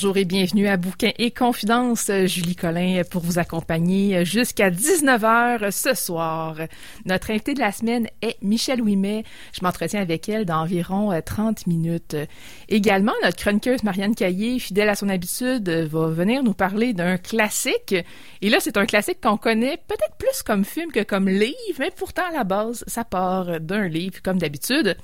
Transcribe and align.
Bonjour 0.00 0.16
et 0.16 0.24
bienvenue 0.24 0.68
à 0.68 0.76
Bouquin 0.76 1.10
et 1.18 1.32
Confidences. 1.32 2.08
Julie 2.26 2.54
Collin 2.54 3.02
pour 3.10 3.20
vous 3.20 3.40
accompagner 3.40 4.24
jusqu'à 4.24 4.70
19h 4.70 5.72
ce 5.72 5.92
soir. 5.92 6.54
Notre 7.04 7.32
invitée 7.32 7.52
de 7.52 7.58
la 7.58 7.72
semaine 7.72 8.06
est 8.22 8.40
Michelle 8.40 8.80
Ouimet. 8.80 9.24
Je 9.52 9.58
m'entretiens 9.64 10.00
avec 10.00 10.28
elle 10.28 10.44
d'environ 10.44 11.20
30 11.20 11.66
minutes. 11.66 12.14
Également, 12.68 13.10
notre 13.24 13.38
chroniqueuse 13.38 13.82
Marianne 13.82 14.14
Caillé, 14.14 14.60
fidèle 14.60 14.88
à 14.88 14.94
son 14.94 15.08
habitude, 15.08 15.68
va 15.68 16.06
venir 16.10 16.44
nous 16.44 16.54
parler 16.54 16.92
d'un 16.92 17.16
classique. 17.16 17.96
Et 18.40 18.50
là, 18.50 18.58
c'est 18.60 18.76
un 18.76 18.86
classique 18.86 19.18
qu'on 19.20 19.36
connaît 19.36 19.78
peut-être 19.88 20.14
plus 20.16 20.44
comme 20.44 20.64
film 20.64 20.92
que 20.92 21.02
comme 21.02 21.28
livre, 21.28 21.54
mais 21.80 21.90
pourtant 21.90 22.28
à 22.30 22.32
la 22.32 22.44
base, 22.44 22.84
ça 22.86 23.02
part 23.02 23.58
d'un 23.58 23.88
livre 23.88 24.22
comme 24.22 24.38
d'habitude. 24.38 24.96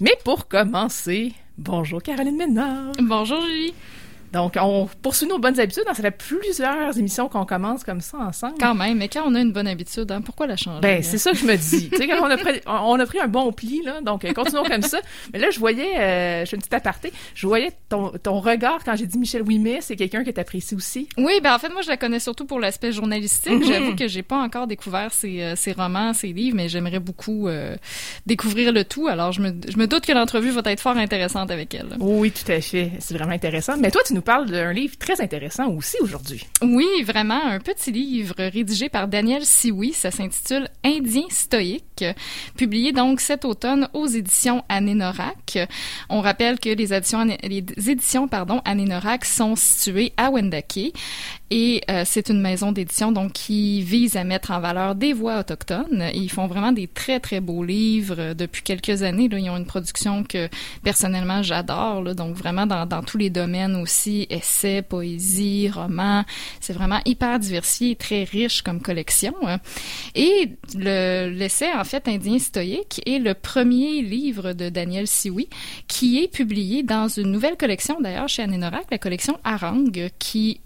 Mais 0.00 0.16
pour 0.24 0.48
commencer, 0.48 1.34
bonjour 1.58 2.02
Caroline 2.02 2.38
Ménard. 2.38 2.92
Bonjour 2.98 3.42
Julie. 3.42 3.74
Donc, 4.32 4.56
on 4.60 4.88
poursuit 5.02 5.26
nos 5.26 5.38
bonnes 5.38 5.58
habitudes. 5.58 5.84
Ça 5.86 5.94
fait 5.94 6.10
plusieurs 6.10 6.98
émissions 6.98 7.28
qu'on 7.28 7.44
commence 7.44 7.84
comme 7.84 8.00
ça 8.00 8.18
ensemble. 8.18 8.54
Quand 8.60 8.74
même, 8.74 8.98
mais 8.98 9.08
quand 9.08 9.22
on 9.26 9.34
a 9.34 9.40
une 9.40 9.52
bonne 9.52 9.68
habitude, 9.68 10.10
hein, 10.10 10.20
pourquoi 10.20 10.46
la 10.46 10.56
changer? 10.56 10.80
Ben, 10.80 11.02
c'est 11.02 11.18
ça 11.18 11.32
que 11.32 11.38
je 11.38 11.46
me 11.46 11.56
dis. 11.56 11.88
tu 11.90 11.96
sais, 11.96 12.06
quand 12.06 12.20
on 12.20 12.30
a, 12.30 12.36
pris, 12.36 12.60
on 12.66 12.98
a 12.98 13.06
pris 13.06 13.20
un 13.20 13.28
bon 13.28 13.52
pli, 13.52 13.82
là, 13.82 14.00
donc 14.00 14.24
euh, 14.24 14.32
continuons 14.32 14.64
comme 14.64 14.82
ça. 14.82 15.00
Mais 15.32 15.38
là, 15.38 15.50
je 15.50 15.58
voyais, 15.58 15.98
euh, 15.98 16.44
je 16.44 16.50
fais 16.50 16.56
une 16.56 16.62
petite 16.62 16.74
aparté, 16.74 17.12
je 17.34 17.46
voyais 17.46 17.72
ton, 17.88 18.12
ton 18.22 18.40
regard 18.40 18.84
quand 18.84 18.96
j'ai 18.96 19.06
dit 19.06 19.18
Michel 19.18 19.42
Ouimet, 19.42 19.80
c'est 19.80 19.96
quelqu'un 19.96 20.24
que 20.24 20.30
tu 20.30 20.40
apprécies 20.40 20.74
aussi. 20.74 21.08
Oui, 21.16 21.40
ben 21.42 21.54
en 21.54 21.58
fait, 21.58 21.70
moi, 21.70 21.82
je 21.82 21.88
la 21.88 21.96
connais 21.96 22.20
surtout 22.20 22.44
pour 22.44 22.60
l'aspect 22.60 22.92
journalistique. 22.92 23.52
Mm-hmm. 23.52 23.72
J'avoue 23.72 23.96
que 23.96 24.08
j'ai 24.08 24.22
pas 24.22 24.38
encore 24.38 24.66
découvert 24.66 25.12
ses, 25.12 25.42
euh, 25.42 25.56
ses, 25.56 25.72
romans, 25.72 26.12
ses 26.12 26.32
livres, 26.32 26.56
mais 26.56 26.68
j'aimerais 26.68 26.98
beaucoup 26.98 27.48
euh, 27.48 27.76
découvrir 28.26 28.72
le 28.72 28.84
tout. 28.84 29.08
Alors, 29.08 29.32
je 29.32 29.40
me, 29.40 29.52
je 29.68 29.76
me 29.76 29.86
doute 29.86 30.06
que 30.06 30.12
l'entrevue 30.12 30.50
va 30.50 30.62
être 30.66 30.80
fort 30.80 30.96
intéressante 30.96 31.50
avec 31.50 31.74
elle. 31.74 31.96
Oui, 31.98 32.30
tout 32.30 32.50
à 32.50 32.60
fait. 32.60 32.92
C'est 32.98 33.14
vraiment 33.14 33.32
intéressant. 33.32 33.76
Mais 33.78 33.90
toi, 33.90 34.02
tu 34.06 34.14
nous 34.18 34.22
parles 34.22 34.50
d'un 34.50 34.72
livre 34.72 34.98
très 34.98 35.20
intéressant 35.20 35.68
aussi 35.68 35.96
aujourd'hui. 36.00 36.44
Oui, 36.60 37.04
vraiment, 37.04 37.40
un 37.40 37.60
petit 37.60 37.92
livre 37.92 38.34
rédigé 38.36 38.88
par 38.88 39.06
Daniel 39.06 39.44
Sioui. 39.44 39.92
Ça 39.92 40.10
s'intitule 40.10 40.68
Indien 40.84 41.28
stoïque, 41.30 42.04
publié 42.56 42.90
donc 42.90 43.20
cet 43.20 43.44
automne 43.44 43.88
aux 43.92 44.08
éditions 44.08 44.64
Anénorak. 44.68 45.56
On 46.08 46.20
rappelle 46.20 46.58
que 46.58 46.68
les 46.68 46.92
éditions, 46.92 47.24
les 47.44 47.64
éditions 47.90 48.26
pardon, 48.26 48.60
Anénorak 48.64 49.24
sont 49.24 49.54
situées 49.54 50.12
à 50.16 50.32
Wendake 50.32 50.92
et 51.50 51.82
euh, 51.90 52.02
c'est 52.04 52.28
une 52.28 52.40
maison 52.40 52.72
d'édition 52.72 53.10
donc 53.10 53.32
qui 53.32 53.80
vise 53.80 54.16
à 54.16 54.24
mettre 54.24 54.50
en 54.50 54.60
valeur 54.60 54.94
des 54.94 55.12
voix 55.12 55.40
autochtones. 55.40 56.10
Ils 56.12 56.30
font 56.30 56.46
vraiment 56.46 56.72
des 56.72 56.86
très 56.86 57.20
très 57.20 57.40
beaux 57.40 57.64
livres 57.64 58.34
depuis 58.34 58.62
quelques 58.62 59.02
années. 59.02 59.28
Là, 59.28 59.38
ils 59.38 59.48
ont 59.48 59.56
une 59.56 59.66
production 59.66 60.24
que 60.24 60.48
personnellement 60.82 61.42
j'adore. 61.42 62.14
Donc 62.14 62.36
vraiment 62.36 62.66
dans, 62.66 62.84
dans 62.84 63.02
tous 63.02 63.16
les 63.16 63.30
domaines 63.30 63.76
aussi, 63.76 64.26
essais, 64.28 64.82
poésie, 64.82 65.70
romans. 65.70 66.24
C'est 66.60 66.74
vraiment 66.74 67.00
hyper 67.06 67.38
diversifié 67.38 67.96
très 67.96 68.24
riche 68.24 68.62
comme 68.62 68.82
collection. 68.82 69.34
Hein. 69.46 69.58
Et 70.14 70.50
le 70.74 71.28
l'essai 71.28 71.72
en 71.72 71.84
fait 71.84 72.08
indien 72.08 72.38
stoïque 72.38 73.00
est 73.06 73.18
le 73.18 73.34
premier 73.34 74.02
livre 74.02 74.52
de 74.52 74.68
Daniel 74.68 75.06
Sioui 75.06 75.48
qui 75.86 76.22
est 76.22 76.28
publié 76.28 76.82
dans 76.82 77.08
une 77.08 77.30
nouvelle 77.30 77.56
collection 77.56 78.00
d'ailleurs 78.00 78.28
chez 78.28 78.42
Anénorak, 78.42 78.86
la 78.90 78.98
collection 78.98 79.38
Harang, 79.44 80.10
qui 80.18 80.60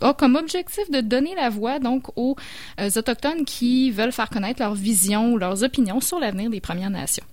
a 0.00 0.14
comme 0.14 0.36
objectif 0.36 0.90
de 0.90 1.00
donner 1.00 1.34
la 1.34 1.50
voix 1.50 1.78
donc 1.78 2.16
aux 2.16 2.36
euh, 2.80 2.90
autochtones 2.96 3.44
qui 3.44 3.90
veulent 3.90 4.12
faire 4.12 4.30
connaître 4.30 4.60
leur 4.62 4.74
vision 4.74 5.32
ou 5.32 5.38
leurs 5.38 5.62
opinions 5.62 6.00
sur 6.00 6.18
l'avenir 6.18 6.50
des 6.50 6.60
Premières 6.60 6.90
Nations. 6.90 7.24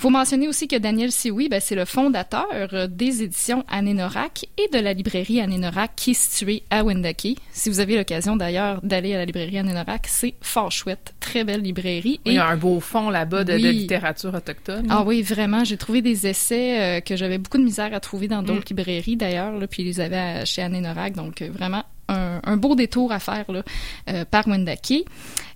Faut 0.00 0.10
mentionner 0.10 0.46
aussi 0.46 0.68
que 0.68 0.76
Daniel 0.76 1.10
Sioui, 1.10 1.48
ben, 1.48 1.60
c'est 1.60 1.74
le 1.74 1.84
fondateur 1.84 2.46
euh, 2.52 2.86
des 2.86 3.24
éditions 3.24 3.64
Anénorak 3.68 4.46
et 4.56 4.68
de 4.72 4.78
la 4.78 4.92
librairie 4.92 5.40
Anénorak 5.40 5.90
qui 5.96 6.12
est 6.12 6.14
située 6.14 6.62
à 6.70 6.84
Wendake. 6.84 7.36
Si 7.50 7.68
vous 7.68 7.80
avez 7.80 7.96
l'occasion 7.96 8.36
d'ailleurs 8.36 8.80
d'aller 8.84 9.12
à 9.16 9.18
la 9.18 9.24
librairie 9.24 9.58
Anénorak, 9.58 10.06
c'est 10.06 10.34
fort 10.40 10.70
chouette, 10.70 11.14
très 11.18 11.42
belle 11.42 11.62
librairie. 11.62 12.20
Et 12.24 12.30
il 12.30 12.34
y 12.34 12.38
a 12.38 12.46
un 12.46 12.56
beau 12.56 12.78
fond 12.78 13.10
là-bas 13.10 13.42
de, 13.42 13.54
oui. 13.54 13.62
de, 13.62 13.68
littérature 13.70 14.32
autochtone. 14.32 14.86
Ah 14.88 15.02
oui, 15.02 15.22
vraiment, 15.22 15.64
j'ai 15.64 15.76
trouvé 15.76 16.00
des 16.00 16.28
essais 16.28 16.80
euh, 16.80 17.00
que 17.00 17.16
j'avais 17.16 17.38
beaucoup 17.38 17.58
de 17.58 17.64
misère 17.64 17.92
à 17.92 17.98
trouver 17.98 18.28
dans 18.28 18.44
d'autres 18.44 18.72
mm. 18.72 18.76
librairies 18.76 19.16
d'ailleurs, 19.16 19.52
puis 19.68 19.82
ils 19.82 19.86
les 19.86 19.98
avaient 19.98 20.46
chez 20.46 20.62
Anénorak, 20.62 21.14
donc 21.14 21.42
vraiment 21.42 21.82
un, 22.08 22.56
beau 22.56 22.74
détour 22.74 23.12
à 23.12 23.18
faire 23.18 23.50
là, 23.50 23.62
euh, 24.08 24.24
par 24.24 24.46
Wendake. 24.46 25.04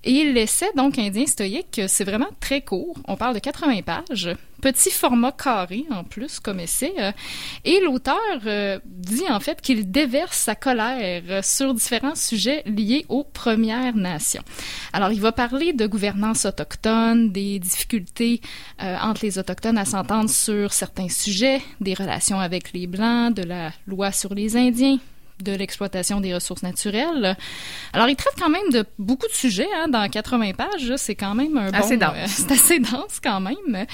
Et 0.04 0.32
l'essai, 0.32 0.66
donc, 0.76 0.98
indien 0.98 1.26
stoïque, 1.26 1.80
c'est 1.86 2.02
vraiment 2.02 2.30
très 2.40 2.60
court. 2.60 2.96
On 3.06 3.16
parle 3.16 3.34
de 3.34 3.38
80 3.38 3.82
pages. 3.82 4.30
Petit 4.60 4.90
format 4.90 5.30
carré, 5.30 5.84
en 5.90 6.02
plus, 6.02 6.40
comme 6.40 6.58
essai. 6.58 6.92
Euh, 6.98 7.12
et 7.64 7.80
l'auteur 7.80 8.18
euh, 8.46 8.80
dit, 8.84 9.28
en 9.30 9.38
fait, 9.38 9.60
qu'il 9.60 9.90
déverse 9.92 10.36
sa 10.36 10.56
colère 10.56 11.44
sur 11.44 11.72
différents 11.72 12.16
sujets 12.16 12.64
liés 12.66 13.06
aux 13.08 13.22
Premières 13.22 13.94
Nations. 13.94 14.42
Alors, 14.92 15.12
il 15.12 15.20
va 15.20 15.30
parler 15.30 15.72
de 15.72 15.86
gouvernance 15.86 16.46
autochtone, 16.46 17.30
des 17.30 17.60
difficultés 17.60 18.40
euh, 18.82 18.96
entre 19.00 19.24
les 19.24 19.38
Autochtones 19.38 19.78
à 19.78 19.84
s'entendre 19.84 20.30
sur 20.30 20.72
certains 20.72 21.08
sujets, 21.08 21.62
des 21.80 21.94
relations 21.94 22.40
avec 22.40 22.72
les 22.72 22.88
Blancs, 22.88 23.34
de 23.34 23.44
la 23.44 23.70
loi 23.86 24.10
sur 24.10 24.34
les 24.34 24.56
Indiens, 24.56 24.98
de 25.40 25.52
l'exploitation 25.52 26.20
des 26.20 26.34
ressources 26.34 26.62
naturelles. 26.62 27.36
Alors, 27.92 28.08
il 28.08 28.16
traite 28.16 28.34
quand 28.38 28.48
même 28.48 28.70
de 28.70 28.84
beaucoup 28.98 29.26
de 29.26 29.32
sujets 29.32 29.68
hein, 29.76 29.88
dans 29.88 30.08
80 30.08 30.52
pages. 30.52 30.92
C'est 30.96 31.14
quand 31.14 31.34
même 31.34 31.56
un 31.56 31.72
assez 31.72 31.96
bon... 31.96 32.06
dense. 32.06 32.16
Euh, 32.16 32.26
c'est 32.26 32.52
assez 32.52 32.78
dense 32.78 33.20
quand 33.22 33.40
même. 33.40 33.86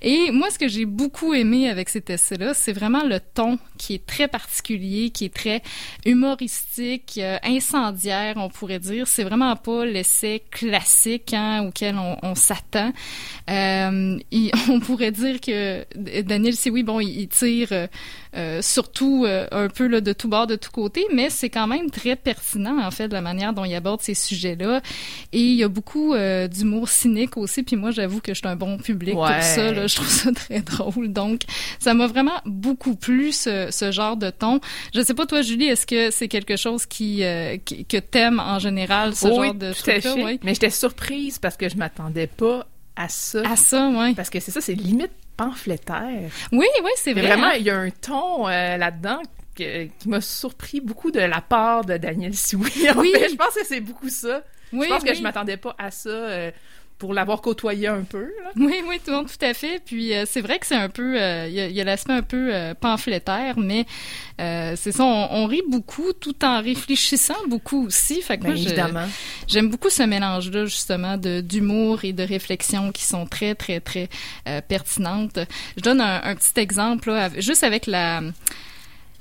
Et 0.00 0.30
moi, 0.30 0.50
ce 0.50 0.58
que 0.58 0.68
j'ai 0.68 0.84
beaucoup 0.84 1.34
aimé 1.34 1.68
avec 1.68 1.88
cet 1.88 2.10
essai-là, 2.10 2.54
c'est 2.54 2.72
vraiment 2.72 3.04
le 3.04 3.20
ton 3.20 3.58
qui 3.78 3.94
est 3.94 4.06
très 4.06 4.28
particulier, 4.28 5.10
qui 5.10 5.24
est 5.24 5.34
très 5.34 5.62
humoristique, 6.06 7.18
euh, 7.18 7.38
incendiaire, 7.42 8.34
on 8.36 8.48
pourrait 8.48 8.78
dire. 8.78 9.06
C'est 9.06 9.24
vraiment 9.24 9.56
pas 9.56 9.84
l'essai 9.84 10.42
classique 10.50 11.34
hein, 11.34 11.64
auquel 11.66 11.96
on, 11.96 12.16
on 12.22 12.34
s'attend. 12.34 12.92
Euh, 13.50 14.18
on 14.68 14.80
pourrait 14.80 15.10
dire 15.10 15.40
que 15.40 15.84
Daniel 16.22 16.54
Sioui, 16.54 16.82
bon, 16.82 17.00
il, 17.00 17.28
tire 17.28 17.88
surtout 18.60 19.24
euh, 19.26 19.46
un 19.50 19.68
peu 19.68 19.86
là, 19.86 20.00
de 20.00 20.12
tout 20.12 20.28
bord, 20.28 20.46
de 20.46 20.56
tout 20.56 20.70
côté, 20.70 21.06
mais 21.12 21.30
c'est 21.30 21.50
quand 21.50 21.66
même 21.66 21.90
très 21.90 22.16
pertinent 22.16 22.82
en 22.82 22.90
fait 22.90 23.08
de 23.08 23.12
la 23.12 23.20
manière 23.20 23.52
dont 23.52 23.64
il 23.64 23.74
aborde 23.74 24.00
ces 24.00 24.14
sujets-là. 24.14 24.80
Et 25.32 25.40
il 25.40 25.54
y 25.54 25.62
a 25.62 25.68
beaucoup 25.68 26.14
euh, 26.14 26.48
d'humour 26.48 26.88
cynique 26.88 27.36
aussi. 27.36 27.62
Puis 27.62 27.76
moi, 27.76 27.90
j'avoue 27.90 28.20
que 28.20 28.32
je 28.32 28.38
suis 28.38 28.48
un 28.48 28.56
bon 28.56 28.78
public 28.78 29.16
ouais. 29.16 29.34
pour 29.34 29.42
ça. 29.42 29.72
Là, 29.72 29.86
je 29.86 29.94
trouve 29.94 30.08
ça 30.08 30.32
très 30.34 30.60
drôle. 30.60 31.12
Donc, 31.12 31.42
ça 31.78 31.94
m'a 31.94 32.06
vraiment 32.06 32.40
beaucoup 32.46 32.94
plu 32.94 33.32
ce, 33.32 33.68
ce, 33.70 33.90
genre 33.92 34.16
de 34.16 34.30
ton. 34.30 34.60
Je 34.94 35.02
sais 35.02 35.14
pas 35.14 35.26
toi, 35.26 35.42
Julie, 35.42 35.66
est-ce 35.66 35.86
que 35.86 36.10
c'est 36.10 36.28
quelque 36.28 36.56
chose 36.56 36.86
qui, 36.86 37.22
qui 37.64 37.84
que 37.84 37.98
t'aimes 37.98 38.40
en 38.40 38.58
général 38.58 39.14
ce 39.14 39.26
oui, 39.26 39.46
genre 39.46 39.54
de 39.54 39.72
tout 39.72 39.90
à 39.90 40.00
fait. 40.00 40.24
Oui. 40.24 40.40
Mais 40.42 40.54
j'étais 40.54 40.70
surprise 40.70 41.38
parce 41.38 41.56
que 41.56 41.68
je 41.68 41.76
m'attendais 41.76 42.26
pas 42.26 42.66
à 42.96 43.08
ça. 43.08 43.42
À 43.50 43.56
ça, 43.56 43.90
oui. 43.94 44.14
Parce 44.14 44.30
que 44.30 44.40
c'est 44.40 44.50
ça, 44.50 44.60
c'est 44.60 44.74
limite 44.74 45.10
pamphlétaire. 45.36 46.30
Oui, 46.52 46.66
oui, 46.82 46.90
c'est 46.96 47.12
vrai. 47.12 47.22
Vraiment, 47.26 47.50
il 47.52 47.62
y 47.62 47.70
a 47.70 47.76
un 47.78 47.90
ton 47.90 48.48
euh, 48.48 48.76
là-dedans 48.76 49.20
que, 49.56 49.84
qui 49.84 50.08
m'a 50.08 50.20
surpris 50.20 50.80
beaucoup 50.80 51.10
de 51.10 51.20
la 51.20 51.40
part 51.40 51.84
de 51.84 51.96
Daniel 51.96 52.34
Sioui. 52.34 52.70
En 52.94 52.98
Oui. 53.00 53.12
fait, 53.14 53.28
je 53.30 53.36
pense 53.36 53.54
que 53.54 53.64
c'est 53.66 53.80
beaucoup 53.80 54.08
ça. 54.08 54.42
Oui, 54.72 54.86
je 54.88 54.94
pense 54.94 55.04
que 55.04 55.14
je 55.14 55.22
m'attendais 55.22 55.56
pas 55.58 55.74
à 55.78 55.90
ça. 55.90 56.08
Euh, 56.08 56.50
pour 57.02 57.14
l'avoir 57.14 57.40
côtoyé 57.40 57.88
un 57.88 58.04
peu. 58.04 58.22
Là. 58.22 58.50
Oui, 58.56 58.80
oui, 58.88 59.00
tout, 59.04 59.10
tout 59.10 59.44
à 59.44 59.54
fait. 59.54 59.82
Puis 59.84 60.14
euh, 60.14 60.22
c'est 60.24 60.40
vrai 60.40 60.60
que 60.60 60.66
c'est 60.66 60.76
un 60.76 60.88
peu, 60.88 61.20
euh, 61.20 61.48
il 61.48 61.72
y 61.72 61.80
a, 61.80 61.84
l'aspect 61.84 62.12
un 62.12 62.22
peu 62.22 62.54
euh, 62.54 62.74
pamphlétaire, 62.74 63.58
mais 63.58 63.86
c'est 64.38 64.92
ça, 64.92 65.04
on, 65.04 65.46
rit 65.46 65.62
beaucoup 65.68 66.12
tout 66.12 66.44
en 66.44 66.62
réfléchissant 66.62 67.34
beaucoup 67.48 67.86
aussi. 67.86 68.22
Fait 68.22 68.38
que 68.38 68.44
moi, 68.44 68.54
évidemment. 68.54 69.06
J'aime 69.48 69.68
beaucoup 69.68 69.90
ce 69.90 70.04
mélange-là 70.04 70.64
justement 70.66 71.16
de 71.16 71.40
d'humour 71.40 72.04
et 72.04 72.12
de 72.12 72.22
réflexion 72.22 72.92
qui 72.92 73.04
sont 73.04 73.26
très, 73.26 73.54
très, 73.54 73.80
très 73.80 74.08
pertinentes. 74.68 75.38
Je 75.76 75.82
donne 75.82 76.00
un, 76.00 76.34
petit 76.34 76.58
exemple 76.60 77.10
là, 77.10 77.30
juste 77.38 77.64
avec 77.64 77.86
la 77.86 78.20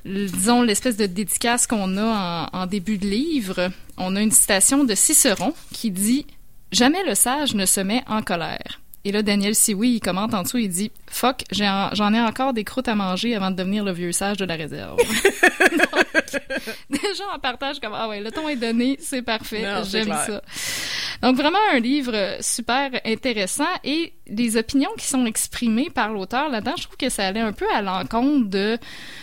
disons, 0.06 0.64
l'espèce 0.64 0.98
de 0.98 1.06
dédicace 1.06 1.68
qu'on 1.68 1.98
a 1.98 2.50
en, 2.54 2.62
en, 2.62 2.66
début 2.66 2.98
de 2.98 3.06
livre, 3.06 3.70
on 3.98 4.16
a 4.16 4.22
une 4.22 4.32
citation 4.32 4.84
de 4.84 4.96
Cicéron 4.96 5.54
qui 5.72 5.92
dit 5.92 6.26
Jamais 6.72 7.04
le 7.04 7.16
sage 7.16 7.54
ne 7.54 7.66
se 7.66 7.82
met 7.82 8.04
en 8.08 8.22
colère. 8.22 8.82
Et 9.04 9.12
là, 9.12 9.24
Daniel 9.24 9.56
Sioui, 9.56 9.96
il 9.96 10.00
commente 10.00 10.34
en 10.36 10.44
dessous, 10.44 10.60
il 10.60 10.70
dit 10.70 10.92
Fuck, 11.08 11.44
j'en 11.52 12.14
ai, 12.14 12.22
encore 12.22 12.54
des 12.54 12.64
croûtes 12.64 12.88
à 12.88 12.94
manger 12.94 13.36
avant 13.36 13.50
de 13.50 13.56
devenir 13.56 13.84
le 13.84 13.92
vieux 13.92 14.12
sage 14.12 14.38
de 14.38 14.46
la 14.46 14.56
réserve. 14.56 14.98
déjà, 16.90 17.24
en 17.34 17.40
partage 17.40 17.80
comme 17.80 17.94
Ah 17.96 18.08
ouais, 18.08 18.20
le 18.22 18.32
ton 18.32 18.48
est 18.48 18.58
donné, 18.58 18.98
c'est 19.02 19.24
parfait, 19.24 19.66
j'aime 19.90 20.16
ça. 20.26 20.44
Donc, 21.24 21.36
vraiment 21.36 21.58
un 21.74 21.80
livre 21.80 22.38
super 22.42 22.92
intéressant 23.04 23.66
et 23.84 24.14
les 24.32 24.58
opinions 24.58 24.90
qui 24.98 25.06
sont 25.06 25.26
exprimées 25.26 25.90
par 25.90 26.12
l'auteur 26.14 26.50
là-dedans, 26.50 26.74
je 26.78 26.84
trouve 26.84 26.98
que 26.98 27.10
ça 27.10 27.28
allait 27.28 27.42
un 27.42 27.54
peu 27.54 27.66
à 27.74 27.82
l'encontre 27.82 28.50
de 28.50 28.78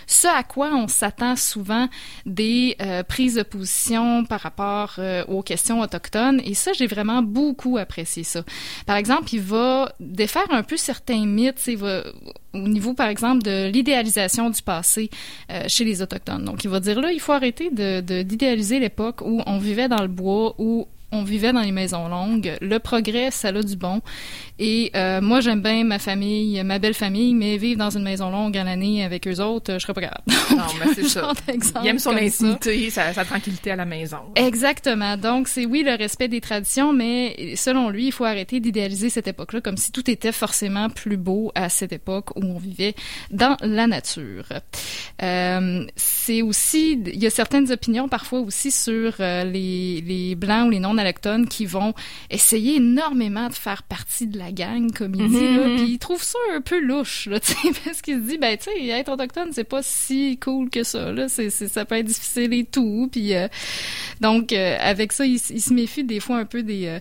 ce 0.07 0.29
à 0.29 0.43
quoi 0.43 0.71
on 0.75 0.89
s'attend 0.89 1.37
souvent 1.37 1.89
des 2.27 2.77
euh, 2.81 3.03
prises 3.03 3.35
de 3.35 3.43
position 3.43 4.25
par 4.25 4.41
rapport 4.41 4.95
euh, 4.99 5.25
aux 5.27 5.43
questions 5.43 5.81
autochtones. 5.81 6.41
Et 6.45 6.55
ça, 6.55 6.73
j'ai 6.73 6.87
vraiment 6.87 7.23
beaucoup 7.23 7.79
apprécié 7.79 8.23
ça. 8.23 8.43
Par 8.87 8.97
exemple, 8.97 9.35
il 9.35 9.41
va 9.41 9.93
défaire 10.01 10.51
un 10.51 10.63
peu 10.63 10.77
certains 10.77 11.27
mythes. 11.27 11.67
Il 11.67 11.79
va 11.79 12.05
au 12.55 12.69
niveau, 12.69 12.95
par 12.95 13.09
exemple, 13.09 13.43
de 13.43 13.69
l'idéalisation 13.69 14.51
du 14.51 14.63
passé 14.63 15.11
euh, 15.51 15.65
chez 15.69 15.85
les 15.85 16.03
Autochtones. 16.03 16.45
Donc, 16.45 16.65
il 16.65 16.71
va 16.71 16.81
dire 16.81 17.01
là, 17.01 17.13
il 17.13 17.21
faut 17.21 17.33
arrêter 17.33 17.71
de 17.71 18.01
d'idéaliser 18.23 18.79
l'époque 18.79 19.21
où 19.23 19.43
on 19.47 19.59
vivait 19.59 19.89
dans 19.89 20.03
le 20.03 20.09
bois, 20.09 20.55
où 20.59 20.89
on 21.11 21.23
vivait 21.23 21.53
dans 21.53 21.63
les 21.63 21.73
maisons 21.73 22.09
longues. 22.09 22.57
Le 22.61 22.79
progrès, 22.79 23.31
ça 23.31 23.49
a 23.49 23.63
du 23.63 23.77
bon. 23.77 24.01
Et 24.59 24.91
euh, 24.95 25.21
moi, 25.21 25.41
j'aime 25.41 25.63
bien 25.63 25.85
ma 25.85 25.99
famille, 25.99 26.63
ma 26.65 26.79
belle 26.79 26.95
famille, 26.95 27.35
mais 27.35 27.57
vivre 27.57 27.79
dans 27.79 27.91
une 27.91 28.03
maison 28.03 28.31
longue 28.31 28.57
à 28.59 28.65
l'année 28.65 29.05
avec 29.05 29.27
eux 29.27 29.41
autres, 29.41 29.75
je 29.75 29.79
serais 29.79 29.95
pas 29.95 30.01
capable. 30.03 30.25
non, 30.51 30.65
mais 30.81 30.95
c'est 30.95 31.05
ça. 31.09 31.33
Il 31.83 31.87
aime 31.87 31.99
son 31.99 32.17
intimité, 32.17 32.91
sa, 32.91 33.13
tranquillité 33.25 33.71
à 33.71 33.77
la 33.77 33.85
maison. 33.85 34.19
Exactement. 34.35 35.17
Donc, 35.17 35.49
c'est 35.49 35.65
oui 35.65 35.83
le 35.83 35.95
respect 35.95 36.29
des 36.29 36.41
traditions, 36.41 36.93
mais 36.93 37.55
selon 37.57 37.89
lui, 37.89 38.07
il 38.09 38.13
faut 38.13 38.25
arrêter 38.25 38.61
d'idéaliser 38.61 39.09
cette 39.09 39.29
époque-là 39.29 39.61
comme 39.61 39.77
si 39.77 39.93
tout 39.93 40.11
était 40.11 40.33
forcément 40.33 40.91
plus 40.91 41.17
beau 41.17 41.53
à 41.55 41.69
cette 41.69 41.93
époque 41.93 42.37
où 42.37 42.43
on 42.43 42.59
vivait 42.59 42.95
dans 43.31 43.57
la 43.63 43.87
nature. 43.87 44.47
Euh, 45.23 45.87
c'est 45.97 46.43
aussi, 46.43 47.01
il 47.07 47.23
y 47.23 47.27
a 47.27 47.31
certaines 47.31 47.71
opinions 47.73 48.09
parfois 48.09 48.41
aussi 48.41 48.71
sur 48.71 49.15
euh, 49.21 49.45
les, 49.45 50.03
les 50.07 50.35
blancs 50.35 50.67
ou 50.67 50.71
les 50.71 50.81
non 50.81 50.98
qui 51.49 51.67
vont 51.67 51.95
essayer 52.31 52.77
énormément 52.77 53.49
de 53.49 53.55
faire 53.55 53.83
partie 53.83 54.27
de 54.27 54.39
la 54.39 54.53
gang, 54.53 54.91
comme 54.93 55.15
il 55.15 55.29
dit, 55.29 55.37
mhm. 55.37 55.77
puis 55.77 55.93
il 55.93 55.99
trouve 55.99 56.23
ça 56.23 56.39
un 56.55 56.61
peu 56.61 56.81
louche, 56.81 57.27
là, 57.27 57.39
parce 57.85 58.03
qu'il 58.03 58.17
se 58.17 58.29
dit, 58.29 58.39
ben, 58.39 58.57
tu 58.57 58.65
sais, 58.65 58.87
être 58.89 59.11
autochtone, 59.11 59.51
c'est 59.53 59.65
pas 59.65 59.83
si 59.83 60.39
cool 60.39 60.71
que 60.71 60.83
ça, 60.85 61.13
là, 61.13 61.29
c'est, 61.29 61.51
ça 61.51 61.85
peut 61.85 61.97
être 61.97 62.07
difficile 62.07 62.53
et 62.53 62.65
tout, 62.65 63.09
puis 63.11 63.33
donc, 64.21 64.53
avec 64.53 65.13
ça, 65.13 65.25
il, 65.25 65.39
se 65.39 65.73
méfie 65.73 66.05
des 66.05 66.21
fois 66.21 66.39
un 66.39 66.47
peu 66.47 66.63
des... 66.63 66.99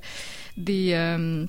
Des 0.58 1.48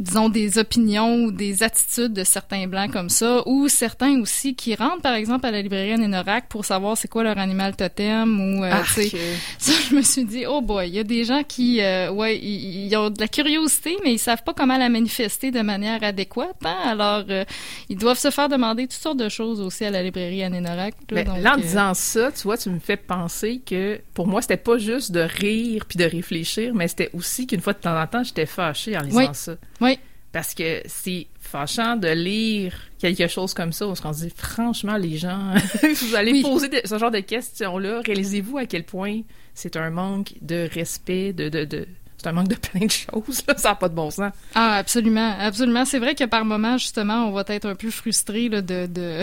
disons, 0.00 0.30
des 0.30 0.58
opinions 0.58 1.24
ou 1.24 1.30
des 1.30 1.62
attitudes 1.62 2.14
de 2.14 2.24
certains 2.24 2.66
blancs 2.66 2.90
comme 2.90 3.10
ça, 3.10 3.42
ou 3.46 3.68
certains 3.68 4.18
aussi 4.20 4.54
qui 4.54 4.74
rentrent, 4.74 5.02
par 5.02 5.12
exemple, 5.12 5.46
à 5.46 5.50
la 5.50 5.60
librairie 5.60 5.98
Nénorac 5.98 6.48
pour 6.48 6.64
savoir 6.64 6.96
c'est 6.96 7.06
quoi 7.06 7.22
leur 7.22 7.38
animal 7.38 7.76
totem, 7.76 8.40
ou, 8.40 8.64
euh, 8.64 8.72
tu 8.94 9.02
sais, 9.02 9.16
ça, 9.58 9.72
je 9.88 9.94
me 9.94 10.02
suis 10.02 10.24
dit, 10.24 10.46
oh 10.46 10.62
boy, 10.62 10.88
il 10.88 10.94
y 10.94 10.98
a 10.98 11.04
des 11.04 11.24
gens 11.24 11.42
qui, 11.46 11.82
euh, 11.82 12.10
ouais, 12.10 12.38
ils, 12.38 12.96
ont 12.96 13.10
de 13.10 13.20
la 13.20 13.28
curiosité, 13.28 13.96
mais 14.02 14.14
ils 14.14 14.18
savent 14.18 14.42
pas 14.42 14.54
comment 14.54 14.78
la 14.78 14.88
manifester 14.88 15.50
de 15.50 15.60
manière 15.60 16.02
adéquate, 16.02 16.56
hein? 16.64 16.76
alors 16.86 17.24
euh, 17.28 17.44
ils 17.90 17.98
doivent 17.98 18.18
se 18.18 18.30
faire 18.30 18.48
demander 18.48 18.84
toutes 18.84 19.02
sortes 19.02 19.18
de 19.18 19.28
choses 19.28 19.60
aussi 19.60 19.84
à 19.84 19.90
la 19.90 20.02
librairie 20.02 20.48
Nénorac. 20.48 20.94
Là, 21.10 21.54
en 21.54 21.56
disant 21.58 21.92
ça, 21.92 22.32
tu 22.32 22.42
vois, 22.44 22.56
tu 22.56 22.70
me 22.70 22.78
fais 22.78 22.96
penser 22.96 23.60
que, 23.64 24.00
pour 24.14 24.26
moi, 24.26 24.40
c'était 24.40 24.56
pas 24.56 24.78
juste 24.78 25.12
de 25.12 25.20
rire 25.20 25.84
puis 25.86 25.98
de 25.98 26.04
réfléchir, 26.04 26.74
mais 26.74 26.88
c'était 26.88 27.10
aussi 27.12 27.46
qu'une 27.46 27.60
fois 27.60 27.74
de 27.74 27.80
temps 27.80 28.00
en 28.00 28.06
temps, 28.06 28.22
j'étais 28.22 28.46
fâchée 28.46 28.96
en 28.96 29.02
lisant 29.02 29.34
ça. 29.34 29.56
Oui. 29.80 29.89
Parce 30.32 30.54
que 30.54 30.82
c'est 30.86 31.26
fâchant 31.40 31.96
de 31.96 32.08
lire 32.08 32.74
quelque 32.98 33.26
chose 33.26 33.52
comme 33.52 33.72
ça, 33.72 33.86
parce 33.86 34.00
qu'on 34.00 34.12
se 34.12 34.26
dit, 34.26 34.32
franchement, 34.34 34.96
les 34.96 35.16
gens, 35.16 35.54
vous 35.82 36.14
allez 36.14 36.40
poser 36.42 36.70
ce 36.84 36.98
genre 36.98 37.10
de 37.10 37.20
questions-là, 37.20 38.00
réalisez-vous 38.04 38.58
à 38.58 38.66
quel 38.66 38.84
point 38.84 39.22
c'est 39.54 39.76
un 39.76 39.90
manque 39.90 40.34
de 40.40 40.68
respect, 40.72 41.32
de, 41.32 41.48
de, 41.48 41.64
de 41.64 41.88
c'est 42.20 42.28
un 42.28 42.32
manque 42.32 42.48
de 42.48 42.54
plein 42.54 42.84
de 42.84 42.90
choses, 42.90 43.42
là. 43.48 43.54
ça 43.56 43.70
n'a 43.70 43.74
pas 43.74 43.88
de 43.88 43.94
bon 43.94 44.10
sens. 44.10 44.32
Ah, 44.54 44.74
absolument, 44.74 45.34
absolument. 45.38 45.86
C'est 45.86 45.98
vrai 45.98 46.14
que 46.14 46.24
par 46.24 46.44
moments, 46.44 46.76
justement, 46.76 47.26
on 47.26 47.32
va 47.32 47.44
être 47.48 47.66
un 47.66 47.74
peu 47.74 47.90
frustré 47.90 48.50
de, 48.50 48.60
de, 48.86 49.22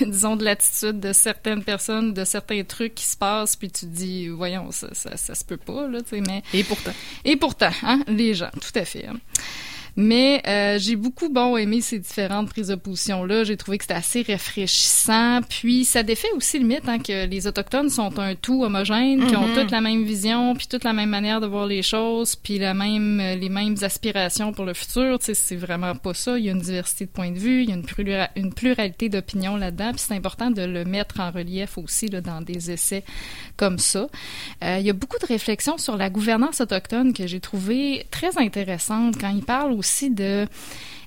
disons, 0.00 0.34
de 0.34 0.44
l'attitude 0.44 0.98
de 0.98 1.12
certaines 1.12 1.62
personnes, 1.62 2.14
de 2.14 2.24
certains 2.24 2.64
trucs 2.64 2.96
qui 2.96 3.04
se 3.04 3.16
passent, 3.16 3.54
puis 3.54 3.70
tu 3.70 3.86
te 3.86 3.90
dis, 3.90 4.28
voyons, 4.28 4.72
ça, 4.72 4.88
ça, 4.92 5.16
ça 5.16 5.34
se 5.36 5.44
peut 5.44 5.56
pas, 5.56 5.86
là, 5.86 6.02
tu 6.02 6.16
sais, 6.16 6.20
mais... 6.20 6.42
Et 6.52 6.64
pourtant. 6.64 6.92
Et 7.24 7.36
pourtant, 7.36 7.70
hein, 7.84 8.02
les 8.08 8.34
gens, 8.34 8.50
tout 8.54 8.76
à 8.76 8.84
fait. 8.84 9.06
Hein. 9.06 9.18
Mais 9.96 10.42
euh, 10.46 10.78
j'ai 10.78 10.94
beaucoup 10.94 11.30
bon 11.30 11.56
aimé 11.56 11.80
ces 11.80 11.98
différentes 11.98 12.50
prises 12.50 12.68
de 12.68 12.74
position 12.74 13.24
là. 13.24 13.44
J'ai 13.44 13.56
trouvé 13.56 13.78
que 13.78 13.84
c'était 13.84 13.94
assez 13.94 14.22
rafraîchissant. 14.22 15.40
Puis 15.48 15.86
ça 15.86 16.02
défait 16.02 16.28
aussi 16.36 16.58
le 16.58 16.66
mythe 16.66 16.86
hein, 16.86 16.98
que 16.98 17.26
les 17.26 17.46
autochtones 17.46 17.88
sont 17.88 18.18
un 18.18 18.34
tout 18.34 18.62
homogène, 18.62 19.26
qui 19.26 19.34
ont 19.36 19.48
mm-hmm. 19.48 19.54
toutes 19.54 19.70
la 19.70 19.80
même 19.80 20.04
vision, 20.04 20.54
puis 20.54 20.66
toute 20.66 20.84
la 20.84 20.92
même 20.92 21.08
manière 21.08 21.40
de 21.40 21.46
voir 21.46 21.66
les 21.66 21.82
choses, 21.82 22.36
puis 22.36 22.58
la 22.58 22.74
même 22.74 23.20
euh, 23.20 23.36
les 23.36 23.48
mêmes 23.48 23.76
aspirations 23.80 24.52
pour 24.52 24.66
le 24.66 24.74
futur. 24.74 25.18
Tu 25.18 25.26
sais, 25.26 25.34
c'est 25.34 25.56
vraiment 25.56 25.94
pas 25.94 26.12
ça. 26.12 26.38
Il 26.38 26.44
y 26.44 26.50
a 26.50 26.52
une 26.52 26.60
diversité 26.60 27.06
de 27.06 27.10
points 27.10 27.30
de 27.30 27.38
vue, 27.38 27.62
il 27.62 27.70
y 27.70 27.72
a 27.72 27.76
une, 27.76 28.26
une 28.36 28.52
pluralité 28.52 29.08
d'opinions 29.08 29.56
là-dedans. 29.56 29.92
Puis 29.92 30.04
c'est 30.06 30.14
important 30.14 30.50
de 30.50 30.62
le 30.62 30.84
mettre 30.84 31.20
en 31.20 31.30
relief 31.30 31.78
aussi 31.78 32.08
là, 32.08 32.20
dans 32.20 32.42
des 32.42 32.70
essais 32.70 33.02
comme 33.56 33.78
ça. 33.78 34.08
Euh, 34.62 34.76
il 34.78 34.86
y 34.86 34.90
a 34.90 34.92
beaucoup 34.92 35.18
de 35.18 35.26
réflexions 35.26 35.78
sur 35.78 35.96
la 35.96 36.10
gouvernance 36.10 36.60
autochtone 36.60 37.14
que 37.14 37.26
j'ai 37.26 37.40
trouvé 37.40 38.06
très 38.10 38.36
intéressante 38.36 39.18
quand 39.18 39.30
il 39.30 39.42
parle 39.42 39.72
aussi 39.72 39.85
aussi 39.86 40.10
de 40.10 40.46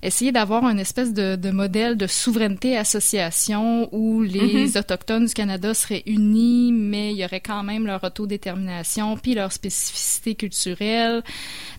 essayer 0.02 0.32
d'avoir 0.32 0.64
une 0.70 0.80
espèce 0.80 1.14
de, 1.14 1.36
de, 1.36 1.52
modèle 1.52 1.98
de 1.98 2.08
souveraineté 2.08 2.78
association 2.78 3.90
où 3.94 4.22
les 4.22 4.68
mm-hmm. 4.68 4.80
autochtones 4.80 5.26
du 5.26 5.34
Canada 5.34 5.74
seraient 5.74 6.04
unis, 6.06 6.72
mais 6.72 7.12
il 7.12 7.18
y 7.18 7.26
aurait 7.26 7.42
quand 7.42 7.64
même 7.64 7.86
leur 7.86 8.04
autodétermination 8.04 9.18
puis 9.18 9.34
leur 9.34 9.52
spécificité 9.52 10.36
culturelle. 10.36 11.22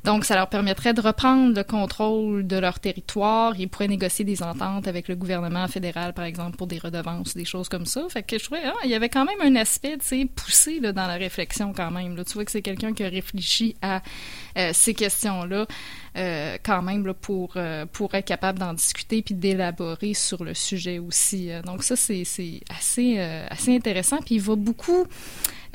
Donc, 0.05 0.25
ça 0.25 0.35
leur 0.35 0.49
permettrait 0.49 0.93
de 0.93 1.01
reprendre 1.01 1.55
le 1.55 1.65
contrôle 1.65 2.47
de 2.47 2.57
leur 2.59 2.79
territoire. 2.79 3.59
Ils 3.59 3.69
pourraient 3.69 3.89
négocier 3.89 4.25
des 4.25 4.43
ententes 4.43 4.87
avec 4.87 5.09
le 5.09 5.17
gouvernement 5.17 5.67
fédéral, 5.69 6.13
par 6.13 6.25
exemple, 6.25 6.57
pour 6.57 6.67
des 6.67 6.79
redevances, 6.79 7.35
des 7.35 7.45
choses 7.45 7.69
comme 7.69 7.87
ça. 7.87 8.07
Fait 8.11 8.23
que 8.23 8.39
je 8.39 8.45
trouvais, 8.45 8.61
ah, 8.65 8.75
il 8.85 8.91
y 8.91 8.95
avait 8.95 9.09
quand 9.09 9.25
même 9.25 9.41
un 9.41 9.59
aspect, 9.59 9.97
tu 9.99 10.07
sais, 10.07 10.27
poussé 10.27 10.81
là, 10.81 10.93
dans 10.93 11.07
la 11.07 11.15
réflexion 11.15 11.73
quand 11.75 11.91
même. 11.91 12.17
Là. 12.17 12.25
Tu 12.25 12.35
vois 12.35 12.45
que 12.45 12.51
c'est 12.51 12.63
quelqu'un 12.63 12.93
qui 12.93 13.03
a 13.03 13.09
réfléchi 13.09 13.77
à 13.81 14.03
euh, 14.59 14.71
ces 14.75 14.95
questions-là 14.95 15.67
euh, 16.17 16.57
quand 16.63 16.83
même 16.83 17.07
là, 17.07 17.15
pour, 17.15 17.53
euh, 17.57 17.87
pour 17.87 18.15
être 18.15 18.27
capable 18.27 18.59
d'en 18.59 18.75
discuter 18.75 19.23
puis 19.23 19.35
d'élaborer 19.35 20.15
sur 20.15 20.45
le 20.45 20.55
sujet 20.55 20.99
aussi. 20.99 21.51
donc 21.65 21.83
ça, 21.83 21.97
c'est 21.97 22.25
assez, 22.69 23.19
assez 23.49 23.75
intéressant. 23.75 24.19
Puis 24.19 24.37
il 24.37 24.41
va 24.41 24.57
beaucoup 24.57 25.07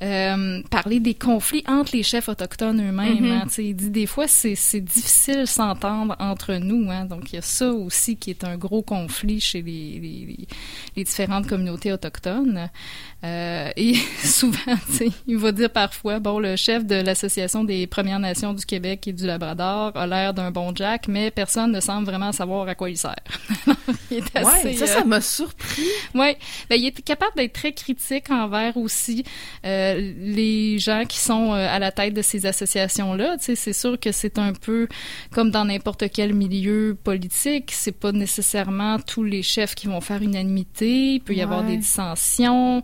euh, 0.01 0.61
parler 0.69 0.99
des 0.99 1.13
conflits 1.13 1.63
entre 1.67 1.95
les 1.95 2.03
chefs 2.03 2.29
autochtones 2.29 2.81
eux-mêmes. 2.81 3.25
Mm-hmm. 3.25 3.41
Hein, 3.43 3.47
il 3.57 3.75
dit 3.75 3.89
des 3.89 4.05
fois 4.05 4.27
c'est 4.27 4.81
difficile 4.81 5.47
s'entendre 5.47 6.15
entre 6.19 6.55
nous. 6.55 6.89
Hein, 6.91 7.05
donc 7.05 7.31
il 7.31 7.35
y 7.35 7.39
a 7.39 7.41
ça 7.41 7.71
aussi 7.71 8.17
qui 8.17 8.29
est 8.29 8.43
un 8.43 8.57
gros 8.57 8.81
conflit 8.81 9.39
chez 9.39 9.61
les, 9.61 9.99
les, 9.99 10.47
les 10.95 11.03
différentes 11.03 11.47
communautés 11.47 11.93
autochtones. 11.93 12.69
Euh, 13.23 13.69
et 13.75 13.95
souvent, 14.23 14.75
il 15.27 15.37
va 15.37 15.51
dire 15.51 15.69
parfois, 15.69 16.19
bon, 16.19 16.39
le 16.39 16.55
chef 16.55 16.85
de 16.85 16.95
l'Association 16.95 17.63
des 17.63 17.87
Premières 17.87 18.19
Nations 18.19 18.53
du 18.53 18.65
Québec 18.65 19.07
et 19.07 19.13
du 19.13 19.25
Labrador 19.25 19.91
a 19.95 20.05
l'air 20.05 20.33
d'un 20.33 20.51
bon 20.51 20.75
Jack, 20.75 21.07
mais 21.07 21.31
personne 21.31 21.71
ne 21.71 21.79
semble 21.79 22.05
vraiment 22.05 22.31
savoir 22.31 22.67
à 22.67 22.75
quoi 22.75 22.89
il 22.89 22.97
sert. 22.97 23.15
il 24.11 24.17
est 24.17 24.35
assez, 24.35 24.67
ouais, 24.67 24.73
ça, 24.73 24.85
ça 24.85 25.01
euh, 25.01 25.05
m'a 25.05 25.21
surpris. 25.21 25.87
Oui, 26.13 26.35
ben, 26.69 26.75
il 26.75 26.85
est 26.85 27.01
capable 27.01 27.35
d'être 27.35 27.53
très 27.53 27.73
critique 27.73 28.29
envers 28.29 28.77
aussi 28.77 29.23
euh, 29.65 29.84
les 29.93 30.79
gens 30.79 31.03
qui 31.05 31.19
sont 31.19 31.53
euh, 31.53 31.67
à 31.69 31.79
la 31.79 31.91
tête 31.91 32.13
de 32.13 32.21
ces 32.21 32.45
associations-là. 32.45 33.37
C'est 33.39 33.73
sûr 33.73 33.99
que 33.99 34.11
c'est 34.11 34.37
un 34.39 34.53
peu 34.53 34.87
comme 35.31 35.51
dans 35.51 35.65
n'importe 35.65 36.09
quel 36.11 36.33
milieu 36.33 36.97
politique, 37.03 37.71
c'est 37.71 37.91
pas 37.91 38.11
nécessairement 38.11 38.99
tous 38.99 39.23
les 39.23 39.43
chefs 39.43 39.75
qui 39.75 39.87
vont 39.87 40.01
faire 40.01 40.21
unanimité, 40.21 41.13
il 41.15 41.19
peut 41.19 41.33
y 41.33 41.41
avoir 41.41 41.63
des 41.63 41.77
dissensions. 41.77 42.83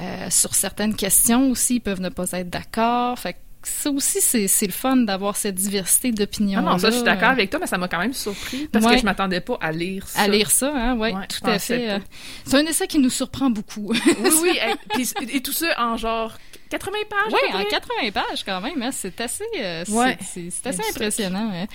Euh, 0.00 0.30
sur 0.30 0.54
certaines 0.54 0.94
questions 0.94 1.50
aussi, 1.50 1.76
ils 1.76 1.80
peuvent 1.80 2.00
ne 2.00 2.08
pas 2.08 2.30
être 2.32 2.50
d'accord. 2.50 3.18
Fait 3.18 3.36
ça 3.64 3.90
aussi, 3.90 4.20
c'est 4.20 4.66
le 4.66 4.72
fun 4.72 4.96
d'avoir 4.96 5.36
cette 5.36 5.54
diversité 5.54 6.12
d'opinions. 6.12 6.60
Ah 6.60 6.72
non, 6.72 6.78
ça, 6.78 6.90
je 6.90 6.96
suis 6.96 7.04
d'accord 7.04 7.30
avec 7.30 7.50
toi, 7.50 7.60
mais 7.60 7.66
ça 7.66 7.78
m'a 7.78 7.88
quand 7.88 7.98
même 7.98 8.14
surpris 8.14 8.68
parce 8.68 8.86
que 8.86 8.98
je 8.98 9.04
m'attendais 9.04 9.40
pas 9.40 9.58
à 9.60 9.72
lire 9.72 10.06
ça. 10.06 10.22
À 10.22 10.28
lire 10.28 10.50
ça, 10.50 10.72
hein, 10.74 10.96
ouais, 10.96 11.12
tout 11.28 11.48
à 11.48 11.58
fait. 11.58 12.00
C'est 12.44 12.56
un 12.56 12.66
essai 12.66 12.86
qui 12.86 12.98
nous 12.98 13.10
surprend 13.10 13.50
beaucoup. 13.50 13.92
oui, 13.92 14.30
oui, 14.42 14.58
et, 14.98 15.36
et, 15.36 15.40
tout 15.40 15.52
ça 15.52 15.66
en 15.78 15.96
genre 15.96 16.36
80 16.72 16.92
pages? 17.08 17.32
Oui, 17.32 17.54
en 17.54 17.64
80 17.64 18.10
pages 18.12 18.44
quand 18.44 18.60
même. 18.60 18.82
Hein, 18.82 18.90
c'est 18.92 19.20
assez, 19.20 19.44
euh, 19.60 19.84
c'est 19.84 20.66
assez 20.66 20.82
impressionnant. 20.90 21.50
Hein. 21.52 21.66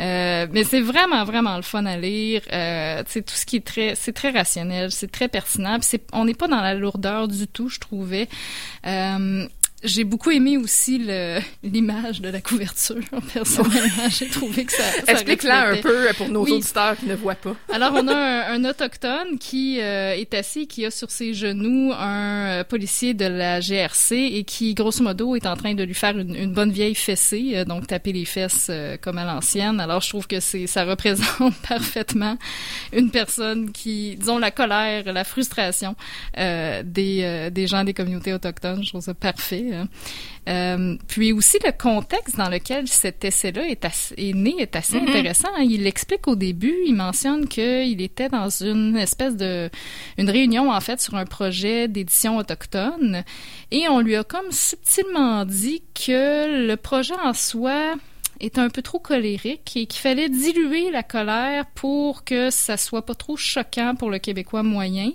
Euh, 0.00 0.46
mais 0.52 0.62
c'est 0.62 0.80
vraiment, 0.80 1.24
vraiment 1.24 1.56
le 1.56 1.62
fun 1.62 1.84
à 1.84 1.96
lire. 1.96 2.42
Euh, 2.52 3.02
tout 3.02 3.22
ce 3.26 3.44
qui 3.44 3.56
est 3.56 3.66
très, 3.66 3.94
c'est 3.96 4.12
très 4.12 4.30
rationnel, 4.30 4.92
c'est 4.92 5.10
très 5.10 5.28
pertinent. 5.28 5.78
On 6.12 6.24
n'est 6.24 6.34
pas 6.34 6.46
dans 6.46 6.60
la 6.60 6.74
lourdeur 6.74 7.26
du 7.26 7.48
tout, 7.48 7.68
je 7.68 7.80
trouvais. 7.80 8.28
Euh, 9.86 9.96
j'ai 9.96 10.04
beaucoup 10.04 10.30
aimé 10.30 10.56
aussi 10.56 10.98
l'image 11.62 12.20
de 12.20 12.28
la 12.28 12.40
couverture, 12.40 12.96
personnellement. 13.32 14.08
J'ai 14.10 14.28
trouvé 14.28 14.64
que 14.64 14.72
ça. 14.72 14.82
ça 15.04 15.12
Explique-la 15.12 15.70
un 15.70 15.76
peu 15.76 16.08
pour 16.16 16.28
nos 16.28 16.42
auditeurs 16.42 16.96
qui 16.96 17.06
ne 17.06 17.14
voient 17.14 17.34
pas. 17.34 17.56
Alors, 17.72 17.92
on 17.94 18.08
a 18.08 18.50
un, 18.50 18.64
autochtone 18.64 19.38
qui 19.38 19.80
euh, 19.80 20.14
est 20.14 20.34
assis, 20.34 20.66
qui 20.66 20.84
a 20.84 20.90
sur 20.90 21.10
ses 21.10 21.34
genoux 21.34 21.92
un 21.92 22.46
euh, 22.46 22.64
policier 22.64 23.14
de 23.14 23.26
la 23.26 23.60
GRC 23.60 24.14
et 24.14 24.44
qui, 24.44 24.74
grosso 24.74 25.02
modo, 25.02 25.36
est 25.36 25.46
en 25.46 25.56
train 25.56 25.74
de 25.74 25.82
lui 25.82 25.94
faire 25.94 26.16
une, 26.18 26.52
bonne 26.52 26.72
vieille 26.72 26.94
fessée, 26.94 27.52
euh, 27.54 27.64
donc 27.64 27.86
taper 27.86 28.12
les 28.12 28.24
fesses 28.24 28.70
comme 29.00 29.18
à 29.18 29.24
l'ancienne. 29.24 29.80
Alors, 29.80 30.00
je 30.00 30.08
trouve 30.08 30.26
que 30.26 30.40
c'est 30.40 30.66
ça 30.66 30.84
représente 30.84 31.54
parfaitement 31.68 32.36
une 32.92 33.10
personne 33.10 33.72
qui, 33.72 34.16
disons, 34.16 34.38
la 34.38 34.50
colère, 34.50 35.12
la 35.12 35.24
frustration 35.24 35.94
des, 36.36 37.50
des 37.52 37.66
gens 37.66 37.84
des 37.84 37.94
communautés 37.94 38.32
autochtones. 38.32 38.82
Je 38.82 38.90
trouve 38.90 39.02
ça 39.02 39.14
parfait. 39.14 39.75
Euh, 40.48 40.96
puis 41.08 41.32
aussi 41.32 41.58
le 41.64 41.72
contexte 41.72 42.36
dans 42.36 42.48
lequel 42.48 42.86
cet 42.86 43.24
essai-là 43.24 43.66
est, 43.68 43.84
est, 44.16 44.32
né 44.32 44.54
est 44.58 44.76
assez 44.76 44.96
mm-hmm. 44.96 45.08
intéressant. 45.08 45.48
Hein. 45.56 45.64
Il 45.68 45.82
l'explique 45.82 46.28
au 46.28 46.36
début, 46.36 46.74
il 46.86 46.94
mentionne 46.94 47.48
qu'il 47.48 48.00
était 48.00 48.28
dans 48.28 48.48
une 48.48 48.96
espèce 48.96 49.36
de 49.36 49.68
une 50.18 50.30
réunion 50.30 50.70
en 50.70 50.80
fait 50.80 51.00
sur 51.00 51.14
un 51.14 51.24
projet 51.24 51.88
d'édition 51.88 52.36
autochtone 52.36 53.24
et 53.72 53.88
on 53.88 54.00
lui 54.00 54.14
a 54.16 54.22
comme 54.22 54.52
subtilement 54.52 55.44
dit 55.44 55.82
que 55.94 56.66
le 56.66 56.76
projet 56.76 57.14
en 57.24 57.34
soi 57.34 57.94
est 58.40 58.58
un 58.58 58.68
peu 58.68 58.82
trop 58.82 58.98
colérique 58.98 59.76
et 59.76 59.86
qu'il 59.86 60.00
fallait 60.00 60.28
diluer 60.28 60.90
la 60.90 61.02
colère 61.02 61.66
pour 61.74 62.24
que 62.24 62.50
ça 62.50 62.76
soit 62.76 63.04
pas 63.04 63.14
trop 63.14 63.36
choquant 63.36 63.94
pour 63.96 64.10
le 64.10 64.18
Québécois 64.18 64.62
moyen 64.62 65.10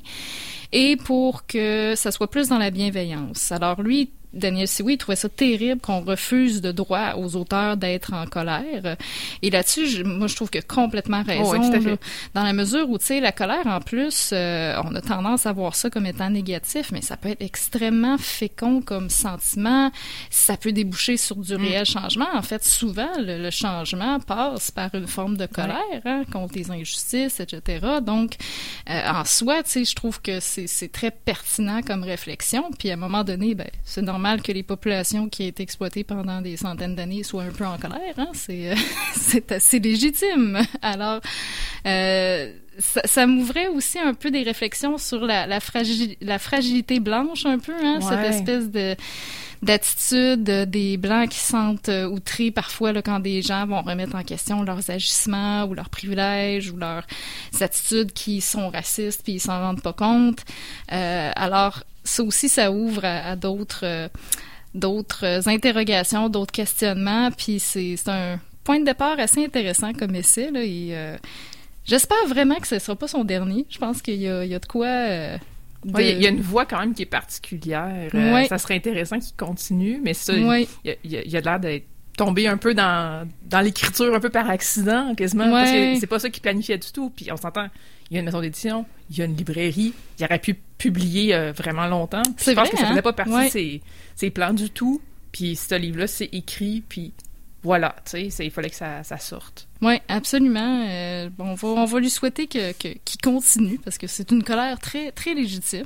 et 0.71 0.95
pour 0.95 1.45
que 1.45 1.93
ça 1.95 2.11
soit 2.11 2.29
plus 2.29 2.49
dans 2.49 2.57
la 2.57 2.71
bienveillance. 2.71 3.51
Alors 3.51 3.81
lui, 3.81 4.11
Daniel 4.33 4.67
Sioui 4.67 4.97
trouvait 4.97 5.15
ça 5.15 5.29
terrible 5.29 5.81
qu'on 5.81 6.01
refuse 6.01 6.61
de 6.61 6.71
droit 6.71 7.15
aux 7.17 7.35
auteurs 7.35 7.75
d'être 7.75 8.13
en 8.13 8.25
colère. 8.25 8.95
Et 9.41 9.49
là-dessus, 9.49 10.03
moi, 10.03 10.27
je 10.27 10.35
trouve 10.35 10.49
que 10.49 10.59
complètement 10.59 11.23
raison. 11.23 11.59
dans 12.33 12.43
la 12.43 12.53
mesure 12.53 12.89
où, 12.89 12.97
tu 12.97 13.05
sais, 13.05 13.19
la 13.19 13.31
colère, 13.31 13.67
en 13.67 13.81
plus, 13.81 14.31
euh, 14.31 14.75
on 14.85 14.95
a 14.95 15.01
tendance 15.01 15.45
à 15.45 15.51
voir 15.51 15.75
ça 15.75 15.89
comme 15.89 16.05
étant 16.05 16.29
négatif, 16.29 16.91
mais 16.91 17.01
ça 17.01 17.17
peut 17.17 17.29
être 17.29 17.41
extrêmement 17.41 18.17
fécond 18.17 18.81
comme 18.81 19.09
sentiment. 19.09 19.91
Ça 20.29 20.55
peut 20.55 20.71
déboucher 20.71 21.17
sur 21.17 21.35
du 21.35 21.53
mm. 21.53 21.61
réel 21.61 21.85
changement. 21.85 22.27
En 22.33 22.41
fait, 22.41 22.63
souvent, 22.63 23.09
le, 23.17 23.49
changement 23.51 24.19
passe 24.21 24.71
par 24.71 24.95
une 24.95 25.07
forme 25.07 25.35
de 25.35 25.45
colère 25.45 26.01
hein, 26.05 26.23
contre 26.31 26.55
les 26.55 26.71
injustices, 26.71 27.41
etc. 27.41 27.85
Donc, 28.01 28.35
euh, 28.89 29.09
en 29.09 29.25
soi, 29.25 29.61
tu 29.63 29.71
sais, 29.71 29.85
je 29.85 29.93
trouve 29.93 30.21
que 30.21 30.39
c'est 30.39 30.91
très 30.91 31.11
pertinent 31.11 31.81
comme 31.81 32.03
réflexion. 32.03 32.69
Puis, 32.79 32.89
à 32.91 32.93
un 32.93 32.97
moment 32.97 33.25
donné, 33.25 33.55
ben, 33.55 33.67
c'est 33.83 34.01
normal 34.01 34.20
mal 34.21 34.41
que 34.41 34.51
les 34.51 34.63
populations 34.63 35.27
qui 35.27 35.43
ont 35.43 35.47
été 35.47 35.63
exploitées 35.63 36.03
pendant 36.03 36.41
des 36.41 36.55
centaines 36.55 36.95
d'années 36.95 37.23
soient 37.23 37.43
un 37.43 37.51
peu 37.51 37.65
en 37.65 37.77
colère. 37.77 38.13
Hein? 38.17 38.29
C'est, 38.33 38.73
c'est 39.15 39.51
assez 39.51 39.79
légitime. 39.79 40.59
Alors, 40.81 41.19
euh, 41.85 42.53
ça, 42.79 43.27
m'ouvrait 43.27 43.67
aussi 43.67 43.99
un 43.99 44.13
peu 44.13 44.31
des 44.31 44.43
réflexions 44.43 44.97
sur 44.97 45.25
la, 45.25 45.45
la, 45.45 45.59
la 46.21 46.39
fragilité 46.39 46.99
blanche, 46.99 47.45
un 47.45 47.59
peu, 47.59 47.73
hein? 47.83 47.99
cette 48.01 48.33
espèce 48.33 48.69
de 48.69 48.95
d'attitude 49.61 50.43
des 50.43 50.97
blancs 50.97 51.29
qui 51.29 51.39
sentent 51.39 51.89
euh, 51.89 52.09
outrés 52.09 52.49
parfois 52.49 52.93
là, 52.93 53.01
quand 53.01 53.19
des 53.19 53.41
gens 53.41 53.67
vont 53.67 53.81
remettre 53.81 54.15
en 54.15 54.23
question 54.23 54.63
leurs 54.63 54.89
agissements 54.89 55.65
ou 55.65 55.75
leurs 55.75 55.89
privilèges 55.89 56.71
ou 56.71 56.77
leurs 56.77 57.05
attitudes 57.59 58.11
qui 58.11 58.41
sont 58.41 58.69
racistes 58.69 59.21
puis 59.23 59.33
ils 59.33 59.39
s'en 59.39 59.59
rendent 59.59 59.81
pas 59.81 59.93
compte. 59.93 60.39
Euh, 60.91 61.31
alors 61.35 61.83
ça 62.11 62.23
aussi, 62.23 62.49
ça 62.49 62.71
ouvre 62.71 63.05
à, 63.05 63.35
d'autres 63.35 63.85
euh, 63.85 64.07
d'autres 64.73 65.47
interrogations, 65.47 66.29
d'autres 66.29 66.51
questionnements, 66.51 67.31
puis 67.31 67.59
c'est 67.59 67.97
un 68.07 68.39
point 68.63 68.79
de 68.79 68.85
départ 68.85 69.19
assez 69.19 69.43
intéressant 69.43 69.93
comme 69.93 70.15
essai. 70.15 70.51
Là, 70.51 70.63
et, 70.63 70.89
euh, 70.91 71.17
j'espère 71.83 72.25
vraiment 72.27 72.55
que 72.55 72.67
ce 72.67 72.75
ne 72.75 72.79
sera 72.79 72.95
pas 72.95 73.07
son 73.07 73.23
dernier. 73.23 73.65
Je 73.69 73.77
pense 73.77 74.01
qu'il 74.01 74.21
y, 74.21 74.27
a, 74.29 74.45
de 74.45 74.65
quoi... 74.65 74.87
Euh, 74.87 75.37
il 75.97 76.21
y 76.21 76.27
a 76.27 76.29
une 76.29 76.41
voix 76.41 76.65
quand 76.65 76.79
même 76.79 76.93
qui 76.93 77.01
est 77.01 77.07
particulière. 77.07 78.11
ça 78.47 78.57
serait 78.57 78.75
intéressant 78.75 79.19
qu'il 79.19 79.35
continue, 79.35 79.99
mais 80.01 80.13
ça, 80.13 80.33
il, 80.33 80.67
y 81.03 81.37
a, 81.37 81.41
l'air 81.41 81.59
d'être 81.59 81.85
tombé 82.17 82.47
un 82.47 82.57
peu 82.57 82.73
dans, 82.73 83.27
dans 83.49 83.61
l'écriture 83.61 84.13
un 84.13 84.19
peu 84.19 84.29
par 84.29 84.49
accident, 84.49 85.15
quasiment, 85.15 85.49
parce 85.49 85.71
que 85.71 85.99
c'est 85.99 86.07
pas 86.07 86.19
ça 86.19 86.29
qu'il 86.29 86.41
planifiait 86.41 86.77
du 86.77 86.91
tout. 86.91 87.09
Puis 87.09 87.31
on 87.31 87.37
s'entend, 87.37 87.67
il 88.11 88.15
y 88.15 88.17
a 88.17 88.19
une 88.19 88.25
maison 88.25 88.41
d'édition, 88.41 88.85
il 89.09 89.17
y 89.17 89.21
a 89.21 89.25
une 89.25 89.37
librairie, 89.37 89.93
il 90.19 90.25
aurait 90.25 90.39
pu 90.39 90.53
publier 90.77 91.33
euh, 91.33 91.53
vraiment 91.53 91.87
longtemps. 91.87 92.23
C'est 92.35 92.53
vrai, 92.53 92.69
que 92.69 92.77
ça 92.77 92.83
hein? 92.83 92.89
faisait 92.89 93.01
pas 93.01 93.13
partie 93.13 93.31
de 93.31 93.81
ses, 94.15 94.29
plans 94.31 94.53
du 94.53 94.69
tout. 94.69 95.01
Puis 95.31 95.55
ce 95.55 95.75
livre-là, 95.75 96.07
c'est 96.07 96.29
écrit, 96.33 96.83
puis 96.89 97.13
voilà, 97.63 97.95
tu 98.09 98.31
sais, 98.31 98.45
il 98.45 98.51
fallait 98.51 98.71
que 98.71 98.75
ça, 98.75 99.03
sorte. 99.19 99.67
Oui, 99.81 99.99
absolument. 100.07 100.87
Euh, 100.89 101.29
bon, 101.29 101.55
on, 101.61 101.85
va, 101.85 101.99
lui 101.99 102.09
souhaiter 102.09 102.47
que, 102.47 102.71
qu'il 102.71 103.21
continue 103.23 103.77
parce 103.77 103.99
que 103.99 104.07
c'est 104.07 104.31
une 104.31 104.43
colère 104.43 104.79
très, 104.79 105.11
très 105.11 105.35
légitime. 105.35 105.85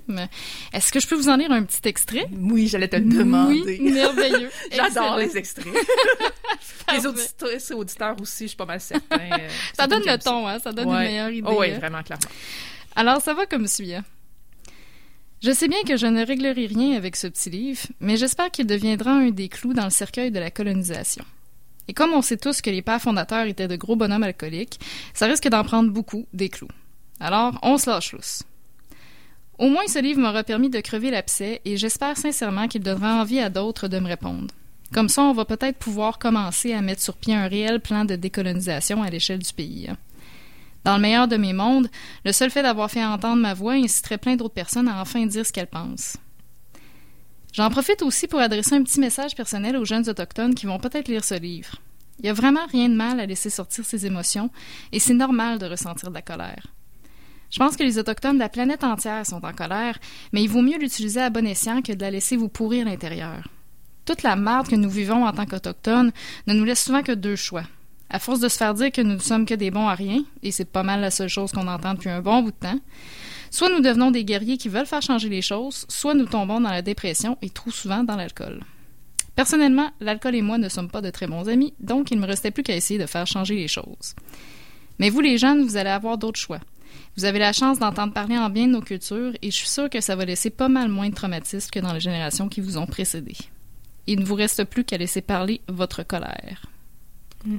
Est-ce 0.71 0.93
que 0.93 1.01
je 1.01 1.07
peux 1.07 1.15
vous 1.15 1.27
en 1.27 1.35
lire 1.35 1.51
un 1.51 1.63
petit 1.63 1.85
extrait? 1.87 2.27
Oui, 2.39 2.67
j'allais 2.67 2.87
te 2.87 2.95
le 2.95 3.03
demander. 3.03 3.61
Oui, 3.65 3.91
merveilleux. 3.91 4.49
J'adore 4.71 5.17
les 5.17 5.37
extraits. 5.37 5.67
les 6.93 7.05
auditeurs, 7.05 7.77
auditeurs 7.77 8.21
aussi, 8.21 8.45
je 8.45 8.49
suis 8.49 8.57
pas 8.57 8.65
mal 8.65 8.79
certain. 8.79 9.19
Euh, 9.19 9.49
ça 9.73 9.85
donne 9.85 10.03
le 10.05 10.17
ton, 10.17 10.47
hein? 10.47 10.59
Ça 10.59 10.71
donne 10.71 10.87
une 10.87 10.97
meilleure 10.97 11.29
idée. 11.29 11.47
Oh, 11.49 11.57
oui, 11.59 11.71
vraiment, 11.71 12.03
clairement. 12.03 12.29
Alors, 12.95 13.21
ça 13.21 13.33
va 13.33 13.45
comme 13.45 13.67
suit. 13.67 13.93
Hein. 13.93 14.05
Je 15.43 15.51
sais 15.51 15.67
bien 15.67 15.83
que 15.85 15.97
je 15.97 16.07
ne 16.07 16.25
réglerai 16.25 16.67
rien 16.67 16.95
avec 16.95 17.17
ce 17.17 17.27
petit 17.27 17.49
livre, 17.49 17.81
mais 17.99 18.15
j'espère 18.15 18.49
qu'il 18.49 18.65
deviendra 18.65 19.11
un 19.11 19.29
des 19.31 19.49
clous 19.49 19.73
dans 19.73 19.83
le 19.83 19.89
cercueil 19.89 20.31
de 20.31 20.39
la 20.39 20.49
colonisation. 20.49 21.25
Et 21.87 21.93
comme 21.93 22.13
on 22.13 22.21
sait 22.21 22.37
tous 22.37 22.61
que 22.61 22.69
les 22.69 22.81
pères 22.81 23.01
fondateurs 23.01 23.45
étaient 23.45 23.67
de 23.67 23.75
gros 23.75 23.95
bonhommes 23.95 24.23
alcooliques, 24.23 24.79
ça 25.13 25.27
risque 25.27 25.47
d'en 25.47 25.63
prendre 25.63 25.91
beaucoup 25.91 26.25
des 26.33 26.49
clous. 26.49 26.67
Alors, 27.19 27.57
on 27.61 27.77
se 27.77 27.89
lâche 27.89 28.13
lousse. 28.13 28.43
Au 29.57 29.69
moins, 29.69 29.87
ce 29.87 29.99
livre 29.99 30.19
m'aura 30.19 30.43
permis 30.43 30.69
de 30.69 30.81
crever 30.81 31.11
l'abcès 31.11 31.61
et 31.63 31.77
j'espère 31.77 32.17
sincèrement 32.17 32.67
qu'il 32.67 32.83
donnera 32.83 33.21
envie 33.21 33.39
à 33.39 33.49
d'autres 33.49 33.87
de 33.87 33.99
me 33.99 34.07
répondre. 34.07 34.53
Comme 34.93 35.09
ça, 35.09 35.23
on 35.23 35.33
va 35.33 35.45
peut-être 35.45 35.77
pouvoir 35.77 36.19
commencer 36.19 36.73
à 36.73 36.81
mettre 36.81 37.01
sur 37.01 37.15
pied 37.15 37.33
un 37.33 37.47
réel 37.47 37.79
plan 37.79 38.05
de 38.05 38.15
décolonisation 38.15 39.01
à 39.01 39.09
l'échelle 39.09 39.39
du 39.39 39.53
pays. 39.53 39.89
Dans 40.83 40.95
le 40.97 41.01
meilleur 41.01 41.27
de 41.27 41.37
mes 41.37 41.53
mondes, 41.53 41.89
le 42.25 42.31
seul 42.31 42.51
fait 42.51 42.61
d'avoir 42.61 42.91
fait 42.91 43.03
entendre 43.03 43.41
ma 43.41 43.53
voix 43.53 43.73
inciterait 43.73 44.19
plein 44.19 44.35
d'autres 44.35 44.53
personnes 44.53 44.87
à 44.87 45.01
enfin 45.01 45.25
dire 45.25 45.45
ce 45.45 45.51
qu'elles 45.51 45.67
pensent. 45.67 46.17
J'en 47.55 47.69
profite 47.69 48.01
aussi 48.01 48.27
pour 48.27 48.41
adresser 48.41 48.75
un 48.75 48.83
petit 48.83 48.99
message 48.99 49.33
personnel 49.33 49.77
aux 49.77 49.85
jeunes 49.85 50.09
autochtones 50.09 50.55
qui 50.55 50.65
vont 50.65 50.77
peut-être 50.77 51.07
lire 51.07 51.23
ce 51.23 51.35
livre. 51.35 51.77
Il 52.19 52.23
n'y 52.23 52.29
a 52.29 52.33
vraiment 52.33 52.65
rien 52.69 52.89
de 52.89 52.95
mal 52.95 53.17
à 53.21 53.25
laisser 53.25 53.49
sortir 53.49 53.85
ses 53.85 54.05
émotions, 54.05 54.49
et 54.91 54.99
c'est 54.99 55.13
normal 55.13 55.57
de 55.57 55.65
ressentir 55.65 56.09
de 56.09 56.15
la 56.15 56.21
colère. 56.21 56.67
Je 57.49 57.59
pense 57.59 57.77
que 57.77 57.83
les 57.83 57.97
Autochtones 57.97 58.33
de 58.33 58.39
la 58.39 58.49
planète 58.49 58.83
entière 58.83 59.25
sont 59.25 59.45
en 59.45 59.53
colère, 59.53 59.97
mais 60.33 60.43
il 60.43 60.49
vaut 60.49 60.61
mieux 60.61 60.77
l'utiliser 60.77 61.21
à 61.21 61.29
bon 61.29 61.47
escient 61.47 61.81
que 61.81 61.93
de 61.93 62.01
la 62.01 62.11
laisser 62.11 62.35
vous 62.35 62.49
pourrir 62.49 62.83
l'intérieur. 62.83 63.47
Toute 64.03 64.23
la 64.23 64.35
marde 64.35 64.67
que 64.67 64.75
nous 64.75 64.89
vivons 64.89 65.25
en 65.25 65.31
tant 65.31 65.45
qu'Autochtones 65.45 66.11
ne 66.47 66.53
nous 66.53 66.65
laisse 66.65 66.83
souvent 66.83 67.03
que 67.03 67.13
deux 67.13 67.37
choix. 67.37 67.63
À 68.09 68.19
force 68.19 68.41
de 68.41 68.49
se 68.49 68.57
faire 68.57 68.73
dire 68.73 68.91
que 68.91 69.01
nous 69.01 69.13
ne 69.13 69.19
sommes 69.19 69.45
que 69.45 69.53
des 69.53 69.71
bons 69.71 69.87
à 69.87 69.95
rien, 69.95 70.25
et 70.43 70.51
c'est 70.51 70.65
pas 70.65 70.83
mal 70.83 70.99
la 70.99 71.09
seule 71.09 71.29
chose 71.29 71.53
qu'on 71.53 71.69
entend 71.69 71.93
depuis 71.93 72.09
un 72.09 72.21
bon 72.21 72.41
bout 72.41 72.51
de 72.51 72.57
temps, 72.57 72.79
Soit 73.51 73.69
nous 73.69 73.81
devenons 73.81 74.11
des 74.11 74.25
guerriers 74.25 74.57
qui 74.57 74.69
veulent 74.69 74.85
faire 74.85 75.01
changer 75.01 75.29
les 75.29 75.41
choses, 75.41 75.85
soit 75.89 76.13
nous 76.13 76.25
tombons 76.25 76.61
dans 76.61 76.71
la 76.71 76.81
dépression 76.81 77.37
et 77.41 77.49
trop 77.49 77.71
souvent 77.71 78.03
dans 78.03 78.15
l'alcool. 78.15 78.61
Personnellement, 79.35 79.91
l'alcool 79.99 80.35
et 80.35 80.41
moi 80.41 80.57
ne 80.57 80.69
sommes 80.69 80.89
pas 80.89 81.01
de 81.01 81.09
très 81.09 81.27
bons 81.27 81.49
amis, 81.49 81.73
donc 81.79 82.11
il 82.11 82.17
ne 82.17 82.21
me 82.21 82.27
restait 82.27 82.51
plus 82.51 82.63
qu'à 82.63 82.75
essayer 82.75 82.99
de 82.99 83.05
faire 83.05 83.27
changer 83.27 83.55
les 83.55 83.67
choses. 83.67 84.15
Mais 84.97 85.09
vous, 85.09 85.19
les 85.19 85.37
jeunes, 85.37 85.63
vous 85.63 85.75
allez 85.75 85.89
avoir 85.89 86.17
d'autres 86.17 86.39
choix. 86.39 86.61
Vous 87.17 87.25
avez 87.25 87.39
la 87.39 87.53
chance 87.53 87.79
d'entendre 87.79 88.13
parler 88.13 88.37
en 88.37 88.49
bien 88.49 88.67
de 88.67 88.73
nos 88.73 88.81
cultures 88.81 89.33
et 89.41 89.51
je 89.51 89.55
suis 89.55 89.67
sûre 89.67 89.89
que 89.89 90.01
ça 90.01 90.15
va 90.15 90.25
laisser 90.25 90.49
pas 90.49 90.69
mal 90.69 90.89
moins 90.89 91.09
de 91.09 91.15
traumatisme 91.15 91.69
que 91.69 91.79
dans 91.79 91.93
les 91.93 91.99
générations 91.99 92.49
qui 92.49 92.61
vous 92.61 92.77
ont 92.77 92.85
précédé. 92.85 93.35
Il 94.07 94.19
ne 94.19 94.25
vous 94.25 94.35
reste 94.35 94.63
plus 94.65 94.83
qu'à 94.83 94.97
laisser 94.97 95.21
parler 95.21 95.61
votre 95.67 96.03
colère. 96.03 96.65
Mm. 97.45 97.57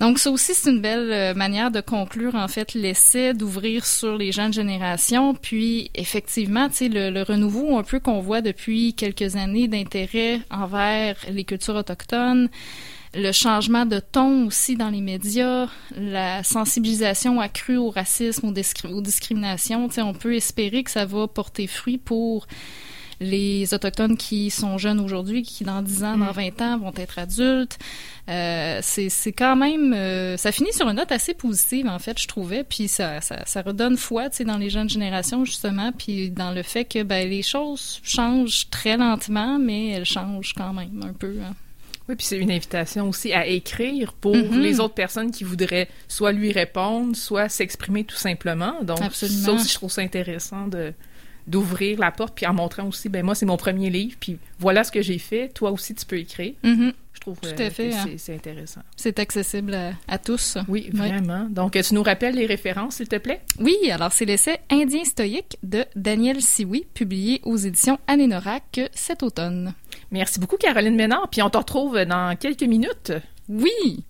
Donc 0.00 0.18
ça 0.18 0.30
aussi 0.30 0.52
c'est 0.54 0.70
une 0.70 0.82
belle 0.82 1.10
euh, 1.10 1.34
manière 1.34 1.70
de 1.70 1.80
conclure 1.80 2.34
en 2.34 2.48
fait 2.48 2.74
l'essai, 2.74 3.32
d'ouvrir 3.32 3.86
sur 3.86 4.16
les 4.16 4.30
jeunes 4.30 4.52
générations, 4.52 5.34
puis 5.34 5.90
effectivement, 5.94 6.68
tu 6.68 6.88
le, 6.88 7.10
le, 7.10 7.22
renouveau 7.22 7.78
un 7.78 7.82
peu 7.82 7.98
qu'on 7.98 8.20
voit 8.20 8.42
depuis 8.42 8.92
quelques 8.92 9.36
années 9.36 9.68
d'intérêt 9.68 10.40
envers 10.50 11.16
les 11.30 11.44
cultures 11.44 11.76
autochtones, 11.76 12.50
le 13.14 13.32
changement 13.32 13.86
de 13.86 13.98
ton 13.98 14.46
aussi 14.46 14.76
dans 14.76 14.90
les 14.90 15.00
médias, 15.00 15.68
la 15.96 16.42
sensibilisation 16.42 17.40
accrue 17.40 17.78
au 17.78 17.88
racisme, 17.88 18.48
aux, 18.48 18.88
aux 18.90 19.00
discriminations, 19.00 19.88
tu 19.88 20.02
on 20.02 20.12
peut 20.12 20.34
espérer 20.34 20.84
que 20.84 20.90
ça 20.90 21.06
va 21.06 21.26
porter 21.26 21.66
fruit 21.66 21.96
pour 21.96 22.46
les 23.20 23.72
Autochtones 23.72 24.16
qui 24.16 24.50
sont 24.50 24.78
jeunes 24.78 25.00
aujourd'hui, 25.00 25.42
qui 25.42 25.64
dans 25.64 25.82
10 25.82 26.04
ans, 26.04 26.18
dans 26.18 26.32
20 26.32 26.60
mm. 26.60 26.62
ans 26.62 26.78
vont 26.78 26.92
être 26.96 27.18
adultes. 27.18 27.78
Euh, 28.28 28.80
c'est 28.82 29.32
quand 29.32 29.56
même... 29.56 29.92
Euh, 29.94 30.36
ça 30.36 30.52
finit 30.52 30.72
sur 30.72 30.88
une 30.88 30.96
note 30.96 31.12
assez 31.12 31.34
positive, 31.34 31.86
en 31.86 31.98
fait, 31.98 32.20
je 32.20 32.28
trouvais. 32.28 32.64
Puis 32.64 32.88
ça, 32.88 33.20
ça, 33.20 33.44
ça 33.46 33.62
redonne 33.62 33.96
foi, 33.96 34.28
tu 34.30 34.38
sais, 34.38 34.44
dans 34.44 34.58
les 34.58 34.70
jeunes 34.70 34.90
générations, 34.90 35.44
justement, 35.44 35.92
puis 35.92 36.30
dans 36.30 36.50
le 36.50 36.62
fait 36.62 36.84
que 36.84 37.02
ben, 37.02 37.28
les 37.28 37.42
choses 37.42 38.00
changent 38.02 38.68
très 38.70 38.96
lentement, 38.96 39.58
mais 39.58 39.90
elles 39.90 40.04
changent 40.04 40.54
quand 40.54 40.72
même 40.72 41.02
un 41.02 41.12
peu. 41.12 41.36
Hein. 41.42 41.54
Oui, 42.08 42.14
puis 42.14 42.26
c'est 42.26 42.38
une 42.38 42.52
invitation 42.52 43.08
aussi 43.08 43.32
à 43.32 43.46
écrire 43.46 44.12
pour 44.12 44.36
mm-hmm. 44.36 44.60
les 44.60 44.78
autres 44.78 44.94
personnes 44.94 45.32
qui 45.32 45.42
voudraient 45.42 45.88
soit 46.06 46.30
lui 46.30 46.52
répondre, 46.52 47.16
soit 47.16 47.48
s'exprimer 47.48 48.04
tout 48.04 48.16
simplement. 48.16 48.82
Donc, 48.82 49.00
Absolument. 49.02 49.44
ça 49.44 49.52
aussi, 49.52 49.68
je 49.68 49.74
trouve 49.74 49.90
ça 49.90 50.02
intéressant 50.02 50.68
de, 50.68 50.92
d'ouvrir 51.46 51.98
la 51.98 52.10
porte, 52.10 52.34
puis 52.34 52.46
en 52.46 52.54
montrant 52.54 52.86
aussi, 52.88 53.08
ben 53.08 53.24
moi, 53.24 53.34
c'est 53.34 53.46
mon 53.46 53.56
premier 53.56 53.90
livre, 53.90 54.16
puis 54.18 54.38
voilà 54.58 54.84
ce 54.84 54.92
que 54.92 55.02
j'ai 55.02 55.18
fait, 55.18 55.48
toi 55.48 55.70
aussi, 55.70 55.94
tu 55.94 56.04
peux 56.04 56.18
écrire. 56.18 56.54
Mm-hmm. 56.64 56.92
Je 57.12 57.20
trouve 57.20 57.38
Tout 57.40 57.48
à 57.62 57.70
fait, 57.70 57.94
hein. 57.94 58.06
c'est 58.18 58.34
intéressant. 58.34 58.82
C'est 58.94 59.18
accessible 59.18 59.76
à, 60.06 60.18
tous. 60.18 60.58
Oui, 60.68 60.90
vraiment. 60.92 61.46
Donc, 61.48 61.72
tu 61.72 61.94
nous 61.94 62.02
rappelles 62.02 62.34
les 62.34 62.44
références, 62.44 62.96
s'il 62.96 63.08
te 63.08 63.16
plaît? 63.16 63.40
Oui, 63.58 63.74
alors 63.90 64.12
c'est 64.12 64.26
l'essai 64.26 64.58
Indien 64.70 65.04
stoïque 65.04 65.56
de 65.62 65.86
Daniel 65.96 66.42
Siwi, 66.42 66.86
publié 66.92 67.40
aux 67.44 67.56
éditions 67.56 67.98
Anénorac 68.06 68.80
cet 68.92 69.22
automne. 69.22 69.72
Merci 70.10 70.38
beaucoup, 70.38 70.56
Caroline 70.56 70.94
Ménard, 70.94 71.28
puis 71.30 71.40
on 71.42 71.48
te 71.48 71.56
retrouve 71.56 71.98
dans 72.04 72.36
quelques 72.36 72.62
minutes. 72.62 73.12
Oui! 73.48 74.04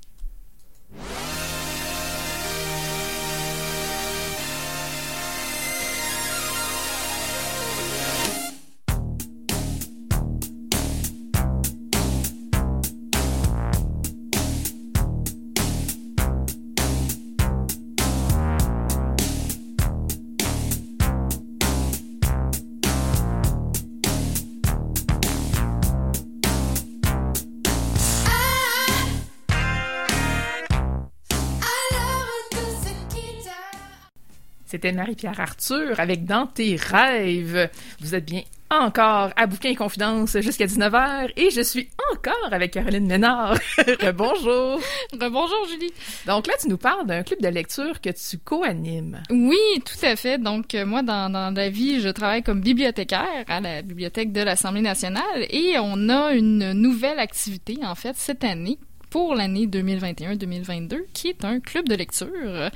C'était 34.77 34.93
Marie-Pierre 34.93 35.41
Arthur 35.41 35.99
avec 35.99 36.27
Dans 36.27 36.47
tes 36.47 36.77
rêves. 36.77 37.71
Vous 38.01 38.15
êtes 38.15 38.27
bien 38.27 38.43
encore 38.69 39.31
à 39.35 39.47
Bouquin 39.47 39.71
et 39.71 39.75
Confidence 39.75 40.39
jusqu'à 40.41 40.67
19h 40.67 41.31
et 41.35 41.49
je 41.49 41.63
suis 41.63 41.89
encore 42.13 42.53
avec 42.53 42.73
Caroline 42.73 43.07
Ménard. 43.07 43.59
Bonjour. 44.15 44.79
Bonjour 45.19 45.67
Julie. 45.71 45.95
Donc 46.27 46.47
là, 46.47 46.53
tu 46.61 46.69
nous 46.69 46.77
parles 46.77 47.07
d'un 47.07 47.23
club 47.23 47.41
de 47.41 47.49
lecture 47.49 48.03
que 48.03 48.11
tu 48.11 48.37
co-animes. 48.37 49.23
Oui, 49.31 49.57
tout 49.83 50.05
à 50.05 50.15
fait. 50.15 50.37
Donc 50.37 50.75
euh, 50.75 50.85
moi, 50.85 51.01
dans, 51.01 51.33
dans 51.33 51.55
la 51.57 51.71
vie, 51.71 52.03
je 52.03 52.11
travaille 52.11 52.43
comme 52.43 52.61
bibliothécaire 52.61 53.45
à 53.49 53.63
la 53.63 53.81
bibliothèque 53.81 54.31
de 54.31 54.43
l'Assemblée 54.43 54.83
nationale 54.83 55.47
et 55.49 55.77
on 55.79 56.11
a 56.11 56.35
une 56.35 56.75
nouvelle 56.75 57.19
activité, 57.19 57.79
en 57.83 57.95
fait, 57.95 58.15
cette 58.17 58.45
année 58.45 58.79
pour 59.11 59.35
l'année 59.35 59.67
2021-2022, 59.67 60.99
qui 61.15 61.29
est 61.29 61.45
un 61.45 61.61
club 61.61 61.89
de 61.89 61.95
lecture 61.95 62.71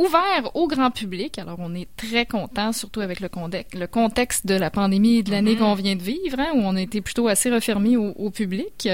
ouvert 0.00 0.50
au 0.54 0.66
grand 0.66 0.90
public. 0.90 1.38
Alors, 1.38 1.56
on 1.58 1.74
est 1.74 1.88
très 1.96 2.26
content, 2.26 2.72
surtout 2.72 3.00
avec 3.00 3.20
le, 3.20 3.28
le 3.74 3.86
contexte 3.86 4.46
de 4.46 4.54
la 4.54 4.70
pandémie 4.70 5.18
et 5.18 5.22
de 5.22 5.30
l'année 5.30 5.54
mm-hmm. 5.54 5.58
qu'on 5.58 5.74
vient 5.74 5.96
de 5.96 6.02
vivre, 6.02 6.38
hein, 6.38 6.50
où 6.54 6.60
on 6.60 6.76
a 6.76 6.80
été 6.80 7.00
plutôt 7.00 7.28
assez 7.28 7.50
refermé 7.50 7.96
au, 7.96 8.30
public. 8.30 8.88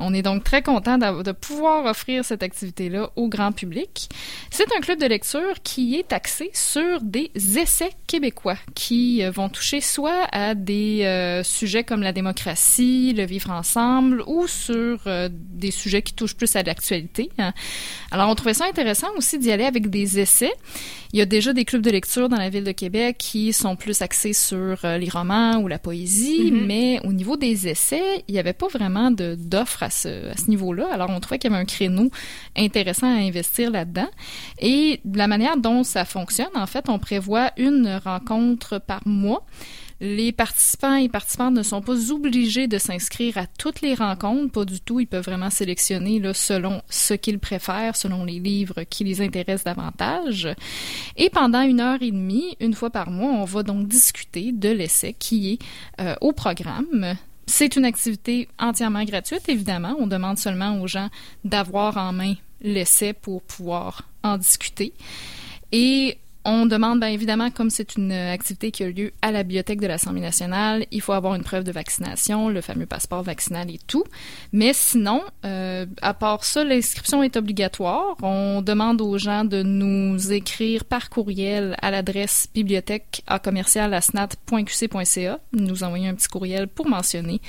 On 0.00 0.12
est 0.12 0.22
donc 0.22 0.42
très 0.42 0.62
content 0.62 0.98
de 0.98 1.32
pouvoir 1.32 1.86
offrir 1.86 2.24
cette 2.24 2.42
activité-là 2.42 3.10
au 3.16 3.28
grand 3.28 3.52
public. 3.52 4.08
C'est 4.50 4.66
un 4.76 4.80
club 4.80 4.98
de 4.98 5.06
lecture 5.06 5.62
qui 5.62 5.96
est 5.96 6.12
axé 6.12 6.50
sur 6.52 7.00
des 7.00 7.30
essais 7.56 7.90
québécois 8.06 8.56
qui 8.74 9.22
euh, 9.22 9.30
vont 9.30 9.48
toucher 9.48 9.80
soit 9.80 10.26
à 10.32 10.54
des 10.54 11.02
euh, 11.04 11.42
sujets 11.42 11.84
comme 11.84 12.02
la 12.02 12.12
démocratie, 12.12 13.12
le 13.16 13.24
vivre 13.24 13.50
ensemble, 13.50 14.22
ou 14.26 14.46
sur 14.46 15.00
euh, 15.06 15.28
des 15.30 15.70
sujets 15.70 16.02
qui 16.02 16.14
touchent 16.14 16.36
plus 16.36 16.54
à 16.56 16.62
l'actualité. 16.62 17.30
Hein. 17.38 17.52
Alors, 18.10 18.28
on 18.28 18.34
trouvait 18.34 18.54
ça 18.54 18.66
intéressant 18.66 19.08
aussi 19.16 19.38
d'y 19.38 19.52
aller 19.52 19.64
avec 19.64 19.90
des 19.90 20.18
essais 20.18 20.49
il 21.12 21.18
y 21.18 21.22
a 21.22 21.26
déjà 21.26 21.52
des 21.52 21.64
clubs 21.64 21.82
de 21.82 21.90
lecture 21.90 22.28
dans 22.28 22.36
la 22.36 22.50
ville 22.50 22.64
de 22.64 22.72
Québec 22.72 23.16
qui 23.18 23.52
sont 23.52 23.74
plus 23.74 24.00
axés 24.02 24.32
sur 24.32 24.84
euh, 24.84 24.98
les 24.98 25.08
romans 25.08 25.56
ou 25.56 25.66
la 25.66 25.78
poésie, 25.78 26.52
mm-hmm. 26.52 26.66
mais 26.66 27.00
au 27.04 27.12
niveau 27.12 27.36
des 27.36 27.66
essais, 27.66 28.24
il 28.28 28.32
n'y 28.32 28.38
avait 28.38 28.52
pas 28.52 28.68
vraiment 28.68 29.10
d'offres 29.10 29.82
à 29.82 29.90
ce, 29.90 30.30
à 30.30 30.36
ce 30.36 30.48
niveau-là. 30.48 30.88
Alors, 30.92 31.10
on 31.10 31.18
trouvait 31.18 31.38
qu'il 31.38 31.50
y 31.50 31.54
avait 31.54 31.62
un 31.62 31.66
créneau 31.66 32.10
intéressant 32.56 33.08
à 33.08 33.18
investir 33.18 33.70
là-dedans. 33.70 34.08
Et 34.60 35.00
de 35.04 35.18
la 35.18 35.26
manière 35.26 35.56
dont 35.56 35.82
ça 35.82 36.04
fonctionne, 36.04 36.46
en 36.54 36.66
fait, 36.66 36.88
on 36.88 36.98
prévoit 36.98 37.50
une 37.56 38.00
rencontre 38.04 38.78
par 38.78 39.06
mois. 39.06 39.44
Les 40.02 40.32
participants 40.32 40.94
et 40.94 41.10
participantes 41.10 41.54
ne 41.54 41.62
sont 41.62 41.82
pas 41.82 42.10
obligés 42.10 42.66
de 42.66 42.78
s'inscrire 42.78 43.36
à 43.36 43.46
toutes 43.46 43.82
les 43.82 43.94
rencontres, 43.94 44.50
pas 44.50 44.64
du 44.64 44.80
tout. 44.80 44.98
Ils 44.98 45.06
peuvent 45.06 45.24
vraiment 45.24 45.50
sélectionner 45.50 46.18
là, 46.18 46.32
selon 46.32 46.80
ce 46.88 47.12
qu'ils 47.12 47.38
préfèrent, 47.38 47.96
selon 47.96 48.24
les 48.24 48.38
livres 48.38 48.84
qui 48.84 49.04
les 49.04 49.20
intéressent 49.20 49.64
davantage. 49.64 50.48
Et 51.18 51.28
pendant 51.28 51.60
une 51.60 51.80
heure 51.80 52.00
et 52.00 52.12
demie, 52.12 52.56
une 52.60 52.72
fois 52.72 52.88
par 52.88 53.10
mois, 53.10 53.32
on 53.32 53.44
va 53.44 53.62
donc 53.62 53.88
discuter 53.88 54.52
de 54.52 54.70
l'essai 54.70 55.14
qui 55.18 55.52
est 55.52 55.58
euh, 56.00 56.14
au 56.22 56.32
programme. 56.32 57.16
C'est 57.46 57.76
une 57.76 57.84
activité 57.84 58.48
entièrement 58.58 59.04
gratuite, 59.04 59.48
évidemment. 59.48 59.96
On 59.98 60.06
demande 60.06 60.38
seulement 60.38 60.80
aux 60.80 60.86
gens 60.86 61.10
d'avoir 61.44 61.98
en 61.98 62.12
main 62.12 62.34
l'essai 62.62 63.12
pour 63.12 63.42
pouvoir 63.42 64.08
en 64.22 64.38
discuter. 64.38 64.94
Et 65.72 66.16
on 66.44 66.66
demande, 66.66 67.00
bien 67.00 67.08
évidemment, 67.08 67.50
comme 67.50 67.68
c'est 67.68 67.96
une 67.96 68.12
activité 68.12 68.70
qui 68.70 68.82
a 68.82 68.88
lieu 68.88 69.12
à 69.20 69.30
la 69.30 69.42
bibliothèque 69.42 69.80
de 69.80 69.86
l'Assemblée 69.86 70.22
nationale, 70.22 70.86
il 70.90 71.00
faut 71.00 71.12
avoir 71.12 71.34
une 71.34 71.42
preuve 71.42 71.64
de 71.64 71.72
vaccination, 71.72 72.48
le 72.48 72.60
fameux 72.60 72.86
passeport 72.86 73.22
vaccinal 73.22 73.70
et 73.70 73.78
tout. 73.86 74.04
Mais 74.52 74.72
sinon, 74.72 75.22
euh, 75.44 75.84
à 76.00 76.14
part 76.14 76.44
ça, 76.44 76.64
l'inscription 76.64 77.22
est 77.22 77.36
obligatoire. 77.36 78.16
On 78.22 78.62
demande 78.62 79.00
aux 79.02 79.18
gens 79.18 79.44
de 79.44 79.62
nous 79.62 80.32
écrire 80.32 80.84
par 80.84 81.10
courriel 81.10 81.76
à 81.82 81.90
l'adresse 81.90 82.48
bibliothèque 82.54 83.22
à 83.26 83.38
commercial 83.38 83.98
nous 85.52 85.84
envoyer 85.84 86.08
un 86.08 86.14
petit 86.14 86.28
courriel 86.28 86.68
pour 86.68 86.88
mentionner 86.88 87.40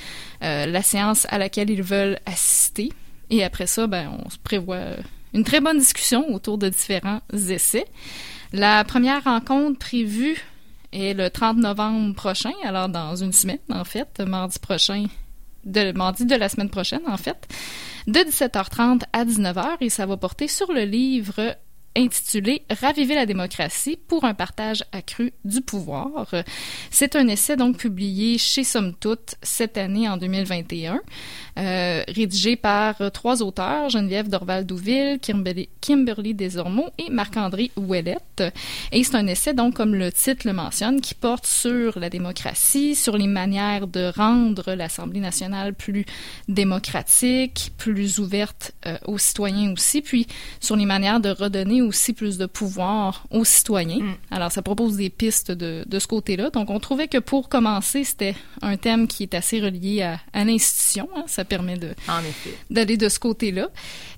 euh, 0.43 0.65
la 0.65 0.81
séance 0.81 1.25
à 1.29 1.37
laquelle 1.37 1.69
ils 1.69 1.83
veulent 1.83 2.19
assister. 2.25 2.91
Et 3.29 3.43
après 3.43 3.67
ça, 3.67 3.87
ben, 3.87 4.11
on 4.25 4.29
se 4.29 4.37
prévoit 4.37 4.97
une 5.33 5.43
très 5.43 5.61
bonne 5.61 5.79
discussion 5.79 6.33
autour 6.33 6.57
de 6.57 6.69
différents 6.69 7.21
essais. 7.31 7.85
La 8.53 8.83
première 8.83 9.23
rencontre 9.23 9.79
prévue 9.79 10.37
est 10.91 11.13
le 11.13 11.29
30 11.29 11.57
novembre 11.57 12.13
prochain, 12.13 12.51
alors 12.65 12.89
dans 12.89 13.15
une 13.15 13.31
semaine, 13.31 13.59
en 13.69 13.85
fait, 13.85 14.19
mardi 14.19 14.59
prochain, 14.59 15.05
de, 15.63 15.93
mardi 15.93 16.25
de 16.25 16.35
la 16.35 16.49
semaine 16.49 16.69
prochaine, 16.69 17.01
en 17.07 17.15
fait, 17.15 17.47
de 18.07 18.19
17h30 18.19 19.03
à 19.13 19.23
19h, 19.23 19.77
et 19.79 19.89
ça 19.89 20.05
va 20.05 20.17
porter 20.17 20.49
sur 20.49 20.73
le 20.73 20.81
livre 20.81 21.55
intitulé 21.95 22.63
Raviver 22.69 23.15
la 23.15 23.25
démocratie 23.25 23.97
pour 24.07 24.23
un 24.23 24.33
partage 24.33 24.83
accru 24.91 25.33
du 25.43 25.61
pouvoir. 25.61 26.33
C'est 26.89 27.15
un 27.15 27.27
essai 27.27 27.55
donc 27.55 27.77
publié 27.77 28.37
chez 28.37 28.63
Somme 28.63 28.93
Toute 28.93 29.35
cette 29.41 29.77
année 29.77 30.07
en 30.07 30.17
2021, 30.17 31.01
euh, 31.59 32.03
rédigé 32.07 32.55
par 32.55 33.11
trois 33.11 33.41
auteurs, 33.41 33.89
Geneviève 33.89 34.29
Dorval-Douville, 34.29 35.19
Kimberly, 35.19 35.69
Kimberly 35.81 36.33
Desormeaux 36.33 36.89
et 36.97 37.09
Marc-André 37.09 37.71
Ouellette. 37.75 38.43
Et 38.91 39.03
c'est 39.03 39.15
un 39.15 39.27
essai 39.27 39.53
donc, 39.53 39.75
comme 39.75 39.95
le 39.95 40.11
titre 40.11 40.47
le 40.47 40.53
mentionne, 40.53 41.01
qui 41.01 41.13
porte 41.13 41.45
sur 41.45 41.99
la 41.99 42.09
démocratie, 42.09 42.95
sur 42.95 43.17
les 43.17 43.27
manières 43.27 43.87
de 43.87 44.11
rendre 44.15 44.73
l'Assemblée 44.73 45.19
nationale 45.19 45.73
plus 45.73 46.05
démocratique, 46.47 47.73
plus 47.77 48.19
ouverte 48.19 48.71
euh, 48.85 48.97
aux 49.05 49.17
citoyens 49.17 49.73
aussi, 49.73 50.01
puis 50.01 50.27
sur 50.59 50.75
les 50.75 50.85
manières 50.85 51.19
de 51.19 51.29
redonner 51.29 51.80
donner 51.81 51.87
aussi 51.87 52.13
plus 52.13 52.37
de 52.37 52.45
pouvoir 52.45 53.25
aux 53.31 53.45
citoyens. 53.45 53.99
Mm. 54.03 54.15
Alors, 54.31 54.51
ça 54.51 54.61
propose 54.61 54.95
des 54.97 55.09
pistes 55.09 55.51
de, 55.51 55.83
de 55.87 55.99
ce 55.99 56.07
côté-là. 56.07 56.49
Donc, 56.49 56.69
on 56.69 56.79
trouvait 56.79 57.07
que 57.07 57.17
pour 57.17 57.49
commencer, 57.49 58.03
c'était 58.03 58.35
un 58.61 58.77
thème 58.77 59.07
qui 59.07 59.23
est 59.23 59.33
assez 59.33 59.59
relié 59.59 60.01
à, 60.03 60.19
à 60.33 60.43
l'institution. 60.43 61.09
hein. 61.15 61.23
Ça 61.27 61.45
permet 61.45 61.77
de, 61.77 61.89
d'aller 62.69 62.97
de 62.97 63.09
ce 63.09 63.19
côté-là. 63.19 63.69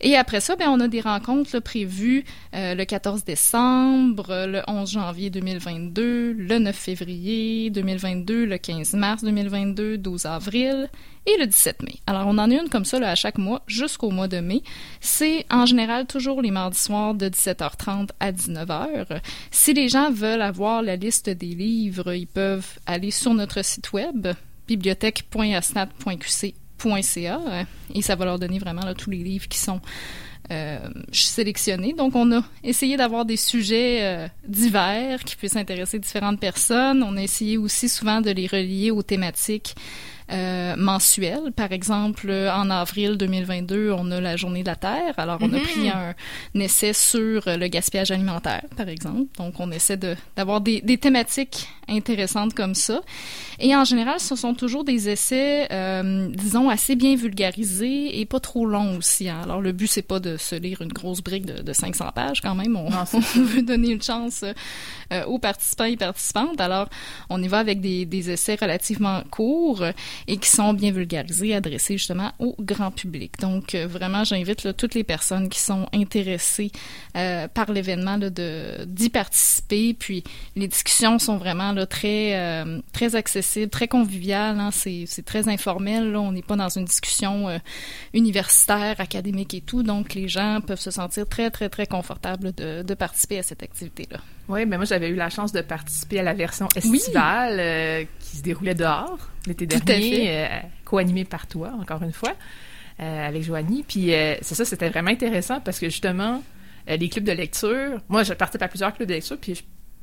Et 0.01 0.15
après 0.15 0.41
ça, 0.41 0.55
ben, 0.55 0.69
on 0.69 0.79
a 0.79 0.87
des 0.87 1.01
rencontres 1.01 1.51
là, 1.53 1.61
prévues 1.61 2.23
euh, 2.55 2.75
le 2.75 2.85
14 2.85 3.23
décembre, 3.23 4.45
le 4.47 4.61
11 4.67 4.91
janvier 4.91 5.29
2022, 5.29 6.33
le 6.33 6.59
9 6.59 6.75
février 6.75 7.69
2022, 7.69 8.45
le 8.45 8.57
15 8.57 8.93
mars 8.93 9.23
2022, 9.23 9.97
12 9.97 10.25
avril 10.25 10.89
et 11.25 11.37
le 11.37 11.47
17 11.47 11.83
mai. 11.83 11.95
Alors, 12.07 12.27
on 12.27 12.37
en 12.37 12.51
a 12.51 12.53
une 12.53 12.69
comme 12.69 12.85
ça 12.85 12.99
là, 12.99 13.11
à 13.11 13.15
chaque 13.15 13.37
mois 13.37 13.61
jusqu'au 13.67 14.11
mois 14.11 14.27
de 14.27 14.39
mai. 14.39 14.61
C'est 14.99 15.45
en 15.49 15.65
général 15.65 16.05
toujours 16.05 16.41
les 16.41 16.51
mardis 16.51 16.79
soirs 16.79 17.15
de 17.15 17.29
17h30 17.29 18.09
à 18.19 18.31
19h. 18.31 19.21
Si 19.51 19.73
les 19.73 19.89
gens 19.89 20.11
veulent 20.11 20.41
avoir 20.41 20.81
la 20.81 20.95
liste 20.95 21.29
des 21.29 21.55
livres, 21.55 22.13
ils 22.13 22.27
peuvent 22.27 22.79
aller 22.85 23.11
sur 23.11 23.33
notre 23.33 23.63
site 23.63 23.91
web 23.93 24.27
bibliothèque.asnat.qc.ca 24.67 27.39
et 27.95 28.01
ça 28.01 28.15
va 28.15 28.25
leur 28.25 28.39
donner 28.39 28.59
vraiment 28.59 28.85
là, 28.85 28.93
tous 28.93 29.09
les 29.09 29.23
livres 29.23 29.47
qui 29.47 29.57
sont 29.57 29.79
euh, 30.51 30.79
sélectionnés. 31.11 31.93
Donc, 31.93 32.15
on 32.15 32.37
a 32.37 32.43
essayé 32.63 32.97
d'avoir 32.97 33.23
des 33.23 33.37
sujets 33.37 33.99
euh, 34.01 34.27
divers 34.45 35.23
qui 35.23 35.37
puissent 35.37 35.55
intéresser 35.55 35.99
différentes 35.99 36.39
personnes. 36.39 37.01
On 37.03 37.15
a 37.15 37.21
essayé 37.21 37.57
aussi 37.57 37.87
souvent 37.87 38.19
de 38.19 38.31
les 38.31 38.47
relier 38.47 38.91
aux 38.91 39.03
thématiques 39.03 39.75
euh, 40.31 40.75
mensuelles. 40.77 41.51
Par 41.55 41.71
exemple, 41.71 42.27
euh, 42.29 42.51
en 42.53 42.69
avril 42.69 43.17
2022, 43.17 43.91
on 43.91 44.09
a 44.11 44.21
la 44.21 44.35
Journée 44.35 44.61
de 44.61 44.67
la 44.67 44.75
Terre. 44.75 45.13
Alors, 45.17 45.37
on 45.41 45.51
a 45.53 45.57
Mhm. 45.57 45.61
pris 45.63 45.89
un, 45.89 46.13
un 46.55 46.59
essai 46.59 46.93
sur 46.93 47.47
euh, 47.47 47.57
le 47.57 47.67
gaspillage 47.67 48.11
alimentaire, 48.11 48.63
par 48.77 48.87
exemple. 48.89 49.25
Donc, 49.37 49.59
on 49.59 49.71
essaie 49.71 49.97
de- 49.97 50.15
d'avoir 50.35 50.61
des, 50.61 50.81
des 50.81 50.97
thématiques 50.97 51.67
intéressantes 51.89 52.53
comme 52.53 52.75
ça. 52.75 53.01
Et 53.59 53.75
en 53.75 53.83
général, 53.83 54.19
ce 54.19 54.35
sont 54.35 54.53
toujours 54.53 54.83
des 54.83 55.09
essais, 55.09 55.67
euh, 55.71 56.29
disons, 56.29 56.69
assez 56.69 56.95
bien 56.95 57.15
vulgarisés 57.15 58.19
et 58.19 58.25
pas 58.25 58.39
trop 58.39 58.65
longs 58.65 58.97
aussi. 58.97 59.29
hein. 59.29 59.39
Alors, 59.43 59.61
le 59.61 59.71
but, 59.73 59.87
c'est 59.87 60.01
pas 60.01 60.19
de 60.19 60.37
se 60.37 60.55
lire 60.55 60.81
une 60.81 60.91
grosse 60.93 61.21
brique 61.21 61.45
de, 61.45 61.61
de 61.61 61.73
500 61.73 62.11
pages 62.15 62.41
quand 62.41 62.55
même. 62.55 62.75
On, 62.75 62.89
Non, 62.89 63.05
c'est 63.05 63.17
on 63.37 63.43
veut 63.43 63.61
donner 63.61 63.89
une 63.91 64.01
chance 64.01 64.43
euh, 65.11 65.23
aux 65.25 65.39
participants 65.39 65.83
et 65.85 65.97
participantes. 65.97 66.59
Alors, 66.61 66.87
on 67.29 67.41
y 67.43 67.47
va 67.47 67.59
avec 67.59 67.81
des, 67.81 68.05
des 68.05 68.31
essais 68.31 68.55
relativement 68.59 69.21
courts 69.29 69.83
et 70.27 70.37
qui 70.37 70.49
sont 70.49 70.73
bien 70.73 70.91
vulgarisés, 70.91 71.53
adressés 71.53 71.97
justement 71.97 72.31
au 72.39 72.55
grand 72.59 72.91
public. 72.91 73.33
Donc, 73.39 73.75
euh, 73.75 73.87
vraiment, 73.87 74.23
j'invite 74.23 74.75
toutes 74.75 74.95
les 74.95 75.03
personnes 75.03 75.49
qui 75.49 75.59
sont 75.59 75.87
intéressées 75.93 76.71
euh, 77.15 77.47
par 77.47 77.71
l'événement 77.71 78.17
d'y 78.17 79.09
participer. 79.09 79.93
Puis, 79.93 80.23
les 80.55 80.67
discussions 80.67 81.19
sont 81.19 81.37
vraiment 81.37 81.75
euh, 81.75 82.81
très 82.91 83.15
accessibles, 83.15 83.69
très 83.69 83.87
conviviales. 83.87 84.59
hein. 84.59 84.71
C'est 84.71 85.25
très 85.25 85.49
informel. 85.49 86.15
On 86.15 86.31
n'est 86.31 86.41
pas 86.41 86.55
dans 86.55 86.69
une 86.69 86.85
discussion 86.85 87.47
universitaire, 88.13 88.99
académique 88.99 89.53
et 89.53 89.61
tout. 89.61 89.83
Donc, 89.83 90.13
les 90.13 90.27
gens 90.27 90.59
peuvent 90.65 90.79
se 90.79 90.91
sentir 90.91 91.27
très, 91.27 91.49
très, 91.51 91.69
très 91.69 91.87
confortables 91.87 92.53
de, 92.53 92.83
de 92.83 92.93
participer 92.93 93.39
à 93.39 93.43
cette 93.43 93.63
activité-là. 93.63 94.19
Oui, 94.49 94.65
mais 94.65 94.75
moi, 94.77 94.85
j'avais 94.85 95.09
eu 95.09 95.15
la 95.15 95.29
chance 95.29 95.51
de 95.53 95.61
participer 95.61 96.19
à 96.19 96.23
la 96.23 96.33
version 96.33 96.67
Oui. 96.83 96.97
estivale 96.97 97.57
euh, 97.59 98.03
qui 98.19 98.37
se 98.37 98.41
déroulait 98.43 98.75
dehors 98.75 99.17
l'été 99.47 99.65
dernier, 99.65 100.25
euh, 100.29 100.47
co-animée 100.85 101.23
par 101.25 101.47
toi, 101.47 101.71
encore 101.79 102.03
une 102.03 102.11
fois, 102.11 102.33
euh, 102.99 103.27
avec 103.27 103.43
Joanie. 103.43 103.83
Puis 103.87 104.07
c'est 104.41 104.55
ça, 104.55 104.65
c'était 104.65 104.89
vraiment 104.89 105.11
intéressant 105.11 105.59
parce 105.61 105.79
que 105.79 105.87
justement, 105.89 106.43
les 106.87 107.09
clubs 107.09 107.23
de 107.25 107.31
lecture, 107.31 108.01
moi, 108.09 108.23
je 108.23 108.33
participe 108.33 108.61
à 108.61 108.67
plusieurs 108.67 108.93
clubs 108.93 109.07
de 109.07 109.13
lecture, 109.13 109.37
puis 109.39 109.55
je, 109.55 109.61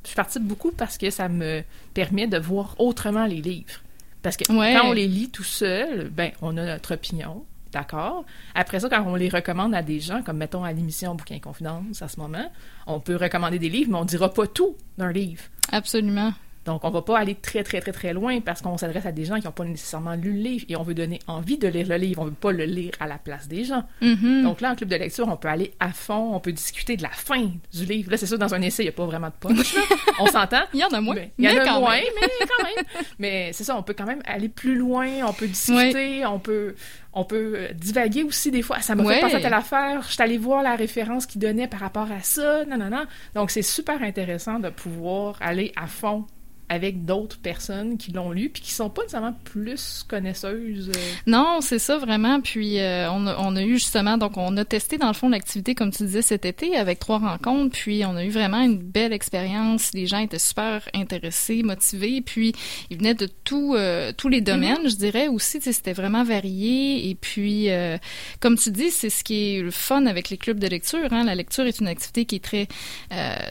je 0.09 0.15
participe 0.15 0.43
beaucoup 0.43 0.71
parce 0.71 0.97
que 0.97 1.09
ça 1.11 1.29
me 1.29 1.61
permet 1.93 2.25
de 2.27 2.37
voir 2.39 2.75
autrement 2.79 3.25
les 3.27 3.41
livres. 3.41 3.79
Parce 4.23 4.37
que 4.37 4.51
Ouais. 4.51 4.73
quand 4.75 4.87
on 4.89 4.93
les 4.93 5.07
lit 5.07 5.29
tout 5.29 5.43
seul, 5.43 6.09
ben, 6.09 6.31
on 6.41 6.57
a 6.57 6.65
notre 6.65 6.93
opinion. 6.95 7.45
D'accord? 7.71 8.25
Après 8.53 8.79
ça, 8.79 8.89
quand 8.89 9.03
on 9.05 9.15
les 9.15 9.29
recommande 9.29 9.73
à 9.73 9.81
des 9.81 9.99
gens, 9.99 10.21
comme 10.23 10.37
mettons 10.37 10.63
à 10.63 10.73
l'émission 10.73 11.15
Bouquin 11.15 11.39
Confidence 11.39 12.01
à 12.01 12.07
ce 12.07 12.19
moment, 12.19 12.51
on 12.85 12.99
peut 12.99 13.15
recommander 13.15 13.59
des 13.59 13.69
livres, 13.69 13.91
mais 13.91 13.97
on 13.97 14.05
dira 14.05 14.33
pas 14.33 14.47
tout 14.47 14.75
d'un 14.97 15.11
livre. 15.11 15.43
Absolument. 15.71 16.33
Donc, 16.65 16.83
on 16.83 16.89
va 16.91 17.01
pas 17.01 17.17
aller 17.17 17.35
très, 17.35 17.63
très, 17.63 17.81
très, 17.81 17.91
très 17.91 18.13
loin 18.13 18.39
parce 18.41 18.61
qu'on 18.61 18.77
s'adresse 18.77 19.05
à 19.05 19.11
des 19.11 19.25
gens 19.25 19.39
qui 19.39 19.45
n'ont 19.45 19.51
pas 19.51 19.63
nécessairement 19.65 20.13
lu 20.15 20.31
le 20.33 20.39
livre 20.39 20.65
et 20.69 20.75
on 20.75 20.83
veut 20.83 20.93
donner 20.93 21.19
envie 21.27 21.57
de 21.57 21.67
lire 21.67 21.87
le 21.87 21.95
livre. 21.95 22.21
On 22.21 22.25
veut 22.25 22.31
pas 22.31 22.51
le 22.51 22.65
lire 22.65 22.91
à 22.99 23.07
la 23.07 23.17
place 23.17 23.47
des 23.47 23.63
gens. 23.63 23.83
Mhm. 24.01 24.43
Donc 24.43 24.61
là, 24.61 24.71
en 24.71 24.75
club 24.75 24.89
de 24.89 24.95
lecture, 24.95 25.27
on 25.27 25.37
peut 25.37 25.47
aller 25.47 25.73
à 25.79 25.89
fond, 25.91 26.35
on 26.35 26.39
peut 26.39 26.51
discuter 26.51 26.97
de 26.97 27.03
la 27.03 27.09
fin 27.09 27.49
du 27.73 27.85
livre. 27.85 28.11
Là, 28.11 28.17
c'est 28.17 28.27
sûr, 28.27 28.37
dans 28.37 28.53
un 28.53 28.61
essai, 28.61 28.83
il 28.83 28.85
n'y 28.85 28.89
a 28.89 28.93
pas 28.93 29.05
vraiment 29.05 29.27
de 29.29 29.33
punch. 29.39 29.73
là. 29.75 29.81
on 30.19 30.27
s'entend? 30.27 30.61
Il 30.73 30.79
y 30.79 30.83
en 30.83 30.89
a 30.89 31.01
moins. 31.01 31.15
Il 31.37 31.45
y 31.45 31.49
en 31.49 31.61
a 31.61 31.79
moins, 31.79 31.91
même. 31.95 32.03
mais 32.21 32.47
quand 32.47 32.63
même. 32.63 32.85
Mais 33.19 33.49
c'est 33.53 33.63
ça, 33.63 33.75
on 33.75 33.83
peut 33.83 33.93
quand 33.97 34.05
même 34.05 34.21
aller 34.25 34.49
plus 34.49 34.75
loin, 34.75 35.07
on 35.27 35.33
peut 35.33 35.47
discuter, 35.47 36.25
on 36.25 36.39
peut 36.39 36.75
on 37.13 37.25
peut 37.25 37.53
euh, 37.57 37.73
divaguer 37.73 38.23
aussi 38.23 38.51
des 38.51 38.61
fois. 38.61 38.79
Ça 38.79 38.95
m'a 38.95 39.03
Ouais. 39.03 39.15
fait 39.15 39.21
penser 39.21 39.35
à 39.35 39.41
telle 39.41 39.53
affaire, 39.53 40.01
je 40.03 40.13
suis 40.13 40.21
allée 40.21 40.37
voir 40.37 40.63
la 40.63 40.75
référence 40.75 41.25
qu'il 41.25 41.41
donnait 41.41 41.67
par 41.67 41.81
rapport 41.81 42.09
à 42.11 42.21
ça, 42.21 42.63
non, 42.65 42.77
non, 42.77 42.89
non. 42.89 43.05
Donc 43.35 43.51
c'est 43.51 43.61
super 43.63 44.01
intéressant 44.01 44.59
de 44.59 44.69
pouvoir 44.69 45.35
aller 45.41 45.73
à 45.75 45.87
fond 45.87 46.25
avec 46.73 47.03
d'autres 47.03 47.37
personnes 47.37 47.97
qui 47.97 48.13
l'ont 48.13 48.31
lu 48.31 48.47
puis 48.49 48.61
qui 48.61 48.71
sont 48.71 48.89
pas 48.89 49.01
nécessairement 49.01 49.35
plus 49.43 50.05
connaisseuses. 50.07 50.89
euh. 50.95 50.99
Non, 51.27 51.59
c'est 51.59 51.79
ça 51.79 51.97
vraiment. 51.97 52.39
Puis 52.39 52.79
euh, 52.79 53.11
on, 53.11 53.27
a, 53.27 53.35
on 53.39 53.57
a 53.57 53.61
eu 53.61 53.73
justement, 53.73 54.17
donc 54.17 54.37
on 54.37 54.55
a 54.55 54.63
testé 54.63 54.97
dans 54.97 55.07
le 55.07 55.13
fond 55.13 55.27
l'activité 55.27 55.75
comme 55.75 55.91
tu 55.91 56.03
disais 56.03 56.21
cet 56.21 56.45
été 56.45 56.77
avec 56.77 56.99
trois 56.99 57.19
rencontres. 57.19 57.75
Puis 57.77 58.05
on 58.05 58.15
a 58.15 58.23
eu 58.23 58.29
vraiment 58.29 58.61
une 58.61 58.77
belle 58.77 59.11
expérience. 59.11 59.91
Les 59.93 60.07
gens 60.07 60.19
étaient 60.19 60.39
super 60.39 60.81
intéressés, 60.93 61.61
motivés. 61.61 62.21
Puis 62.21 62.53
ils 62.89 62.97
venaient 62.97 63.15
de 63.15 63.27
tout, 63.43 63.75
euh, 63.75 64.13
tous 64.15 64.29
les 64.29 64.39
domaines, 64.39 64.87
je 64.89 64.95
dirais 64.95 65.27
aussi. 65.27 65.59
C'était 65.59 65.91
vraiment 65.91 66.23
varié. 66.23 67.09
Et 67.09 67.15
puis 67.15 67.69
euh, 67.69 67.97
comme 68.39 68.57
tu 68.57 68.71
dis, 68.71 68.91
c'est 68.91 69.09
ce 69.09 69.25
qui 69.25 69.55
est 69.57 69.61
le 69.61 69.71
fun 69.71 70.05
avec 70.05 70.29
les 70.29 70.37
clubs 70.37 70.57
de 70.59 70.67
lecture. 70.67 71.11
Hein. 71.11 71.25
La 71.25 71.35
lecture 71.35 71.65
est 71.65 71.79
une 71.81 71.87
activité 71.89 72.23
qui 72.23 72.35
est 72.37 72.43
très 72.43 72.67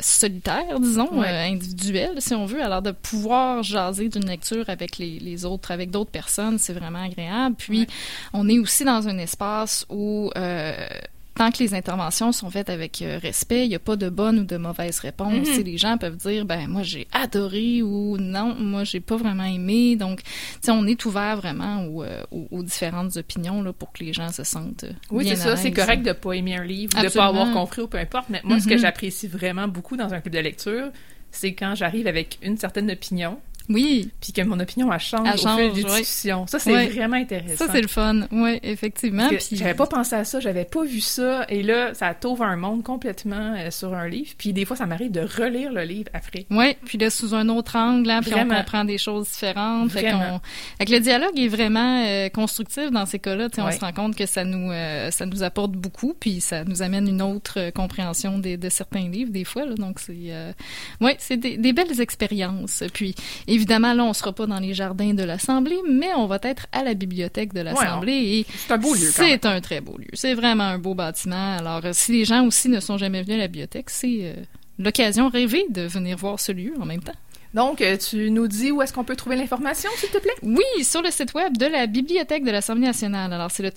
solitaire, 0.01 0.81
disons, 0.81 1.09
Ouais. 1.13 1.29
individuelle 1.29 2.15
si 2.19 2.35
on 2.35 2.47
veut. 2.47 2.63
Alors 2.63 2.83
de 2.83 2.93
pouvoir 3.11 3.63
jaser 3.63 4.09
d'une 4.09 4.27
lecture 4.27 4.65
avec 4.69 4.99
les, 4.99 5.19
les 5.19 5.45
autres, 5.45 5.71
avec 5.73 5.91
d'autres 5.91 6.11
personnes, 6.13 6.59
c'est 6.59 6.73
vraiment 6.73 7.03
agréable. 7.03 7.57
Puis 7.59 7.81
Ouais. 7.81 7.87
on 8.33 8.49
est 8.49 8.59
aussi 8.59 8.85
dans 8.85 9.09
un 9.09 9.19
espace 9.19 9.85
où 9.89 10.31
euh, 10.37 10.87
tant 11.35 11.51
que 11.51 11.59
les 11.63 11.75
interventions 11.75 12.31
sont 12.33 12.51
faites 12.51 12.71
avec 12.71 13.03
euh, 13.03 13.19
respect, 13.21 13.65
il 13.65 13.71
n'y 13.71 13.75
a 13.75 13.79
pas 13.81 13.97
de 13.97 14.09
bonne 14.11 14.39
ou 14.41 14.45
de 14.45 14.57
mauvaise 14.57 15.01
réponse. 15.01 15.33
Tu 15.49 15.55
sais, 15.55 15.63
Les 15.63 15.79
gens 15.79 15.97
peuvent 15.99 16.17
dire, 16.17 16.45
ben 16.45 16.69
moi 16.69 16.83
j'ai 16.83 17.09
adoré 17.13 17.83
ou 17.83 18.17
non, 18.19 18.55
moi 18.55 18.85
j'ai 18.85 19.01
pas 19.01 19.17
vraiment 19.17 19.45
aimé. 19.45 19.97
Donc, 19.97 20.23
tu 20.23 20.31
sais, 20.61 20.71
on 20.71 20.87
est 20.87 21.05
ouvert 21.05 21.37
vraiment 21.37 21.85
aux, 21.87 22.03
euh, 22.05 22.23
aux- 22.31 22.47
aux 22.51 22.63
différentes 22.63 23.17
opinions 23.17 23.63
là, 23.63 23.73
pour 23.73 23.91
que 23.93 24.05
les 24.05 24.13
gens 24.13 24.31
se 24.31 24.45
sentent 24.45 24.85
Oui, 25.11 25.27
c'est 25.27 25.37
ça. 25.37 25.57
C'est 25.57 25.73
correct 25.73 26.03
de 26.05 26.13
pas 26.13 26.33
aimer 26.35 26.57
un 26.57 26.65
livre, 26.65 26.93
de 26.93 27.07
Absolument. 27.07 27.33
pas 27.33 27.41
avoir 27.41 27.53
compris 27.55 27.83
ou 27.83 27.89
peu 27.89 27.99
importe. 27.99 28.27
Mais 28.29 28.41
moi, 28.45 28.61
ce 28.61 28.67
que 28.69 28.75
Mhm. 28.75 28.81
j'apprécie 28.81 29.27
vraiment 29.29 29.67
beaucoup 29.69 29.97
dans 29.97 30.13
un 30.15 30.21
club 30.21 30.35
de 30.35 30.41
lecture, 30.41 30.91
c'est 31.31 31.55
quand 31.55 31.75
j'arrive 31.75 32.07
avec 32.07 32.39
une 32.43 32.57
certaine 32.57 32.91
opinion, 32.91 33.41
Oui, 33.71 34.11
puis 34.21 34.33
que 34.33 34.43
mon 34.43 34.59
opinion 34.61 34.93
elle 34.93 34.99
change 35.01 35.27
Elle 35.27 35.35
au 35.35 35.43
change, 35.43 35.61
fil 35.61 35.73
des 35.73 35.85
discussions. 35.85 36.47
Ça, 36.47 36.59
c'est 36.59 36.89
vraiment 36.89 37.17
intéressant. 37.17 37.67
ça 37.67 37.73
c'est 37.73 37.81
le 37.81 37.89
fun. 37.89 38.27
Oui, 38.33 38.59
effectivement. 38.63 39.29
Puis- 39.29 39.39
J'avais 39.53 39.75
pas 39.75 39.87
pensé 39.87 40.15
à 40.17 40.25
ça, 40.25 40.41
j'avais 40.41 40.65
pas 40.65 40.85
vu 40.85 41.01
ça, 41.01 41.47
et 41.49 41.63
là, 41.63 41.95
ça 41.95 42.13
t'ouvre 42.15 42.43
un 42.43 42.57
monde 42.57 42.83
complètement 42.83 43.55
euh, 43.57 43.71
sur 43.71 43.95
un 43.95 44.09
livre. 44.09 44.31
Puis 44.37 44.53
des 44.53 44.65
fois, 44.65 44.77
ça 44.77 44.87
m'arrive 44.87 45.13
de 45.13 45.21
relire 45.21 45.73
le 45.73 45.83
livre 45.85 46.11
après. 46.13 46.47
Oui, 46.51 46.77
puis 46.85 46.99
là, 46.99 47.11
sous 47.11 47.35
un 47.35 47.49
autre 47.49 47.77
angle, 47.77 48.11
hein, 48.11 48.21
puis 48.23 48.33
on 48.35 48.49
comprend 48.49 48.85
des 48.85 48.99
choses 48.99 49.29
différentes. 49.31 49.91
Fait 49.93 50.03
Vraiment. 50.03 50.39
qu'on- 50.39 50.41
fait 50.79 50.85
que 50.87 50.93
le 50.93 51.01
dialogue 51.01 51.39
est 51.39 51.49
vraiment 51.49 52.05
euh, 52.05 52.29
constructif 52.29 52.91
dans 52.91 53.07
ces 53.07 53.19
cas-là. 53.21 53.49
Sais, 53.55 53.63
On 53.63 53.71
se 53.71 53.79
rend 53.79 53.93
compte 53.93 54.17
que 54.17 54.27
ça 54.27 54.45
nous, 54.45 54.71
euh, 54.73 55.11
ça 55.13 55.27
nous 55.27 55.43
apporte 55.45 55.73
beaucoup, 55.73 56.15
puis 56.19 56.41
ça 56.41 56.65
nous 56.65 56.83
amène 56.83 57.07
une 57.09 57.23
autre 57.23 57.71
compréhension 57.71 58.39
des, 58.39 58.57
de 58.57 58.69
certains 58.69 59.09
livres, 59.09 59.31
des 59.31 59.45
fois. 59.45 59.65
Là. 59.65 59.75
Donc, 59.77 60.01
c'est 60.01 60.13
euh, 60.29 60.53
ouais, 61.01 61.15
c'est 61.21 61.37
des, 61.37 61.57
des 61.57 61.73
belles 61.73 62.01
expériences. 62.01 62.83
Puis, 62.93 63.15
évidemment, 63.47 63.60
là, 63.69 64.05
on 64.05 64.13
sera 64.13 64.33
pas 64.33 64.47
dans 64.47 64.59
les 64.59 64.75
jardins 64.75 65.15
de 65.15 65.23
l'Assemblée, 65.23 65.79
mais 65.89 66.13
on 66.17 66.27
va 66.27 66.39
être 66.43 66.67
à 66.73 66.83
la 66.85 66.95
bibliothèque 66.95 67.53
de 67.53 67.61
l'Assemblée. 67.61 68.47
C'est 68.49 68.73
un 68.73 68.79
beau 68.79 68.95
lieu 68.95 69.11
c'est 69.11 69.47
un 69.47 69.61
très 69.61 69.81
beau 69.81 69.97
lieu. 69.99 70.09
C'est 70.15 70.35
vraiment 70.35 70.65
un 70.65 70.79
beau 70.79 70.95
bâtiment. 70.95 71.57
Alors, 71.57 71.85
euh, 71.85 71.91
si 71.93 72.13
les 72.13 72.25
gens 72.25 72.47
aussi 72.47 72.69
ne 72.69 72.81
sont 72.81 72.99
jamais 72.99 73.23
venus 73.23 73.37
à 73.37 73.39
la 73.39 73.49
bibliothèque, 73.49 73.91
c'est 73.91 74.21
euh, 74.23 74.35
l'occasion 74.79 75.29
rêvée 75.29 75.67
de 75.71 75.83
venir 75.83 76.17
voir 76.17 76.41
ce 76.41 76.53
lieu 76.53 76.75
en 76.81 76.87
même 76.87 77.03
temps. 77.03 77.15
Donc, 77.55 77.81
euh, 77.81 77.97
tu 77.97 78.31
nous 78.31 78.47
dis 78.47 78.71
où 78.71 78.81
est-ce 78.81 78.93
qu'on 78.93 79.05
peut 79.05 79.17
trouver 79.17 79.37
l'information, 79.37 79.91
s'il 79.97 80.11
te 80.11 80.19
plaît? 80.19 80.35
Oui, 80.43 80.85
sur 80.85 81.03
le 81.03 81.11
site 81.11 81.35
web 81.35 81.57
de 81.57 81.67
la 81.67 81.87
Bibliothèque 81.87 82.45
de 82.45 82.51
l'Assemblée 82.51 82.87
nationale. 82.87 83.33
Alors, 83.33 83.51
c'est 83.51 83.63
le 83.63 83.73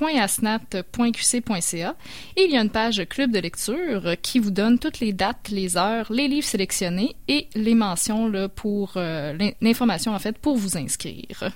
www.bibliothèque.asnat.qc.ca 0.00 1.94
et 2.36 2.44
il 2.44 2.50
y 2.50 2.56
a 2.56 2.60
une 2.62 2.70
page 2.70 3.04
Club 3.08 3.30
de 3.30 3.38
lecture 3.38 4.14
qui 4.22 4.38
vous 4.38 4.50
donne 4.50 4.78
toutes 4.78 5.00
les 5.00 5.12
dates, 5.12 5.48
les 5.50 5.76
heures, 5.76 6.12
les 6.12 6.28
livres 6.28 6.46
sélectionnés 6.46 7.14
et 7.28 7.48
les 7.54 7.74
mentions 7.74 8.28
là, 8.28 8.48
pour 8.48 8.92
euh, 8.96 9.32
l'in- 9.34 9.52
l'information 9.60 10.12
en 10.14 10.18
fait 10.18 10.36
pour 10.38 10.56
vous 10.56 10.76
inscrire. 10.76 11.50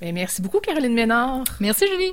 Ben, 0.00 0.14
merci 0.14 0.42
beaucoup, 0.42 0.60
Caroline 0.60 0.94
Ménard. 0.94 1.44
Merci 1.60 1.86
Julie. 1.86 2.12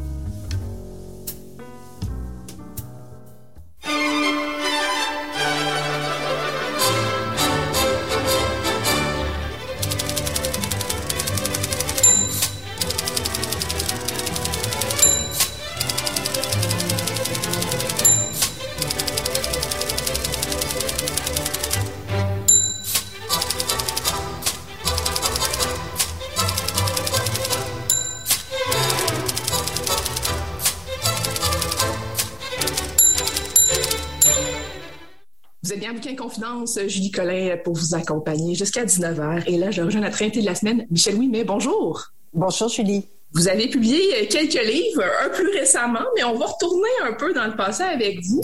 Confidence, 36.31 36.79
Julie 36.87 37.11
Collin 37.11 37.57
pour 37.61 37.73
vous 37.73 37.93
accompagner 37.93 38.55
jusqu'à 38.55 38.85
19h. 38.85 39.43
Et 39.47 39.57
là, 39.57 39.69
je 39.69 39.81
rejoins 39.81 39.99
notre 39.99 40.21
invité 40.21 40.39
de 40.39 40.45
la 40.45 40.55
semaine, 40.55 40.87
Michel 40.89 41.15
Louis, 41.15 41.27
mais 41.27 41.43
bonjour. 41.43 42.05
Bonjour, 42.33 42.69
Julie. 42.69 43.05
Vous 43.33 43.49
avez 43.49 43.67
publié 43.67 44.27
quelques 44.29 44.63
livres, 44.65 45.03
un 45.25 45.27
plus 45.27 45.49
récemment, 45.49 46.05
mais 46.15 46.23
on 46.23 46.37
va 46.37 46.45
retourner 46.45 46.89
un 47.03 47.13
peu 47.13 47.33
dans 47.33 47.47
le 47.47 47.57
passé 47.57 47.83
avec 47.83 48.21
vous. 48.23 48.39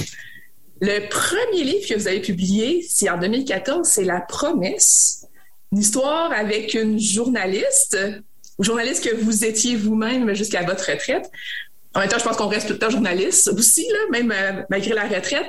Le 0.81 1.07
premier 1.07 1.63
livre 1.63 1.87
que 1.87 1.93
vous 1.93 2.09
avez 2.09 2.19
publié, 2.19 2.85
c'est 2.89 3.09
en 3.09 3.19
2014, 3.19 3.87
c'est 3.87 4.03
La 4.03 4.19
Promesse, 4.19 5.25
une 5.71 5.79
histoire 5.79 6.33
avec 6.33 6.73
une 6.73 6.99
journaliste, 6.99 7.97
journaliste 8.59 9.09
que 9.09 9.15
vous 9.15 9.45
étiez 9.45 9.77
vous-même 9.77 10.33
jusqu'à 10.33 10.63
votre 10.63 10.91
retraite. 10.91 11.31
En 11.95 12.01
même 12.01 12.09
temps, 12.09 12.19
je 12.19 12.25
pense 12.25 12.35
qu'on 12.35 12.49
reste 12.49 12.67
tout 12.67 12.73
le 12.73 12.79
temps 12.79 12.89
journaliste 12.89 13.47
aussi, 13.47 13.87
là, 13.87 13.99
même 14.11 14.33
euh, 14.33 14.63
malgré 14.69 14.93
la 14.93 15.07
retraite. 15.07 15.47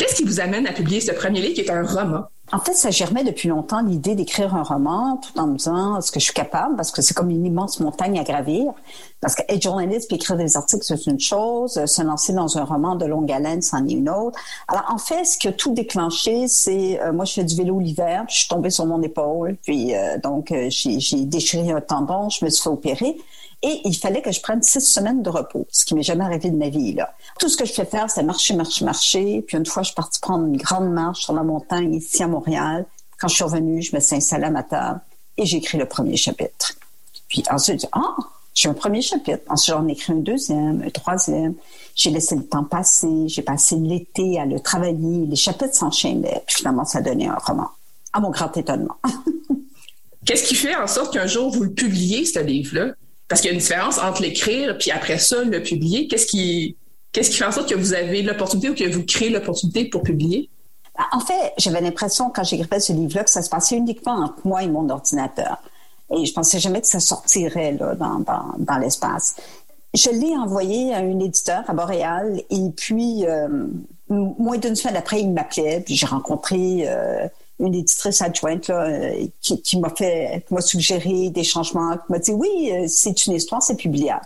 Qu'est-ce 0.00 0.14
qui 0.14 0.24
vous 0.24 0.40
amène 0.40 0.66
à 0.66 0.72
publier 0.72 0.98
ce 1.02 1.12
premier 1.12 1.42
livre 1.42 1.52
qui 1.52 1.60
est 1.60 1.70
un 1.70 1.84
roman? 1.84 2.24
En 2.52 2.58
fait, 2.58 2.72
ça 2.72 2.90
germait 2.90 3.22
depuis 3.22 3.50
longtemps 3.50 3.82
l'idée 3.82 4.14
d'écrire 4.14 4.54
un 4.54 4.62
roman 4.62 5.18
tout 5.18 5.38
en 5.38 5.46
me 5.46 5.58
disant 5.58 6.00
ce 6.00 6.10
que 6.10 6.18
je 6.18 6.24
suis 6.24 6.32
capable? 6.32 6.74
Parce 6.74 6.90
que 6.90 7.02
c'est 7.02 7.12
comme 7.12 7.28
une 7.28 7.44
immense 7.44 7.80
montagne 7.80 8.18
à 8.18 8.24
gravir. 8.24 8.72
Parce 9.20 9.34
qu'être 9.34 9.62
journaliste 9.62 10.10
et 10.10 10.14
écrire 10.14 10.38
des 10.38 10.56
articles, 10.56 10.84
c'est 10.86 11.04
une 11.04 11.20
chose. 11.20 11.84
Se 11.84 12.00
lancer 12.00 12.32
dans 12.32 12.56
un 12.56 12.64
roman 12.64 12.96
de 12.96 13.04
longue 13.04 13.30
haleine, 13.30 13.60
c'en 13.60 13.86
est 13.86 13.92
une 13.92 14.08
autre. 14.08 14.40
Alors, 14.68 14.86
en 14.88 14.96
fait, 14.96 15.26
ce 15.26 15.36
qui 15.36 15.48
a 15.48 15.52
tout 15.52 15.74
déclenché, 15.74 16.48
c'est, 16.48 16.98
euh, 17.02 17.12
moi, 17.12 17.26
je 17.26 17.34
fais 17.34 17.44
du 17.44 17.54
vélo 17.54 17.78
l'hiver, 17.78 18.24
je 18.30 18.36
suis 18.36 18.48
tombée 18.48 18.70
sur 18.70 18.86
mon 18.86 19.02
épaule, 19.02 19.58
puis 19.62 19.94
euh, 19.94 20.16
donc, 20.16 20.50
euh, 20.50 20.68
j'ai 20.70 21.26
déchiré 21.26 21.72
un 21.72 21.82
tendon, 21.82 22.30
je 22.30 22.42
me 22.42 22.48
suis 22.48 22.62
fait 22.62 22.70
opérer. 22.70 23.18
Et 23.62 23.80
il 23.84 23.94
fallait 23.94 24.22
que 24.22 24.32
je 24.32 24.40
prenne 24.40 24.62
six 24.62 24.80
semaines 24.80 25.22
de 25.22 25.28
repos, 25.28 25.66
ce 25.70 25.84
qui 25.84 25.94
m'est 25.94 26.02
jamais 26.02 26.24
arrivé 26.24 26.50
de 26.50 26.56
ma 26.56 26.70
vie. 26.70 26.94
Là. 26.94 27.14
Tout 27.38 27.48
ce 27.48 27.56
que 27.56 27.66
je 27.66 27.72
fais 27.72 27.84
faire, 27.84 28.10
c'est 28.10 28.22
marcher, 28.22 28.54
marcher, 28.54 28.84
marcher. 28.84 29.44
Puis 29.46 29.58
une 29.58 29.66
fois, 29.66 29.82
je 29.82 29.88
suis 29.88 29.94
partie 29.94 30.18
prendre 30.18 30.46
une 30.46 30.56
grande 30.56 30.90
marche 30.90 31.24
sur 31.24 31.34
la 31.34 31.42
montagne 31.42 31.94
ici 31.94 32.22
à 32.22 32.28
Montréal. 32.28 32.86
Quand 33.18 33.28
je 33.28 33.34
suis 33.34 33.44
revenue, 33.44 33.82
je 33.82 33.94
me 33.94 34.00
suis 34.00 34.16
installée 34.16 34.46
à 34.46 34.50
ma 34.50 34.62
table 34.62 35.00
et 35.36 35.44
j'ai 35.44 35.58
écrit 35.58 35.76
le 35.76 35.84
premier 35.84 36.16
chapitre. 36.16 36.72
Puis 37.28 37.42
ensuite, 37.50 37.86
ah, 37.92 38.16
j'ai 38.54 38.68
un 38.68 38.74
premier 38.74 39.02
chapitre. 39.02 39.42
Ensuite, 39.48 39.74
j'en 39.74 39.86
ai 39.88 39.92
écrit 39.92 40.14
un 40.14 40.16
deuxième, 40.16 40.82
un 40.82 40.90
troisième. 40.90 41.54
J'ai 41.94 42.10
laissé 42.10 42.36
le 42.36 42.46
temps 42.46 42.64
passer. 42.64 43.28
J'ai 43.28 43.42
passé 43.42 43.76
l'été 43.76 44.40
à 44.40 44.46
le 44.46 44.58
travailler. 44.60 45.26
Les 45.26 45.36
chapitres 45.36 45.74
s'enchaînaient. 45.74 46.42
Puis 46.46 46.56
finalement, 46.56 46.84
ça 46.84 47.02
donnait 47.02 47.28
un 47.28 47.36
roman. 47.36 47.68
À 48.12 48.20
mon 48.20 48.30
grand 48.30 48.54
étonnement. 48.56 48.96
Qu'est-ce 50.24 50.44
qui 50.44 50.54
fait 50.54 50.74
en 50.74 50.86
sorte 50.86 51.12
qu'un 51.12 51.26
jour 51.26 51.50
vous 51.50 51.62
le 51.62 51.72
publiez, 51.72 52.24
ce 52.24 52.40
livre-là? 52.40 52.94
Parce 53.30 53.40
qu'il 53.40 53.48
y 53.48 53.52
a 53.52 53.54
une 53.54 53.60
différence 53.60 53.98
entre 53.98 54.22
l'écrire 54.22 54.76
puis 54.76 54.90
après 54.90 55.18
ça 55.18 55.44
le 55.44 55.62
publier. 55.62 56.08
Qu'est-ce 56.08 56.26
qui 56.26 56.76
qu'est-ce 57.12 57.30
qui 57.30 57.36
fait 57.36 57.44
en 57.44 57.52
sorte 57.52 57.70
que 57.70 57.76
vous 57.76 57.94
avez 57.94 58.22
l'opportunité 58.22 58.70
ou 58.70 58.74
que 58.74 58.92
vous 58.92 59.04
créez 59.04 59.30
l'opportunité 59.30 59.84
pour 59.84 60.02
publier? 60.02 60.50
En 61.12 61.20
fait, 61.20 61.52
j'avais 61.56 61.80
l'impression 61.80 62.28
quand 62.28 62.42
j'écrivais 62.42 62.80
ce 62.80 62.92
livre-là 62.92 63.22
que 63.22 63.30
ça 63.30 63.42
se 63.42 63.48
passait 63.48 63.76
uniquement 63.76 64.16
entre 64.16 64.44
moi 64.44 64.64
et 64.64 64.68
mon 64.68 64.90
ordinateur. 64.90 65.58
Et 66.14 66.26
je 66.26 66.32
pensais 66.32 66.58
jamais 66.58 66.80
que 66.80 66.88
ça 66.88 66.98
sortirait 66.98 67.72
là, 67.72 67.94
dans, 67.94 68.18
dans, 68.18 68.52
dans 68.58 68.78
l'espace. 68.78 69.36
Je 69.94 70.10
l'ai 70.10 70.36
envoyé 70.36 70.92
à 70.92 70.98
un 70.98 71.20
éditeur 71.20 71.62
à 71.68 71.72
Montréal 71.72 72.42
et 72.50 72.70
puis 72.76 73.24
euh, 73.26 73.48
moins 74.08 74.58
d'une 74.58 74.74
semaine 74.74 74.96
après, 74.96 75.20
il 75.20 75.30
m'appelait. 75.30 75.82
Puis 75.86 75.94
j'ai 75.94 76.06
rencontré 76.06 76.82
euh, 76.88 77.28
une 77.60 77.74
éditrice 77.74 78.22
adjointe 78.22 78.68
là, 78.68 78.86
euh, 78.86 79.26
qui, 79.40 79.78
m'a 79.78 79.90
fait, 79.90 80.44
m'a 80.50 80.60
suggéré 80.60 81.30
des 81.30 81.44
changements, 81.44 81.96
qui 81.96 82.04
m'a 82.10 82.18
dit 82.18 82.32
oui, 82.32 82.70
euh, 82.72 82.86
c'est 82.88 83.26
une 83.26 83.34
histoire, 83.34 83.62
c'est 83.62 83.76
publiable. 83.76 84.24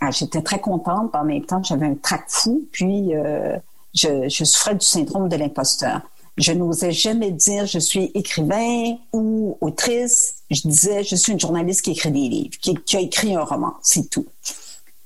Ah, 0.00 0.10
j'étais 0.10 0.42
très 0.42 0.60
contente. 0.60 1.14
En 1.14 1.24
même 1.24 1.44
temps, 1.44 1.62
j'avais 1.62 1.86
un 1.86 1.94
trac 1.94 2.24
fou, 2.28 2.66
puis 2.72 3.14
euh, 3.14 3.56
je, 3.94 4.44
souffrais 4.44 4.74
du 4.74 4.86
syndrome 4.86 5.28
de 5.28 5.36
l'imposteur. 5.36 6.00
Je 6.38 6.52
n'osais 6.52 6.92
jamais 6.92 7.32
dire 7.32 7.66
je 7.66 7.78
suis 7.78 8.10
écrivain 8.14 8.96
ou 9.12 9.58
autrice. 9.60 10.36
Je 10.50 10.62
disais 10.62 11.04
je 11.04 11.16
suis 11.16 11.32
une 11.32 11.40
journaliste 11.40 11.82
qui 11.82 11.90
écrit 11.90 12.10
des 12.10 12.28
livres, 12.28 12.56
qui 12.60 12.96
a 12.96 13.00
écrit 13.00 13.34
un 13.34 13.44
roman, 13.44 13.74
c'est 13.82 14.08
tout 14.08 14.26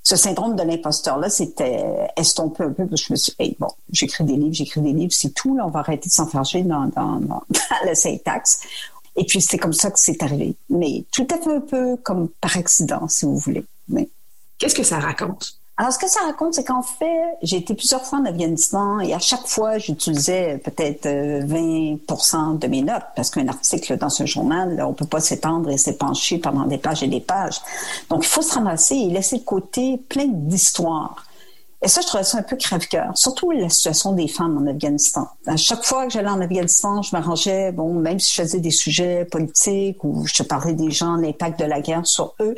ce 0.04 0.16
syndrome 0.16 0.54
de 0.54 0.62
l'imposteur-là, 0.62 1.30
c'était 1.30 2.10
estompé 2.16 2.62
un 2.62 2.70
peu, 2.70 2.86
parce 2.86 3.00
que 3.00 3.06
je 3.08 3.12
me 3.14 3.16
suis 3.16 3.32
dit, 3.40 3.56
bon, 3.58 3.68
j'écris 3.90 4.24
des 4.24 4.36
livres, 4.36 4.52
j'écris 4.52 4.82
des 4.82 4.92
livres, 4.92 5.12
c'est 5.12 5.32
tout, 5.32 5.56
là, 5.56 5.66
on 5.66 5.70
va 5.70 5.80
arrêter 5.80 6.10
de 6.10 6.14
s'enfarger 6.14 6.62
dans, 6.62 6.86
dans, 6.88 7.20
dans, 7.20 7.42
la 7.84 7.94
syntaxe. 7.94 8.60
Et 9.16 9.24
puis, 9.24 9.40
c'est 9.40 9.56
comme 9.56 9.72
ça 9.72 9.90
que 9.90 9.98
c'est 9.98 10.22
arrivé. 10.22 10.56
Mais 10.68 11.04
tout 11.10 11.26
à 11.30 11.38
fait 11.38 11.54
un 11.54 11.60
peu 11.60 11.96
comme 11.96 12.28
par 12.40 12.56
accident, 12.58 13.08
si 13.08 13.24
vous 13.24 13.38
voulez. 13.38 13.64
Mais... 13.88 14.08
Qu'est-ce 14.58 14.74
que 14.74 14.82
ça 14.82 14.98
raconte? 14.98 15.58
Alors, 15.76 15.92
ce 15.92 15.98
que 15.98 16.08
ça 16.08 16.20
raconte, 16.20 16.54
c'est 16.54 16.62
qu'en 16.62 16.82
fait, 16.82 17.36
j'ai 17.42 17.56
été 17.56 17.74
plusieurs 17.74 18.04
fois 18.04 18.20
en 18.20 18.24
Afghanistan 18.26 19.00
et 19.00 19.12
à 19.12 19.18
chaque 19.18 19.48
fois, 19.48 19.76
j'utilisais 19.78 20.58
peut-être 20.58 21.08
20 21.08 21.12
euh, 21.12 22.58
de 22.58 22.66
mes 22.68 22.82
notes 22.82 23.02
parce 23.16 23.30
qu'un 23.30 23.48
article 23.48 23.96
dans 23.98 24.08
ce 24.08 24.24
journal, 24.24 24.80
on 24.86 24.92
peut 24.92 25.04
pas 25.04 25.18
s'étendre 25.18 25.70
et 25.70 25.76
s'épancher 25.76 26.38
pendant 26.38 26.66
des 26.66 26.78
pages 26.78 27.02
et 27.02 27.08
des 27.08 27.20
pages. 27.20 27.60
Donc, 28.08 28.24
il 28.24 28.28
faut 28.28 28.42
se 28.42 28.54
ramasser 28.54 28.94
et 28.94 29.08
laisser 29.08 29.38
de 29.38 29.44
côté 29.44 29.96
plein 30.08 30.28
d'histoires. 30.28 31.24
Et 31.84 31.88
ça, 31.88 32.00
je 32.00 32.06
trouvais 32.06 32.24
ça 32.24 32.38
un 32.38 32.42
peu 32.42 32.56
crève-cœur, 32.56 33.12
surtout 33.14 33.50
la 33.50 33.68
situation 33.68 34.12
des 34.12 34.26
femmes 34.26 34.56
en 34.56 34.66
Afghanistan. 34.70 35.28
À 35.46 35.58
chaque 35.58 35.84
fois 35.84 36.06
que 36.06 36.14
j'allais 36.14 36.30
en 36.30 36.40
Afghanistan, 36.40 37.02
je 37.02 37.14
m'arrangeais, 37.14 37.72
bon, 37.72 37.92
même 37.92 38.18
si 38.18 38.34
je 38.34 38.40
faisais 38.40 38.60
des 38.60 38.70
sujets 38.70 39.26
politiques 39.26 40.02
ou 40.02 40.24
je 40.26 40.42
parlais 40.42 40.72
des 40.72 40.90
gens, 40.90 41.16
l'impact 41.16 41.60
de 41.60 41.66
la 41.66 41.82
guerre 41.82 42.06
sur 42.06 42.34
eux, 42.40 42.54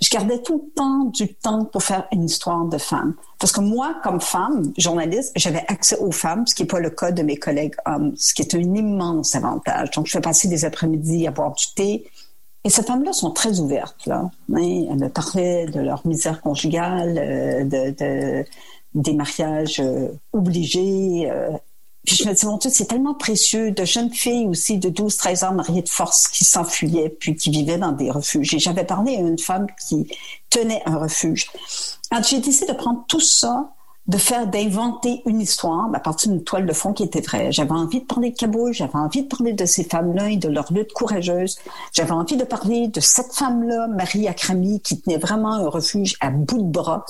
je 0.00 0.10
gardais 0.10 0.42
tout 0.42 0.64
le 0.66 0.74
temps 0.74 1.04
du 1.04 1.32
temps 1.34 1.64
pour 1.64 1.84
faire 1.84 2.08
une 2.10 2.24
histoire 2.24 2.64
de 2.64 2.76
femmes. 2.76 3.14
Parce 3.38 3.52
que 3.52 3.60
moi, 3.60 3.94
comme 4.02 4.20
femme, 4.20 4.72
journaliste, 4.76 5.32
j'avais 5.36 5.64
accès 5.68 5.96
aux 5.98 6.10
femmes, 6.10 6.44
ce 6.48 6.54
qui 6.56 6.62
n'est 6.62 6.68
pas 6.68 6.80
le 6.80 6.90
cas 6.90 7.12
de 7.12 7.22
mes 7.22 7.36
collègues 7.36 7.76
hommes, 7.86 8.14
ce 8.16 8.34
qui 8.34 8.42
est 8.42 8.52
un 8.56 8.74
immense 8.74 9.36
avantage. 9.36 9.92
Donc, 9.92 10.06
je 10.06 10.12
fais 10.12 10.20
passer 10.20 10.48
des 10.48 10.64
après-midi 10.64 11.26
à 11.28 11.30
boire 11.30 11.52
du 11.52 11.66
thé, 11.76 12.10
et 12.66 12.68
ces 12.68 12.82
femmes-là 12.82 13.12
sont 13.12 13.30
très 13.30 13.60
ouvertes. 13.60 14.06
Là. 14.06 14.28
Elles 14.48 14.96
me 14.96 15.06
parlaient 15.06 15.66
de 15.66 15.78
leur 15.78 16.04
misère 16.04 16.40
conjugale, 16.40 17.16
euh, 17.16 17.62
de, 17.62 17.94
de, 17.96 18.44
des 18.92 19.12
mariages 19.12 19.78
euh, 19.78 20.08
obligés. 20.32 21.30
Euh. 21.30 21.52
Puis 22.04 22.16
je 22.16 22.28
me 22.28 22.34
dis, 22.34 22.44
mon 22.44 22.56
Dieu, 22.56 22.68
c'est 22.72 22.86
tellement 22.86 23.14
précieux. 23.14 23.70
De 23.70 23.84
jeunes 23.84 24.12
filles 24.12 24.48
aussi 24.48 24.78
de 24.78 24.88
12, 24.88 25.16
13 25.16 25.44
ans 25.44 25.52
mariées 25.52 25.82
de 25.82 25.88
force 25.88 26.26
qui 26.26 26.44
s'enfuyaient 26.44 27.08
puis 27.08 27.36
qui 27.36 27.50
vivaient 27.50 27.78
dans 27.78 27.92
des 27.92 28.10
refuges. 28.10 28.52
Et 28.54 28.58
j'avais 28.58 28.84
parlé 28.84 29.14
à 29.14 29.20
une 29.20 29.38
femme 29.38 29.68
qui 29.88 30.08
tenait 30.50 30.82
un 30.86 30.96
refuge. 30.96 31.46
Quand 32.10 32.20
j'ai 32.24 32.40
décidé 32.40 32.72
de 32.72 32.76
prendre 32.76 33.04
tout 33.06 33.20
ça 33.20 33.75
de 34.08 34.18
faire, 34.18 34.46
d'inventer 34.46 35.22
une 35.26 35.40
histoire 35.40 35.88
à 35.92 35.98
partir 35.98 36.30
d'une 36.30 36.44
toile 36.44 36.64
de 36.64 36.72
fond 36.72 36.92
qui 36.92 37.02
était 37.02 37.20
vraie. 37.20 37.50
J'avais 37.50 37.72
envie 37.72 38.00
de 38.00 38.04
parler 38.04 38.30
de 38.30 38.36
Kaboul, 38.36 38.72
j'avais 38.72 38.94
envie 38.94 39.22
de 39.22 39.28
parler 39.28 39.52
de 39.52 39.64
ces 39.64 39.82
femmes-là 39.82 40.30
et 40.30 40.36
de 40.36 40.48
leur 40.48 40.72
lutte 40.72 40.92
courageuse. 40.92 41.58
J'avais 41.92 42.12
envie 42.12 42.36
de 42.36 42.44
parler 42.44 42.86
de 42.88 43.00
cette 43.00 43.32
femme-là, 43.32 43.88
Marie 43.88 44.28
Akrami, 44.28 44.80
qui 44.80 45.00
tenait 45.00 45.18
vraiment 45.18 45.54
un 45.54 45.68
refuge 45.68 46.16
à 46.20 46.30
bout 46.30 46.62
de 46.62 46.70
bras. 46.70 47.04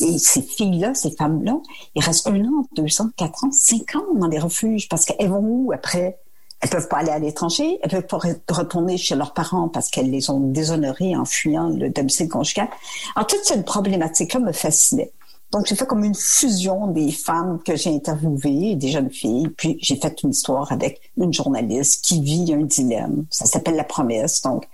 Et 0.00 0.18
ces 0.18 0.40
filles-là, 0.40 0.94
ces 0.94 1.10
femmes-là, 1.10 1.58
il 1.94 2.02
reste 2.02 2.26
un 2.26 2.40
an, 2.44 2.66
deux 2.74 3.00
ans, 3.02 3.10
quatre 3.16 3.44
ans, 3.44 3.50
cinq 3.52 3.94
ans 3.96 4.14
dans 4.14 4.28
les 4.28 4.38
refuges 4.38 4.88
parce 4.88 5.04
qu'elles 5.04 5.28
vont 5.28 5.42
où 5.42 5.72
après? 5.72 6.18
Elles 6.62 6.70
peuvent 6.70 6.86
pas 6.86 6.98
aller 6.98 7.10
à 7.10 7.18
l'étranger, 7.18 7.80
elles 7.82 7.90
peuvent 7.90 8.06
pas 8.06 8.20
retourner 8.54 8.96
chez 8.96 9.16
leurs 9.16 9.34
parents 9.34 9.68
parce 9.68 9.90
qu'elles 9.90 10.10
les 10.10 10.30
ont 10.30 10.38
déshonorées 10.38 11.16
en 11.16 11.24
fuyant 11.24 11.68
le 11.68 11.90
domicile 11.90 12.28
conjugal. 12.28 12.68
Alors 13.16 13.26
toute 13.26 13.44
cette 13.44 13.64
problématique-là 13.64 14.38
me 14.38 14.52
fascinait. 14.52 15.10
Donc, 15.52 15.66
j'ai 15.66 15.76
fait 15.76 15.86
comme 15.86 16.02
une 16.02 16.14
fusion 16.14 16.86
des 16.86 17.12
femmes 17.12 17.60
que 17.62 17.76
j'ai 17.76 17.94
interviewées, 17.94 18.74
des 18.74 18.88
jeunes 18.88 19.10
filles, 19.10 19.48
puis 19.48 19.76
j'ai 19.80 19.96
fait 19.96 20.22
une 20.22 20.30
histoire 20.30 20.72
avec 20.72 21.12
une 21.18 21.32
journaliste 21.32 22.02
qui 22.02 22.22
vit 22.22 22.54
un 22.54 22.62
dilemme. 22.62 23.26
Ça 23.30 23.44
s'appelle 23.44 23.76
La 23.76 23.84
promesse. 23.84 24.40
Donc, 24.40 24.66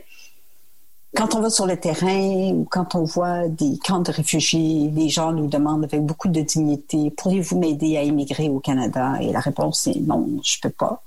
quand 1.16 1.34
on 1.34 1.40
va 1.40 1.50
sur 1.50 1.66
le 1.66 1.76
terrain 1.76 2.52
ou 2.52 2.64
quand 2.70 2.94
on 2.94 3.02
voit 3.02 3.48
des 3.48 3.76
camps 3.78 3.98
de 3.98 4.12
réfugiés, 4.12 4.88
les 4.94 5.08
gens 5.08 5.32
nous 5.32 5.48
demandent 5.48 5.82
avec 5.82 6.04
beaucoup 6.04 6.28
de 6.28 6.40
dignité, 6.42 7.10
pourriez-vous 7.10 7.58
m'aider 7.58 7.96
à 7.96 8.04
immigrer 8.04 8.48
au 8.48 8.60
Canada? 8.60 9.16
Et 9.20 9.32
la 9.32 9.40
réponse 9.40 9.88
est 9.88 9.98
non, 9.98 10.28
je 10.44 10.58
peux 10.62 10.70
pas. 10.70 11.02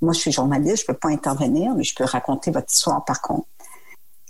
Moi, 0.00 0.14
je 0.14 0.18
suis 0.18 0.32
journaliste, 0.32 0.80
je 0.80 0.86
peux 0.86 0.98
pas 0.98 1.10
intervenir, 1.10 1.76
mais 1.76 1.84
je 1.84 1.94
peux 1.94 2.02
raconter 2.02 2.50
votre 2.50 2.72
histoire 2.72 3.04
par 3.04 3.20
contre. 3.20 3.46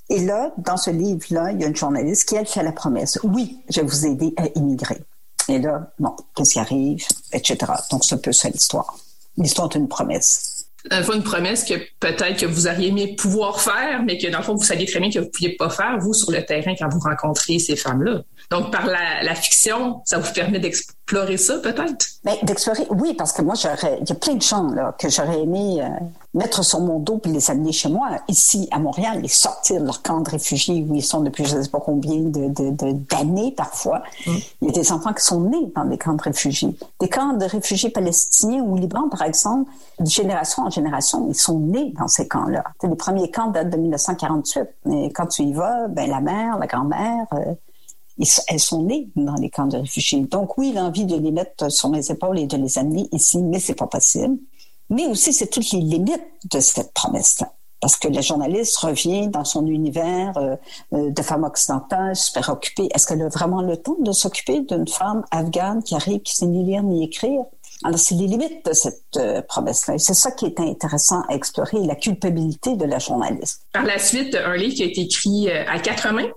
Et 0.09 0.25
là, 0.25 0.53
dans 0.59 0.77
ce 0.77 0.91
livre-là, 0.91 1.53
il 1.53 1.61
y 1.61 1.65
a 1.65 1.69
une 1.69 1.77
journaliste 1.77 2.29
qui, 2.29 2.37
elle, 2.37 2.47
fait 2.47 2.63
la 2.63 2.73
promesse. 2.73 3.19
Oui, 3.23 3.59
je 3.69 3.81
vais 3.81 3.87
vous 3.87 4.07
aider 4.07 4.35
à 4.37 4.47
immigrer. 4.55 5.03
Et 5.49 5.59
là, 5.59 5.93
bon, 5.99 6.15
qu'est-ce 6.37 6.55
qui 6.55 6.59
arrive, 6.59 7.05
etc. 7.33 7.59
Donc, 7.91 8.05
c'est 8.05 8.15
un 8.15 8.19
peu 8.19 8.33
ça 8.33 8.49
l'histoire. 8.49 8.97
L'histoire 9.37 9.69
est 9.73 9.79
une 9.79 9.89
promesse 9.89 10.63
dans 10.91 10.99
le 10.99 11.17
une 11.17 11.23
promesse 11.23 11.65
que 11.65 11.75
peut-être 12.01 12.41
que 12.41 12.47
vous 12.47 12.67
auriez 12.67 12.89
aimé 12.89 13.15
pouvoir 13.17 13.61
faire, 13.61 14.03
mais 14.03 14.19
que 14.19 14.27
dans 14.29 14.39
le 14.39 14.45
fond, 14.45 14.55
vous 14.55 14.65
saviez 14.65 14.87
très 14.87 14.99
bien 14.99 15.11
que 15.11 15.19
vous 15.19 15.27
ne 15.27 15.31
pouviez 15.31 15.57
pas 15.57 15.71
faire, 15.71 15.99
vous, 15.99 16.13
sur 16.13 16.33
le 16.33 16.45
terrain, 16.45 16.75
quand 16.77 16.89
vous 16.89 16.99
rencontrez 16.99 17.59
ces 17.59 17.77
femmes-là. 17.77 18.23
Donc, 18.51 18.73
par 18.73 18.87
la, 18.87 19.35
fiction, 19.35 20.03
ça 20.05 20.19
vous 20.19 20.33
permet 20.33 20.59
d'explorer 21.03 21.37
ça, 21.37 21.59
peut-être? 21.59 22.07
Bien, 22.25 22.35
d'explorer, 22.43 22.87
oui, 22.91 23.15
parce 23.15 23.33
que 23.33 23.43
moi, 23.43 23.55
j'aurais, 23.55 23.99
il 24.01 24.09
y 24.09 24.13
a 24.13 24.15
plein 24.15 24.35
de 24.35 24.43
gens 24.43 24.69
là, 24.69 24.95
que 24.99 25.09
j'aurais 25.09 25.41
aimé 25.41 25.83
euh, 25.83 25.89
mettre 26.35 26.65
sur 26.65 26.81
mon 26.81 26.99
dos 26.99 27.19
puis 27.19 27.33
les 27.33 27.51
amener 27.51 27.73
chez 27.73 27.89
moi, 27.89 28.09
ici, 28.29 28.69
à 28.71 28.79
Montréal, 28.79 29.21
les 29.21 29.29
sortir 29.29 29.81
de 29.81 29.87
leur 29.87 30.03
camp 30.03 30.21
de 30.21 30.31
réfugiés 30.31 30.87
où 30.89 30.95
ils 30.95 31.03
sont 31.03 31.21
depuis 31.21 31.45
je 31.45 31.57
ne 31.57 31.63
sais 31.63 31.71
pas 31.71 31.81
combien 31.81 32.21
de, 32.21 32.49
de, 32.49 32.93
d'années 32.93 33.53
parfois. 33.57 34.03
Mm. 34.27 34.31
Il 34.63 34.69
y 34.69 34.71
a 34.71 34.73
des 34.73 34.93
enfants 34.93 35.13
qui 35.13 35.25
sont 35.25 35.41
nés 35.41 35.73
dans 35.75 35.85
des 35.85 35.99
camps 35.99 36.15
de 36.15 36.23
réfugiés. 36.23 36.77
Des 37.01 37.09
camps 37.09 37.35
de 37.35 37.45
réfugiés 37.45 37.91
palestiniens 37.91 38.63
ou 38.63 38.77
Liban, 38.77 39.09
par 39.09 39.23
exemple, 39.23 39.71
de 40.01 40.09
génération 40.09 40.65
en 40.65 40.71
génération, 40.71 41.27
ils 41.29 41.35
sont 41.35 41.59
nés 41.59 41.93
dans 41.99 42.09
ces 42.09 42.27
camps-là. 42.29 42.65
Les 42.83 42.97
premiers 42.97 43.31
camps 43.31 43.49
datent 43.49 43.71
de 43.71 43.77
1948. 43.77 44.63
Mais 44.87 45.11
quand 45.11 45.27
tu 45.27 45.43
y 45.43 45.53
vas, 45.53 45.89
ben, 45.89 46.09
la 46.09 46.21
mère, 46.21 46.59
la 46.59 46.67
grand-mère... 46.67 47.27
Euh, 47.35 47.55
elles 48.49 48.61
sont 48.61 48.83
nées 48.83 49.09
dans 49.17 49.35
les 49.35 49.51
camps 49.51 49.67
de 49.67 49.79
réfugiés. 49.79 50.21
Donc 50.21 50.59
oui, 50.59 50.73
l'envie 50.73 51.07
de 51.07 51.17
les 51.17 51.31
mettre 51.31 51.71
sur 51.71 51.89
mes 51.89 52.11
épaules 52.11 52.39
et 52.39 52.47
de 52.47 52.57
les 52.57 52.79
amener 52.79 53.09
ici, 53.13 53.39
mais 53.39 53.59
c'est 53.59 53.75
pas 53.75 53.87
possible. 53.87 54.37
Mais 54.91 55.07
aussi, 55.07 55.33
c'est 55.33 55.47
toutes 55.47 55.71
les 55.73 55.81
limites 55.81 56.21
de 56.51 56.61
cette 56.61 56.93
promesse-là. 56.93 57.53
Parce 57.81 57.97
que 57.97 58.07
la 58.07 58.21
journaliste 58.21 58.77
revient 58.77 59.27
dans 59.29 59.45
son 59.45 59.67
univers 59.67 60.37
euh, 60.37 60.55
euh, 60.93 61.11
de 61.11 61.23
femme 61.23 61.43
occidentale, 61.43 62.15
super 62.15 62.49
occupée. 62.51 62.89
Est-ce 62.95 63.09
qu'elle 63.09 63.23
a 63.23 63.29
vraiment 63.29 63.61
le 63.61 63.77
temps 63.77 63.97
de 63.99 64.13
s'occuper 64.13 64.61
d'une 64.61 64.87
femme 64.87 65.25
afghane 65.33 65.83
qui 65.83 65.97
arrive, 65.97 66.21
qui 66.21 66.37
sait 66.37 66.47
ni 66.47 66.63
lire 66.63 66.85
ni 66.85 67.03
écrire? 67.03 67.43
Alors, 67.83 67.99
c'est 67.99 68.15
les 68.15 68.29
limites 68.29 68.65
de 68.65 68.73
cette 68.73 69.17
euh, 69.17 69.43
promesse-là. 69.43 69.99
C'est 69.99 70.15
ça 70.15 70.31
qui 70.31 70.47
est 70.47 70.61
intéressant 70.61 71.23
à 71.29 71.35
explorer, 71.35 71.81
la 71.85 71.97
culpabilité 71.97 72.77
de 72.77 72.85
la 72.85 73.01
journaliste. 73.01 73.63
Par 73.73 73.83
la 73.83 73.99
suite, 73.99 74.37
un 74.37 74.57
livre 74.57 74.77
qui 74.77 74.83
a 74.85 74.87
été 74.87 75.01
écrit 75.01 75.51
à 75.51 75.81
quatre 75.81 76.13
mains, 76.13 76.31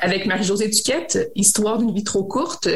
avec 0.00 0.26
Marie-Josée 0.26 0.68
Duquette, 0.68 1.30
Histoire 1.34 1.78
d'une 1.78 1.92
vie 1.92 2.04
trop 2.04 2.24
courte, 2.24 2.68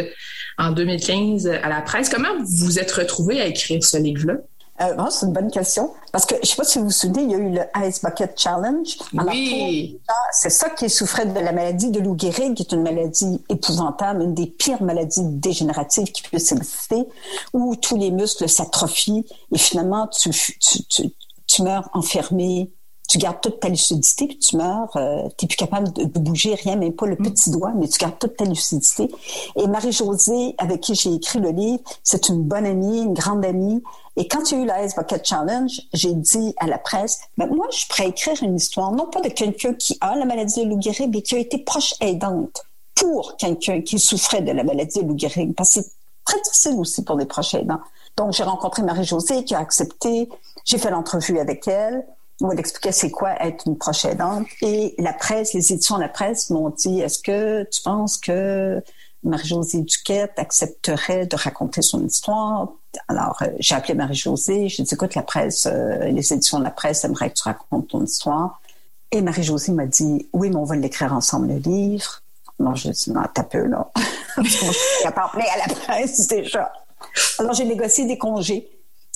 en 0.59 0.73
2015 0.73 1.47
à 1.47 1.69
la 1.69 1.83
presse. 1.83 2.09
Comment 2.09 2.37
vous 2.39 2.67
vous 2.67 2.79
êtes 2.79 2.93
retrouvée 2.93 3.41
à 3.41 3.47
écrire 3.47 3.85
ce 3.85 3.97
livre-là? 3.97 4.35
Euh, 4.81 5.11
c'est 5.11 5.27
une 5.27 5.33
bonne 5.33 5.51
question. 5.53 5.93
Parce 6.11 6.27
que 6.27 6.35
je 6.37 6.41
ne 6.41 6.47
sais 6.47 6.57
pas 6.57 6.65
si 6.65 6.79
vous 6.79 6.87
vous 6.87 6.91
souvenez, 6.91 7.23
il 7.23 7.31
y 7.31 7.35
a 7.35 7.39
eu 7.39 7.51
le 7.51 7.87
Ice 7.87 8.03
Bucket 8.03 8.35
Challenge. 8.37 8.97
oui. 9.13 10.01
C'est 10.33 10.51
ça 10.51 10.71
qui 10.71 10.91
souffrait 10.91 11.27
de 11.27 11.39
la 11.39 11.53
maladie 11.53 11.91
de 11.91 12.01
Lou 12.01 12.17
Gehrig, 12.19 12.55
qui 12.55 12.63
est 12.65 12.73
une 12.73 12.83
maladie 12.83 13.41
épouvantable, 13.49 14.23
une 14.23 14.35
des 14.35 14.47
pires 14.47 14.83
maladies 14.83 15.23
dégénératives 15.25 16.11
qui 16.11 16.23
puissent 16.23 16.51
exister, 16.51 17.05
où 17.53 17.77
tous 17.77 17.97
les 17.97 18.11
muscles 18.11 18.49
s'atrophient 18.49 19.25
et 19.53 19.59
finalement 19.59 20.09
tu, 20.09 20.31
tu, 20.31 20.85
tu, 20.89 21.03
tu 21.47 21.63
meurs 21.63 21.89
enfermé 21.93 22.73
tu 23.09 23.19
gardes 23.19 23.41
toute 23.41 23.61
ta 23.61 23.69
lucidité, 23.69 24.27
puis 24.27 24.39
tu 24.39 24.57
meurs, 24.57 24.97
euh, 24.97 25.29
tu 25.37 25.45
n'es 25.45 25.49
plus 25.49 25.57
capable 25.57 25.93
de, 25.93 26.05
bouger 26.19 26.55
rien, 26.55 26.77
même 26.77 26.95
pas 26.95 27.07
le 27.07 27.17
mm. 27.17 27.23
petit 27.23 27.51
doigt, 27.51 27.73
mais 27.77 27.87
tu 27.87 27.99
gardes 27.99 28.19
toute 28.19 28.37
ta 28.37 28.45
lucidité. 28.45 29.11
Et 29.57 29.67
Marie-Josée, 29.67 30.55
avec 30.59 30.81
qui 30.81 30.95
j'ai 30.95 31.13
écrit 31.13 31.39
le 31.39 31.51
livre, 31.51 31.83
c'est 32.03 32.29
une 32.29 32.43
bonne 32.43 32.67
amie, 32.67 33.03
une 33.03 33.15
grande 33.15 33.45
amie. 33.45 33.83
Et 34.17 34.27
quand 34.27 34.51
il 34.51 34.59
y 34.59 34.61
a 34.61 34.65
eu 34.65 34.67
la 34.67 34.85
Ice 34.85 34.95
Bucket 34.95 35.27
Challenge, 35.27 35.81
j'ai 35.93 36.15
dit 36.15 36.55
à 36.59 36.67
la 36.67 36.79
presse, 36.79 37.21
ben, 37.37 37.47
moi, 37.47 37.67
je 37.71 37.87
pourrais 37.87 38.09
écrire 38.09 38.43
une 38.43 38.57
histoire, 38.57 38.91
non 38.93 39.07
pas 39.07 39.21
de 39.21 39.29
quelqu'un 39.29 39.75
qui 39.75 39.99
a 40.01 40.17
la 40.17 40.25
maladie 40.25 40.65
de 40.65 40.71
Lou 40.71 40.81
Gehrig, 40.81 41.11
mais 41.13 41.23
qui 41.23 41.35
a 41.35 41.39
été 41.39 41.59
proche 41.59 41.95
aidante 42.01 42.65
pour 42.95 43.37
quelqu'un 43.37 43.83
qui 43.83 43.99
souffrait 43.99 44.41
de 44.41 44.53
la 44.53 44.65
maladie 44.65 45.03
de 45.03 45.09
Lou 45.09 45.19
Gehrig, 45.19 45.55
parce 45.55 45.75
que 45.75 45.83
c'est 45.83 45.91
très 46.25 46.41
difficile 46.41 46.77
aussi 46.79 47.05
pour 47.05 47.17
les 47.17 47.27
proches 47.27 47.55
aidants. 47.55 47.81
Donc, 48.17 48.33
j'ai 48.33 48.45
rencontré 48.45 48.83
Marie-Josée 48.83 49.45
qui 49.45 49.55
a 49.55 49.59
accepté, 49.59 50.29
j'ai 50.65 50.79
fait 50.79 50.91
l'entrevue 50.91 51.39
avec 51.39 51.67
elle, 51.69 52.07
on 52.41 52.49
va 52.49 52.55
expliquer 52.55 52.93
c'est 52.93 53.11
quoi 53.11 53.35
être 53.41 53.67
une 53.67 53.79
proche 53.79 54.05
aidante. 54.05 54.47
Et 54.63 54.95
la 54.99 55.13
presse, 55.13 55.55
les 55.55 55.73
éditions 55.73 55.97
de 55.97 56.03
la 56.03 56.09
presse 56.09 56.51
m'ont 56.51 56.71
dit, 56.71 57.01
est-ce 57.01 57.19
que 57.19 57.63
tu 57.65 57.83
penses 57.83 58.17
que 58.17 58.83
Marie-Josée 59.23 59.83
Duquette 59.83 60.33
accepterait 60.37 61.27
de 61.27 61.37
raconter 61.37 61.83
son 61.83 62.05
histoire? 62.05 62.69
Alors, 63.09 63.41
euh, 63.43 63.47
j'ai 63.59 63.75
appelé 63.75 63.95
Marie-Josée, 63.95 64.69
j'ai 64.69 64.83
dit, 64.83 64.95
écoute, 64.95 65.15
la 65.15 65.23
presse, 65.23 65.67
euh, 65.67 66.07
les 66.07 66.33
éditions 66.33 66.59
de 66.59 66.65
la 66.65 66.71
presse 66.71 67.05
aimeraient 67.05 67.31
que 67.31 67.37
tu 67.37 67.45
racontes 67.45 67.89
ton 67.89 68.05
histoire. 68.05 68.61
Et 69.11 69.23
Marie-Josée 69.23 69.73
m'a 69.73 69.87
dit, 69.87 70.29
oui, 70.33 70.51
mais 70.51 70.57
on 70.57 70.65
va 70.65 70.77
l'écrire 70.77 71.13
ensemble, 71.13 71.49
le 71.49 71.59
livre. 71.59 72.23
Non, 72.59 72.75
je 72.75 72.91
dit, 72.91 73.11
non, 73.13 73.23
t'as 73.33 73.45
peu, 73.45 73.65
là. 73.65 73.91
je 74.43 74.49
suis 74.49 75.03
capable 75.03 75.41
à 75.41 75.69
la 75.69 75.75
presse 75.75 76.27
déjà. 76.27 76.73
Alors, 77.39 77.53
j'ai 77.53 77.65
négocié 77.65 78.07
des 78.07 78.19
congés 78.19 78.69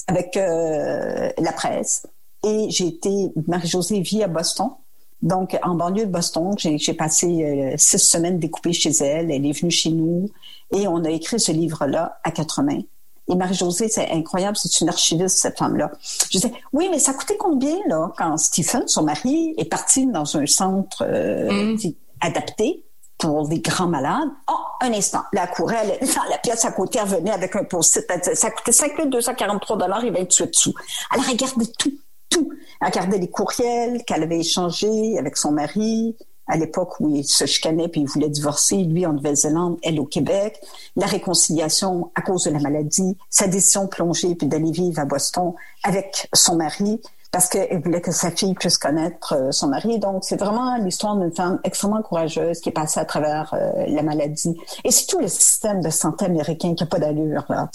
avec 0.07 0.37
euh, 0.37 1.31
la 1.39 1.53
presse 1.53 2.05
et 2.49 2.71
j'ai 2.71 2.87
été, 2.87 3.31
Marie-Josée 3.47 4.01
vit 4.01 4.23
à 4.23 4.29
Boston. 4.29 4.71
Donc, 5.21 5.59
en 5.63 5.75
banlieue 5.75 6.07
de 6.07 6.11
Boston, 6.11 6.55
j'ai 6.57 6.95
passé 6.95 7.27
euh, 7.27 7.75
six 7.77 7.99
semaines 7.99 8.39
découpées 8.39 8.73
chez 8.73 8.91
elle. 8.91 9.31
Elle 9.31 9.45
est 9.45 9.53
venue 9.53 9.71
chez 9.71 9.91
nous 9.91 10.31
et 10.73 10.87
on 10.87 11.05
a 11.05 11.11
écrit 11.11 11.41
ce 11.41 11.53
livre-là 11.53 12.21
à 12.25 12.31
quatre 12.31 12.63
mains. 12.63 12.81
Et 13.31 13.35
Marie-Josée, 13.35 13.89
c'est 13.89 14.11
incroyable, 14.11 14.57
c'est 14.57 14.81
une 14.81 14.89
archiviste, 14.89 15.39
cette 15.39 15.59
femme-là. 15.59 15.91
Je 16.31 16.39
disais, 16.39 16.53
oui, 16.73 16.89
mais 16.91 16.99
ça 16.99 17.13
coûtait 17.13 17.37
combien, 17.37 17.77
là, 17.87 18.11
quand 18.17 18.39
Stephen, 18.39 18.85
son 18.87 19.03
mari, 19.03 19.55
est 19.59 19.67
parti 19.67 20.07
dans 20.07 20.37
un 20.37 20.47
centre 20.47 21.05
euh, 21.07 21.75
mm. 21.75 21.79
adapté 22.21 22.87
pour 23.19 23.47
des 23.49 23.59
grands 23.59 23.89
malades? 23.89 24.31
Oh, 24.51 24.55
un 24.81 24.93
instant. 24.95 25.25
La 25.35 25.47
courait, 25.47 25.99
dans 26.17 26.31
la 26.31 26.39
pièce 26.39 26.65
à 26.65 26.73
côté, 26.73 27.01
elle 27.03 27.09
venait 27.09 27.33
avec 27.33 27.55
un 27.55 27.65
post-it. 27.65 28.07
Ça 28.35 28.51
coûtait 28.51 28.73
5 28.73 29.11
243 29.11 29.77
dollars 29.77 30.05
et 30.05 30.11
28 30.11 30.55
sous. 30.55 30.73
Elle 31.15 31.21
regardait 31.21 31.71
tout 31.79 31.93
tout. 32.29 32.51
Elle 32.81 32.89
regardait 32.89 33.19
les 33.19 33.31
courriels 33.31 34.05
qu'elle 34.05 34.23
avait 34.23 34.41
échangés 34.41 35.19
avec 35.19 35.37
son 35.37 35.53
mari 35.53 36.17
à 36.49 36.57
l'époque 36.57 36.99
où 37.01 37.15
il 37.15 37.25
se 37.25 37.45
chicanait 37.47 37.89
puis 37.89 38.01
il 38.01 38.09
voulait 38.09 38.31
divorcer, 38.31 38.77
lui 38.77 39.07
en 39.07 39.13
Nouvelle-Zélande, 39.13 39.79
elle 39.83 40.01
au 40.01 40.07
Québec, 40.07 40.59
la 40.97 41.07
réconciliation 41.07 42.11
à 42.15 42.23
cause 42.23 42.45
de 42.45 42.51
la 42.51 42.59
maladie, 42.59 43.17
sa 43.29 43.47
décision 43.47 43.85
de 43.85 43.89
plonger 43.89 44.35
puis 44.35 44.47
d'aller 44.47 44.71
vivre 44.71 44.99
à 44.99 45.05
Boston 45.05 45.53
avec 45.85 46.29
son 46.33 46.57
mari 46.57 47.01
parce 47.31 47.49
qu'elle 47.49 47.83
voulait 47.83 48.01
que 48.01 48.11
sa 48.11 48.31
fille 48.31 48.55
puisse 48.55 48.79
connaître 48.79 49.35
euh, 49.35 49.53
son 49.53 49.69
mari. 49.69 49.99
Donc, 49.99 50.25
c'est 50.25 50.41
vraiment 50.41 50.77
l'histoire 50.79 51.15
d'une 51.15 51.35
femme 51.35 51.61
extrêmement 51.63 52.01
courageuse 52.03 52.61
qui 52.61 52.71
est 52.71 52.73
passée 52.73 53.01
à 53.01 53.05
travers 53.05 53.53
euh, 53.53 53.85
la 53.87 54.03
maladie. 54.03 54.57
Et 54.85 54.91
c'est 54.91 55.07
tout 55.07 55.21
le 55.21 55.29
système 55.29 55.83
de 55.83 55.91
santé 55.91 56.25
américain 56.25 56.75
qui 56.75 56.85
n'a 56.85 56.89
pas 56.89 56.99
d'allure. 56.99 57.45
Là. 57.51 57.69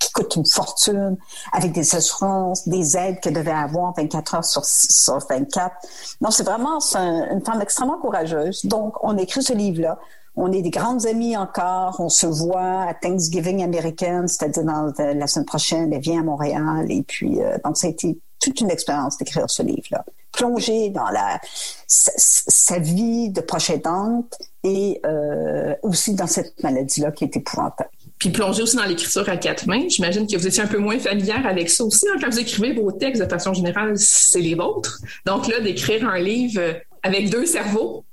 Qui 0.00 0.10
coûte 0.12 0.34
une 0.34 0.46
fortune, 0.46 1.16
avec 1.52 1.72
des 1.72 1.94
assurances, 1.94 2.66
des 2.66 2.96
aides 2.96 3.20
qu'elle 3.20 3.34
devait 3.34 3.50
avoir 3.52 3.94
24 3.96 4.34
heures 4.34 4.44
sur, 4.44 4.64
sur 4.64 5.18
24. 5.28 5.72
Non, 6.20 6.30
c'est 6.30 6.42
vraiment 6.42 6.78
une 6.94 7.44
femme 7.44 7.60
extrêmement 7.60 7.98
courageuse. 7.98 8.64
Donc, 8.64 8.94
on 9.04 9.16
écrit 9.18 9.42
ce 9.42 9.52
livre-là. 9.52 9.98
On 10.36 10.52
est 10.52 10.62
des 10.62 10.70
grandes 10.70 11.06
amies 11.06 11.36
encore. 11.36 11.96
On 11.98 12.08
se 12.08 12.26
voit 12.26 12.82
à 12.88 12.94
Thanksgiving 12.94 13.62
américaine, 13.62 14.26
c'est-à-dire 14.26 14.64
dans 14.64 14.92
la 14.98 15.26
semaine 15.26 15.46
prochaine, 15.46 15.92
elle 15.92 16.00
vient 16.00 16.20
à 16.20 16.24
Montréal. 16.24 16.86
Et 16.88 17.02
puis, 17.02 17.42
euh, 17.42 17.58
donc, 17.62 17.76
ça 17.76 17.86
a 17.86 17.90
été 17.90 18.18
toute 18.40 18.60
une 18.60 18.70
expérience 18.70 19.18
d'écrire 19.18 19.50
ce 19.50 19.62
livre-là. 19.62 20.04
Plonger 20.32 20.90
dans 20.90 21.08
la 21.10 21.38
sa, 21.86 22.78
vie 22.78 23.30
de 23.30 23.40
proche 23.40 23.68
aidante 23.68 24.34
et 24.62 25.00
euh, 25.04 25.74
aussi 25.82 26.14
dans 26.14 26.28
cette 26.28 26.62
maladie-là 26.62 27.10
qui 27.10 27.24
est 27.24 27.36
épouvantable 27.36 27.90
puis 28.20 28.28
plonger 28.28 28.62
aussi 28.62 28.76
dans 28.76 28.84
l'écriture 28.84 29.28
à 29.28 29.36
quatre 29.38 29.66
mains. 29.66 29.88
J'imagine 29.88 30.26
que 30.26 30.36
vous 30.36 30.46
étiez 30.46 30.62
un 30.62 30.66
peu 30.66 30.78
moins 30.78 30.98
familière 30.98 31.44
avec 31.46 31.70
ça 31.70 31.84
aussi. 31.84 32.06
Hein. 32.06 32.18
Quand 32.20 32.30
vous 32.30 32.38
écrivez 32.38 32.74
vos 32.74 32.92
textes, 32.92 33.22
de 33.22 33.26
façon 33.26 33.54
générale, 33.54 33.94
c'est 33.96 34.40
les 34.40 34.54
vôtres. 34.54 35.00
Donc 35.24 35.48
là, 35.48 35.58
d'écrire 35.60 36.06
un 36.06 36.18
livre 36.18 36.60
avec 37.02 37.30
deux 37.30 37.46
cerveaux, 37.46 38.04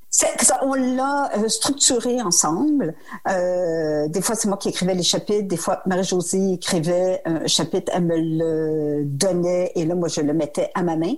on 0.64 0.74
l'a 0.74 1.30
euh, 1.38 1.50
structuré 1.50 2.22
ensemble. 2.22 2.96
Euh, 3.30 4.08
des 4.08 4.22
fois, 4.22 4.36
c'est 4.36 4.48
moi 4.48 4.58
qui 4.58 4.70
écrivais 4.70 4.96
les 4.96 5.04
chapitres. 5.04 5.48
Des 5.48 5.58
fois, 5.58 5.82
Marie-Josée 5.86 6.54
écrivait 6.54 7.22
un 7.26 7.46
chapitre, 7.46 7.92
elle 7.94 8.06
me 8.06 8.16
le 8.18 9.04
donnait 9.06 9.74
et 9.76 9.86
là, 9.86 9.94
moi, 9.94 10.08
je 10.08 10.22
le 10.22 10.34
mettais 10.34 10.72
à 10.74 10.84
ma 10.84 10.96
main. 10.96 11.16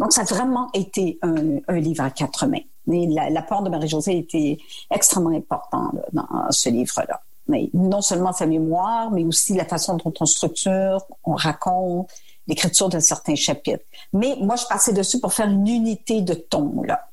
Donc, 0.00 0.12
ça 0.12 0.22
a 0.22 0.24
vraiment 0.24 0.70
été 0.74 1.20
un, 1.22 1.78
livre 1.78 2.02
à 2.02 2.10
quatre 2.10 2.46
mains. 2.46 2.58
Mais 2.88 3.06
l'apport 3.30 3.62
de 3.62 3.70
Marie-Josée 3.70 4.18
était 4.18 4.58
extrêmement 4.90 5.30
important 5.30 5.92
dans 6.12 6.26
ce 6.50 6.68
livre-là 6.68 7.22
mais 7.48 7.70
non 7.74 8.00
seulement 8.00 8.32
sa 8.32 8.46
mémoire, 8.46 9.10
mais 9.10 9.24
aussi 9.24 9.54
la 9.54 9.64
façon 9.64 9.96
dont 9.96 10.12
on 10.20 10.26
structure, 10.26 11.06
on 11.24 11.34
raconte, 11.34 12.10
l'écriture 12.46 12.88
d'un 12.88 13.00
certain 13.00 13.34
chapitre. 13.34 13.84
Mais 14.12 14.36
moi, 14.40 14.56
je 14.56 14.66
passais 14.66 14.92
dessus 14.92 15.20
pour 15.20 15.32
faire 15.32 15.48
une 15.48 15.66
unité 15.66 16.20
de 16.20 16.34
ton, 16.34 16.82
là. 16.82 17.08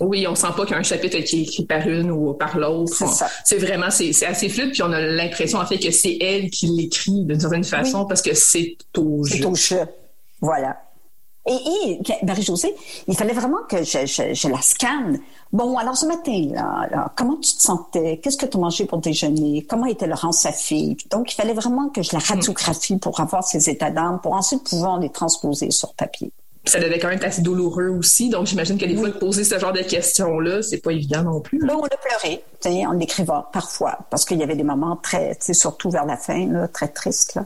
Oui, 0.00 0.26
on 0.26 0.34
sent 0.34 0.48
pas 0.56 0.64
qu'il 0.64 0.72
y 0.72 0.74
a 0.74 0.78
un 0.78 0.82
chapitre 0.82 1.18
qui 1.18 1.40
est 1.40 1.42
écrit 1.42 1.64
par 1.64 1.86
une 1.86 2.10
ou 2.10 2.32
par 2.34 2.58
l'autre. 2.58 2.92
C'est 3.44 3.58
vraiment, 3.58 3.90
c'est 3.90 4.26
assez 4.26 4.48
fluide, 4.48 4.72
puis 4.72 4.82
on 4.82 4.92
a 4.92 5.00
l'impression 5.00 5.58
en 5.58 5.66
fait 5.66 5.78
que 5.78 5.92
c'est 5.92 6.18
elle 6.20 6.50
qui 6.50 6.66
l'écrit 6.66 7.24
d'une 7.24 7.38
certaine 7.38 7.62
façon 7.62 8.04
parce 8.04 8.20
que 8.20 8.34
c'est 8.34 8.76
au 8.96 9.22
jeu. 9.24 9.36
C'est 9.36 9.44
au 9.44 9.54
jeu. 9.54 9.86
Voilà. 10.40 10.76
Et, 11.46 12.00
Marie-Josée, 12.22 12.74
il 13.06 13.16
fallait 13.16 13.34
vraiment 13.34 13.62
que 13.68 13.82
je, 13.82 14.48
la 14.48 14.62
scanne. 14.62 15.20
Bon, 15.52 15.76
alors 15.76 15.96
ce 15.96 16.06
matin, 16.06 16.48
là, 16.52 17.12
comment 17.16 17.36
tu 17.36 17.54
te 17.54 17.62
sentais? 17.62 18.18
Qu'est-ce 18.22 18.38
que 18.38 18.46
tu 18.46 18.56
as 18.56 18.60
mangé 18.60 18.86
pour 18.86 18.98
déjeuner? 18.98 19.66
Comment 19.68 19.86
était 19.86 20.06
Laurence, 20.06 20.40
sa 20.40 20.52
fille? 20.52 20.96
Donc, 21.10 21.32
il 21.32 21.34
fallait 21.34 21.52
vraiment 21.52 21.90
que 21.90 22.02
je 22.02 22.10
la 22.14 22.18
radiographie 22.18 22.96
pour 22.96 23.20
avoir 23.20 23.44
ses 23.44 23.68
états 23.68 23.90
d'âme, 23.90 24.20
pour 24.22 24.32
ensuite 24.32 24.64
pouvoir 24.64 24.98
les 24.98 25.10
transposer 25.10 25.70
sur 25.70 25.92
papier. 25.94 26.32
Ça 26.66 26.80
devait 26.80 26.98
quand 26.98 27.08
même 27.08 27.18
être 27.18 27.26
assez 27.26 27.42
douloureux 27.42 27.88
aussi, 27.88 28.30
donc 28.30 28.46
j'imagine 28.46 28.78
que 28.78 28.86
des 28.86 28.96
fois, 28.96 29.08
de 29.08 29.18
poser 29.18 29.44
ce 29.44 29.58
genre 29.58 29.74
de 29.74 29.82
questions-là, 29.82 30.62
c'est 30.62 30.78
pas 30.78 30.92
évident 30.92 31.22
non 31.22 31.40
plus. 31.42 31.58
Bon, 31.58 31.74
on 31.74 31.84
a 31.84 31.88
pleuré, 31.88 32.42
en 32.86 32.98
écrivant 33.00 33.44
parfois, 33.52 33.98
parce 34.08 34.24
qu'il 34.24 34.38
y 34.38 34.42
avait 34.42 34.56
des 34.56 34.64
moments 34.64 34.96
très, 34.96 35.36
surtout 35.52 35.90
vers 35.90 36.06
la 36.06 36.16
fin, 36.16 36.46
là, 36.50 36.66
très 36.68 36.88
tristes. 36.88 37.34
Là. 37.34 37.44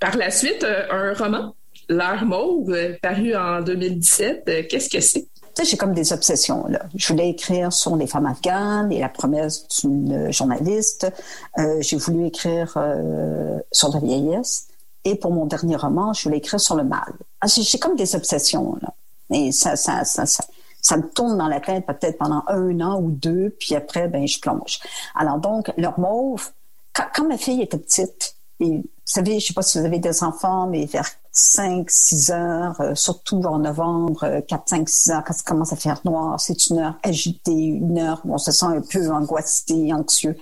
Par 0.00 0.16
la 0.16 0.32
suite, 0.32 0.64
euh, 0.64 0.86
un 0.90 1.14
roman? 1.14 1.54
L'heure 1.88 2.24
mauve, 2.24 2.76
paru 3.00 3.36
en 3.36 3.62
2017, 3.62 4.44
euh, 4.48 4.62
qu'est-ce 4.68 4.88
que 4.88 5.00
c'est? 5.00 5.28
j'ai 5.64 5.76
comme 5.76 5.94
des 5.94 6.12
obsessions. 6.12 6.66
Là. 6.68 6.82
Je 6.94 7.08
voulais 7.08 7.30
écrire 7.30 7.72
sur 7.72 7.96
les 7.96 8.06
femmes 8.06 8.26
afghanes 8.26 8.92
et 8.92 9.00
la 9.00 9.08
promesse 9.08 9.66
d'une 9.80 10.30
journaliste. 10.30 11.10
Euh, 11.58 11.80
j'ai 11.80 11.96
voulu 11.96 12.26
écrire 12.26 12.74
euh, 12.76 13.58
sur 13.72 13.90
la 13.92 14.00
vieillesse. 14.00 14.68
Et 15.04 15.14
pour 15.14 15.30
mon 15.30 15.46
dernier 15.46 15.76
roman, 15.76 16.12
je 16.12 16.24
voulais 16.24 16.38
écrire 16.38 16.60
sur 16.60 16.74
le 16.74 16.84
mal. 16.84 17.12
Ah, 17.40 17.46
j'ai 17.46 17.78
comme 17.78 17.96
des 17.96 18.14
obsessions. 18.14 18.76
Là. 18.82 18.88
Et 19.30 19.52
ça, 19.52 19.76
ça, 19.76 20.04
ça, 20.04 20.24
ça, 20.26 20.96
me 20.96 21.08
tourne 21.08 21.38
dans 21.38 21.48
la 21.48 21.60
tête 21.60 21.86
peut-être 21.86 22.18
pendant 22.18 22.42
un 22.48 22.80
an 22.80 23.00
ou 23.00 23.10
deux, 23.10 23.54
puis 23.58 23.74
après, 23.74 24.08
ben, 24.08 24.26
je 24.26 24.40
plonge. 24.40 24.80
Alors 25.14 25.38
donc, 25.38 25.72
leur 25.76 25.98
mauve, 25.98 26.50
quand, 26.92 27.26
ma 27.26 27.38
fille 27.38 27.62
était 27.62 27.78
petite, 27.78 28.36
et 28.60 28.78
vous 28.78 28.84
savez, 29.04 29.38
je 29.38 29.46
sais 29.48 29.54
pas 29.54 29.62
si 29.62 29.78
vous 29.78 29.84
avez 29.84 29.98
des 29.98 30.22
enfants, 30.24 30.66
mais 30.66 30.86
vers 30.86 31.08
5, 31.38 31.90
6 31.90 32.30
heures, 32.30 32.80
euh, 32.80 32.94
surtout 32.94 33.42
en 33.44 33.58
novembre, 33.58 34.40
4, 34.48 34.68
5, 34.68 34.88
6 34.88 35.10
heures, 35.10 35.24
quand 35.24 35.34
ça 35.34 35.42
commence 35.44 35.72
à 35.72 35.76
faire 35.76 36.00
noir, 36.04 36.40
c'est 36.40 36.68
une 36.68 36.78
heure 36.78 36.98
agitée, 37.02 37.52
une 37.52 37.98
heure 37.98 38.22
où 38.24 38.32
on 38.32 38.38
se 38.38 38.52
sent 38.52 38.66
un 38.66 38.80
peu 38.80 39.10
angoissé, 39.10 39.92
anxieux. 39.92 40.36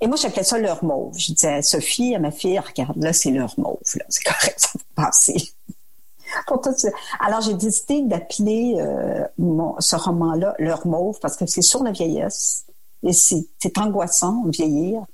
Et 0.00 0.06
moi, 0.06 0.16
j'appelais 0.16 0.44
ça 0.44 0.58
l'heure 0.58 0.84
mauve. 0.84 1.16
Je 1.16 1.32
disais 1.32 1.54
à 1.54 1.62
Sophie, 1.62 2.14
à 2.14 2.18
ma 2.18 2.30
fille, 2.30 2.58
regarde, 2.58 3.02
là, 3.02 3.12
c'est 3.12 3.30
l'heure 3.30 3.54
mauve. 3.56 3.78
C'est 3.82 4.24
correct, 4.24 4.54
ça 4.58 4.68
va 4.74 5.10
passer. 5.10 5.54
Alors, 7.20 7.40
j'ai 7.40 7.54
décidé 7.54 8.02
d'appeler 8.02 8.76
euh, 8.78 9.24
ce 9.78 9.96
roman-là 9.96 10.54
l'heure 10.58 10.86
mauve 10.86 11.18
parce 11.20 11.36
que 11.36 11.46
c'est 11.46 11.62
sur 11.62 11.82
la 11.82 11.90
vieillesse 11.90 12.66
et 13.02 13.12
c'est 13.12 13.78
angoissant, 13.78 14.44
vieillir. 14.46 15.04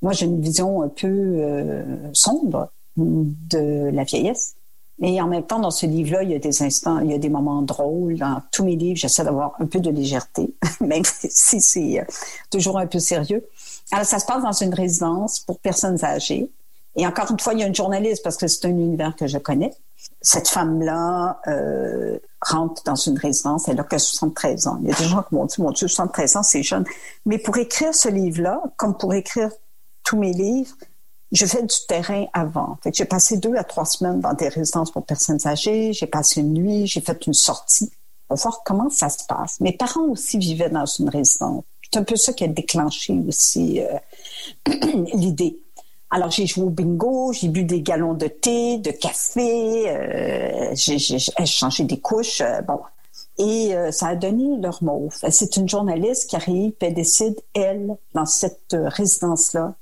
Moi, 0.00 0.12
j'ai 0.12 0.24
une 0.24 0.40
vision 0.40 0.82
un 0.82 0.88
peu 0.88 1.06
euh, 1.06 1.84
sombre 2.14 2.70
de 2.98 3.90
la 3.90 4.04
vieillesse. 4.04 4.54
Mais 5.00 5.20
en 5.20 5.28
même 5.28 5.44
temps, 5.44 5.60
dans 5.60 5.70
ce 5.70 5.86
livre-là, 5.86 6.24
il 6.24 6.30
y 6.30 6.34
a 6.34 6.38
des 6.38 6.62
instants, 6.62 6.98
il 6.98 7.10
y 7.10 7.14
a 7.14 7.18
des 7.18 7.28
moments 7.28 7.62
drôles. 7.62 8.16
Dans 8.16 8.42
tous 8.50 8.64
mes 8.64 8.74
livres, 8.74 8.98
j'essaie 8.98 9.22
d'avoir 9.22 9.54
un 9.60 9.66
peu 9.66 9.78
de 9.78 9.90
légèreté, 9.90 10.52
même 10.80 11.04
si 11.04 11.60
c'est 11.60 12.00
euh, 12.00 12.04
toujours 12.50 12.78
un 12.78 12.86
peu 12.86 12.98
sérieux. 12.98 13.46
Alors, 13.92 14.06
ça 14.06 14.18
se 14.18 14.26
passe 14.26 14.42
dans 14.42 14.52
une 14.52 14.74
résidence 14.74 15.38
pour 15.40 15.60
personnes 15.60 16.04
âgées. 16.04 16.50
Et 16.96 17.06
encore 17.06 17.30
une 17.30 17.38
fois, 17.38 17.54
il 17.54 17.60
y 17.60 17.62
a 17.62 17.66
une 17.66 17.74
journaliste 17.74 18.24
parce 18.24 18.36
que 18.36 18.48
c'est 18.48 18.66
un 18.66 18.70
univers 18.70 19.14
que 19.14 19.28
je 19.28 19.38
connais. 19.38 19.72
Cette 20.20 20.48
femme-là 20.48 21.40
euh, 21.46 22.18
rentre 22.40 22.82
dans 22.82 22.96
une 22.96 23.16
résidence, 23.16 23.68
elle 23.68 23.78
a 23.78 23.84
que 23.84 23.98
73 23.98 24.66
ans. 24.66 24.78
Il 24.82 24.88
y 24.88 24.92
a 24.92 24.96
des 24.96 25.04
gens 25.04 25.22
qui 25.22 25.34
m'ont 25.36 25.44
dit, 25.44 25.62
mon 25.62 25.70
Dieu, 25.70 25.86
73 25.86 26.36
ans, 26.36 26.42
c'est 26.42 26.64
jeune. 26.64 26.84
Mais 27.24 27.38
pour 27.38 27.56
écrire 27.56 27.94
ce 27.94 28.08
livre-là, 28.08 28.60
comme 28.76 28.96
pour 28.96 29.14
écrire 29.14 29.50
tous 30.04 30.18
mes 30.18 30.32
livres, 30.32 30.74
je 31.32 31.46
fais 31.46 31.62
du 31.62 31.76
terrain 31.86 32.26
avant. 32.32 32.78
Fait 32.82 32.94
j'ai 32.94 33.04
passé 33.04 33.36
deux 33.36 33.54
à 33.56 33.64
trois 33.64 33.84
semaines 33.84 34.20
dans 34.20 34.34
des 34.34 34.48
résidences 34.48 34.90
pour 34.90 35.04
personnes 35.04 35.38
âgées. 35.46 35.92
J'ai 35.92 36.06
passé 36.06 36.40
une 36.40 36.54
nuit, 36.54 36.86
j'ai 36.86 37.00
fait 37.00 37.26
une 37.26 37.34
sortie 37.34 37.90
pour 38.28 38.38
voir 38.38 38.62
comment 38.64 38.90
ça 38.90 39.08
se 39.08 39.24
passe. 39.26 39.60
Mes 39.60 39.72
parents 39.72 40.06
aussi 40.08 40.38
vivaient 40.38 40.70
dans 40.70 40.86
une 40.86 41.08
résidence. 41.08 41.64
C'est 41.90 41.98
un 41.98 42.04
peu 42.04 42.16
ça 42.16 42.32
qui 42.32 42.44
a 42.44 42.48
déclenché 42.48 43.18
aussi 43.26 43.80
euh, 43.80 43.98
l'idée. 45.14 45.58
Alors 46.10 46.30
j'ai 46.30 46.46
joué 46.46 46.64
au 46.64 46.70
bingo, 46.70 47.32
j'ai 47.32 47.48
bu 47.48 47.64
des 47.64 47.82
galons 47.82 48.14
de 48.14 48.28
thé, 48.28 48.78
de 48.78 48.90
café, 48.90 49.90
euh, 49.90 50.74
j'ai 50.74 51.18
changé 51.46 51.84
des 51.84 52.00
couches, 52.00 52.40
euh, 52.40 52.62
bon. 52.62 52.80
Et 53.40 53.72
ça 53.92 54.08
a 54.08 54.16
donné 54.16 54.56
leur 54.60 54.82
mot. 54.82 55.10
C'est 55.12 55.56
une 55.56 55.68
journaliste 55.68 56.28
qui 56.28 56.34
arrive 56.34 56.72
et 56.80 56.90
décide, 56.90 57.40
elle, 57.54 57.96
dans 58.12 58.26
cette 58.26 58.74
résidence-là, 58.76 59.76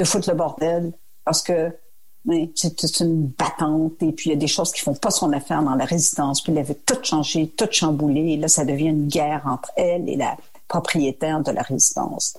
de 0.00 0.04
foutre 0.04 0.30
le 0.30 0.36
bordel 0.36 0.92
parce 1.24 1.42
que 1.42 1.76
c'est 2.54 3.00
une 3.00 3.26
battante 3.28 4.02
et 4.02 4.12
puis 4.12 4.30
il 4.30 4.32
y 4.32 4.36
a 4.36 4.38
des 4.38 4.46
choses 4.46 4.72
qui 4.72 4.80
font 4.80 4.94
pas 4.94 5.10
son 5.10 5.32
affaire 5.32 5.62
dans 5.62 5.74
la 5.74 5.84
résidence. 5.84 6.42
Puis 6.42 6.52
elle 6.52 6.58
avait 6.58 6.74
tout 6.74 6.98
changé, 7.02 7.48
tout 7.48 7.68
chamboulé. 7.70 8.32
Et 8.32 8.36
là, 8.36 8.48
ça 8.48 8.64
devient 8.64 8.88
une 8.88 9.08
guerre 9.08 9.42
entre 9.46 9.70
elle 9.76 10.08
et 10.08 10.16
la 10.16 10.36
propriétaire 10.68 11.40
de 11.40 11.50
la 11.50 11.62
résidence. 11.62 12.36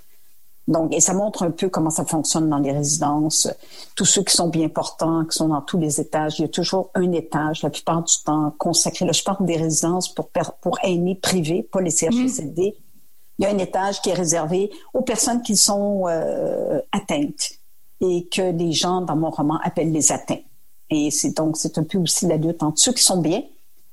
Donc, 0.67 0.93
et 0.93 1.01
ça 1.01 1.13
montre 1.13 1.43
un 1.43 1.51
peu 1.51 1.69
comment 1.69 1.89
ça 1.89 2.05
fonctionne 2.05 2.49
dans 2.49 2.59
les 2.59 2.71
résidences. 2.71 3.47
Tous 3.95 4.05
ceux 4.05 4.23
qui 4.23 4.35
sont 4.35 4.49
bien 4.49 4.69
portants, 4.69 5.25
qui 5.25 5.37
sont 5.37 5.49
dans 5.49 5.61
tous 5.61 5.77
les 5.77 5.99
étages, 5.99 6.39
il 6.39 6.43
y 6.43 6.45
a 6.45 6.47
toujours 6.49 6.91
un 6.93 7.11
étage, 7.11 7.63
la 7.63 7.71
plupart 7.71 8.03
du 8.03 8.13
temps, 8.23 8.53
consacré. 8.57 9.05
Là, 9.05 9.11
je 9.11 9.23
parle 9.23 9.45
des 9.45 9.57
résidences 9.57 10.13
pour, 10.13 10.29
pour 10.61 10.79
aînés 10.83 11.15
privés, 11.15 11.63
pas 11.63 11.81
les 11.81 11.91
CHSLD. 11.91 12.75
Il 13.41 13.45
y 13.45 13.47
a 13.47 13.49
un 13.49 13.57
étage 13.57 14.01
qui 14.01 14.11
est 14.11 14.13
réservé 14.13 14.69
aux 14.93 15.01
personnes 15.01 15.41
qui 15.41 15.57
sont 15.57 16.03
euh, 16.05 16.79
atteintes 16.91 17.53
et 17.99 18.27
que 18.31 18.51
les 18.51 18.71
gens 18.71 19.01
dans 19.01 19.15
mon 19.15 19.31
roman 19.31 19.59
appellent 19.63 19.91
les 19.91 20.11
atteints. 20.11 20.41
Et 20.91 21.09
c'est 21.09 21.35
donc 21.35 21.57
c'est 21.57 21.79
un 21.79 21.83
peu 21.83 21.97
aussi 21.97 22.27
la 22.27 22.37
lutte 22.37 22.61
entre 22.61 22.77
ceux 22.77 22.93
qui 22.93 23.01
sont 23.01 23.19
bien 23.19 23.41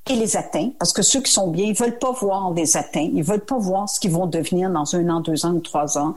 et 0.07 0.15
les 0.15 0.37
atteints, 0.37 0.69
parce 0.77 0.93
que 0.93 1.01
ceux 1.01 1.21
qui 1.21 1.31
sont 1.31 1.47
bien, 1.47 1.65
ils 1.65 1.73
veulent 1.73 1.97
pas 1.97 2.11
voir 2.11 2.53
les 2.53 2.77
atteints, 2.77 3.09
ils 3.11 3.23
veulent 3.23 3.45
pas 3.45 3.57
voir 3.57 3.89
ce 3.89 3.99
qu'ils 3.99 4.11
vont 4.11 4.27
devenir 4.27 4.69
dans 4.69 4.95
un 4.95 5.09
an, 5.09 5.19
deux 5.19 5.45
ans 5.47 5.53
ou 5.53 5.61
trois 5.61 5.97
ans, 5.97 6.15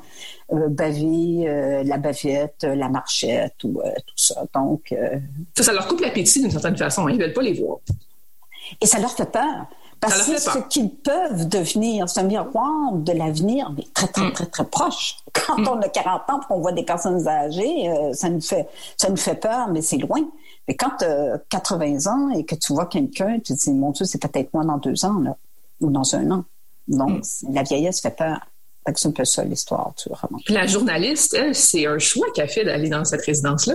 euh, 0.53 0.69
baver 0.69 1.49
euh, 1.49 1.83
la 1.85 1.97
bavette, 1.97 2.65
la 2.65 2.91
marchette 2.91 3.65
ou 3.65 3.81
tout 4.07 4.15
ça. 4.17 4.45
Donc 4.55 4.95
ça, 5.57 5.63
ça 5.63 5.73
leur 5.73 5.89
coupe 5.89 6.03
l'appétit 6.03 6.43
d'une 6.43 6.51
certaine 6.51 6.77
façon. 6.77 7.07
Hein. 7.07 7.13
Ils 7.13 7.21
veulent 7.21 7.33
pas 7.33 7.43
les 7.43 7.55
voir. 7.55 7.79
Et 8.79 8.87
ça 8.87 8.99
leur 8.99 9.13
fait 9.13 9.31
peur. 9.31 9.67
Parce 10.03 10.27
que 10.27 10.41
ce 10.41 10.59
qu'ils 10.69 10.91
peuvent 10.91 11.49
devenir, 11.49 12.09
c'est 12.09 12.19
un 12.19 12.25
miroir 12.25 12.93
de 12.93 13.13
l'avenir, 13.13 13.73
mais 13.77 13.85
très, 13.95 14.09
très, 14.09 14.27
mm. 14.27 14.33
très, 14.33 14.47
très 14.47 14.65
proche. 14.65 15.19
Quand 15.33 15.59
mm. 15.59 15.69
on 15.69 15.81
a 15.81 15.89
40 15.89 16.23
ans 16.29 16.41
qu'on 16.41 16.61
voit 16.61 16.73
des 16.73 16.83
personnes 16.83 17.29
âgées, 17.29 17.89
euh, 17.89 18.13
ça 18.13 18.29
nous 18.29 18.41
fait, 18.41 18.69
ça 18.97 19.09
nous 19.09 19.17
fait 19.17 19.37
peur, 19.37 19.69
mais 19.69 19.81
c'est 19.81 19.99
loin. 19.99 20.29
Mais 20.67 20.75
quand 20.75 20.91
tu 20.99 21.05
as 21.05 21.41
80 21.51 22.13
ans 22.13 22.31
et 22.31 22.45
que 22.45 22.57
tu 22.57 22.73
vois 22.73 22.87
quelqu'un, 22.87 23.39
tu 23.39 23.55
te 23.55 23.63
dis, 23.63 23.71
mon 23.71 23.93
Dieu, 23.93 24.05
c'est 24.05 24.21
peut-être 24.21 24.53
moi 24.53 24.65
dans 24.65 24.79
deux 24.79 25.05
ans, 25.05 25.21
là, 25.21 25.37
ou 25.81 25.89
dans 25.89 26.17
un 26.17 26.29
an. 26.33 26.45
Donc, 26.89 27.21
mm. 27.21 27.55
la 27.55 27.63
vieillesse 27.63 28.01
fait 28.01 28.17
peur. 28.17 28.41
C'est 28.97 29.07
un 29.07 29.13
peu 29.13 29.25
ça 29.25 29.45
l'histoire 29.45 29.93
tu 29.97 30.09
vois. 30.09 30.19
la 30.49 30.67
journaliste, 30.67 31.37
c'est 31.53 31.87
un 31.87 32.01
choix 32.01 32.27
qu'elle 32.35 32.49
fait 32.49 32.65
d'aller 32.65 32.89
dans 32.89 33.05
cette 33.05 33.25
résidence-là. 33.25 33.75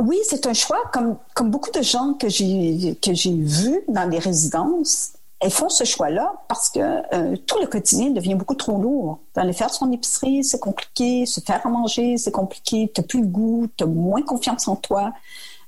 Oui, 0.00 0.18
c'est 0.22 0.46
un 0.46 0.54
choix, 0.54 0.78
comme, 0.92 1.16
comme 1.34 1.50
beaucoup 1.50 1.72
de 1.72 1.82
gens 1.82 2.12
que 2.12 2.28
j'ai 2.28 2.96
que 3.02 3.12
j'ai 3.12 3.34
vus 3.34 3.80
dans 3.88 4.08
les 4.08 4.20
résidences 4.20 5.15
elles 5.40 5.50
font 5.50 5.68
ce 5.68 5.84
choix-là 5.84 6.32
parce 6.48 6.70
que 6.70 6.80
euh, 6.80 7.36
tout 7.46 7.58
le 7.60 7.66
quotidien 7.66 8.10
devient 8.10 8.34
beaucoup 8.34 8.54
trop 8.54 8.80
lourd. 8.80 9.20
Aller 9.34 9.52
faire 9.52 9.72
son 9.72 9.92
épicerie, 9.92 10.42
c'est 10.42 10.58
compliqué. 10.58 11.26
Se 11.26 11.40
faire 11.40 11.64
à 11.66 11.68
manger, 11.68 12.16
c'est 12.16 12.32
compliqué. 12.32 12.90
Tu 12.94 13.02
plus 13.02 13.20
le 13.20 13.26
goût, 13.26 13.66
tu 13.76 13.84
as 13.84 13.86
moins 13.86 14.22
confiance 14.22 14.66
en 14.66 14.76
toi. 14.76 15.12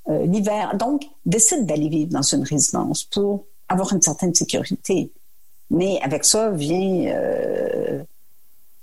Euh, 0.09 0.25
l'hiver. 0.25 0.75
Donc, 0.75 1.03
décide 1.25 1.65
d'aller 1.67 1.87
vivre 1.87 2.11
dans 2.11 2.23
une 2.23 2.43
résidence 2.43 3.03
pour 3.03 3.45
avoir 3.67 3.93
une 3.93 4.01
certaine 4.01 4.33
sécurité. 4.33 5.11
Mais 5.69 5.99
avec 6.01 6.25
ça 6.25 6.49
vient 6.49 7.13
euh, 7.13 8.01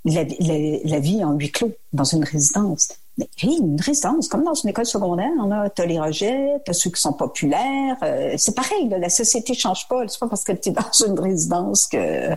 la, 0.05 0.99
vie 0.99 1.23
en 1.23 1.33
huis 1.33 1.51
clos 1.51 1.73
dans 1.91 2.05
une 2.05 2.23
résidence. 2.23 2.93
Mais 3.17 3.29
oui, 3.43 3.57
une 3.59 3.81
résidence, 3.81 4.27
comme 4.27 4.43
dans 4.43 4.53
une 4.53 4.69
école 4.69 4.85
secondaire, 4.85 5.31
tu 5.75 5.81
as 5.81 5.85
les 5.85 5.99
rejets, 5.99 6.61
tu 6.63 6.71
as 6.71 6.73
ceux 6.73 6.91
qui 6.91 7.01
sont 7.01 7.13
populaires. 7.13 7.97
Euh, 8.03 8.35
c'est 8.37 8.55
pareil, 8.55 8.89
la 8.89 9.09
société 9.09 9.53
change 9.53 9.87
pas. 9.87 10.07
C'est 10.07 10.19
pas 10.19 10.27
parce 10.27 10.43
que 10.43 10.51
tu 10.51 10.69
es 10.69 10.71
dans 10.71 10.91
une 11.05 11.19
résidence 11.19 11.87
que... 11.87 12.35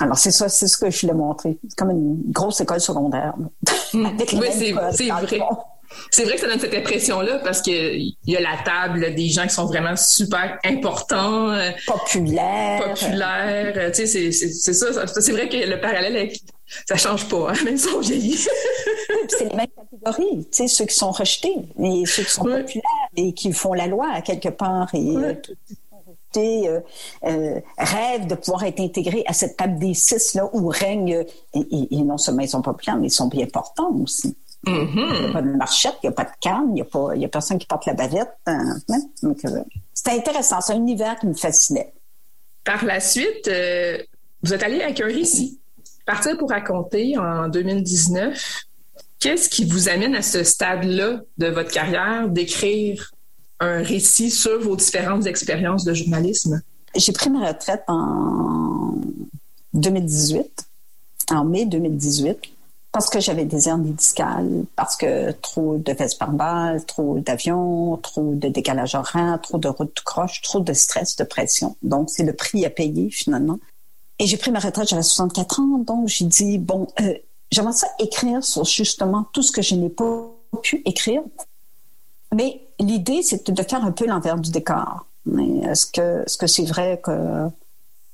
Alors, 0.00 0.18
c'est 0.18 0.30
ça, 0.30 0.48
c'est 0.48 0.66
ce 0.66 0.76
que 0.76 0.90
je 0.90 1.00
voulais 1.02 1.14
montrer. 1.14 1.58
C'est 1.68 1.76
comme 1.76 1.90
une 1.90 2.20
grosse 2.32 2.60
école 2.60 2.80
secondaire. 2.80 3.34
Hmm. 3.94 4.06
oui, 4.18 4.48
c'est 4.52 4.72
vrai. 4.72 4.92
C'est 6.10 6.24
vrai 6.24 6.34
que 6.34 6.40
ça 6.40 6.48
donne 6.48 6.60
cette 6.60 6.74
impression-là 6.74 7.38
parce 7.38 7.62
qu'il 7.62 8.14
y 8.26 8.36
a 8.36 8.40
la 8.40 8.56
table 8.64 9.14
des 9.14 9.28
gens 9.28 9.44
qui 9.44 9.54
sont 9.54 9.66
vraiment 9.66 9.96
super 9.96 10.58
importants. 10.64 11.52
Euh, 11.52 11.70
populaires. 11.86 12.92
Populaires. 12.92 13.92
Tu 13.92 14.06
sais, 14.06 14.32
c'est 14.32 14.72
ça. 14.72 15.06
C'est 15.06 15.32
vrai 15.32 15.48
que 15.48 15.56
le 15.56 15.80
parallèle 15.80 16.16
avec 16.16 16.40
ça 16.86 16.96
change 16.96 17.28
pas, 17.28 17.50
hein, 17.50 17.64
même 17.64 17.76
si 17.76 17.88
on 17.88 18.00
vieillit. 18.00 18.46
c'est 19.28 19.48
les 19.48 19.56
mêmes 19.56 19.66
catégories, 19.76 20.46
tu 20.46 20.48
sais, 20.52 20.68
ceux 20.68 20.86
qui 20.86 20.94
sont 20.94 21.10
rejetés 21.10 21.54
et 21.78 22.06
ceux 22.06 22.22
qui 22.22 22.30
sont 22.30 22.44
populaires 22.44 23.08
et 23.16 23.32
qui 23.32 23.52
font 23.52 23.74
la 23.74 23.86
loi 23.86 24.08
à 24.12 24.22
quelque 24.22 24.48
part 24.48 24.88
et 24.94 25.16
euh, 25.16 25.34
députés 25.34 26.68
euh, 26.68 26.80
euh, 27.24 27.60
rêvent 27.78 28.26
de 28.26 28.34
pouvoir 28.34 28.64
être 28.64 28.80
intégrés 28.80 29.24
à 29.26 29.32
cette 29.32 29.56
table 29.56 29.78
des 29.78 29.94
six 29.94 30.34
là 30.34 30.48
où 30.52 30.68
règne 30.68 31.24
et, 31.54 31.96
non 31.96 32.18
seulement 32.18 32.42
ils 32.42 32.48
sont 32.48 32.62
populaires, 32.62 32.96
mais 32.96 33.08
ils 33.08 33.12
sont 33.12 33.28
bien 33.28 33.46
portants 33.46 33.94
aussi. 34.02 34.36
Mm-hmm. 34.66 35.14
Il 35.14 35.22
n'y 35.22 35.28
a 35.28 35.32
pas 35.32 35.42
de 35.42 35.56
marchette, 35.56 35.94
il 36.02 36.06
n'y 36.06 36.12
a 36.12 36.12
pas 36.12 36.24
de 36.24 36.30
canne, 36.40 36.68
il 36.76 37.18
n'y 37.18 37.24
a, 37.24 37.26
a 37.26 37.28
personne 37.28 37.58
qui 37.58 37.66
porte 37.66 37.86
la 37.86 37.94
bavette. 37.94 38.30
Hein, 38.46 38.76
hein. 38.88 39.00
c'était 39.92 40.12
intéressant, 40.12 40.60
c'est 40.60 40.72
un 40.72 40.76
univers 40.76 41.18
qui 41.18 41.26
me 41.26 41.34
fascinait. 41.34 41.92
Par 42.64 42.84
la 42.84 43.00
suite, 43.00 43.50
vous 44.42 44.54
êtes 44.54 44.62
allé 44.62 44.80
avec 44.80 45.00
un 45.00 45.06
récit. 45.06 45.58
Partir 46.06 46.36
pour 46.36 46.50
raconter 46.50 47.16
en 47.16 47.48
2019. 47.48 48.64
Qu'est-ce 49.20 49.48
qui 49.48 49.64
vous 49.64 49.88
amène 49.88 50.16
à 50.16 50.22
ce 50.22 50.42
stade-là 50.42 51.20
de 51.38 51.46
votre 51.46 51.70
carrière 51.70 52.28
d'écrire 52.28 53.12
un 53.60 53.82
récit 53.82 54.32
sur 54.32 54.60
vos 54.60 54.74
différentes 54.74 55.26
expériences 55.26 55.84
de 55.84 55.94
journalisme? 55.94 56.60
J'ai 56.96 57.12
pris 57.12 57.30
ma 57.30 57.46
retraite 57.46 57.84
en 57.86 58.96
2018, 59.74 60.66
en 61.30 61.44
mai 61.44 61.66
2018, 61.66 62.40
parce 62.92 63.08
que 63.08 63.20
j'avais 63.20 63.46
des 63.46 63.68
hernies 63.68 63.92
discales, 63.92 64.64
parce 64.76 64.96
que 64.96 65.32
trop 65.32 65.78
de 65.78 65.92
vestes 65.92 66.18
par 66.18 66.30
trop 66.86 67.18
d'avions, 67.18 67.96
trop 67.96 68.34
de 68.34 68.48
décalage 68.48 68.94
horaire, 68.94 69.40
trop 69.42 69.56
de 69.56 69.68
routes 69.68 70.00
croche, 70.04 70.42
trop 70.42 70.60
de 70.60 70.74
stress, 70.74 71.16
de 71.16 71.24
pression. 71.24 71.74
Donc, 71.82 72.10
c'est 72.10 72.22
le 72.22 72.34
prix 72.34 72.66
à 72.66 72.70
payer 72.70 73.10
finalement. 73.10 73.58
Et 74.18 74.26
j'ai 74.26 74.36
pris 74.36 74.50
ma 74.50 74.58
retraite, 74.58 74.88
j'avais 74.88 75.02
64 75.02 75.60
ans, 75.60 75.78
donc 75.78 76.08
j'ai 76.08 76.26
dit, 76.26 76.58
bon, 76.58 76.86
euh, 77.00 77.14
j'aimerais 77.50 77.72
ça 77.72 77.88
écrire 77.98 78.44
sur 78.44 78.64
justement 78.64 79.24
tout 79.32 79.42
ce 79.42 79.52
que 79.52 79.62
je 79.62 79.74
n'ai 79.74 79.88
pas 79.88 80.30
pu 80.62 80.82
écrire. 80.84 81.22
Mais 82.34 82.60
l'idée, 82.78 83.22
c'était 83.22 83.52
de 83.52 83.62
faire 83.62 83.82
un 83.84 83.92
peu 83.92 84.06
l'envers 84.06 84.36
du 84.36 84.50
décor. 84.50 85.06
Est-ce 85.64 85.86
que 86.36 86.46
c'est 86.46 86.64
vrai 86.64 87.00
que 87.02 87.48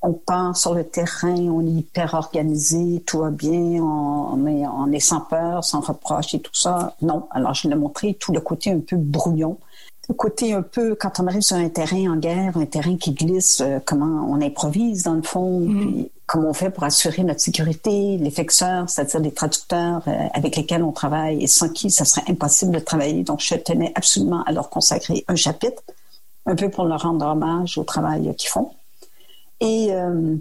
on 0.01 0.13
part 0.13 0.57
sur 0.57 0.75
le 0.75 0.85
terrain, 0.85 1.37
on 1.37 1.67
est 1.67 1.71
hyper 1.71 2.15
organisé, 2.15 3.03
tout 3.07 3.19
va 3.19 3.31
bien, 3.31 3.83
on, 3.83 4.47
est, 4.47 4.65
on 4.67 4.93
est 4.93 5.01
sans 5.01 5.21
peur, 5.21 5.65
sans 5.65 5.81
reproche 5.81 6.35
et 6.35 6.41
tout 6.41 6.55
ça. 6.55 6.95
Non. 7.03 7.29
Alors, 7.33 7.55
je 7.55 7.69
l'ai 7.69 7.75
montré 7.75 8.15
tout 8.15 8.33
le 8.33 8.41
côté 8.41 8.71
un 8.71 8.81
peu 8.81 8.97
brouillon 8.97 9.59
le 10.09 10.15
côté 10.15 10.55
un 10.55 10.63
peu, 10.63 10.95
quand 10.95 11.21
on 11.21 11.27
arrive 11.27 11.43
sur 11.43 11.57
un 11.57 11.69
terrain 11.69 12.13
en 12.13 12.17
guerre, 12.17 12.57
un 12.57 12.65
terrain 12.65 12.97
qui 12.97 13.13
glisse, 13.13 13.61
euh, 13.61 13.79
comment 13.85 14.27
on 14.31 14.41
improvise 14.41 15.03
dans 15.03 15.15
le 15.15 15.23
fond, 15.23 15.61
mm. 15.61 15.81
puis 15.81 16.11
comment 16.27 16.49
on 16.49 16.55
fait 16.55 16.71
pour 16.71 16.85
assurer 16.85 17.23
notre 17.25 17.41
sécurité, 17.41 18.17
les 18.17 18.31
fixeurs, 18.31 18.89
c'est-à-dire 18.89 19.21
les 19.21 19.33
traducteurs 19.33 20.03
euh, 20.09 20.29
avec 20.33 20.57
lesquels 20.57 20.83
on 20.83 20.93
travaille 20.93 21.43
et 21.43 21.47
sans 21.47 21.69
qui 21.69 21.91
ça 21.91 22.05
serait 22.07 22.25
impossible 22.29 22.73
de 22.73 22.79
travailler. 22.79 23.23
Donc, 23.23 23.41
je 23.41 23.55
tenais 23.55 23.93
absolument 23.95 24.43
à 24.45 24.53
leur 24.53 24.71
consacrer 24.71 25.25
un 25.29 25.37
chapitre, 25.37 25.83
un 26.47 26.57
peu 26.57 26.71
pour 26.71 26.85
leur 26.87 27.03
rendre 27.03 27.27
hommage 27.27 27.77
au 27.77 27.85
travail 27.85 28.35
qu'ils 28.37 28.49
font. 28.49 28.71
Et 29.61 29.89
euh, 29.91 30.37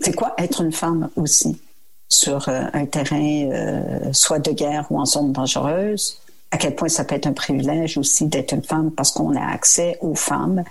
c'est 0.00 0.14
quoi 0.14 0.34
être 0.38 0.62
une 0.62 0.72
femme 0.72 1.10
aussi 1.16 1.60
sur 2.08 2.48
un 2.48 2.86
terrain 2.86 4.10
soit 4.12 4.40
de 4.40 4.50
guerre 4.50 4.86
ou 4.90 4.98
en 4.98 5.06
zone 5.06 5.32
dangereuse, 5.32 6.18
à 6.50 6.56
quel 6.56 6.74
point 6.74 6.88
ça 6.88 7.04
peut 7.04 7.14
être 7.14 7.28
un 7.28 7.32
privilège 7.32 7.98
aussi 7.98 8.26
d'être 8.26 8.52
une 8.52 8.64
femme 8.64 8.90
parce 8.90 9.12
qu'on 9.12 9.36
a 9.36 9.46
accès 9.46 9.96
aux 10.00 10.16
femmes? 10.16 10.64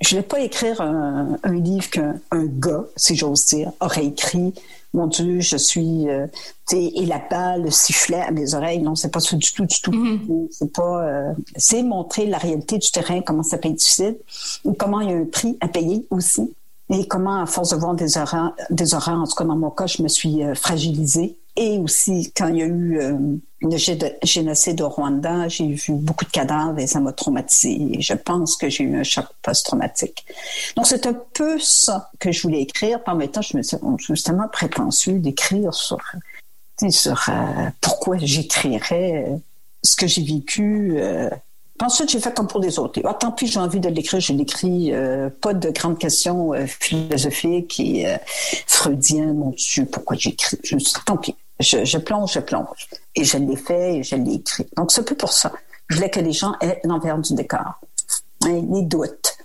Je 0.00 0.16
ne 0.16 0.20
vais 0.22 0.26
pas 0.26 0.40
écrire 0.40 0.80
un, 0.80 1.36
livre 1.44 1.90
qu'un 1.90 2.14
gars, 2.32 2.84
si 2.96 3.14
j'ose 3.16 3.44
dire, 3.46 3.70
aurait 3.80 4.06
écrit. 4.06 4.54
Mon 4.94 5.06
Dieu, 5.06 5.40
je 5.40 5.56
suis, 5.56 6.08
euh, 6.08 6.26
et 6.72 7.04
la 7.04 7.20
balle, 7.30 7.64
le 7.64 7.70
sifflet 7.70 8.20
à 8.20 8.30
mes 8.30 8.54
oreilles. 8.54 8.80
Non, 8.80 8.94
c'est 8.94 9.10
pas 9.10 9.20
ça 9.20 9.36
du 9.36 9.52
tout, 9.52 9.66
du 9.66 9.80
tout. 9.80 9.92
Mm-hmm. 9.92 10.48
C'est 10.50 10.72
pas, 10.72 11.04
euh, 11.04 11.32
c'est 11.54 11.82
montrer 11.82 12.26
la 12.26 12.38
réalité 12.38 12.78
du 12.78 12.90
terrain, 12.90 13.20
comment 13.20 13.42
ça 13.42 13.58
peut 13.58 13.68
être 13.68 13.76
difficile, 13.76 14.16
et 14.64 14.74
comment 14.74 15.00
il 15.00 15.10
y 15.10 15.12
a 15.12 15.16
un 15.16 15.26
prix 15.26 15.58
à 15.60 15.68
payer 15.68 16.06
aussi, 16.10 16.52
et 16.90 17.06
comment, 17.06 17.40
à 17.40 17.46
force 17.46 17.70
de 17.70 17.76
voir 17.76 17.94
des 17.94 18.18
horreurs, 18.18 18.52
des 18.70 18.94
en 18.94 19.26
tout 19.26 19.34
cas 19.36 19.44
dans 19.44 19.56
mon 19.56 19.70
cas, 19.70 19.86
je 19.86 20.02
me 20.02 20.08
suis 20.08 20.42
euh, 20.42 20.54
fragilisée 20.54 21.38
et 21.56 21.78
aussi, 21.78 22.32
quand 22.36 22.48
il 22.48 22.56
y 22.56 22.62
a 22.62 22.66
eu 22.66 22.98
euh, 22.98 23.16
le 23.60 23.76
génocide 24.22 24.80
au 24.80 24.88
Rwanda, 24.88 25.48
j'ai 25.48 25.66
vu 25.66 25.92
beaucoup 25.92 26.24
de 26.24 26.30
cadavres 26.30 26.78
et 26.78 26.86
ça 26.86 27.00
m'a 27.00 27.12
traumatisé. 27.12 28.00
je 28.00 28.14
pense 28.14 28.56
que 28.56 28.68
j'ai 28.68 28.84
eu 28.84 28.96
un 28.96 29.02
choc 29.02 29.26
post-traumatique. 29.42 30.24
Donc, 30.76 30.86
c'est 30.86 31.06
un 31.06 31.14
peu 31.34 31.58
ça 31.58 32.10
que 32.18 32.32
je 32.32 32.42
voulais 32.42 32.62
écrire. 32.62 33.02
Par 33.02 33.18
temps, 33.30 33.42
je 33.42 33.56
me 33.56 33.62
suis 33.62 33.76
justement 33.98 34.48
prétentieux 34.48 35.18
d'écrire 35.18 35.74
sur, 35.74 36.00
euh, 36.82 37.70
pourquoi 37.80 38.16
j'écrirais 38.18 39.38
ce 39.82 39.96
que 39.96 40.06
j'ai 40.06 40.24
vécu. 40.24 40.98
Ensuite, 41.80 42.10
j'ai 42.10 42.20
fait 42.20 42.34
comme 42.34 42.46
pour 42.46 42.60
les 42.60 42.78
autres. 42.78 43.00
Ah, 43.04 43.14
tant 43.14 43.32
pis, 43.32 43.46
j'ai 43.46 43.58
envie 43.58 43.80
de 43.80 43.88
l'écrire, 43.88 44.20
je 44.20 44.32
l'écris. 44.32 44.92
pas 45.40 45.54
de 45.54 45.70
grandes 45.70 45.98
questions 45.98 46.52
philosophiques 46.66 47.80
et 47.80 48.16
freudiennes. 48.66 49.36
Mon 49.36 49.50
Dieu, 49.50 49.86
pourquoi 49.86 50.16
j'écris? 50.16 50.58
Tant 51.06 51.16
pis. 51.16 51.34
Je, 51.60 51.98
plonge, 51.98 52.32
je 52.32 52.40
plonge. 52.40 52.88
Et 53.14 53.24
je 53.24 53.36
l'ai 53.36 53.56
fait 53.56 53.96
et 53.96 54.02
je 54.02 54.16
l'ai 54.16 54.34
écrit. 54.34 54.66
Donc, 54.76 54.92
c'est 54.92 55.04
peu 55.04 55.14
pour 55.14 55.32
ça. 55.32 55.52
Je 55.88 55.96
voulais 55.96 56.10
que 56.10 56.20
les 56.20 56.32
gens 56.32 56.54
aient 56.60 56.80
l'envers 56.84 57.18
du 57.18 57.34
décor. 57.34 57.80
Hein, 58.44 58.62
les 58.70 58.82
doutes, 58.82 59.36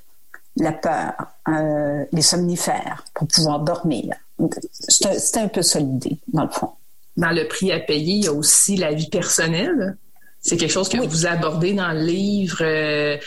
la 0.55 0.71
peur, 0.71 1.13
euh, 1.49 2.05
les 2.11 2.21
somnifères 2.21 3.03
pour 3.13 3.27
pouvoir 3.27 3.59
dormir. 3.59 4.15
C'était 4.61 5.39
un 5.39 5.47
peu 5.47 5.61
ça 5.61 5.79
l'idée, 5.79 6.17
dans 6.27 6.43
le 6.43 6.49
fond. 6.49 6.69
Dans 7.17 7.31
le 7.31 7.47
prix 7.47 7.71
à 7.71 7.79
payer, 7.79 8.15
il 8.15 8.23
y 8.25 8.27
a 8.27 8.33
aussi 8.33 8.77
la 8.77 8.93
vie 8.93 9.09
personnelle. 9.09 9.97
C'est 10.46 10.58
quelque 10.58 10.72
chose 10.72 10.89
que 10.89 10.98
vous 10.98 11.26
abordez 11.26 11.74
dans 11.74 11.91
le 11.91 12.02
livre. 12.02 12.60
Euh, 12.62 13.18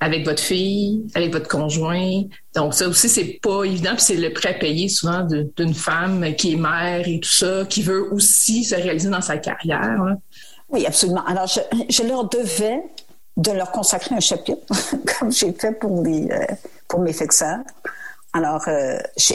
avec 0.00 0.26
votre 0.26 0.42
fille, 0.42 1.06
avec 1.14 1.32
votre 1.32 1.48
conjoint. 1.48 2.22
Donc 2.54 2.74
ça 2.74 2.86
aussi, 2.88 3.08
c'est 3.08 3.38
pas 3.42 3.64
évident. 3.64 3.92
Puis 3.92 4.02
c'est 4.02 4.16
le 4.16 4.32
prêt 4.32 4.50
à 4.50 4.58
payer 4.58 4.88
souvent 4.88 5.26
d'une 5.56 5.74
femme 5.74 6.34
qui 6.34 6.52
est 6.52 6.56
mère 6.56 7.06
et 7.08 7.20
tout 7.20 7.30
ça, 7.30 7.64
qui 7.64 7.82
veut 7.82 8.12
aussi 8.12 8.64
se 8.64 8.74
réaliser 8.74 9.08
dans 9.08 9.22
sa 9.22 9.38
carrière. 9.38 9.98
Oui, 10.68 10.84
absolument. 10.84 11.24
Alors, 11.24 11.46
je, 11.46 12.02
leur 12.02 12.28
devais 12.28 12.82
de 13.36 13.52
leur 13.52 13.70
consacrer 13.70 14.14
un 14.14 14.20
chapitre, 14.20 14.60
comme 15.18 15.32
j'ai 15.32 15.52
fait 15.52 15.72
pour 15.72 16.02
mes, 16.02 16.30
euh, 16.30 16.44
pour 16.88 17.00
mes 17.00 17.12
fixeurs. 17.12 17.60
Alors, 18.36 18.68
euh, 18.68 18.98
je 19.16 19.32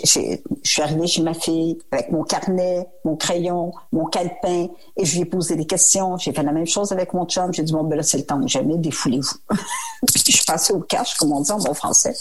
suis 0.64 0.82
arrivée 0.84 1.08
chez 1.08 1.24
ma 1.24 1.34
fille 1.34 1.80
avec 1.90 2.12
mon 2.12 2.24
carnet, 2.24 2.88
mon 3.04 3.16
crayon, 3.16 3.74
mon 3.92 4.06
calepin, 4.06 4.68
et 4.96 5.06
je 5.06 5.16
lui 5.16 5.22
ai 5.22 5.26
posé 5.26 5.56
des 5.56 5.66
questions. 5.66 6.18
J'ai 6.18 6.32
fait 6.32 6.44
la 6.44 6.52
même 6.52 6.68
chose 6.68 6.92
avec 6.92 7.12
mon 7.16 7.26
chum. 7.26 7.52
J'ai 7.52 7.64
dit, 7.64 7.74
bon, 7.74 7.84
ben 7.84 7.96
là, 7.96 8.04
c'est 8.04 8.20
le 8.20 8.26
temps 8.28 8.40
jamais, 8.46 8.78
défoulez-vous. 8.78 9.38
je 10.16 10.32
suis 10.32 10.46
passée 10.46 10.74
au 10.74 10.82
cash, 10.82 11.16
comme 11.16 11.32
on 11.32 11.42
dit 11.42 11.52
en 11.52 11.58
bon 11.58 11.74
français. 11.74 12.14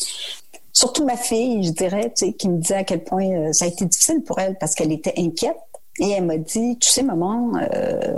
Surtout 0.72 1.04
ma 1.04 1.18
fille, 1.18 1.64
je 1.64 1.72
dirais, 1.72 2.14
qui 2.14 2.48
me 2.48 2.56
disait 2.56 2.76
à 2.76 2.84
quel 2.84 3.04
point 3.04 3.28
euh, 3.30 3.52
ça 3.52 3.66
a 3.66 3.68
été 3.68 3.84
difficile 3.84 4.22
pour 4.22 4.38
elle 4.38 4.56
parce 4.56 4.74
qu'elle 4.74 4.90
était 4.90 5.12
inquiète. 5.18 5.58
Et 5.98 6.08
elle 6.08 6.24
m'a 6.24 6.38
dit, 6.38 6.78
tu 6.78 6.88
sais, 6.88 7.02
maman, 7.02 7.52
euh, 7.60 8.16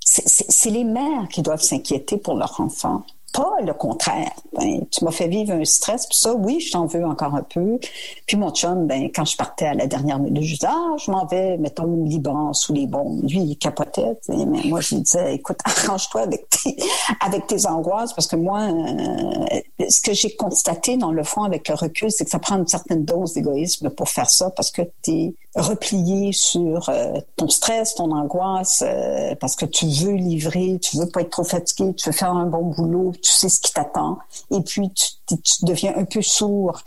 c'est 0.00 0.70
les 0.70 0.82
mères 0.82 1.28
qui 1.30 1.40
doivent 1.40 1.62
s'inquiéter 1.62 2.16
pour 2.16 2.34
leur 2.34 2.60
enfant 2.60 3.04
pas 3.36 3.56
le 3.60 3.74
contraire. 3.74 4.32
Ben, 4.54 4.86
tu 4.90 5.04
m'as 5.04 5.10
fait 5.10 5.28
vivre 5.28 5.52
un 5.52 5.64
stress, 5.64 6.06
puis 6.06 6.16
ça, 6.16 6.34
oui, 6.34 6.60
je 6.60 6.72
t'en 6.72 6.86
veux 6.86 7.04
encore 7.04 7.34
un 7.34 7.42
peu. 7.42 7.78
Puis 8.26 8.36
mon 8.36 8.50
chum, 8.50 8.86
ben, 8.86 9.10
quand 9.14 9.26
je 9.26 9.36
partais 9.36 9.66
à 9.66 9.74
la 9.74 9.86
dernière 9.86 10.18
minute, 10.18 10.42
je 10.42 10.54
disais, 10.54 10.66
ah, 10.68 10.96
je 10.98 11.10
m'en 11.10 11.26
vais, 11.26 11.58
mettons, 11.58 11.84
au 11.84 12.04
Liban, 12.04 12.52
sous 12.54 12.72
les 12.72 12.86
bombes. 12.86 13.22
Lui, 13.28 13.40
il 13.40 13.56
capotait, 13.56 14.16
mais 14.28 14.62
moi, 14.64 14.80
je 14.80 14.94
lui 14.94 15.02
disais, 15.02 15.34
écoute, 15.34 15.58
arrange-toi 15.64 16.22
avec 16.22 16.48
tes, 16.48 16.76
avec 17.20 17.46
tes 17.46 17.66
angoisses, 17.66 18.14
parce 18.14 18.26
que 18.26 18.36
moi, 18.36 18.60
euh, 18.62 19.60
ce 19.88 20.00
que 20.00 20.14
j'ai 20.14 20.34
constaté 20.34 20.96
dans 20.96 21.12
le 21.12 21.22
fond 21.22 21.42
avec 21.42 21.68
le 21.68 21.74
recul, 21.74 22.10
c'est 22.10 22.24
que 22.24 22.30
ça 22.30 22.38
prend 22.38 22.56
une 22.56 22.66
certaine 22.66 23.04
dose 23.04 23.34
d'égoïsme 23.34 23.90
pour 23.90 24.08
faire 24.08 24.30
ça, 24.30 24.50
parce 24.50 24.70
que 24.70 24.82
tu 25.02 25.10
es 25.10 25.34
replié 25.56 26.32
sur 26.32 26.88
euh, 26.88 27.12
ton 27.36 27.48
stress, 27.48 27.94
ton 27.94 28.12
angoisse, 28.12 28.82
euh, 28.86 29.34
parce 29.40 29.56
que 29.56 29.66
tu 29.66 29.86
veux 29.86 30.12
livrer, 30.12 30.78
tu 30.80 30.98
veux 30.98 31.08
pas 31.08 31.20
être 31.22 31.30
trop 31.30 31.44
fatigué, 31.44 31.94
tu 31.94 32.08
veux 32.08 32.14
faire 32.14 32.32
un 32.32 32.46
bon 32.46 32.62
boulot, 32.62 33.12
tu 33.26 33.32
sais 33.32 33.48
ce 33.48 33.60
qui 33.60 33.72
t'attend, 33.72 34.18
et 34.50 34.60
puis 34.60 34.90
tu, 34.94 35.36
deviens 35.62 35.94
un 35.96 36.04
peu 36.04 36.22
sourd 36.22 36.80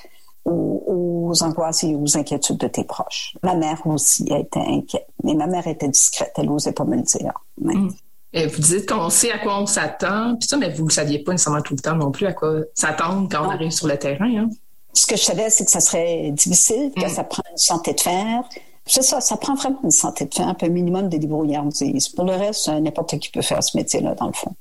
aux, 0.46 1.34
angoisses 1.42 1.84
et 1.84 1.96
aux 1.96 2.18
inquiétudes 2.18 2.58
de 2.58 2.68
tes 2.68 2.84
proches. 2.84 3.36
Ma 3.44 3.54
mère 3.54 3.86
aussi 3.86 4.32
a 4.32 4.40
été 4.40 4.60
inquiète, 4.60 5.08
mais 5.24 5.34
ma 5.36 5.48
mère 5.48 5.68
était 5.68 5.88
discrète, 5.88 6.34
elle 6.38 6.48
n'osait 6.48 6.72
pas 6.72 6.86
me 6.86 6.96
le 6.96 7.04
dire. 7.04 7.34
Mm. 7.62 7.90
Et 8.34 8.48
vous 8.48 8.62
dites 8.62 8.90
qu'on 8.90 9.10
sait 9.10 9.32
à 9.32 9.40
quoi 9.40 9.60
on 9.60 9.66
s'attend, 9.66 10.36
puis 10.36 10.48
ça, 10.48 10.58
mais 10.58 10.72
vous 10.72 10.86
ne 10.86 10.92
saviez 10.92 11.20
pas 11.20 11.32
nécessairement 11.32 11.62
tout 11.62 11.76
le 11.76 11.82
temps 11.82 11.96
non 11.96 12.12
plus 12.12 12.26
à 12.26 12.34
quoi 12.34 12.62
s'attendre 12.74 13.28
quand 13.32 13.46
on 13.46 13.50
arrive 13.50 13.72
sur 13.72 13.88
le 13.88 13.98
terrain. 13.98 14.30
Hein? 14.38 14.50
Ce 14.94 15.06
que 15.06 15.18
je 15.18 15.24
savais, 15.24 15.50
c'est 15.50 15.66
que 15.66 15.72
ça 15.72 15.80
serait 15.80 16.32
difficile, 16.32 16.92
que 16.96 17.06
mm. 17.06 17.10
ça 17.10 17.24
prend 17.24 17.44
une 17.52 17.58
santé 17.58 17.94
de 17.94 18.02
fer. 18.02 18.44
C'est 18.86 19.04
ça, 19.04 19.22
ça 19.22 19.38
prend 19.38 19.54
vraiment 19.54 19.80
une 19.84 19.92
santé 19.92 20.26
de 20.26 20.34
fer, 20.34 20.48
un 20.48 20.56
peu 20.56 20.68
minimum 20.68 21.10
de 21.10 21.18
débrouillardise. 21.18 22.10
Pour 22.10 22.26
le 22.26 22.34
reste, 22.34 22.70
n'importe 22.70 23.20
qui 23.20 23.30
peut 23.30 23.44
faire 23.44 23.64
ce 23.64 23.78
métier-là, 23.78 24.16
dans 24.16 24.28
le 24.28 24.34
fond 24.34 24.56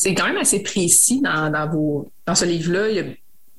c'est 0.00 0.14
quand 0.14 0.24
même 0.24 0.38
assez 0.38 0.62
précis 0.62 1.20
dans, 1.20 1.50
dans, 1.50 1.68
vos, 1.68 2.10
dans 2.26 2.34
ce 2.34 2.46
livre-là. 2.46 2.88
Il 2.88 2.96
y 2.96 3.00
a 3.00 3.04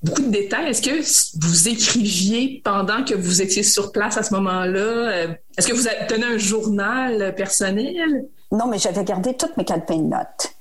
beaucoup 0.02 0.24
de 0.24 0.32
détails. 0.32 0.72
Est-ce 0.72 0.82
que 0.82 1.46
vous 1.46 1.70
écriviez 1.70 2.64
pendant 2.66 3.04
que 3.04 3.14
vous 3.14 3.44
étiez 3.44 3.62
sur 3.62 3.92
place 3.92 4.18
à 4.18 4.24
ce 4.24 4.34
moment-là? 4.34 4.80
Euh, 4.80 5.28
est-ce 5.56 5.68
que 5.68 5.74
vous 5.74 5.88
tenez 6.10 6.26
un 6.26 6.40
journal 6.40 7.36
personnel? 7.36 8.26
Non, 8.52 8.66
mais 8.66 8.80
j'avais 8.80 9.04
gardé 9.04 9.36
toutes 9.36 9.56
mes 9.56 9.66
calepins 9.66 9.98
de 9.98 10.08
notes. 10.08 10.56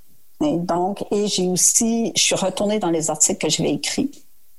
Et 0.45 0.59
donc, 0.59 1.03
et 1.11 1.27
j'ai 1.29 1.49
aussi, 1.49 2.13
je 2.15 2.25
suis 2.25 2.35
retournée 2.35 2.79
dans 2.79 2.91
les 2.91 3.09
articles 3.09 3.39
que 3.47 3.51
j'avais 3.51 3.73
écrits 3.73 4.11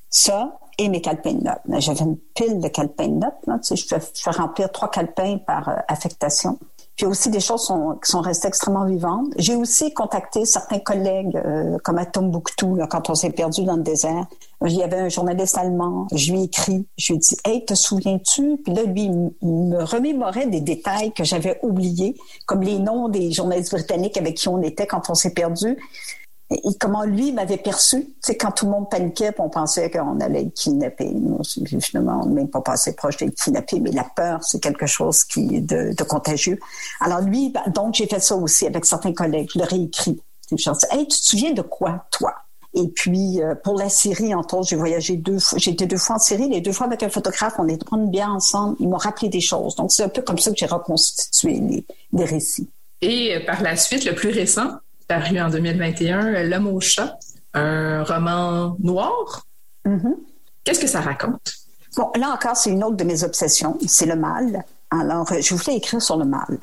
Ça 0.10 0.58
et 0.80 0.90
mes 0.90 1.02
calepins 1.02 1.34
de 1.34 1.44
notes. 1.44 1.82
J'avais 1.82 2.02
une 2.02 2.18
pile 2.18 2.60
de 2.60 2.68
calepins 2.68 3.10
de 3.10 3.20
notes. 3.20 3.70
Je, 3.70 3.76
fais, 3.76 4.00
je 4.16 4.24
fais 4.24 4.32
remplir 4.32 4.72
trois 4.72 4.90
calepins 4.90 5.38
par 5.38 5.70
euh, 5.70 5.76
affectation. 5.88 6.58
Puis 7.02 7.08
aussi 7.08 7.32
des 7.32 7.40
choses 7.40 7.74
qui 8.06 8.12
sont 8.12 8.22
restées 8.22 8.48
extrêmement 8.48 8.86
vivantes. 8.86 9.34
J'ai 9.36 9.56
aussi 9.56 9.92
contacté 9.92 10.46
certains 10.46 10.78
collègues, 10.78 11.36
euh, 11.36 11.80
comme 11.84 11.98
à 11.98 12.06
Tombouctou, 12.06 12.76
là, 12.76 12.86
quand 12.86 13.10
on 13.10 13.16
s'est 13.16 13.32
perdu 13.32 13.64
dans 13.64 13.76
le 13.76 13.82
désert. 13.82 14.28
Il 14.68 14.74
y 14.74 14.84
avait 14.84 15.00
un 15.00 15.10
journaliste 15.10 15.58
allemand. 15.58 16.06
Je 16.14 16.32
lui 16.32 16.42
ai 16.42 16.44
écrit. 16.44 16.86
Je 17.00 17.14
lui 17.14 17.16
ai 17.16 17.18
dit, 17.18 17.38
hey, 17.44 17.66
te 17.66 17.74
souviens-tu? 17.74 18.58
Puis 18.64 18.76
là, 18.76 18.84
lui, 18.84 19.06
il 19.06 19.32
me 19.42 19.84
remémorait 19.84 20.46
des 20.46 20.62
détails 20.62 21.12
que 21.12 21.24
j'avais 21.24 21.58
oubliés, 21.64 22.16
comme 22.46 22.62
les 22.62 22.78
noms 22.78 23.10
des 23.10 23.32
journalistes 23.32 23.72
britanniques 23.72 24.18
avec 24.18 24.36
qui 24.36 24.48
on 24.48 24.62
était 24.62 24.86
quand 24.86 25.10
on 25.10 25.16
s'est 25.16 25.34
perdu 25.34 25.80
et 26.52 26.74
comment 26.80 27.04
lui 27.04 27.32
m'avait 27.32 27.58
perçu. 27.58 28.14
C'est 28.20 28.36
quand 28.36 28.52
tout 28.52 28.66
le 28.66 28.72
monde 28.72 28.90
paniquait, 28.90 29.32
on 29.40 29.50
pensait 29.50 29.90
qu'on 29.90 30.20
allait 30.20 30.42
être 30.44 30.54
kidnappé. 30.54 31.10
finalement, 31.80 32.22
on 32.24 32.28
n'est 32.28 32.36
même 32.36 32.50
pas 32.50 32.62
passé 32.62 32.94
proche 32.94 33.18
d'être 33.18 33.36
kidnappé, 33.36 33.80
mais 33.80 33.92
la 33.92 34.04
peur, 34.04 34.44
c'est 34.44 34.62
quelque 34.62 34.86
chose 34.86 35.24
qui 35.24 35.56
est 35.56 35.62
de, 35.62 36.04
contagieux. 36.04 36.60
Alors 37.00 37.22
lui, 37.22 37.50
ben, 37.50 37.64
donc 37.74 37.96
j'ai 37.96 38.08
fait 38.08 38.20
ça 38.20 38.36
aussi 38.36 38.68
avec 38.68 38.86
certains 38.86 39.14
collègues. 39.14 39.50
Je 39.54 39.60
leur 39.60 39.72
ai 39.72 39.82
écrit. 39.82 40.22
Hey, 40.92 41.08
tu 41.08 41.22
te 41.22 41.26
souviens 41.26 41.54
de 41.54 41.62
quoi, 41.62 42.06
toi? 42.12 42.34
Et 42.74 42.88
puis, 42.88 43.42
euh, 43.42 43.56
pour 43.56 43.78
la 43.78 43.88
Syrie, 43.88 44.34
entre 44.34 44.56
autres, 44.56 44.68
j'ai 44.70 44.76
voyagé 44.76 45.16
deux 45.16 45.40
fois. 45.40 45.58
Été 45.66 45.86
deux 45.86 45.98
fois 45.98 46.18
en 46.18 46.20
Syrie, 46.20 46.50
les 46.50 46.60
deux 46.60 46.74
fois 46.74 46.88
avec 46.88 47.04
un 47.04 47.10
photographe. 47.10 47.54
On 47.58 47.68
est 47.68 47.82
prendre 47.84 48.10
bien 48.10 48.30
ensemble. 48.30 48.76
Ils 48.80 48.90
m'ont 48.90 48.98
rappelé 48.98 49.30
des 49.30 49.42
choses. 49.42 49.76
Donc, 49.76 49.92
c'est 49.92 50.04
un 50.04 50.10
peu 50.10 50.22
comme 50.22 50.38
ça 50.38 50.52
que 50.52 50.58
j'ai 50.58 50.66
reconstitué 50.66 51.54
les, 51.60 51.86
les 52.14 52.26
récits. 52.26 52.70
Et 53.02 53.36
euh, 53.36 53.46
par 53.46 53.62
la 53.62 53.76
suite, 53.76 54.06
le 54.06 54.14
plus 54.14 54.30
récent, 54.30 54.72
paru 55.12 55.42
en 55.42 55.50
2021, 55.50 56.44
L'homme 56.44 56.68
au 56.68 56.80
chat, 56.80 57.18
un 57.54 58.04
roman 58.04 58.78
noir. 58.80 59.46
Mm-hmm. 59.86 60.16
Qu'est-ce 60.64 60.80
que 60.80 60.88
ça 60.88 61.02
raconte? 61.02 61.54
Bon, 61.98 62.10
là 62.16 62.30
encore, 62.30 62.56
c'est 62.56 62.70
une 62.70 62.82
autre 62.82 62.96
de 62.96 63.04
mes 63.04 63.26
obsessions, 63.26 63.78
c'est 63.86 64.06
le 64.06 64.16
mal. 64.16 64.64
Alors, 64.90 65.30
euh, 65.34 65.42
je 65.42 65.54
voulais 65.54 65.76
écrire 65.76 66.02
sur 66.02 66.16
le 66.16 66.24
mal 66.24 66.60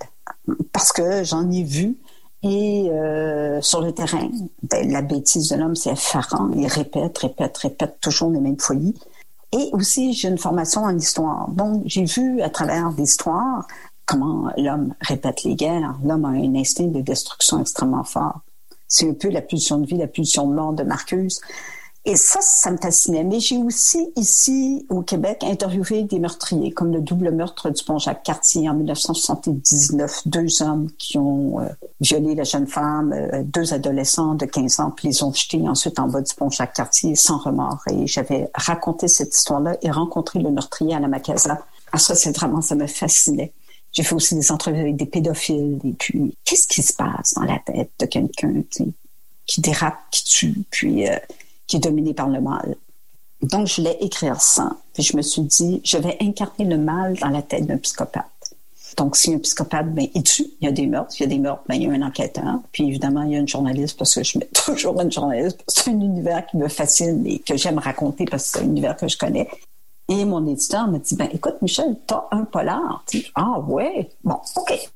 parce 0.72 0.92
que 0.92 1.24
j'en 1.24 1.50
ai 1.50 1.62
vu 1.62 1.98
et 2.42 2.88
euh, 2.90 3.60
sur 3.60 3.82
le 3.82 3.92
terrain, 3.92 4.30
ben, 4.62 4.90
la 4.90 5.02
bêtise 5.02 5.50
de 5.50 5.56
l'homme, 5.56 5.76
c'est 5.76 5.90
effarant. 5.90 6.48
Il 6.56 6.66
répète, 6.68 7.18
répète, 7.18 7.58
répète 7.58 8.00
toujours 8.00 8.30
les 8.30 8.40
mêmes 8.40 8.58
folies. 8.58 8.98
Et 9.52 9.68
aussi, 9.72 10.14
j'ai 10.14 10.28
une 10.28 10.38
formation 10.38 10.84
en 10.84 10.96
histoire. 10.96 11.48
Donc, 11.50 11.82
j'ai 11.84 12.04
vu 12.04 12.40
à 12.40 12.48
travers 12.48 12.90
l'histoire 12.96 13.66
comment 14.08 14.50
l'homme 14.56 14.94
répète 15.00 15.44
les 15.44 15.54
guerres. 15.54 15.94
L'homme 16.02 16.24
a 16.24 16.28
un 16.28 16.54
instinct 16.56 16.86
de 16.86 17.00
destruction 17.00 17.60
extrêmement 17.60 18.04
fort. 18.04 18.40
C'est 18.88 19.08
un 19.08 19.12
peu 19.12 19.28
la 19.28 19.42
pulsion 19.42 19.78
de 19.78 19.86
vie, 19.86 19.98
la 19.98 20.06
pulsion 20.06 20.48
de 20.48 20.54
mort 20.54 20.72
de 20.72 20.82
Marcuse. 20.82 21.40
Et 22.06 22.16
ça, 22.16 22.40
ça 22.40 22.70
me 22.70 22.78
fascinait. 22.78 23.22
Mais 23.22 23.38
j'ai 23.38 23.58
aussi, 23.58 24.10
ici, 24.16 24.86
au 24.88 25.02
Québec, 25.02 25.44
interviewé 25.44 26.04
des 26.04 26.18
meurtriers, 26.18 26.72
comme 26.72 26.90
le 26.90 27.02
double 27.02 27.32
meurtre 27.32 27.68
du 27.68 27.84
pont 27.84 27.98
Jacques-Cartier 27.98 28.66
en 28.70 28.74
1979. 28.74 30.22
Deux 30.24 30.62
hommes 30.62 30.88
qui 30.96 31.18
ont 31.18 31.60
euh, 31.60 31.66
violé 32.00 32.34
la 32.34 32.44
jeune 32.44 32.66
femme, 32.66 33.12
euh, 33.12 33.42
deux 33.44 33.74
adolescents 33.74 34.34
de 34.34 34.46
15 34.46 34.80
ans, 34.80 34.90
puis 34.90 35.08
les 35.08 35.22
ont 35.22 35.34
jetés 35.34 35.68
ensuite 35.68 35.98
en 35.98 36.08
bas 36.08 36.22
du 36.22 36.34
pont 36.34 36.48
Jacques-Cartier 36.48 37.14
sans 37.14 37.36
remords. 37.36 37.82
Et 37.90 38.06
j'avais 38.06 38.50
raconté 38.54 39.06
cette 39.06 39.36
histoire-là 39.36 39.76
et 39.82 39.90
rencontré 39.90 40.38
le 40.38 40.50
meurtrier 40.50 40.94
à 40.94 41.00
la 41.00 41.08
Macasa. 41.08 41.60
Ah, 41.92 41.98
ça, 41.98 42.14
c'est 42.14 42.34
vraiment, 42.34 42.62
ça 42.62 42.74
me 42.74 42.86
fascinait. 42.86 43.52
J'ai 43.98 44.04
fait 44.04 44.14
aussi 44.14 44.36
des 44.36 44.52
entrevues 44.52 44.78
avec 44.78 44.94
des 44.94 45.06
pédophiles. 45.06 45.80
Et 45.82 45.92
puis, 45.92 46.32
qu'est-ce 46.44 46.68
qui 46.68 46.82
se 46.82 46.92
passe 46.92 47.34
dans 47.34 47.42
la 47.42 47.58
tête 47.58 47.90
de 47.98 48.06
quelqu'un 48.06 48.62
qui 49.44 49.60
dérape, 49.60 49.98
qui 50.12 50.22
tue, 50.22 50.54
puis 50.70 51.08
euh, 51.08 51.16
qui 51.66 51.78
est 51.78 51.80
dominé 51.80 52.14
par 52.14 52.28
le 52.28 52.40
mal? 52.40 52.76
Donc, 53.42 53.66
je 53.66 53.80
voulais 53.80 53.98
écrire 54.00 54.40
ça. 54.40 54.76
Puis 54.94 55.02
je 55.02 55.16
me 55.16 55.22
suis 55.22 55.42
dit, 55.42 55.80
je 55.82 55.98
vais 55.98 56.16
incarner 56.20 56.64
le 56.64 56.78
mal 56.78 57.18
dans 57.18 57.30
la 57.30 57.42
tête 57.42 57.66
d'un 57.66 57.76
psychopathe. 57.78 58.54
Donc, 58.96 59.16
si 59.16 59.34
un 59.34 59.38
psychopathe, 59.38 59.92
ben, 59.92 60.06
il 60.14 60.22
tue, 60.22 60.46
il 60.60 60.66
y 60.66 60.68
a 60.68 60.72
des 60.72 60.86
meurtres, 60.86 61.16
il 61.18 61.24
y 61.24 61.26
a 61.26 61.28
des 61.28 61.38
meurtres, 61.40 61.64
ben, 61.68 61.74
il 61.74 61.82
y 61.82 61.86
a 61.86 61.90
un 61.90 62.02
enquêteur. 62.02 62.60
Puis 62.70 62.86
évidemment, 62.86 63.22
il 63.22 63.32
y 63.32 63.34
a 63.34 63.40
une 63.40 63.48
journaliste, 63.48 63.98
parce 63.98 64.14
que 64.14 64.22
je 64.22 64.38
mets 64.38 64.48
toujours 64.64 65.00
une 65.00 65.10
journaliste, 65.10 65.58
c'est 65.66 65.90
un 65.90 66.00
univers 66.00 66.46
qui 66.46 66.56
me 66.56 66.68
fascine 66.68 67.26
et 67.26 67.40
que 67.40 67.56
j'aime 67.56 67.78
raconter 67.78 68.26
parce 68.26 68.44
que 68.44 68.58
c'est 68.58 68.64
un 68.64 68.68
univers 68.68 68.96
que 68.96 69.08
je 69.08 69.18
connais. 69.18 69.48
Et 70.08 70.24
mon 70.24 70.46
éditeur 70.46 70.88
me 70.88 70.98
dit, 70.98 71.16
ben, 71.16 71.28
écoute, 71.32 71.60
Michel, 71.60 71.96
t'as 72.06 72.24
un 72.30 72.44
polar. 72.44 73.04
ah 73.34 73.60
ouais, 73.60 74.08
bon, 74.24 74.40
OK. 74.56 74.90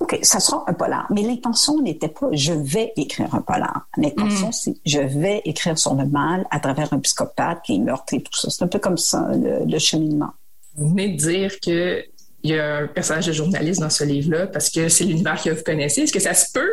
OK, 0.00 0.18
ça 0.22 0.40
sera 0.40 0.64
un 0.66 0.72
polar. 0.72 1.06
Mais 1.10 1.22
l'intention 1.22 1.80
n'était 1.80 2.08
pas 2.08 2.28
je 2.32 2.52
vais 2.52 2.92
écrire 2.96 3.34
un 3.34 3.42
polar. 3.42 3.86
L'intention, 3.96 4.48
mm. 4.48 4.52
c'est 4.52 4.74
je 4.84 5.00
vais 5.00 5.42
écrire 5.44 5.78
sur 5.78 5.94
le 5.94 6.06
mal 6.06 6.46
à 6.50 6.58
travers 6.58 6.92
un 6.92 6.98
psychopathe, 6.98 7.60
les 7.68 7.78
meurtres 7.78 8.14
et 8.14 8.22
tout 8.22 8.34
ça. 8.34 8.48
C'est 8.50 8.64
un 8.64 8.68
peu 8.68 8.78
comme 8.78 8.98
ça, 8.98 9.30
le, 9.34 9.78
cheminement. 9.78 10.30
Vous 10.74 10.88
venez 10.88 11.10
de 11.10 11.16
dire 11.16 11.60
qu'il 11.60 12.04
y 12.44 12.54
a 12.54 12.78
un 12.78 12.86
personnage 12.86 13.26
de 13.26 13.32
journaliste 13.32 13.80
dans 13.80 13.90
ce 13.90 14.04
livre-là 14.04 14.46
parce 14.46 14.70
que 14.70 14.88
c'est 14.88 15.04
l'univers 15.04 15.40
que 15.42 15.50
vous 15.50 15.62
connaissez. 15.62 16.02
Est-ce 16.02 16.12
que 16.12 16.20
ça 16.20 16.34
se 16.34 16.52
peut, 16.52 16.70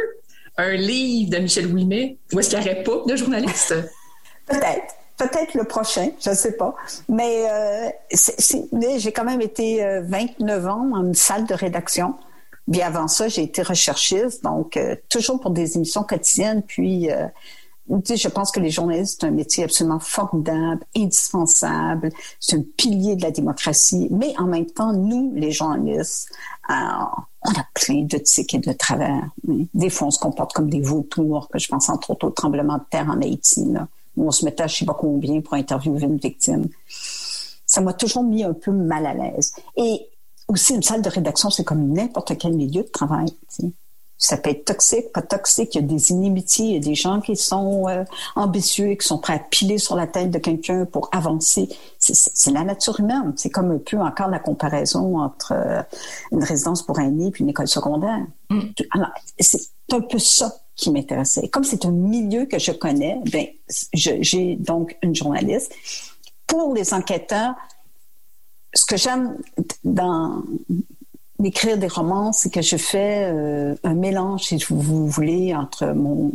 un 0.57 0.73
livre 0.73 1.31
de 1.31 1.37
Michel 1.37 1.67
Ouimet, 1.67 2.17
ou 2.33 2.39
est-ce 2.39 2.49
qu'il 2.49 2.59
n'y 2.59 2.65
aurait 2.65 2.83
pas 2.83 3.03
de 3.05 3.15
journaliste? 3.15 3.75
Peut-être 4.47 4.95
peut-être 5.17 5.55
le 5.55 5.63
prochain, 5.63 6.11
je 6.21 6.29
ne 6.29 6.35
sais 6.35 6.53
pas. 6.53 6.75
Mais 7.09 7.47
euh, 7.49 7.89
j'ai 8.97 9.11
quand 9.11 9.25
même 9.25 9.41
été 9.41 9.83
29 10.03 10.63
euh, 10.63 10.67
ans 10.67 10.85
dans 10.85 11.03
une 11.03 11.15
salle 11.15 11.45
de 11.45 11.53
rédaction. 11.53 12.15
Bien 12.67 12.87
avant 12.87 13.07
ça, 13.07 13.27
j'ai 13.27 13.43
été 13.43 13.61
recherchiste, 13.61 14.43
donc 14.43 14.77
euh, 14.77 14.95
toujours 15.09 15.39
pour 15.39 15.51
des 15.51 15.77
émissions 15.77 16.03
quotidiennes. 16.03 16.61
Puis, 16.61 17.09
euh, 17.09 17.27
je 17.89 18.27
pense 18.27 18.51
que 18.51 18.59
les 18.59 18.69
journalistes, 18.69 19.19
c'est 19.21 19.27
un 19.27 19.31
métier 19.31 19.63
absolument 19.63 19.99
formidable, 19.99 20.83
indispensable. 20.95 22.11
C'est 22.41 22.57
un 22.57 22.63
pilier 22.75 23.15
de 23.15 23.23
la 23.23 23.31
démocratie. 23.31 24.09
Mais 24.11 24.33
en 24.37 24.43
même 24.43 24.65
temps, 24.65 24.91
nous, 24.91 25.31
les 25.33 25.51
journalistes, 25.51 26.29
on 26.67 26.73
a 26.73 27.65
plein 27.73 28.01
de 28.01 28.17
tics 28.17 28.53
et 28.53 28.57
de 28.57 28.73
travers. 28.73 29.23
Des 29.73 29.89
fois, 29.89 30.07
on 30.07 30.11
se 30.11 30.19
comporte 30.19 30.51
comme 30.51 30.69
des 30.69 30.81
vautours, 30.81 31.47
je 31.55 31.67
pense 31.69 31.87
entre 31.87 32.11
autres 32.11 32.27
au 32.27 32.31
tremblement 32.31 32.77
de 32.77 32.83
terre 32.91 33.07
en 33.09 33.21
Haïti. 33.21 33.63
Là 33.71 33.87
on 34.17 34.31
se 34.31 34.45
mettait 34.45 34.63
à 34.63 34.67
je 34.67 34.77
sais 34.77 34.85
pas 34.85 34.93
combien 34.93 35.41
pour 35.41 35.53
interviewer 35.53 36.03
une 36.03 36.17
victime. 36.17 36.67
Ça 37.65 37.81
m'a 37.81 37.93
toujours 37.93 38.23
mis 38.23 38.43
un 38.43 38.53
peu 38.53 38.71
mal 38.71 39.05
à 39.05 39.13
l'aise. 39.13 39.53
Et 39.75 40.07
aussi, 40.47 40.73
une 40.73 40.83
salle 40.83 41.01
de 41.01 41.09
rédaction, 41.09 41.49
c'est 41.49 41.63
comme 41.63 41.91
n'importe 41.91 42.37
quel 42.37 42.53
milieu 42.53 42.83
de 42.83 42.87
travail. 42.87 43.27
Ça 44.17 44.37
peut 44.37 44.49
être 44.49 44.65
toxique, 44.65 45.11
pas 45.13 45.21
toxique. 45.21 45.75
Il 45.75 45.81
y 45.81 45.83
a 45.83 45.87
des 45.87 46.11
inimitiés, 46.11 46.65
il 46.65 46.73
y 46.73 46.77
a 46.77 46.79
des 46.79 46.95
gens 46.95 47.21
qui 47.21 47.35
sont 47.35 47.87
euh, 47.87 48.03
ambitieux, 48.35 48.95
qui 48.95 49.05
sont 49.05 49.19
prêts 49.19 49.33
à 49.33 49.39
piler 49.39 49.77
sur 49.77 49.95
la 49.95 50.07
tête 50.07 50.31
de 50.31 50.39
quelqu'un 50.39 50.85
pour 50.85 51.09
avancer. 51.11 51.69
C'est 51.99 52.51
la 52.51 52.63
nature 52.63 52.99
humaine. 52.99 53.33
C'est 53.35 53.49
comme 53.49 53.71
un 53.71 53.77
peu 53.77 53.99
encore 53.99 54.29
la 54.29 54.39
comparaison 54.39 55.19
entre 55.19 55.51
euh, 55.53 55.83
une 56.31 56.43
résidence 56.43 56.81
pour 56.81 56.99
aînés 56.99 57.29
puis 57.29 57.43
une 57.43 57.49
école 57.49 57.67
secondaire. 57.67 58.25
Mm. 58.49 58.61
Alors, 58.95 59.09
c'est 59.39 59.61
un 59.91 60.01
peu 60.01 60.17
ça 60.17 60.55
qui 60.77 60.91
m'intéressait. 60.91 61.49
Comme 61.49 61.63
c'est 61.63 61.85
un 61.85 61.91
milieu 61.91 62.45
que 62.45 62.59
je 62.59 62.71
connais, 62.71 63.19
ben, 63.31 63.47
j'ai 63.93 64.55
donc 64.55 64.95
une 65.01 65.15
journaliste. 65.15 65.73
Pour 66.45 66.73
les 66.73 66.93
enquêteurs, 66.93 67.55
ce 68.73 68.85
que 68.85 68.95
j'aime 68.95 69.37
dans 69.83 70.43
écrire 71.43 71.77
des 71.77 71.87
romans, 71.87 72.31
c'est 72.31 72.49
que 72.49 72.61
je 72.61 72.77
fais 72.77 73.29
euh, 73.31 73.75
un 73.83 73.93
mélange, 73.93 74.43
si 74.43 74.57
vous 74.69 75.07
voulez, 75.07 75.53
entre 75.53 75.87
mon 75.87 76.31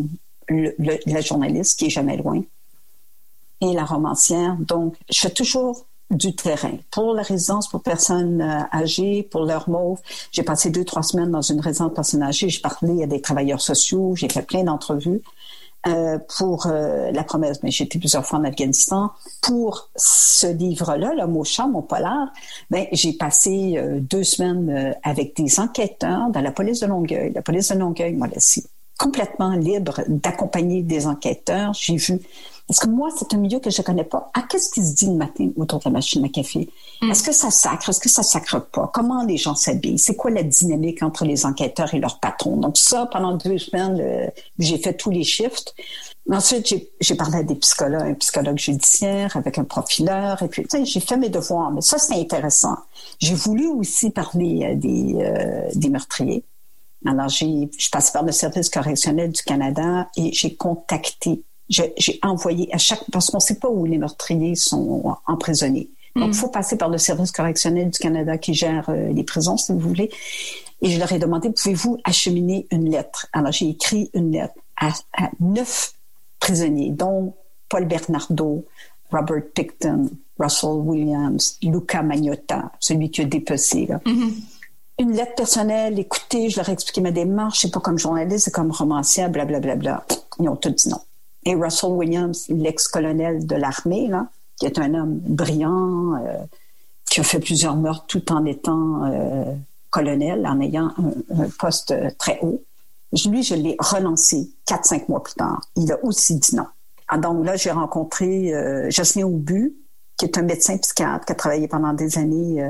la 0.48 1.20
journaliste 1.20 1.78
qui 1.78 1.86
est 1.86 1.90
jamais 1.90 2.16
loin 2.16 2.42
et 3.62 3.72
la 3.72 3.84
romancière. 3.84 4.56
Donc, 4.58 4.96
je 5.10 5.20
fais 5.20 5.30
toujours 5.30 5.86
du 6.12 6.34
terrain. 6.34 6.76
Pour 6.90 7.14
la 7.14 7.22
résidence 7.22 7.68
pour 7.68 7.82
personnes 7.82 8.40
euh, 8.40 8.60
âgées, 8.72 9.22
pour 9.22 9.44
leur 9.44 9.68
mauve, 9.68 10.00
j'ai 10.30 10.42
passé 10.42 10.70
deux, 10.70 10.84
trois 10.84 11.02
semaines 11.02 11.30
dans 11.30 11.42
une 11.42 11.60
résidence 11.60 11.88
pour 11.88 11.96
personnes 11.96 12.22
âgées. 12.22 12.48
J'ai 12.48 12.60
parlé 12.60 13.02
à 13.02 13.06
des 13.06 13.20
travailleurs 13.20 13.60
sociaux, 13.60 14.14
j'ai 14.16 14.28
fait 14.28 14.42
plein 14.42 14.64
d'entrevues. 14.64 15.22
Euh, 15.88 16.16
pour 16.38 16.68
euh, 16.68 17.10
la 17.10 17.24
promesse, 17.24 17.60
mais 17.64 17.72
j'ai 17.72 17.82
été 17.82 17.98
plusieurs 17.98 18.24
fois 18.24 18.38
en 18.38 18.44
Afghanistan. 18.44 19.10
Pour 19.42 19.90
ce 19.96 20.46
livre-là, 20.46 21.12
le 21.16 21.26
mot 21.26 21.42
chat, 21.42 21.66
mon 21.66 21.82
polar, 21.82 22.28
ben, 22.70 22.86
j'ai 22.92 23.14
passé 23.14 23.82
deux 23.98 24.22
semaines 24.22 24.94
avec 25.02 25.34
des 25.34 25.58
enquêteurs 25.58 26.30
dans 26.30 26.40
la 26.40 26.52
police 26.52 26.78
de 26.78 26.86
Longueuil. 26.86 27.32
La 27.32 27.42
police 27.42 27.72
de 27.72 27.78
Longueuil 27.78 28.14
m'a 28.14 28.28
laissé 28.28 28.62
complètement 28.96 29.56
libre 29.56 30.02
d'accompagner 30.06 30.82
des 30.82 31.08
enquêteurs. 31.08 31.74
J'ai 31.74 31.96
vu 31.96 32.20
parce 32.72 32.86
que 32.86 32.88
moi, 32.88 33.10
c'est 33.14 33.34
un 33.34 33.36
milieu 33.36 33.60
que 33.60 33.68
je 33.68 33.82
connais 33.82 34.02
pas. 34.02 34.30
Ah, 34.32 34.44
qu'est-ce 34.48 34.70
qui 34.70 34.82
se 34.82 34.94
dit 34.94 35.04
le 35.04 35.12
matin 35.12 35.50
autour 35.56 35.78
de 35.80 35.84
la 35.84 35.90
machine 35.90 36.24
à 36.24 36.30
café? 36.30 36.70
Mm. 37.02 37.10
Est-ce 37.10 37.22
que 37.22 37.32
ça 37.32 37.50
sacre? 37.50 37.90
Est-ce 37.90 38.00
que 38.00 38.08
ça 38.08 38.22
sacre 38.22 38.60
pas? 38.60 38.90
Comment 38.94 39.24
les 39.24 39.36
gens 39.36 39.54
s'habillent? 39.54 39.98
C'est 39.98 40.16
quoi 40.16 40.30
la 40.30 40.42
dynamique 40.42 41.02
entre 41.02 41.26
les 41.26 41.44
enquêteurs 41.44 41.92
et 41.92 41.98
leurs 41.98 42.18
patrons? 42.18 42.56
Donc 42.56 42.78
ça, 42.78 43.04
pendant 43.12 43.36
deux 43.36 43.58
semaines, 43.58 44.32
j'ai 44.58 44.78
fait 44.78 44.94
tous 44.94 45.10
les 45.10 45.22
shifts. 45.22 45.74
Ensuite, 46.30 46.74
j'ai 46.98 47.14
parlé 47.14 47.40
à 47.40 47.42
des 47.42 47.56
psychologues, 47.56 48.08
un 48.08 48.14
psychologue 48.14 48.58
judiciaire 48.58 49.36
avec 49.36 49.58
un 49.58 49.64
profileur, 49.64 50.42
et 50.42 50.48
puis 50.48 50.64
j'ai 50.84 51.00
fait 51.00 51.18
mes 51.18 51.28
devoirs. 51.28 51.72
Mais 51.72 51.82
ça, 51.82 51.98
c'est 51.98 52.14
intéressant. 52.14 52.78
J'ai 53.18 53.34
voulu 53.34 53.66
aussi 53.66 54.08
parler 54.08 54.64
euh, 54.64 54.76
des, 54.76 55.16
euh, 55.18 55.68
des 55.74 55.90
meurtriers. 55.90 56.42
Alors, 57.04 57.28
j'ai, 57.28 57.68
je 57.76 57.90
passe 57.90 58.12
par 58.12 58.22
le 58.22 58.32
service 58.32 58.70
correctionnel 58.70 59.30
du 59.30 59.42
Canada 59.42 60.08
et 60.16 60.32
j'ai 60.32 60.54
contacté 60.54 61.42
j'ai 61.72 62.18
envoyé 62.22 62.72
à 62.74 62.78
chaque 62.78 63.04
parce 63.10 63.30
qu'on 63.30 63.38
ne 63.38 63.42
sait 63.42 63.58
pas 63.58 63.68
où 63.68 63.84
les 63.84 63.98
meurtriers 63.98 64.54
sont 64.54 65.16
emprisonnés. 65.26 65.90
Donc, 66.14 66.26
il 66.26 66.30
mm. 66.30 66.34
faut 66.34 66.48
passer 66.48 66.76
par 66.76 66.90
le 66.90 66.98
service 66.98 67.32
correctionnel 67.32 67.90
du 67.90 67.98
Canada 67.98 68.36
qui 68.36 68.52
gère 68.52 68.90
euh, 68.90 69.12
les 69.12 69.24
prisons, 69.24 69.56
si 69.56 69.72
vous 69.72 69.78
voulez. 69.78 70.10
Et 70.82 70.90
je 70.90 70.98
leur 70.98 71.10
ai 71.10 71.18
demandé, 71.18 71.50
pouvez-vous 71.50 71.98
acheminer 72.04 72.66
une 72.70 72.90
lettre? 72.90 73.28
Alors, 73.32 73.52
j'ai 73.52 73.70
écrit 73.70 74.10
une 74.12 74.32
lettre 74.32 74.54
à, 74.76 74.90
neuf 75.40 75.94
prisonniers, 76.38 76.90
dont 76.90 77.34
Paul 77.68 77.86
Bernardo, 77.86 78.66
Robert 79.10 79.42
Picton, 79.54 80.10
Russell 80.38 80.70
Williams, 80.70 81.56
Luca 81.62 82.02
Magnotta, 82.02 82.72
celui 82.78 83.10
qui 83.10 83.22
a 83.22 83.24
dépecé. 83.24 83.86
Là. 83.86 84.00
Mm-hmm. 84.04 84.32
Une 84.98 85.12
lettre 85.12 85.34
personnelle, 85.34 85.98
écoutez, 85.98 86.50
je 86.50 86.56
leur 86.58 86.68
ai 86.68 86.72
expliqué 86.72 87.00
ma 87.00 87.10
démarche, 87.10 87.60
c'est 87.60 87.70
pas 87.70 87.80
comme 87.80 87.98
journaliste, 87.98 88.46
c'est 88.46 88.50
comme 88.50 88.70
romancier, 88.70 89.28
blablabla. 89.28 89.60
Bla, 89.60 89.76
bla, 89.76 90.04
bla. 90.04 90.16
Ils 90.40 90.48
ont 90.48 90.56
tous 90.56 90.70
dit 90.70 90.88
non. 90.90 90.98
Et 91.44 91.54
Russell 91.54 91.90
Williams, 91.90 92.46
l'ex-colonel 92.48 93.46
de 93.46 93.56
l'armée, 93.56 94.06
là, 94.08 94.28
qui 94.58 94.66
est 94.66 94.78
un 94.78 94.94
homme 94.94 95.18
brillant, 95.18 96.14
euh, 96.14 96.36
qui 97.10 97.20
a 97.20 97.24
fait 97.24 97.40
plusieurs 97.40 97.76
meurtres 97.76 98.06
tout 98.06 98.32
en 98.32 98.44
étant 98.44 99.04
euh, 99.06 99.44
colonel, 99.90 100.46
en 100.46 100.60
ayant 100.60 100.92
un, 101.34 101.48
poste 101.58 101.94
très 102.18 102.38
haut. 102.42 102.62
Lui, 103.26 103.42
je 103.42 103.54
l'ai 103.54 103.76
relancé 103.78 104.50
quatre, 104.64 104.86
cinq 104.86 105.08
mois 105.08 105.22
plus 105.22 105.34
tard. 105.34 105.60
Il 105.76 105.90
a 105.92 106.02
aussi 106.04 106.36
dit 106.36 106.56
non. 106.56 106.66
Ah, 107.08 107.18
donc 107.18 107.44
là, 107.44 107.56
j'ai 107.56 107.70
rencontré 107.70 108.54
euh, 108.54 108.88
Jocelyn 108.90 109.26
Aubu, 109.26 109.74
qui 110.16 110.24
est 110.24 110.38
un 110.38 110.42
médecin 110.42 110.78
psychiatre 110.78 111.26
qui 111.26 111.32
a 111.32 111.34
travaillé 111.34 111.68
pendant 111.68 111.92
des 111.92 112.16
années 112.16 112.64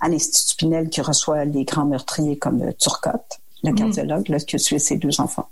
à 0.00 0.08
l'Institut 0.08 0.56
Pinel, 0.56 0.88
qui 0.88 1.00
reçoit 1.00 1.44
les 1.44 1.64
grands 1.64 1.84
meurtriers 1.84 2.38
comme 2.38 2.72
Turcotte, 2.74 3.40
le 3.62 3.72
mm. 3.72 3.74
cardiologue, 3.74 4.28
là, 4.28 4.40
qui 4.40 4.56
a 4.56 4.58
tué 4.58 4.78
ses 4.78 4.96
deux 4.96 5.20
enfants. 5.20 5.48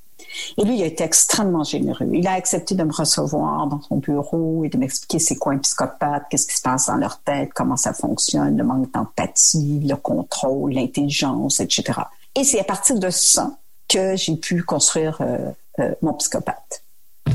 Et 0.59 0.65
lui, 0.65 0.77
il 0.77 0.83
a 0.83 0.87
été 0.87 1.05
extrêmement 1.05 1.65
généreux. 1.65 2.09
Il 2.13 2.27
a 2.27 2.33
accepté 2.33 2.75
de 2.75 2.85
me 2.85 2.93
recevoir 2.93 3.67
dans 3.67 3.81
son 3.81 3.97
bureau 3.97 4.65
et 4.65 4.69
de 4.69 4.77
m'expliquer 4.79 5.19
c'est 5.19 5.37
quoi 5.37 5.53
un 5.53 5.59
psychopathe, 5.59 6.25
qu'est-ce 6.31 6.47
qui 6.47 6.57
se 6.57 6.63
passe 6.63 6.87
dans 6.87 6.97
leur 6.97 7.21
tête, 7.21 7.51
comment 7.55 7.77
ça 7.77 7.93
fonctionne, 7.93 8.57
le 8.57 8.65
manque 8.65 8.93
d'empathie, 8.93 9.81
le 9.85 9.97
contrôle, 9.97 10.73
l'intelligence, 10.73 11.61
etc. 11.61 12.01
Et 12.35 12.45
c'est 12.45 12.61
à 12.61 12.65
partir 12.65 12.99
de 12.99 13.11
ça 13.11 13.51
que 13.89 14.17
j'ai 14.17 14.37
pu 14.37 14.63
construire 14.63 15.19
euh, 15.21 15.51
euh, 15.81 15.95
mon 16.01 16.15
psychopathe. 16.15 16.83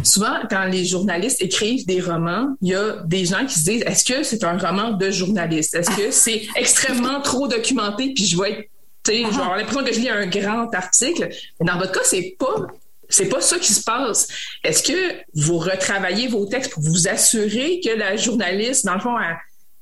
Souvent, 0.04 0.36
quand 0.50 0.66
les 0.66 0.86
journalistes 0.86 1.41
écrivent 1.41 1.86
des 1.86 2.02
romans, 2.02 2.56
il 2.62 2.70
y 2.70 2.76
a 2.76 2.98
des 3.06 3.26
gens 3.26 3.45
qui 3.45 3.58
se 3.60 3.64
disent 3.64 3.84
est-ce 3.86 4.04
que 4.04 4.24
c'est 4.24 4.43
un 4.43 4.58
roman 4.58 4.91
de 4.91 5.10
journaliste? 5.10 5.76
Est-ce 5.76 5.91
que 5.91 6.12
c'est 6.12 6.43
extrêmement 6.56 7.22
trop 7.22 7.48
documenté? 7.48 8.14
Puis 8.14 8.26
je 8.26 8.41
vais 8.41 8.52
être 8.52 8.70
j'ai 9.10 9.26
ah. 9.26 9.56
l'impression 9.58 9.84
que 9.84 9.93
je 9.93 10.00
lis 10.00 10.10
un 10.10 10.28
grand 10.28 10.74
article. 10.74 11.30
Mais 11.60 11.66
dans 11.66 11.78
votre 11.78 11.91
cas, 11.91 12.02
c'est 12.04 12.36
pas 12.38 12.68
c'est 13.10 13.30
pas 13.30 13.41
ça 13.41 13.60
qui 13.60 13.74
se 13.74 13.84
passe. 13.84 14.28
Est-ce 14.64 14.84
que 14.84 15.16
vous 15.36 15.58
retravaillez 15.58 16.28
vos 16.28 16.45
textes 16.45 16.72
pour 16.72 16.84
vous 16.84 17.08
assurer 17.08 17.80
que 17.84 17.89
la 17.89 18.16
journaliste, 18.16 18.86
dans 18.86 18.95
le 18.95 18.99
fond, 18.99 19.16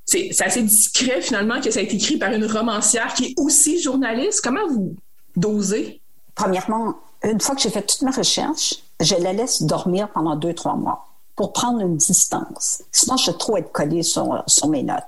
c'est 0.06 0.30
assez 0.42 0.62
discret 0.62 1.22
finalement 1.22 1.60
que 1.62 1.72
ça 1.72 1.80
a 1.80 1.84
été 1.84 1.96
écrit 1.96 2.18
par 2.18 2.32
une 2.32 2.46
romancière 2.46 3.14
qui 3.14 3.26
est 3.26 3.34
aussi 3.38 3.82
journaliste? 3.82 4.42
Comment 4.42 4.68
vous 4.68 4.96
dosez? 5.36 6.02
Premièrement, 6.36 6.96
une 7.24 7.40
fois 7.40 7.56
que 7.56 7.62
j'ai 7.62 7.70
fait 7.70 7.82
toute 7.82 8.02
ma 8.02 8.12
recherche, 8.12 8.76
je 9.00 9.16
la 9.16 9.34
laisse 9.34 9.64
dormir 9.64 10.10
pendant 10.10 10.36
deux, 10.36 10.54
trois 10.54 10.76
mois 10.76 11.08
pour 11.36 11.52
prendre 11.54 11.82
une 11.82 11.98
distance. 11.98 12.84
Sinon, 12.92 13.18
je 13.18 13.32
vais 13.32 13.38
trop 13.38 13.58
être 13.58 13.72
collée 13.72 14.04
sur, 14.04 14.44
sur 14.48 14.68
mes 14.68 14.84
notes. 14.84 15.04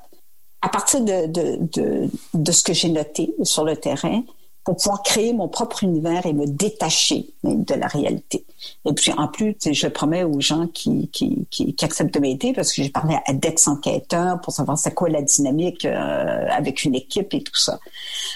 À 0.61 0.69
partir 0.69 1.01
de, 1.01 2.51
ce 2.51 2.63
que 2.63 2.73
j'ai 2.73 2.89
noté 2.89 3.33
sur 3.43 3.63
le 3.63 3.77
terrain, 3.77 4.23
pour 4.67 4.75
pouvoir 4.75 5.01
créer 5.01 5.31
mon 5.31 5.47
propre 5.47 5.85
univers 5.85 6.25
et 6.25 6.33
me 6.33 6.45
détacher 6.45 7.29
de 7.45 7.73
la 7.73 7.87
réalité. 7.87 8.43
Et 8.83 8.91
puis 8.91 9.13
en 9.13 9.29
plus, 9.29 9.55
je 9.63 9.87
promets 9.87 10.25
aux 10.25 10.41
gens 10.41 10.67
qui, 10.67 11.07
qui, 11.07 11.47
qui, 11.49 11.73
acceptent 11.81 12.13
de 12.13 12.19
m'aider, 12.19 12.51
parce 12.51 12.73
que 12.73 12.83
j'ai 12.83 12.89
parlé 12.89 13.15
à 13.25 13.31
d'ex-enquêteurs 13.31 14.41
pour 14.41 14.51
savoir 14.51 14.77
c'est 14.77 14.93
quoi 14.93 15.07
la 15.07 15.21
dynamique 15.21 15.85
euh, 15.85 16.47
avec 16.49 16.83
une 16.83 16.95
équipe 16.95 17.33
et 17.33 17.43
tout 17.43 17.55
ça. 17.55 17.79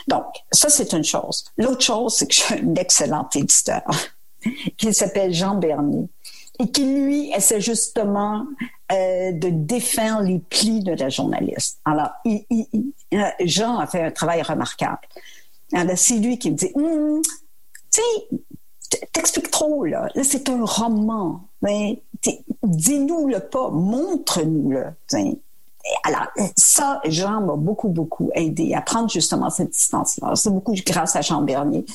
Donc, 0.08 0.24
ça, 0.54 0.70
c'est 0.70 0.94
une 0.94 1.04
chose. 1.04 1.44
L'autre 1.58 1.82
chose, 1.82 2.16
c'est 2.16 2.28
que 2.28 2.34
j'ai 2.34 2.62
un 2.62 2.76
excellent 2.76 3.28
éditeur 3.36 3.84
qui 4.78 4.94
s'appelle 4.94 5.34
Jean 5.34 5.56
Bernier 5.56 6.08
et 6.60 6.72
qui, 6.72 6.86
lui, 6.86 7.30
essaie 7.36 7.60
justement 7.60 8.46
euh, 8.94 9.34
de 9.34 9.50
défaire 9.50 10.22
les 10.22 10.40
plis 10.40 10.80
de 10.80 10.94
la 10.94 11.10
journaliste. 11.10 11.82
Alors, 11.84 12.12
il, 12.24 12.46
Jean 13.42 13.80
a 13.80 13.86
fait 13.86 14.06
un 14.06 14.12
travail 14.12 14.42
remarquable. 14.44 15.10
Alors, 15.74 15.98
c'est 15.98 16.18
lui 16.18 16.38
qui 16.38 16.52
me 16.52 16.56
dit, 16.56 16.72
hum, 16.76 17.22
tu 17.92 18.02
sais, 18.02 19.08
t'expliques 19.14 19.52
trop, 19.52 19.86
là. 19.86 20.10
Là, 20.16 20.24
c'est 20.24 20.50
un 20.50 20.64
roman. 20.66 21.48
Mais 21.62 22.04
dis-nous-le 22.64 23.40
pas, 23.40 23.70
montre-nous-le. 23.70 24.86
Alors, 26.04 26.28
ça, 26.56 27.02
Jean 27.06 27.42
m'a 27.42 27.56
beaucoup, 27.56 27.90
beaucoup 27.90 28.30
aidé 28.34 28.74
à 28.74 28.82
prendre 28.82 29.10
justement 29.10 29.50
cette 29.50 29.72
distance-là. 29.72 30.36
C'est 30.36 30.50
beaucoup 30.50 30.74
grâce 30.86 31.16
à 31.16 31.22
Jean 31.22 31.42
Bernier. 31.42 31.86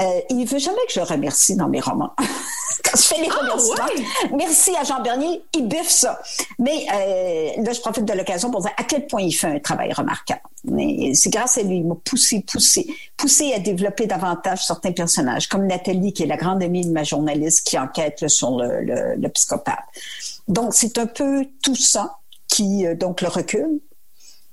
Euh, 0.00 0.20
il 0.30 0.46
veut 0.46 0.58
jamais 0.58 0.78
que 0.86 0.92
je 0.92 1.00
le 1.00 1.06
remercie 1.06 1.56
dans 1.56 1.68
mes 1.68 1.80
romans. 1.80 2.12
Quand 2.84 2.96
je 2.96 3.02
fais 3.02 3.20
les 3.20 3.28
ah, 3.30 3.40
remerciements, 3.40 4.36
merci 4.36 4.74
à 4.76 4.84
Jean 4.84 5.02
Bernier, 5.02 5.42
il 5.54 5.66
biffe 5.68 5.88
ça. 5.88 6.20
Mais 6.58 6.86
euh, 6.92 7.62
là, 7.62 7.72
je 7.72 7.80
profite 7.80 8.04
de 8.04 8.12
l'occasion 8.12 8.50
pour 8.50 8.62
dire 8.62 8.70
à 8.76 8.84
quel 8.84 9.06
point 9.06 9.22
il 9.22 9.32
fait 9.32 9.48
un 9.48 9.58
travail 9.58 9.92
remarquable. 9.92 10.40
C'est 11.14 11.30
grâce 11.30 11.58
à 11.58 11.62
lui, 11.62 11.78
il 11.78 11.86
m'a 11.86 11.96
poussé, 11.96 12.44
poussé, 12.50 12.86
poussé 13.16 13.52
à 13.52 13.58
développer 13.58 14.06
davantage 14.06 14.64
certains 14.64 14.92
personnages, 14.92 15.48
comme 15.48 15.66
Nathalie, 15.66 16.12
qui 16.12 16.22
est 16.22 16.26
la 16.26 16.36
grande 16.36 16.62
amie 16.62 16.86
de 16.86 16.92
ma 16.92 17.04
journaliste 17.04 17.66
qui 17.66 17.78
enquête 17.78 18.28
sur 18.28 18.56
le, 18.56 18.82
le, 18.82 19.16
le 19.16 19.28
psychopathe. 19.28 19.84
Donc, 20.46 20.72
c'est 20.72 20.98
un 20.98 21.06
peu 21.06 21.46
tout 21.62 21.76
ça 21.76 22.17
euh, 22.62 22.94
donc 22.94 23.20
le 23.20 23.28
recule. 23.28 23.80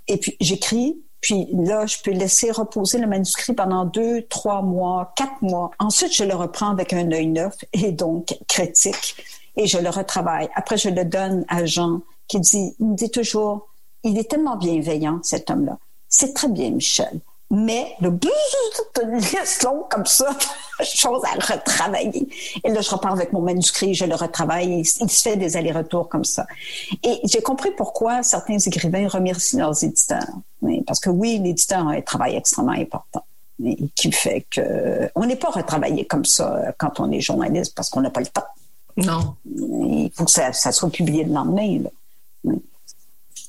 Et 0.07 0.17
puis 0.17 0.37
j'écris, 0.39 0.97
puis 1.21 1.47
là, 1.53 1.85
je 1.85 1.97
peux 2.03 2.11
laisser 2.11 2.51
reposer 2.51 2.99
le 2.99 3.07
manuscrit 3.07 3.53
pendant 3.53 3.85
deux, 3.85 4.21
trois 4.23 4.61
mois, 4.61 5.13
quatre 5.15 5.41
mois. 5.41 5.71
Ensuite, 5.79 6.13
je 6.13 6.23
le 6.23 6.35
reprends 6.35 6.69
avec 6.69 6.93
un 6.93 7.11
œil 7.11 7.27
neuf 7.27 7.55
et 7.73 7.91
donc 7.91 8.37
critique 8.47 9.15
et 9.57 9.67
je 9.67 9.77
le 9.77 9.89
retravaille. 9.89 10.49
Après, 10.55 10.77
je 10.77 10.89
le 10.89 11.05
donne 11.05 11.45
à 11.47 11.65
Jean 11.65 12.01
qui 12.27 12.39
dit, 12.39 12.75
il 12.79 12.85
me 12.85 12.95
dit 12.95 13.09
toujours, 13.09 13.67
il 14.03 14.17
est 14.17 14.29
tellement 14.29 14.57
bienveillant, 14.57 15.19
cet 15.23 15.49
homme-là. 15.49 15.79
C'est 16.09 16.33
très 16.33 16.49
bien, 16.49 16.71
Michel 16.71 17.19
mais 17.55 17.95
le 18.01 18.09
une 18.09 19.17
liste 19.17 19.63
longue 19.63 19.87
comme 19.89 20.05
ça, 20.05 20.35
chose 20.83 21.21
à 21.23 21.53
retravailler. 21.53 22.27
Et 22.63 22.69
là, 22.69 22.81
je 22.81 22.89
repars 22.89 23.13
avec 23.13 23.31
mon 23.31 23.41
manuscrit, 23.41 23.93
je 23.93 24.05
le 24.05 24.15
retravaille, 24.15 24.79
il, 24.79 24.85
se 24.85 25.21
fait 25.21 25.37
des 25.37 25.55
allers-retours 25.55 26.09
comme 26.09 26.25
ça. 26.25 26.45
Et 27.03 27.21
j'ai 27.23 27.41
compris 27.41 27.71
pourquoi 27.71 28.23
certains 28.23 28.57
écrivains 28.57 29.07
remercient 29.07 29.57
leurs 29.57 29.83
éditeurs. 29.83 30.27
parce 30.85 30.99
que 30.99 31.09
oui, 31.09 31.39
l'éditeur 31.41 31.87
a 31.87 31.91
un 31.91 32.01
travail 32.01 32.35
extrêmement 32.35 32.73
important. 32.73 33.23
qui 33.95 34.11
fait 34.11 34.45
que 34.51 35.09
on 35.15 35.25
n'est 35.25 35.37
pas 35.37 35.49
retravaillé 35.49 36.05
comme 36.05 36.25
ça 36.25 36.73
quand 36.77 36.99
on 36.99 37.09
est 37.11 37.21
journaliste 37.21 37.73
parce 37.73 37.89
qu'on 37.89 38.01
n'a 38.01 38.09
pas 38.09 38.19
le 38.19 38.27
temps. 38.27 38.43
Non. 38.97 39.35
Il 39.45 40.11
faut 40.13 40.25
que 40.25 40.31
ça, 40.31 40.51
soit 40.51 40.89
publié 40.89 41.23
le 41.23 41.33
lendemain. 41.33 41.83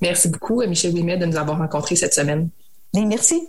Merci 0.00 0.28
beaucoup, 0.28 0.62
Michel 0.64 0.92
Ouimet, 0.92 1.16
de 1.16 1.26
nous 1.26 1.36
avoir 1.36 1.58
rencontrés 1.58 1.96
cette 1.96 2.14
semaine. 2.14 2.48
merci. 2.94 3.48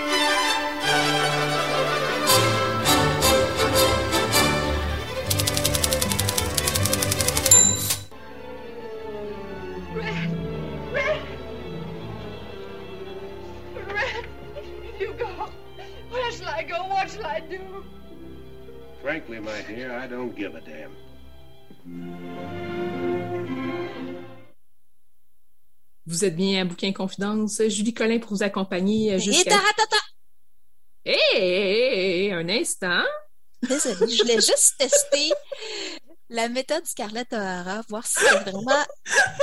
Vous 26.05 26.25
êtes 26.25 26.35
bien 26.35 26.61
à 26.61 26.65
Bouquin 26.65 26.93
Confidence. 26.93 27.61
Julie 27.67 27.93
Collin 27.93 28.19
pour 28.19 28.31
vous 28.31 28.43
accompagner 28.43 29.19
jusqu'à... 29.19 29.59
Hé, 31.03 31.17
hey, 31.33 32.31
un 32.31 32.47
instant. 32.49 33.03
Désolée, 33.63 34.07
je 34.07 34.21
voulais 34.21 34.35
juste 34.35 34.75
tester 34.79 35.31
la 36.29 36.47
méthode 36.47 36.85
Scarlett 36.85 37.31
O'Hara, 37.33 37.81
voir 37.89 38.05
si 38.05 38.19
c'est 38.19 38.39
vraiment 38.39 38.85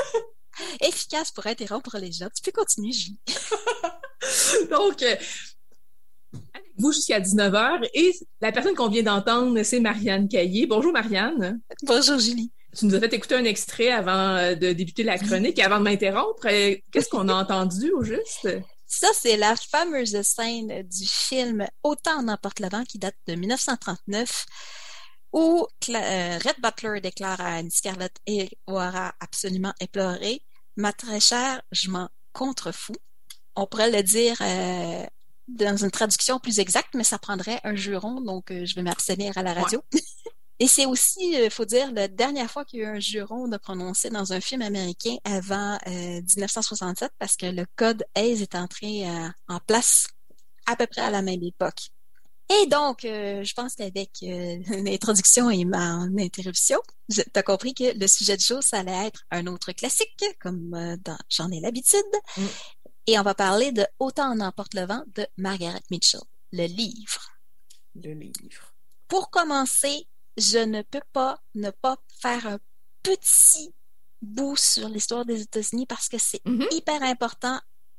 efficace 0.80 1.30
pour 1.32 1.46
interrompre 1.46 1.98
les 1.98 2.12
gens. 2.12 2.28
Tu 2.34 2.42
peux 2.42 2.52
continuer, 2.52 2.92
Julie. 2.92 3.20
Donc, 4.70 5.02
euh, 5.02 5.16
vous 6.78 6.92
jusqu'à 6.92 7.20
19h 7.20 7.88
et 7.94 8.14
la 8.40 8.52
personne 8.52 8.74
qu'on 8.74 8.88
vient 8.88 9.02
d'entendre, 9.02 9.62
c'est 9.62 9.80
Marianne 9.80 10.28
Caillé. 10.28 10.66
Bonjour 10.66 10.92
Marianne. 10.92 11.60
Bonjour 11.82 12.18
Julie. 12.18 12.52
Tu 12.76 12.86
nous 12.86 12.94
as 12.94 13.00
fait 13.00 13.12
écouter 13.12 13.34
un 13.34 13.44
extrait 13.44 13.90
avant 13.90 14.36
euh, 14.36 14.54
de 14.54 14.72
débuter 14.72 15.02
la 15.02 15.18
chronique 15.18 15.58
et 15.58 15.62
avant 15.62 15.78
de 15.78 15.84
m'interrompre. 15.84 16.46
Euh, 16.46 16.76
qu'est-ce 16.92 17.08
qu'on 17.08 17.28
a 17.28 17.34
entendu 17.42 17.90
au 17.90 18.04
juste? 18.04 18.48
Ça, 18.86 19.08
c'est 19.12 19.36
la 19.36 19.54
fameuse 19.56 20.20
scène 20.22 20.82
du 20.82 21.06
film 21.06 21.66
Autant 21.82 22.20
en 22.20 22.28
emporte 22.28 22.60
le 22.60 22.68
vent 22.68 22.84
qui 22.84 22.98
date 22.98 23.16
de 23.26 23.34
1939 23.34 24.46
où 25.32 25.66
Red 25.86 26.56
Butler 26.62 27.00
déclare 27.00 27.40
à 27.40 27.56
Annie 27.56 27.70
Scarlett 27.70 28.14
et 28.26 28.48
O'Hara 28.66 29.14
absolument 29.20 29.74
éploré 29.80 30.42
Ma 30.76 30.92
très 30.92 31.20
chère, 31.20 31.60
je 31.72 31.90
m'en 31.90 32.08
contrefous. 32.32 32.94
On 33.56 33.66
pourrait 33.66 33.90
le 33.90 34.02
dire 34.02 34.36
euh, 34.40 35.04
dans 35.48 35.76
une 35.76 35.90
traduction 35.90 36.38
plus 36.38 36.60
exacte, 36.60 36.94
mais 36.94 37.04
ça 37.04 37.18
prendrait 37.18 37.60
un 37.64 37.74
juron, 37.74 38.20
donc 38.20 38.50
euh, 38.50 38.64
je 38.64 38.74
vais 38.74 38.82
m'abstenir 38.82 39.36
à 39.36 39.42
la 39.42 39.54
radio. 39.54 39.82
Et 40.60 40.66
c'est 40.66 40.86
aussi, 40.86 41.32
il 41.32 41.40
euh, 41.42 41.50
faut 41.50 41.64
dire, 41.64 41.92
la 41.92 42.08
dernière 42.08 42.50
fois 42.50 42.64
qu'il 42.64 42.80
y 42.80 42.84
a 42.84 42.86
eu 42.86 42.96
un 42.96 43.00
juron 43.00 43.48
de 43.48 43.56
prononcer 43.56 44.10
dans 44.10 44.32
un 44.32 44.40
film 44.40 44.62
américain 44.62 45.16
avant 45.24 45.78
1967, 45.86 47.12
parce 47.18 47.36
que 47.36 47.46
le 47.46 47.64
code 47.76 48.04
Hayes 48.16 48.42
est 48.42 48.54
entré 48.56 49.06
en 49.46 49.60
place 49.60 50.08
à 50.66 50.74
peu 50.74 50.86
près 50.86 51.02
à 51.02 51.10
la 51.10 51.22
même 51.22 51.42
époque. 51.42 51.90
Et 52.50 52.66
donc, 52.66 53.04
euh, 53.04 53.44
je 53.44 53.52
pense 53.52 53.74
qu'avec 53.74 54.10
euh, 54.22 54.58
l'introduction 54.82 55.50
et 55.50 55.64
ma 55.64 56.06
interruption, 56.18 56.80
tu 57.10 57.22
as 57.34 57.42
compris 57.42 57.74
que 57.74 57.98
le 57.98 58.06
sujet 58.06 58.38
du 58.38 58.44
jour, 58.44 58.62
ça 58.62 58.78
allait 58.78 59.06
être 59.08 59.24
un 59.30 59.46
autre 59.48 59.72
classique, 59.72 60.24
comme 60.40 60.74
euh, 60.74 60.96
j'en 61.28 61.50
ai 61.50 61.60
l'habitude. 61.60 62.00
Mm. 62.36 62.42
Et 63.08 63.18
on 63.18 63.22
va 63.22 63.34
parler 63.34 63.72
de 63.72 63.86
Autant 63.98 64.30
en 64.30 64.40
emporte 64.40 64.74
le 64.74 64.84
vent 64.84 65.02
de 65.14 65.26
Margaret 65.38 65.80
Mitchell, 65.90 66.20
le 66.52 66.66
livre. 66.66 67.30
Le 67.94 68.12
livre. 68.12 68.74
Pour 69.08 69.30
commencer, 69.30 70.06
je 70.36 70.58
ne 70.58 70.82
peux 70.82 71.00
pas 71.14 71.40
ne 71.54 71.70
pas 71.70 71.96
faire 72.20 72.46
un 72.46 72.58
petit 73.02 73.72
bout 74.20 74.56
sur 74.56 74.90
l'histoire 74.90 75.24
des 75.24 75.40
États-Unis 75.40 75.86
parce 75.86 76.10
que 76.10 76.18
c'est 76.18 76.44
mm-hmm. 76.44 76.74
hyper 76.74 77.02
important 77.02 77.58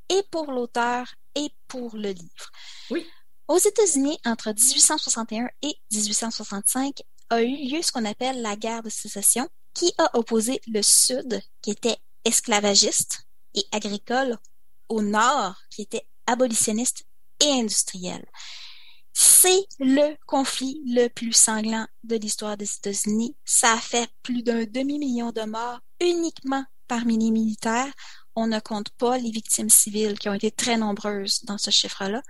et 0.09 0.21
pour 0.29 0.51
l'auteur 0.51 1.07
et 1.33 1.49
pour 1.67 1.95
le 1.95 2.11
livre. 2.11 2.51
Oui. 2.91 3.03
Aux 3.47 3.57
États-Unis, 3.57 4.19
entre 4.25 4.49
1861 4.49 5.49
et 5.63 5.75
1865, 5.91 7.01
a 7.31 7.41
eu 7.41 7.67
lieu 7.67 7.81
ce 7.81 7.91
qu'on 7.91 8.05
appelle 8.05 8.43
la 8.43 8.55
guerre 8.55 8.83
de 8.83 8.89
sécession, 8.89 9.49
qui 9.73 9.91
a 9.97 10.15
opposé 10.15 10.61
le 10.67 10.83
Sud, 10.83 11.41
qui 11.63 11.71
était 11.71 11.97
esclavagiste 12.25 13.25
et 13.55 13.65
agricole, 13.71 14.37
au 14.89 15.01
Nord, 15.01 15.55
qui 15.69 15.83
était 15.83 16.05
abolitionniste 16.27 17.05
et 17.39 17.49
industriel. 17.51 18.25
C'est 19.13 19.65
le 19.79 20.15
conflit 20.25 20.81
le 20.85 21.07
plus 21.07 21.33
sanglant 21.33 21.87
de 22.03 22.15
l'histoire 22.15 22.57
des 22.57 22.69
États-Unis. 22.71 23.35
Ça 23.45 23.73
a 23.73 23.77
fait 23.77 24.09
plus 24.23 24.43
d'un 24.43 24.65
demi-million 24.65 25.31
de 25.31 25.41
morts 25.41 25.79
uniquement 25.99 26.63
parmi 26.87 27.17
les 27.17 27.31
militaires. 27.31 27.91
On 28.35 28.47
ne 28.47 28.59
compte 28.59 28.89
pas 28.91 29.17
les 29.17 29.31
victimes 29.31 29.69
civiles 29.69 30.17
qui 30.17 30.29
ont 30.29 30.33
été 30.33 30.51
très 30.51 30.77
nombreuses 30.77 31.43
dans 31.43 31.57
ce 31.57 31.71
chiffre-là. 31.71 32.21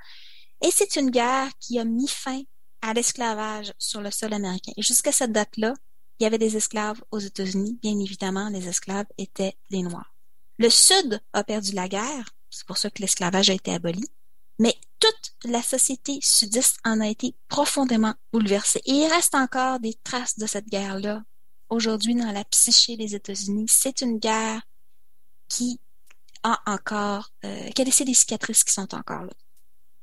Et 0.61 0.71
c'est 0.71 0.95
une 0.95 1.11
guerre 1.11 1.49
qui 1.59 1.79
a 1.79 1.85
mis 1.85 2.07
fin 2.07 2.41
à 2.81 2.93
l'esclavage 2.93 3.73
sur 3.77 4.01
le 4.01 4.11
sol 4.11 4.33
américain. 4.33 4.71
Jusqu'à 4.77 5.11
cette 5.11 5.31
date-là, 5.31 5.73
il 6.19 6.23
y 6.23 6.25
avait 6.27 6.37
des 6.37 6.57
esclaves 6.57 7.01
aux 7.11 7.19
États-Unis. 7.19 7.79
Bien 7.81 7.97
évidemment, 7.99 8.49
les 8.49 8.67
esclaves 8.67 9.07
étaient 9.17 9.55
les 9.69 9.83
Noirs. 9.83 10.13
Le 10.57 10.69
Sud 10.69 11.21
a 11.33 11.43
perdu 11.43 11.71
la 11.71 11.87
guerre. 11.87 12.35
C'est 12.59 12.67
pour 12.67 12.77
ça 12.77 12.89
que 12.89 13.01
l'esclavage 13.01 13.49
a 13.49 13.53
été 13.53 13.73
aboli. 13.73 14.05
Mais 14.59 14.75
toute 14.99 15.31
la 15.45 15.63
société 15.63 16.19
sudiste 16.21 16.77
en 16.83 16.99
a 16.99 17.07
été 17.07 17.33
profondément 17.47 18.13
bouleversée. 18.33 18.81
Et 18.85 18.91
il 18.91 19.07
reste 19.07 19.33
encore 19.33 19.79
des 19.79 19.93
traces 20.03 20.37
de 20.37 20.45
cette 20.45 20.67
guerre-là 20.67 21.23
aujourd'hui 21.69 22.15
dans 22.15 22.33
la 22.33 22.43
psyché 22.43 22.97
des 22.97 23.15
États-Unis. 23.15 23.67
C'est 23.69 24.01
une 24.01 24.19
guerre 24.19 24.61
qui 25.47 25.79
a 26.43 26.59
encore, 26.65 27.31
euh, 27.45 27.69
qui 27.69 27.81
a 27.81 27.85
laissé 27.85 28.03
des 28.03 28.13
cicatrices 28.13 28.65
qui 28.65 28.73
sont 28.73 28.93
encore 28.93 29.23
là. 29.23 29.33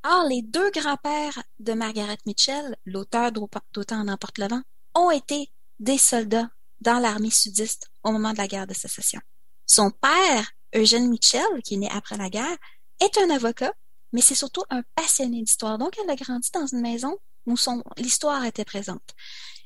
Or, 0.05 0.27
les 0.27 0.41
deux 0.41 0.71
grands-pères 0.71 1.43
de 1.59 1.75
Margaret 1.75 2.17
Mitchell, 2.25 2.75
l'auteur 2.87 3.33
d'Autant 3.33 4.01
en 4.01 4.09
emporte 4.09 4.39
le 4.39 4.49
vent, 4.49 4.63
ont 4.95 5.11
été 5.11 5.51
des 5.79 5.99
soldats 5.99 6.49
dans 6.81 7.01
l'armée 7.01 7.29
sudiste 7.29 7.91
au 8.03 8.13
moment 8.13 8.33
de 8.33 8.39
la 8.39 8.49
guerre 8.49 8.67
de 8.67 8.73
sécession. 8.73 9.21
Son 9.67 9.91
père, 9.91 10.53
Eugène 10.75 11.09
Mitchell, 11.09 11.63
qui 11.65 11.75
est 11.75 11.79
né 11.79 11.91
après 11.91 12.17
la 12.17 12.31
guerre, 12.31 12.57
est 13.01 13.19
un 13.19 13.31
avocat, 13.31 13.73
mais 14.13 14.21
c'est 14.21 14.35
surtout 14.35 14.65
un 14.71 14.83
passionné 14.95 15.43
d'histoire. 15.43 15.79
Donc, 15.79 15.97
elle 16.03 16.11
a 16.11 16.17
grandi 16.17 16.51
dans 16.53 16.67
une 16.67 16.81
maison 16.81 17.17
où 17.47 17.57
son, 17.57 17.83
l'histoire 17.97 18.45
était 18.45 18.65
présente. 18.65 19.15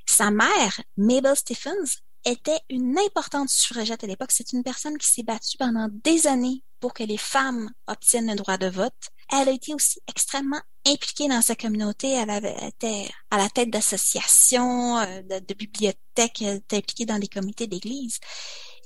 Sa 0.06 0.30
mère, 0.30 0.80
Mabel 0.96 1.36
Stephens, 1.36 2.00
était 2.24 2.60
une 2.68 2.98
importante 2.98 3.48
suffragette 3.48 4.04
à 4.04 4.06
l'époque. 4.06 4.32
C'est 4.32 4.52
une 4.52 4.62
personne 4.62 4.98
qui 4.98 5.08
s'est 5.08 5.22
battue 5.22 5.56
pendant 5.58 5.88
des 6.04 6.26
années 6.26 6.62
pour 6.80 6.94
que 6.94 7.02
les 7.02 7.16
femmes 7.16 7.70
obtiennent 7.86 8.30
le 8.30 8.36
droit 8.36 8.58
de 8.58 8.68
vote. 8.68 8.92
Elle 9.32 9.48
a 9.48 9.52
été 9.52 9.74
aussi 9.74 10.00
extrêmement 10.08 10.60
impliquée 10.86 11.28
dans 11.28 11.42
sa 11.42 11.54
communauté. 11.54 12.10
Elle 12.10 12.30
avait 12.30 12.56
été 12.66 13.10
à 13.30 13.38
la 13.38 13.48
tête 13.48 13.70
d'associations, 13.70 14.98
euh, 14.98 15.22
de, 15.22 15.54
bibliothèques, 15.54 16.42
elle 16.42 16.56
était 16.56 16.78
impliquée 16.78 17.06
dans 17.06 17.18
des 17.18 17.28
comités 17.28 17.66
d'église. 17.66 18.18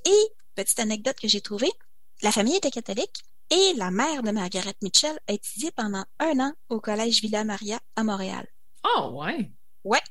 Et, 0.05 0.27
petite 0.55 0.79
anecdote 0.79 1.17
que 1.19 1.27
j'ai 1.27 1.41
trouvée, 1.41 1.71
la 2.21 2.31
famille 2.31 2.55
était 2.55 2.71
catholique 2.71 3.23
et 3.49 3.73
la 3.75 3.91
mère 3.91 4.23
de 4.23 4.31
Margaret 4.31 4.75
Mitchell 4.81 5.17
a 5.27 5.33
étudié 5.33 5.71
pendant 5.71 6.03
un 6.19 6.39
an 6.39 6.53
au 6.69 6.79
collège 6.79 7.21
Villa 7.21 7.43
Maria 7.43 7.79
à 7.95 8.03
Montréal. 8.03 8.47
Oh, 8.83 9.11
ouais. 9.13 9.51
Ouais. 9.83 10.01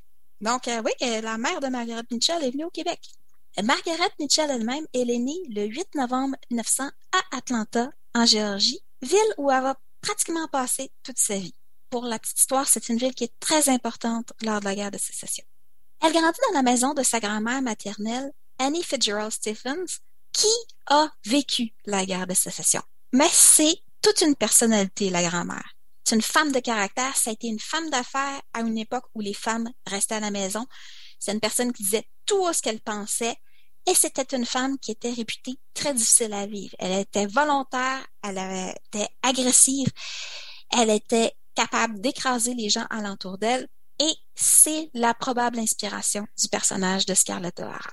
Donc, 0.41 0.67
euh, 0.67 0.81
oui, 0.83 0.91
euh, 1.01 1.21
la 1.21 1.37
mère 1.37 1.59
de 1.59 1.67
Margaret 1.67 2.03
Mitchell 2.11 2.43
est 2.43 2.51
venue 2.51 2.65
au 2.65 2.69
Québec. 2.69 2.99
Margaret 3.63 4.11
Mitchell 4.19 4.51
elle-même, 4.51 4.85
elle 4.93 5.09
est 5.09 5.19
née 5.19 5.41
le 5.49 5.65
8 5.65 5.95
novembre 5.95 6.35
1900 6.51 6.89
à 7.13 7.37
Atlanta, 7.37 7.89
en 8.13 8.25
Géorgie, 8.25 8.81
ville 9.01 9.33
où 9.37 9.49
elle 9.49 9.63
va 9.63 9.79
pratiquement 10.01 10.47
passé 10.47 10.91
toute 11.03 11.17
sa 11.17 11.37
vie. 11.37 11.55
Pour 11.89 12.05
la 12.05 12.19
petite 12.19 12.39
histoire, 12.39 12.67
c'est 12.67 12.89
une 12.89 12.97
ville 12.97 13.15
qui 13.15 13.23
est 13.23 13.39
très 13.39 13.69
importante 13.69 14.33
lors 14.41 14.59
de 14.59 14.65
la 14.65 14.75
guerre 14.75 14.91
de 14.91 14.97
sécession. 14.97 15.45
Elle 16.01 16.11
grandit 16.11 16.39
dans 16.49 16.57
la 16.57 16.63
maison 16.63 16.93
de 16.93 17.03
sa 17.03 17.19
grand-mère 17.19 17.61
maternelle, 17.61 18.33
Annie 18.59 18.83
Fitzgerald 18.83 19.31
Stephens, 19.31 19.99
qui 20.35 20.51
a 20.87 21.07
vécu 21.25 21.73
la 21.85 22.05
guerre 22.05 22.27
de 22.27 22.33
sécession? 22.33 22.81
Mais 23.13 23.29
c'est 23.31 23.81
toute 24.01 24.21
une 24.21 24.35
personnalité, 24.35 25.09
la 25.09 25.23
grand-mère. 25.23 25.75
C'est 26.03 26.15
une 26.15 26.21
femme 26.21 26.51
de 26.51 26.59
caractère, 26.59 27.15
ça 27.15 27.31
a 27.31 27.33
été 27.33 27.47
une 27.47 27.59
femme 27.59 27.89
d'affaires 27.89 28.41
à 28.53 28.59
une 28.59 28.77
époque 28.77 29.05
où 29.15 29.21
les 29.21 29.33
femmes 29.33 29.71
restaient 29.87 30.15
à 30.15 30.19
la 30.19 30.31
maison. 30.31 30.67
C'est 31.19 31.31
une 31.31 31.39
personne 31.39 31.73
qui 31.73 31.83
disait 31.83 32.07
tout 32.25 32.51
ce 32.53 32.61
qu'elle 32.61 32.81
pensait, 32.81 33.35
et 33.87 33.95
c'était 33.95 34.35
une 34.35 34.45
femme 34.45 34.77
qui 34.77 34.91
était 34.91 35.11
réputée 35.11 35.55
très 35.73 35.93
difficile 35.93 36.33
à 36.33 36.45
vivre. 36.45 36.75
Elle 36.79 36.99
était 36.99 37.27
volontaire, 37.27 38.05
elle 38.23 38.73
était 38.75 39.07
agressive, 39.23 39.87
elle 40.71 40.89
était 40.89 41.33
capable 41.55 42.01
d'écraser 42.01 42.53
les 42.53 42.69
gens 42.69 42.85
alentour 42.89 43.37
d'elle 43.37 43.67
et 43.99 44.13
c'est 44.35 44.89
la 44.93 45.13
probable 45.13 45.59
inspiration 45.59 46.27
du 46.37 46.49
personnage 46.49 47.05
de 47.05 47.13
Scarlett 47.13 47.59
O'Hara. 47.59 47.91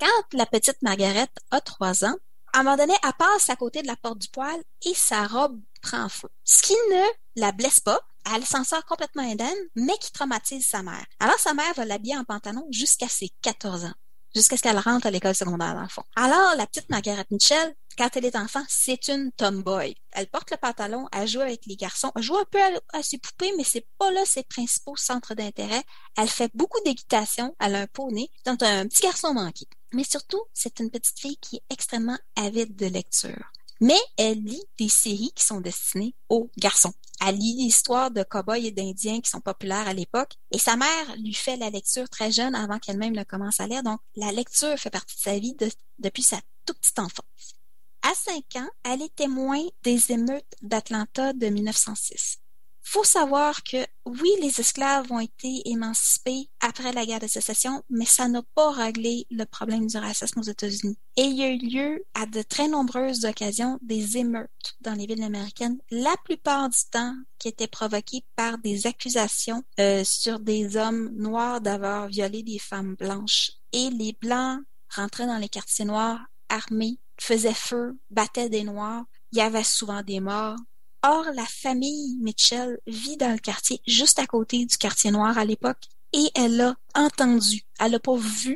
Quand 0.00 0.32
la 0.32 0.46
petite 0.46 0.82
Margaret 0.82 1.28
a 1.50 1.60
trois 1.60 2.04
ans, 2.04 2.16
à 2.52 2.60
un 2.60 2.62
moment 2.62 2.76
donné, 2.76 2.94
elle 3.04 3.12
passe 3.18 3.50
à 3.50 3.56
côté 3.56 3.82
de 3.82 3.86
la 3.86 3.96
porte 3.96 4.18
du 4.18 4.28
poêle 4.28 4.62
et 4.84 4.94
sa 4.94 5.26
robe 5.26 5.60
prend 5.82 6.08
feu. 6.08 6.28
Ce 6.44 6.62
qui 6.62 6.72
ne 6.72 7.04
la 7.36 7.52
blesse 7.52 7.80
pas, 7.80 8.00
elle 8.34 8.44
s'en 8.44 8.64
sort 8.64 8.84
complètement 8.86 9.22
indemne, 9.22 9.48
mais 9.76 9.96
qui 9.98 10.10
traumatise 10.10 10.66
sa 10.66 10.82
mère. 10.82 11.04
Alors 11.20 11.38
sa 11.38 11.54
mère 11.54 11.74
va 11.74 11.84
l'habiller 11.84 12.16
en 12.16 12.24
pantalon 12.24 12.66
jusqu'à 12.70 13.08
ses 13.08 13.30
14 13.42 13.84
ans 13.84 13.94
jusqu'à 14.34 14.56
ce 14.56 14.62
qu'elle 14.62 14.78
rentre 14.78 15.06
à 15.06 15.10
l'école 15.10 15.34
secondaire, 15.34 15.74
dans. 15.74 16.04
Alors, 16.16 16.54
la 16.56 16.66
petite 16.66 16.88
Margaret 16.88 17.26
Mitchell, 17.30 17.74
quand 17.98 18.08
elle 18.14 18.24
est 18.24 18.36
enfant, 18.36 18.62
c'est 18.68 19.08
une 19.08 19.32
tomboy. 19.32 19.94
Elle 20.12 20.28
porte 20.28 20.50
le 20.50 20.56
pantalon, 20.56 21.08
elle 21.12 21.28
joue 21.28 21.40
avec 21.40 21.66
les 21.66 21.76
garçons, 21.76 22.12
elle 22.16 22.22
joue 22.22 22.36
un 22.36 22.44
peu 22.50 22.58
à, 22.92 23.02
ses 23.02 23.18
poupées, 23.18 23.52
mais 23.56 23.64
c'est 23.64 23.86
pas 23.98 24.10
là 24.10 24.24
ses 24.24 24.44
principaux 24.44 24.96
centres 24.96 25.34
d'intérêt. 25.34 25.82
Elle 26.16 26.28
fait 26.28 26.50
beaucoup 26.54 26.80
d'équitation, 26.84 27.54
elle 27.60 27.74
a 27.74 27.80
un 27.80 27.86
poney, 27.86 28.30
donc 28.46 28.62
un 28.62 28.86
petit 28.86 29.02
garçon 29.02 29.34
manqué. 29.34 29.66
Mais 29.92 30.04
surtout, 30.04 30.42
c'est 30.54 30.80
une 30.80 30.90
petite 30.90 31.18
fille 31.18 31.38
qui 31.38 31.56
est 31.56 31.64
extrêmement 31.70 32.18
avide 32.36 32.76
de 32.76 32.86
lecture. 32.86 33.52
Mais 33.80 33.98
elle 34.18 34.42
lit 34.42 34.62
des 34.78 34.90
séries 34.90 35.32
qui 35.34 35.44
sont 35.44 35.60
destinées 35.60 36.14
aux 36.28 36.50
garçons. 36.58 36.92
Elle 37.26 37.36
lit 37.36 37.56
l'histoire 37.56 38.10
de 38.10 38.22
cow-boys 38.22 38.58
et 38.58 38.70
d'Indiens 38.70 39.20
qui 39.20 39.30
sont 39.30 39.40
populaires 39.40 39.88
à 39.88 39.94
l'époque. 39.94 40.36
Et 40.50 40.58
sa 40.58 40.76
mère 40.76 41.16
lui 41.16 41.34
fait 41.34 41.56
la 41.56 41.70
lecture 41.70 42.08
très 42.08 42.30
jeune 42.30 42.54
avant 42.54 42.78
qu'elle-même 42.78 43.14
ne 43.16 43.24
commence 43.24 43.60
à 43.60 43.66
lire. 43.66 43.82
Donc, 43.82 44.00
la 44.16 44.32
lecture 44.32 44.78
fait 44.78 44.90
partie 44.90 45.16
de 45.16 45.20
sa 45.20 45.38
vie 45.38 45.56
depuis 45.98 46.22
sa 46.22 46.40
toute 46.66 46.78
petite 46.78 46.98
enfance. 46.98 47.54
À 48.02 48.14
cinq 48.14 48.56
ans, 48.56 48.68
elle 48.84 49.02
est 49.02 49.14
témoin 49.14 49.62
des 49.82 50.12
émeutes 50.12 50.54
d'Atlanta 50.62 51.32
de 51.32 51.46
1906. 51.46 52.38
Faut 52.82 53.04
savoir 53.04 53.62
que 53.62 53.86
oui, 54.06 54.30
les 54.40 54.60
esclaves 54.60 55.10
ont 55.12 55.20
été 55.20 55.62
émancipés 55.66 56.48
après 56.60 56.92
la 56.92 57.06
guerre 57.06 57.20
de 57.20 57.26
sécession, 57.26 57.82
mais 57.88 58.04
ça 58.04 58.28
n'a 58.28 58.42
pas 58.54 58.70
réglé 58.70 59.26
le 59.30 59.44
problème 59.44 59.86
du 59.86 59.96
racisme 59.96 60.40
aux 60.40 60.44
États-Unis. 60.44 60.98
Et 61.16 61.22
il 61.22 61.36
y 61.36 61.42
a 61.42 61.50
eu 61.50 61.58
lieu 61.58 62.04
à 62.14 62.26
de 62.26 62.42
très 62.42 62.68
nombreuses 62.68 63.24
occasions 63.24 63.78
des 63.82 64.16
émeutes 64.16 64.76
dans 64.80 64.94
les 64.94 65.06
villes 65.06 65.22
américaines, 65.22 65.78
la 65.90 66.14
plupart 66.24 66.68
du 66.68 66.78
temps 66.90 67.14
qui 67.38 67.48
étaient 67.48 67.68
provoquées 67.68 68.24
par 68.36 68.58
des 68.58 68.86
accusations 68.86 69.62
euh, 69.78 70.02
sur 70.04 70.40
des 70.40 70.76
hommes 70.76 71.10
noirs 71.14 71.60
d'avoir 71.60 72.08
violé 72.08 72.42
des 72.42 72.58
femmes 72.58 72.96
blanches. 72.96 73.52
Et 73.72 73.90
les 73.90 74.16
blancs 74.20 74.60
rentraient 74.88 75.26
dans 75.26 75.38
les 75.38 75.48
quartiers 75.48 75.84
noirs 75.84 76.20
armés, 76.48 76.98
faisaient 77.18 77.54
feu, 77.54 77.98
battaient 78.10 78.48
des 78.48 78.64
noirs. 78.64 79.04
Il 79.32 79.38
y 79.38 79.42
avait 79.42 79.62
souvent 79.62 80.02
des 80.02 80.18
morts 80.18 80.56
Or, 81.02 81.24
la 81.34 81.46
famille 81.46 82.16
Mitchell 82.20 82.78
vit 82.86 83.16
dans 83.16 83.32
le 83.32 83.38
quartier 83.38 83.80
juste 83.86 84.18
à 84.18 84.26
côté 84.26 84.66
du 84.66 84.76
quartier 84.76 85.10
noir 85.10 85.38
à 85.38 85.46
l'époque 85.46 85.88
et 86.12 86.30
elle 86.34 86.60
a 86.60 86.76
entendu, 86.94 87.62
elle 87.78 87.92
n'a 87.92 87.98
pas 87.98 88.16
vu, 88.16 88.54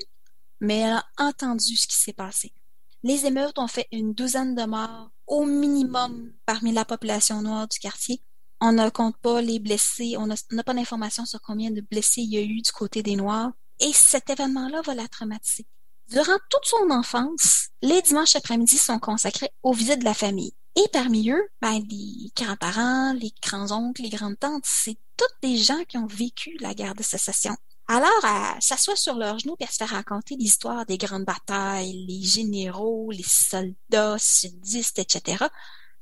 mais 0.60 0.80
elle 0.80 0.92
a 0.92 1.06
entendu 1.18 1.76
ce 1.76 1.86
qui 1.86 1.96
s'est 1.96 2.12
passé. 2.12 2.52
Les 3.02 3.24
émeutes 3.24 3.58
ont 3.58 3.68
fait 3.68 3.88
une 3.92 4.12
douzaine 4.12 4.54
de 4.54 4.64
morts 4.64 5.10
au 5.26 5.46
minimum 5.46 6.32
parmi 6.44 6.72
la 6.72 6.84
population 6.84 7.40
noire 7.40 7.66
du 7.66 7.78
quartier. 7.78 8.20
On 8.60 8.72
ne 8.72 8.90
compte 8.90 9.16
pas 9.18 9.40
les 9.40 9.58
blessés, 9.58 10.16
on 10.18 10.26
n'a 10.26 10.62
pas 10.62 10.74
d'informations 10.74 11.24
sur 11.24 11.40
combien 11.40 11.70
de 11.70 11.80
blessés 11.80 12.22
il 12.22 12.32
y 12.32 12.38
a 12.38 12.42
eu 12.42 12.60
du 12.60 12.72
côté 12.72 13.02
des 13.02 13.16
Noirs. 13.16 13.52
Et 13.80 13.92
cet 13.92 14.30
événement-là 14.30 14.82
va 14.82 14.94
la 14.94 15.08
traumatiser. 15.08 15.66
Durant 16.08 16.38
toute 16.50 16.64
son 16.64 16.90
enfance, 16.90 17.68
les 17.82 18.02
dimanches 18.02 18.36
après-midi 18.36 18.78
sont 18.78 18.98
consacrés 18.98 19.50
aux 19.62 19.72
visites 19.72 20.00
de 20.00 20.04
la 20.04 20.14
famille. 20.14 20.54
Et 20.76 20.88
parmi 20.92 21.30
eux, 21.30 21.48
ben, 21.62 21.80
les 21.88 22.32
grands-parents, 22.36 23.12
les 23.12 23.32
grands-oncles, 23.42 24.02
les 24.02 24.08
grandes-tantes, 24.08 24.64
c'est 24.66 24.96
toutes 25.16 25.36
des 25.40 25.56
gens 25.56 25.84
qui 25.84 25.98
ont 25.98 26.06
vécu 26.06 26.56
la 26.60 26.74
guerre 26.74 26.96
de 26.96 27.02
sécession. 27.02 27.56
Alors, 27.86 28.24
elle 28.24 28.62
s'assoit 28.62 28.96
sur 28.96 29.14
leurs 29.14 29.38
genoux 29.38 29.56
et 29.60 29.64
elle 29.64 29.70
se 29.70 29.76
fait 29.76 29.84
raconter 29.84 30.36
l'histoire 30.36 30.84
des 30.86 30.98
grandes 30.98 31.24
batailles, 31.24 32.06
les 32.08 32.22
généraux, 32.22 33.10
les 33.12 33.22
soldats 33.22 34.16
sudistes, 34.18 34.98
etc. 34.98 35.44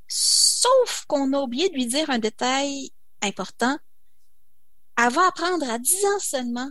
Sauf 0.07 1.05
qu'on 1.07 1.33
a 1.33 1.39
oublié 1.39 1.69
de 1.69 1.75
lui 1.75 1.85
dire 1.85 2.09
un 2.09 2.19
détail 2.19 2.91
important. 3.21 3.77
Elle 4.97 5.11
va 5.11 5.27
apprendre 5.27 5.69
à 5.69 5.77
10 5.77 6.05
ans 6.05 6.19
seulement 6.19 6.69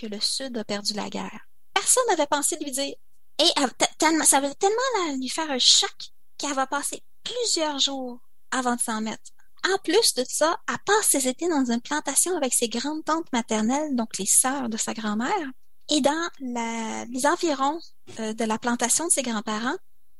que 0.00 0.06
le 0.06 0.18
Sud 0.20 0.56
a 0.56 0.64
perdu 0.64 0.94
la 0.94 1.08
guerre. 1.08 1.46
Personne 1.72 2.04
n'avait 2.08 2.26
pensé 2.26 2.56
de 2.56 2.64
lui 2.64 2.72
dire. 2.72 2.94
Et 3.38 4.24
ça 4.24 4.40
va 4.40 4.54
tellement 4.54 5.16
lui 5.16 5.28
faire 5.28 5.50
un 5.50 5.58
choc 5.58 6.12
qu'elle 6.38 6.54
va 6.54 6.66
passer 6.66 7.02
plusieurs 7.24 7.78
jours 7.78 8.20
avant 8.50 8.76
de 8.76 8.80
s'en 8.80 9.00
mettre. 9.00 9.32
En 9.64 9.78
plus 9.78 10.14
de 10.14 10.24
ça, 10.28 10.58
elle 10.68 10.76
passe 10.84 11.08
ses 11.08 11.26
étés 11.26 11.48
dans 11.48 11.70
une 11.70 11.80
plantation 11.80 12.36
avec 12.36 12.52
ses 12.52 12.68
grandes 12.68 13.04
tantes 13.04 13.32
maternelles, 13.32 13.96
donc 13.96 14.18
les 14.18 14.26
sœurs 14.26 14.68
de 14.68 14.76
sa 14.76 14.92
grand-mère. 14.92 15.50
Et 15.90 16.00
dans 16.00 16.28
les 16.40 17.26
environs 17.26 17.78
euh, 18.20 18.32
de 18.32 18.44
la 18.44 18.58
plantation 18.58 19.06
de 19.06 19.12
ses 19.12 19.22
grands-parents, 19.22 19.76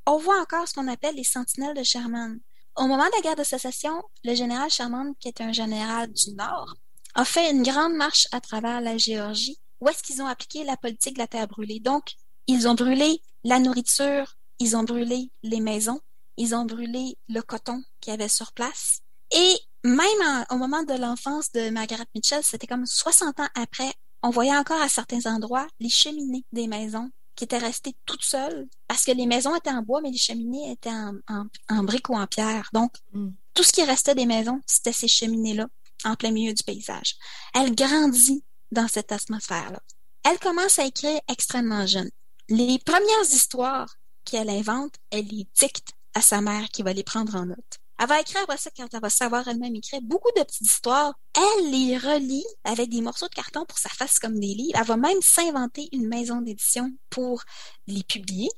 on 0.07 0.19
voit 0.19 0.41
encore 0.41 0.67
ce 0.69 0.75
qu'on 0.75 0.89
appelle 0.89 1.17
les 1.17 1.25
sentinelles 1.25 1.77
de 1.77 1.83
Sherman. 1.83 2.41
Au 2.77 2.87
moment 2.87 3.05
de 3.07 3.17
la 3.17 3.23
guerre 3.23 3.37
de 3.37 3.45
sécession, 3.45 4.03
le 4.25 4.35
général 4.35 4.71
Sherman, 4.71 5.15
qui 5.21 5.29
est 5.29 5.41
un 5.41 5.53
général 5.53 6.13
du 6.13 6.33
Nord, 6.35 6.75
a 7.15 7.25
fait 7.25 7.51
une 7.51 7.63
grande 7.63 7.95
marche 7.95 8.27
à 8.33 8.41
travers 8.41 8.81
la 8.81 8.99
Géorgie, 8.99 9.59
où 9.81 9.89
est-ce 9.89 10.03
qu'ils 10.03 10.21
ont 10.21 10.27
appliqué 10.27 10.65
la 10.65 10.77
politique 10.77 11.15
de 11.15 11.21
la 11.21 11.29
terre 11.29 11.47
brûlée. 11.47 11.81
Donc, 11.81 12.13
ils 12.47 12.67
ont 12.67 12.75
brûlé 12.75 13.23
la 13.45 13.59
nourriture, 13.59 14.37
ils 14.59 14.77
ont 14.77 14.83
brûlé 14.83 15.31
les 15.43 15.61
maisons, 15.61 16.01
ils 16.37 16.55
ont 16.55 16.65
brûlé 16.65 17.17
le 17.29 17.41
coton 17.41 17.83
qu'il 18.01 18.13
y 18.13 18.15
avait 18.15 18.29
sur 18.29 18.53
place. 18.53 19.01
Et 19.31 19.57
même 19.85 20.45
au 20.51 20.57
moment 20.57 20.83
de 20.83 20.95
l'enfance 20.95 21.53
de 21.53 21.71
Margaret 21.71 22.07
Mitchell, 22.15 22.43
c'était 22.43 22.67
comme 22.67 22.87
60 22.87 23.41
ans 23.41 23.49
après, 23.55 23.93
on 24.23 24.31
voyait 24.31 24.57
encore 24.57 24.81
à 24.81 24.89
certains 24.89 25.27
endroits 25.27 25.67
les 25.81 25.91
cheminées 25.91 26.45
des 26.53 26.67
maisons 26.67 27.11
qui 27.37 27.45
étaient 27.45 27.59
restées 27.59 27.97
toutes 28.07 28.23
seules 28.23 28.69
parce 28.89 29.05
que 29.05 29.13
les 29.13 29.27
maisons 29.27 29.55
étaient 29.57 29.71
en 29.71 29.83
bois, 29.83 30.01
mais 30.01 30.11
les 30.11 30.19
cheminées 30.19 30.73
étaient 30.73 30.91
en, 30.91 31.15
en, 31.69 31.83
briques 31.83 32.09
ou 32.09 32.15
en 32.15 32.27
pierre. 32.27 32.71
Donc, 32.73 32.95
mm. 33.13 33.31
tout 33.55 33.63
ce 33.63 33.73
qui 33.73 33.83
restait 33.83 34.15
des 34.15 34.27
maisons, 34.27 34.61
c'était 34.67 34.93
ces 34.93 35.09
cheminées-là 35.09 35.67
en 36.05 36.15
plein 36.17 36.31
milieu 36.31 36.55
du 36.55 36.63
paysage. 36.63 37.17
Elle 37.55 37.75
grandit 37.75 38.45
dans 38.71 38.89
cette 38.89 39.13
atmosphère-là. 39.13 39.81
Elle 40.25 40.39
commence 40.39 40.79
à 40.79 40.87
écrire 40.87 41.21
extrêmement 41.29 41.87
jeune. 41.87 42.11
Les 42.49 42.79
premières 42.79 43.31
histoires 43.31 43.97
qu'elle 44.25 44.51
invente, 44.51 44.95
elle 45.11 45.27
les 45.27 45.47
dicte 45.59 45.93
à 46.15 46.21
sa 46.21 46.41
mère 46.41 46.69
qui 46.69 46.83
va 46.83 46.93
les 46.93 47.03
prendre 47.03 47.35
en 47.35 47.47
note. 47.47 47.81
Elle 47.99 48.09
va 48.09 48.21
écrire 48.21 48.43
après 48.43 48.57
ça 48.57 48.71
quand 48.77 48.89
elle 48.93 49.01
va 49.01 49.11
savoir 49.11 49.47
elle-même 49.47 49.77
écrire 49.77 50.01
beaucoup 50.03 50.31
de 50.37 50.43
petites 50.43 50.67
histoires. 50.67 51.15
Elle 51.35 51.71
les 51.71 51.97
relie 51.97 52.45
avec 52.65 52.91
des 52.91 53.01
morceaux 53.01 53.29
de 53.29 53.35
carton 53.35 53.65
pour 53.65 53.77
que 53.77 53.83
ça 53.83 53.89
comme 54.21 54.41
des 54.41 54.55
livres. 54.55 54.79
Elle 54.79 54.87
va 54.87 54.97
même 54.97 55.23
s'inventer 55.23 55.89
une 55.93 56.09
maison 56.09 56.41
d'édition 56.41 56.91
pour 57.11 57.43
les 57.87 58.03
publier. 58.03 58.51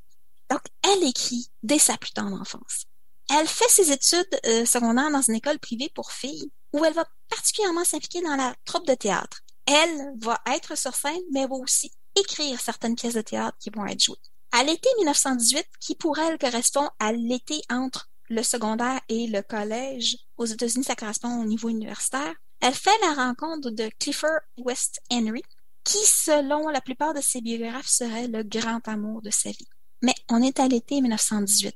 Donc, 0.50 0.62
elle 0.82 1.04
écrit 1.04 1.50
dès 1.62 1.78
sa 1.78 1.96
plus 1.98 2.12
tendre 2.12 2.40
enfance. 2.40 2.84
Elle 3.28 3.48
fait 3.48 3.68
ses 3.68 3.90
études 3.90 4.40
euh, 4.46 4.64
secondaires 4.64 5.10
dans 5.10 5.22
une 5.22 5.34
école 5.34 5.58
privée 5.58 5.90
pour 5.94 6.12
filles 6.12 6.50
où 6.72 6.84
elle 6.84 6.94
va 6.94 7.06
particulièrement 7.28 7.84
s'impliquer 7.84 8.22
dans 8.22 8.36
la 8.36 8.54
troupe 8.64 8.86
de 8.86 8.94
théâtre. 8.94 9.42
Elle 9.66 10.14
va 10.20 10.40
être 10.54 10.78
sur 10.78 10.94
scène, 10.94 11.22
mais 11.32 11.46
va 11.46 11.56
aussi 11.56 11.90
écrire 12.14 12.60
certaines 12.60 12.94
pièces 12.94 13.14
de 13.14 13.20
théâtre 13.20 13.58
qui 13.58 13.70
vont 13.70 13.84
être 13.86 14.00
jouées. 14.00 14.16
À 14.52 14.64
l'été 14.64 14.88
1918, 14.98 15.66
qui 15.80 15.94
pour 15.94 16.18
elle 16.18 16.38
correspond 16.38 16.88
à 16.98 17.12
l'été 17.12 17.60
entre 17.70 18.08
le 18.28 18.42
secondaire 18.42 19.00
et 19.08 19.26
le 19.26 19.42
collège, 19.42 20.16
aux 20.36 20.46
États-Unis, 20.46 20.84
ça 20.84 20.96
correspond 20.96 21.40
au 21.40 21.44
niveau 21.44 21.68
universitaire, 21.68 22.34
elle 22.60 22.74
fait 22.74 22.98
la 23.02 23.14
rencontre 23.14 23.70
de 23.70 23.90
Clifford 23.98 24.40
West 24.58 25.00
Henry, 25.10 25.42
qui, 25.84 25.98
selon 26.04 26.68
la 26.68 26.80
plupart 26.80 27.14
de 27.14 27.20
ses 27.20 27.40
biographes, 27.40 27.86
serait 27.86 28.28
le 28.28 28.42
grand 28.42 28.86
amour 28.88 29.22
de 29.22 29.30
sa 29.30 29.50
vie. 29.50 29.68
Mais 30.02 30.14
on 30.28 30.42
est 30.42 30.58
à 30.58 30.68
l'été 30.68 31.00
1918. 31.00 31.74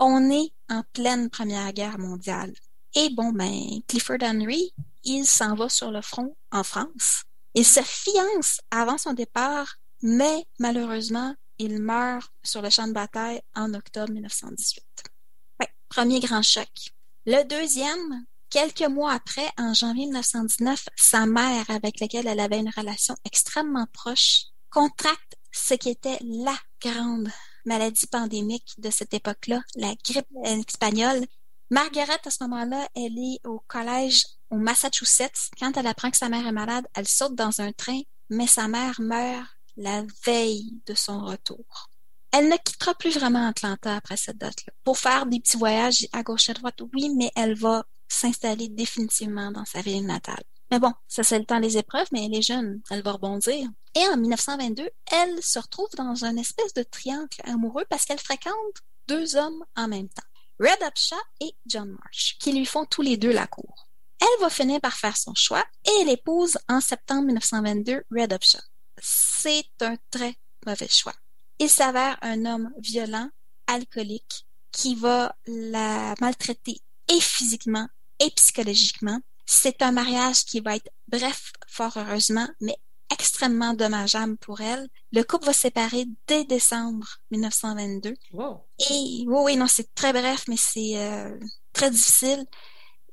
On 0.00 0.30
est 0.30 0.52
en 0.68 0.82
pleine 0.92 1.30
Première 1.30 1.72
Guerre 1.72 1.98
mondiale. 1.98 2.52
Et 2.94 3.10
bon, 3.10 3.32
ben, 3.32 3.80
Clifford 3.86 4.22
Henry, 4.22 4.72
il 5.04 5.26
s'en 5.26 5.54
va 5.54 5.68
sur 5.68 5.90
le 5.90 6.00
front 6.02 6.36
en 6.50 6.64
France. 6.64 7.24
Il 7.54 7.64
se 7.64 7.80
fiance 7.82 8.60
avant 8.70 8.98
son 8.98 9.12
départ, 9.12 9.76
mais 10.02 10.46
malheureusement, 10.58 11.34
il 11.58 11.80
meurt 11.80 12.32
sur 12.42 12.62
le 12.62 12.70
champ 12.70 12.86
de 12.86 12.92
bataille 12.92 13.40
en 13.54 13.74
octobre 13.74 14.12
1918. 14.12 14.84
premier 15.88 16.20
grand 16.20 16.42
choc. 16.42 16.68
Le 17.26 17.44
deuxième, 17.44 18.26
quelques 18.50 18.88
mois 18.88 19.12
après, 19.12 19.48
en 19.58 19.74
janvier 19.74 20.06
1919, 20.06 20.88
sa 20.96 21.26
mère, 21.26 21.68
avec 21.70 22.00
laquelle 22.00 22.26
elle 22.26 22.40
avait 22.40 22.58
une 22.58 22.72
relation 22.76 23.14
extrêmement 23.24 23.86
proche, 23.92 24.46
contracte 24.70 25.36
ce 25.52 25.74
qui 25.74 25.90
était 25.90 26.18
la 26.22 26.56
grande 26.80 27.30
maladie 27.64 28.06
pandémique 28.06 28.74
de 28.78 28.90
cette 28.90 29.14
époque-là, 29.14 29.62
la 29.76 29.94
grippe 30.04 30.26
espagnole. 30.44 31.24
Margaret, 31.70 32.20
à 32.24 32.30
ce 32.30 32.42
moment-là, 32.44 32.88
elle 32.94 33.16
est 33.18 33.40
au 33.46 33.62
collège 33.66 34.24
au 34.50 34.56
Massachusetts. 34.56 35.50
Quand 35.58 35.76
elle 35.76 35.86
apprend 35.86 36.10
que 36.10 36.16
sa 36.16 36.28
mère 36.28 36.46
est 36.46 36.52
malade, 36.52 36.86
elle 36.94 37.08
saute 37.08 37.34
dans 37.34 37.60
un 37.60 37.72
train, 37.72 38.00
mais 38.30 38.46
sa 38.46 38.68
mère 38.68 39.00
meurt 39.00 39.53
la 39.76 40.02
veille 40.24 40.80
de 40.86 40.94
son 40.94 41.24
retour. 41.24 41.90
Elle 42.32 42.48
ne 42.48 42.56
quittera 42.56 42.94
plus 42.94 43.16
vraiment 43.16 43.46
Atlanta 43.46 43.94
après 43.96 44.16
cette 44.16 44.38
date-là. 44.38 44.72
Pour 44.82 44.98
faire 44.98 45.26
des 45.26 45.38
petits 45.40 45.56
voyages 45.56 46.08
à 46.12 46.22
gauche 46.22 46.48
et 46.48 46.52
à 46.52 46.54
droite, 46.54 46.80
oui, 46.92 47.10
mais 47.14 47.30
elle 47.36 47.54
va 47.54 47.84
s'installer 48.08 48.68
définitivement 48.68 49.52
dans 49.52 49.64
sa 49.64 49.82
ville 49.82 50.04
natale. 50.04 50.42
Mais 50.70 50.80
bon, 50.80 50.92
ça 51.06 51.22
c'est 51.22 51.38
le 51.38 51.44
temps 51.44 51.60
des 51.60 51.78
épreuves, 51.78 52.08
mais 52.10 52.24
elle 52.24 52.34
est 52.34 52.42
jeune, 52.42 52.80
elle 52.90 53.02
va 53.02 53.12
rebondir. 53.12 53.68
Et 53.94 54.06
en 54.08 54.16
1922, 54.16 54.88
elle 55.12 55.42
se 55.42 55.58
retrouve 55.58 55.90
dans 55.96 56.24
une 56.24 56.38
espèce 56.38 56.74
de 56.74 56.82
triangle 56.82 57.28
amoureux 57.44 57.84
parce 57.88 58.04
qu'elle 58.04 58.18
fréquente 58.18 58.54
deux 59.06 59.36
hommes 59.36 59.64
en 59.76 59.86
même 59.86 60.08
temps. 60.08 60.22
Red 60.58 60.82
Upshaw 60.82 61.16
et 61.40 61.54
John 61.66 61.90
Marsh, 61.90 62.36
qui 62.40 62.52
lui 62.52 62.66
font 62.66 62.84
tous 62.84 63.02
les 63.02 63.16
deux 63.16 63.32
la 63.32 63.46
cour. 63.46 63.88
Elle 64.20 64.40
va 64.40 64.50
finir 64.50 64.80
par 64.80 64.94
faire 64.94 65.16
son 65.16 65.34
choix 65.34 65.64
et 65.84 66.00
elle 66.00 66.08
épouse 66.08 66.58
en 66.68 66.80
septembre 66.80 67.26
1922 67.26 68.04
Red 68.10 68.32
Upshaw 68.32 68.60
c'est 69.04 69.66
un 69.82 69.96
très 70.10 70.34
mauvais 70.64 70.88
choix. 70.88 71.14
Il 71.58 71.68
s'avère 71.68 72.18
un 72.22 72.46
homme 72.46 72.72
violent, 72.78 73.28
alcoolique, 73.66 74.46
qui 74.72 74.94
va 74.94 75.36
la 75.46 76.14
maltraiter 76.20 76.80
et 77.08 77.20
physiquement 77.20 77.86
et 78.18 78.30
psychologiquement. 78.30 79.20
C'est 79.46 79.82
un 79.82 79.92
mariage 79.92 80.44
qui 80.46 80.60
va 80.60 80.76
être 80.76 80.90
bref, 81.08 81.52
fort 81.68 81.92
heureusement, 81.96 82.48
mais 82.60 82.76
extrêmement 83.12 83.74
dommageable 83.74 84.38
pour 84.38 84.62
elle. 84.62 84.88
Le 85.12 85.22
couple 85.22 85.46
va 85.46 85.52
se 85.52 85.60
séparer 85.60 86.06
dès 86.26 86.44
décembre 86.44 87.06
1922. 87.30 88.14
Et 88.90 89.24
oui, 89.26 89.26
oui, 89.26 89.56
non, 89.56 89.66
c'est 89.66 89.94
très 89.94 90.12
bref, 90.12 90.44
mais 90.48 90.56
c'est 90.56 90.96
euh, 90.96 91.38
très 91.72 91.90
difficile. 91.90 92.46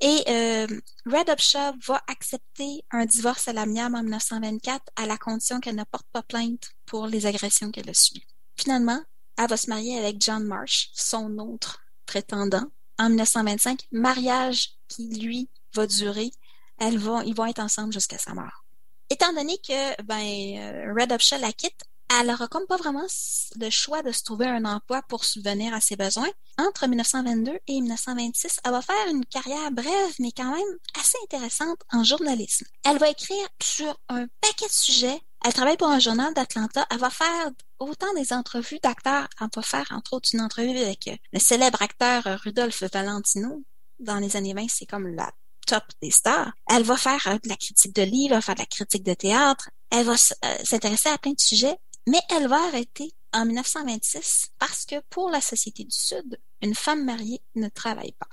Et 0.02 0.24
euh, 0.28 0.68
Red 1.06 1.30
Upshaw 1.30 1.74
va 1.86 2.04
accepter 2.08 2.84
un 2.92 3.06
divorce 3.06 3.48
à 3.48 3.54
l'amiable 3.54 3.96
en 3.96 4.02
1924 4.02 4.84
à 4.96 5.06
la 5.06 5.18
condition 5.18 5.60
qu'elle 5.60 5.76
ne 5.76 5.84
porte 5.84 6.08
pas 6.12 6.24
plainte 6.24 6.72
pour 6.86 7.08
les 7.08 7.28
agressions 7.28 7.72
qu'elle 7.72 7.90
a 7.90 7.94
subies. 7.94 8.26
Finalement, 8.58 9.02
elle 9.38 9.48
va 9.48 9.58
se 9.58 9.70
marier 9.70 10.00
avec 10.00 10.18
John 10.20 10.44
Marsh, 10.44 10.90
son 10.94 11.38
autre 11.38 11.82
prétendant, 12.06 12.66
en 12.98 13.10
1925, 13.10 13.88
mariage 13.92 14.72
qui, 14.88 15.08
lui, 15.08 15.50
va 15.74 15.88
durer 15.88 16.32
elles 16.82 16.98
vont, 16.98 17.22
ils 17.22 17.36
vont 17.36 17.46
être 17.46 17.60
ensemble 17.60 17.94
jusqu'à 17.94 18.18
sa 18.18 18.34
mort. 18.34 18.66
Étant 19.10 19.32
donné 19.34 19.58
que 19.58 20.02
ben 20.04 20.18
euh, 20.58 20.94
Red 20.98 21.12
Upshaw 21.12 21.38
la 21.40 21.54
quitte, 21.54 21.84
elle 22.20 22.36
comme 22.50 22.66
pas 22.68 22.78
vraiment 22.78 23.06
le 23.56 23.70
choix 23.70 24.02
de 24.02 24.12
se 24.12 24.24
trouver 24.24 24.48
un 24.48 24.66
emploi 24.66 25.02
pour 25.08 25.26
subvenir 25.26 25.74
à 25.74 25.82
ses 25.82 25.96
besoins. 25.96 26.30
Entre 26.58 26.88
1922 26.88 27.60
et 27.68 27.82
1926, 27.82 28.60
elle 28.64 28.72
va 28.72 28.82
faire 28.82 29.08
une 29.10 29.26
carrière 29.26 29.72
brève, 29.72 30.14
mais 30.20 30.32
quand 30.32 30.52
même 30.52 30.78
assez 31.00 31.18
intéressante 31.24 31.80
en 31.92 32.04
journalisme. 32.04 32.66
Elle 32.84 32.98
va 32.98 33.10
écrire 33.10 33.48
sur 33.62 33.98
un 34.10 34.28
paquet 34.42 34.68
de 34.68 34.72
sujets. 34.72 35.22
Elle 35.44 35.54
travaille 35.54 35.78
pour 35.78 35.88
un 35.88 36.00
journal 36.00 36.34
d'Atlanta. 36.34 36.86
Elle 36.92 37.00
va 37.00 37.10
faire 37.10 37.52
autant 37.80 38.14
des 38.14 38.34
entrevues 38.34 38.80
d'acteurs. 38.84 39.28
Elle 39.40 39.48
va 39.56 39.62
faire, 39.62 39.88
entre 39.92 40.14
autres, 40.14 40.30
une 40.34 40.42
entrevue 40.42 40.78
avec 40.78 41.10
le 41.32 41.40
célèbre 41.40 41.82
acteur 41.82 42.24
Rudolph 42.44 42.84
Valentino. 42.92 43.64
Dans 44.00 44.18
les 44.18 44.36
années 44.36 44.54
20, 44.54 44.66
c'est 44.70 44.86
comme 44.86 45.08
la 45.08 45.32
top 45.66 45.84
des 46.02 46.12
stars. 46.12 46.52
Elle 46.70 46.84
va 46.84 46.98
faire 46.98 47.40
de 47.42 47.50
la 47.50 47.56
critique 47.56 47.96
de 47.96 48.02
livres, 48.02 48.36
va 48.36 48.42
faire 48.42 48.56
de 48.56 48.62
la 48.62 48.66
critique 48.66 49.04
de 49.04 49.14
théâtre. 49.14 49.70
Elle 49.90 50.06
va 50.06 50.14
euh, 50.14 50.58
s'intéresser 50.64 51.10
à 51.10 51.18
plein 51.18 51.32
de 51.32 51.40
sujets 51.40 51.78
mais 52.08 52.22
elle 52.30 52.48
va 52.48 52.68
arrêter 52.68 53.14
en 53.34 53.46
1926 53.46 54.52
parce 54.60 54.86
que 54.86 55.00
pour 55.10 55.30
la 55.30 55.42
société 55.42 55.84
du 55.84 55.96
Sud, 55.96 56.40
une 56.62 56.76
femme 56.76 57.06
mariée 57.06 57.42
ne 57.56 57.70
travaille 57.70 58.14
pas. 58.14 58.28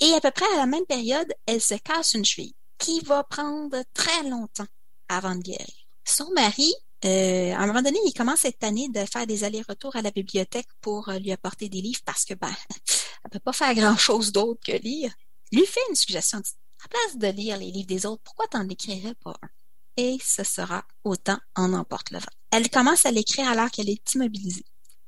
Et 0.00 0.12
à 0.14 0.20
peu 0.20 0.30
près 0.30 0.52
à 0.54 0.56
la 0.56 0.66
même 0.66 0.86
période, 0.86 1.32
elle 1.46 1.60
se 1.60 1.74
casse 1.74 2.14
une 2.14 2.24
cheville 2.24 2.54
qui 2.78 3.00
va 3.00 3.22
prendre 3.22 3.82
très 3.94 4.24
longtemps 4.24 4.66
avant 5.08 5.36
de 5.36 5.42
guérir. 5.42 5.74
Son 6.04 6.30
mari, 6.32 6.74
euh, 7.04 7.52
à 7.52 7.58
un 7.58 7.66
moment 7.66 7.82
donné, 7.82 7.98
il 8.04 8.12
commence 8.12 8.40
cette 8.40 8.64
année 8.64 8.88
de 8.88 9.04
faire 9.04 9.26
des 9.26 9.44
allers-retours 9.44 9.94
à 9.96 10.02
la 10.02 10.10
bibliothèque 10.10 10.68
pour 10.80 11.08
euh, 11.08 11.18
lui 11.18 11.32
apporter 11.32 11.68
des 11.68 11.80
livres 11.80 12.00
parce 12.04 12.24
que 12.24 12.34
ben, 12.34 12.52
elle 13.24 13.30
peut 13.30 13.38
pas 13.38 13.52
faire 13.52 13.74
grand-chose 13.74 14.32
d'autre 14.32 14.60
que 14.64 14.72
lire. 14.72 15.12
Lui 15.52 15.66
fait 15.66 15.80
une 15.90 15.96
suggestion. 15.96 16.38
À 16.84 16.88
place 16.88 17.16
de 17.16 17.28
lire 17.28 17.58
les 17.58 17.70
livres 17.70 17.86
des 17.86 18.06
autres, 18.06 18.22
pourquoi 18.24 18.48
t'en 18.48 18.68
écrirais 18.68 19.14
pas 19.22 19.36
un? 19.42 19.48
Et 19.96 20.18
ce 20.24 20.42
sera 20.42 20.84
autant 21.04 21.38
en 21.54 21.74
emporte 21.74 22.10
le 22.10 22.18
vent. 22.18 22.41
Elle 22.52 22.68
commence 22.68 23.06
à 23.06 23.10
l'écrire 23.10 23.48
alors 23.48 23.70
qu'elle 23.70 23.88
est 23.88 24.14
immobilisée. 24.14 24.66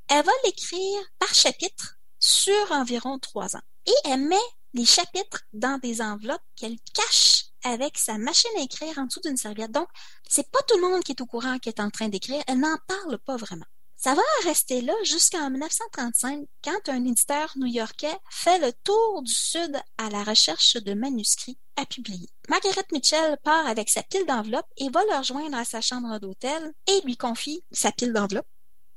Elle 0.09 0.25
va 0.25 0.33
l'écrire 0.47 1.03
par 1.19 1.35
chapitre 1.35 1.99
sur 2.19 2.73
environ 2.73 3.19
trois 3.19 3.55
ans. 3.55 3.63
Et 3.85 3.93
elle 4.07 4.23
met 4.23 4.37
les 4.73 4.87
chapitres 4.87 5.43
dans 5.53 5.79
des 5.79 6.01
enveloppes 6.01 6.41
qu'elle 6.57 6.79
cache 6.95 7.45
avec 7.63 7.99
sa 7.99 8.17
machine 8.17 8.51
à 8.59 8.63
écrire 8.63 8.97
en 8.97 9.05
dessous 9.05 9.21
d'une 9.21 9.37
serviette. 9.37 9.73
Donc, 9.73 9.89
c'est 10.27 10.51
pas 10.51 10.61
tout 10.67 10.77
le 10.79 10.89
monde 10.89 11.05
qui 11.05 11.13
est 11.13 11.21
au 11.21 11.27
courant 11.27 11.59
qu'elle 11.59 11.75
est 11.77 11.83
en 11.83 11.91
train 11.91 12.09
d'écrire. 12.09 12.43
Elle 12.47 12.61
n'en 12.61 12.79
parle 12.89 13.19
pas 13.19 13.37
vraiment. 13.37 13.67
Ça 13.95 14.15
va 14.15 14.23
rester 14.45 14.81
là 14.81 14.95
jusqu'en 15.03 15.51
1935 15.51 16.47
quand 16.63 16.89
un 16.89 17.05
éditeur 17.05 17.53
new-yorkais 17.57 18.17
fait 18.31 18.59
le 18.59 18.73
tour 18.85 19.23
du 19.23 19.33
Sud 19.35 19.79
à 19.99 20.09
la 20.09 20.25
recherche 20.25 20.77
de 20.77 20.95
manuscrits 20.95 21.59
Margaret 22.49 22.85
Mitchell 22.93 23.37
part 23.43 23.67
avec 23.67 23.91
sa 23.91 24.03
pile 24.03 24.27
d'enveloppes 24.27 24.71
et 24.77 24.89
va 24.91 25.01
le 25.05 25.19
rejoindre 25.19 25.57
à 25.57 25.65
sa 25.65 25.81
chambre 25.81 26.19
d'hôtel 26.19 26.73
et 26.87 27.01
lui 27.05 27.17
confie 27.17 27.65
sa 27.73 27.93
pile 27.93 28.13
d'enveloppes. 28.13 28.47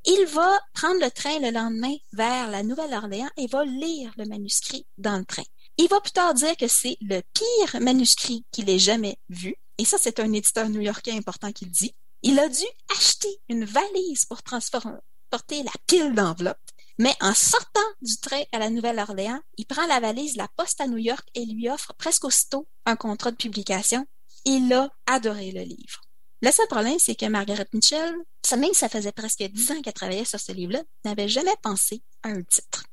Il 0.05 0.25
va 0.28 0.59
prendre 0.73 1.01
le 1.01 1.11
train 1.11 1.39
le 1.39 1.51
lendemain 1.51 1.95
vers 2.13 2.49
la 2.49 2.63
Nouvelle-Orléans 2.63 3.30
et 3.36 3.47
va 3.47 3.65
lire 3.65 4.13
le 4.17 4.25
manuscrit 4.25 4.86
dans 4.97 5.17
le 5.17 5.25
train. 5.25 5.43
Il 5.78 5.89
va 5.89 5.99
plus 5.99 6.11
tard 6.11 6.34
dire 6.34 6.55
que 6.55 6.67
c'est 6.67 6.97
le 7.01 7.21
pire 7.34 7.82
manuscrit 7.82 8.45
qu'il 8.51 8.69
ait 8.69 8.80
jamais 8.80 9.19
vu. 9.30 9.55
Et 9.78 9.86
ça, 9.86 9.97
c'est 9.99 10.19
un 10.19 10.32
éditeur 10.32 10.69
new-yorkais 10.69 11.11
important 11.11 11.51
qui 11.51 11.65
le 11.65 11.71
dit. 11.71 11.93
Il 12.23 12.39
a 12.39 12.47
dû 12.49 12.65
acheter 12.95 13.30
une 13.49 13.65
valise 13.65 14.25
pour 14.25 14.41
transporter 14.43 15.63
la 15.63 15.71
pile 15.86 16.15
d'enveloppes. 16.15 16.57
Mais 17.00 17.14
en 17.22 17.34
sortant 17.34 17.80
du 18.02 18.18
train 18.18 18.41
à 18.52 18.60
la 18.60 18.70
Nouvelle-Orléans, 18.70 19.39
il 19.58 19.66
prend 19.66 19.86
la 19.86 20.00
valise 20.00 20.36
la 20.36 20.48
poste 20.56 20.82
à 20.82 20.88
New 20.88 20.98
York 20.98 21.28
et 21.36 21.45
lui 21.45 21.70
offre 21.70 21.93
presque 21.98 22.26
aussitôt 22.26 22.68
un 22.86 22.95
contrat 22.95 23.32
de 23.32 23.36
publication. 23.36 24.06
Il 24.45 24.72
a 24.74 24.89
adoré 25.06 25.52
le 25.52 25.62
livre. 25.62 26.02
Le 26.41 26.52
seul 26.52 26.68
problème, 26.68 27.00
c'est 27.00 27.16
que 27.16 27.26
Margaret 27.26 27.68
Mitchell, 27.74 28.16
même 28.58 28.70
si 28.70 28.76
ça 28.76 28.89
faisait 28.89 29.12
presque 29.12 29.43
dix 29.43 29.72
ans 29.72 29.82
qu'elle 29.82 29.93
travaillait 29.93 30.26
sur 30.26 30.39
ce 30.39 30.52
livre-là, 30.52 30.84
n'avait 31.04 31.28
jamais 31.28 31.56
pensé 31.62 32.02
à 32.24 32.30
un 32.30 32.41
titre. 32.43 32.86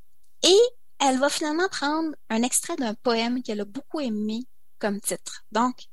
Et 0.43 0.59
elle 1.01 1.19
va 1.19 1.29
finalement 1.29 1.69
prendre 1.69 2.15
un 2.31 2.43
extrait 2.43 2.77
d'un 2.77 2.95
poème 2.95 3.43
qu'elle 3.43 3.61
a 3.61 3.65
beaucoup 3.65 4.01
aimé 4.01 4.45
comme 4.79 5.01
titre. 5.01 5.45
Donc, 5.53 5.85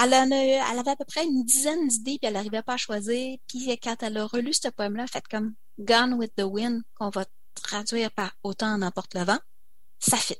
elle, 0.00 0.14
avait 0.14 0.90
à 0.90 0.96
peu 0.96 1.04
près 1.04 1.24
une 1.24 1.44
dizaine 1.44 1.88
d'idées, 1.88 2.18
puis 2.18 2.28
elle 2.28 2.34
n'arrivait 2.34 2.62
pas 2.62 2.74
à 2.74 2.76
choisir. 2.76 3.38
Puis 3.48 3.66
quand 3.82 4.02
elle 4.02 4.16
a 4.16 4.26
relu 4.26 4.52
ce 4.52 4.68
poème-là, 4.68 5.06
fait 5.06 5.26
comme 5.28 5.54
Gone 5.78 6.14
with 6.14 6.34
the 6.36 6.42
Wind, 6.42 6.82
qu'on 6.94 7.10
va 7.10 7.24
traduire 7.60 8.10
par 8.10 8.32
Autant 8.42 8.78
n'importe 8.78 9.14
le 9.14 9.24
vent, 9.24 9.38
ça 9.98 10.16
fit. 10.16 10.36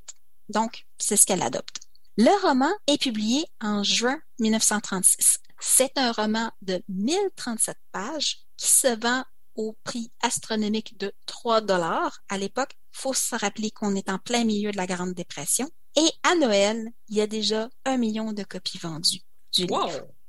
Donc, 0.49 0.87
c'est 0.99 1.16
ce 1.16 1.27
qu'elle 1.27 1.43
adopte. 1.43 1.81
Le 2.16 2.47
roman 2.47 2.73
est 2.87 3.01
publié 3.01 3.47
en 3.61 3.83
juin 3.83 4.19
1936. 4.41 5.39
C'est 5.61 5.97
un 5.97 6.12
roman 6.12 6.51
de 6.62 6.83
1037 6.89 7.77
pages 7.93 8.41
qui 8.57 8.69
se 8.69 8.99
vend 9.01 9.25
au 9.55 9.77
prix 9.85 10.11
astronomique 10.23 10.99
de 10.99 11.12
3 11.27 11.61
dollars. 11.61 12.21
À 12.29 12.39
l'époque, 12.39 12.77
faut 12.93 13.14
se 13.14 13.35
rappeler 13.35 13.71
qu'on 13.71 13.95
est 13.95 14.09
en 14.09 14.19
plein 14.19 14.45
milieu 14.45 14.71
de 14.71 14.77
la 14.77 14.87
Grande 14.87 15.14
Dépression. 15.14 15.69
Et 15.97 16.11
à 16.23 16.35
Noël, 16.37 16.89
il 17.09 17.16
y 17.16 17.21
a 17.21 17.27
déjà 17.27 17.69
un 17.85 17.97
million 17.97 18.33
de 18.33 18.45
copies 18.45 18.79
vendues. 18.79 19.23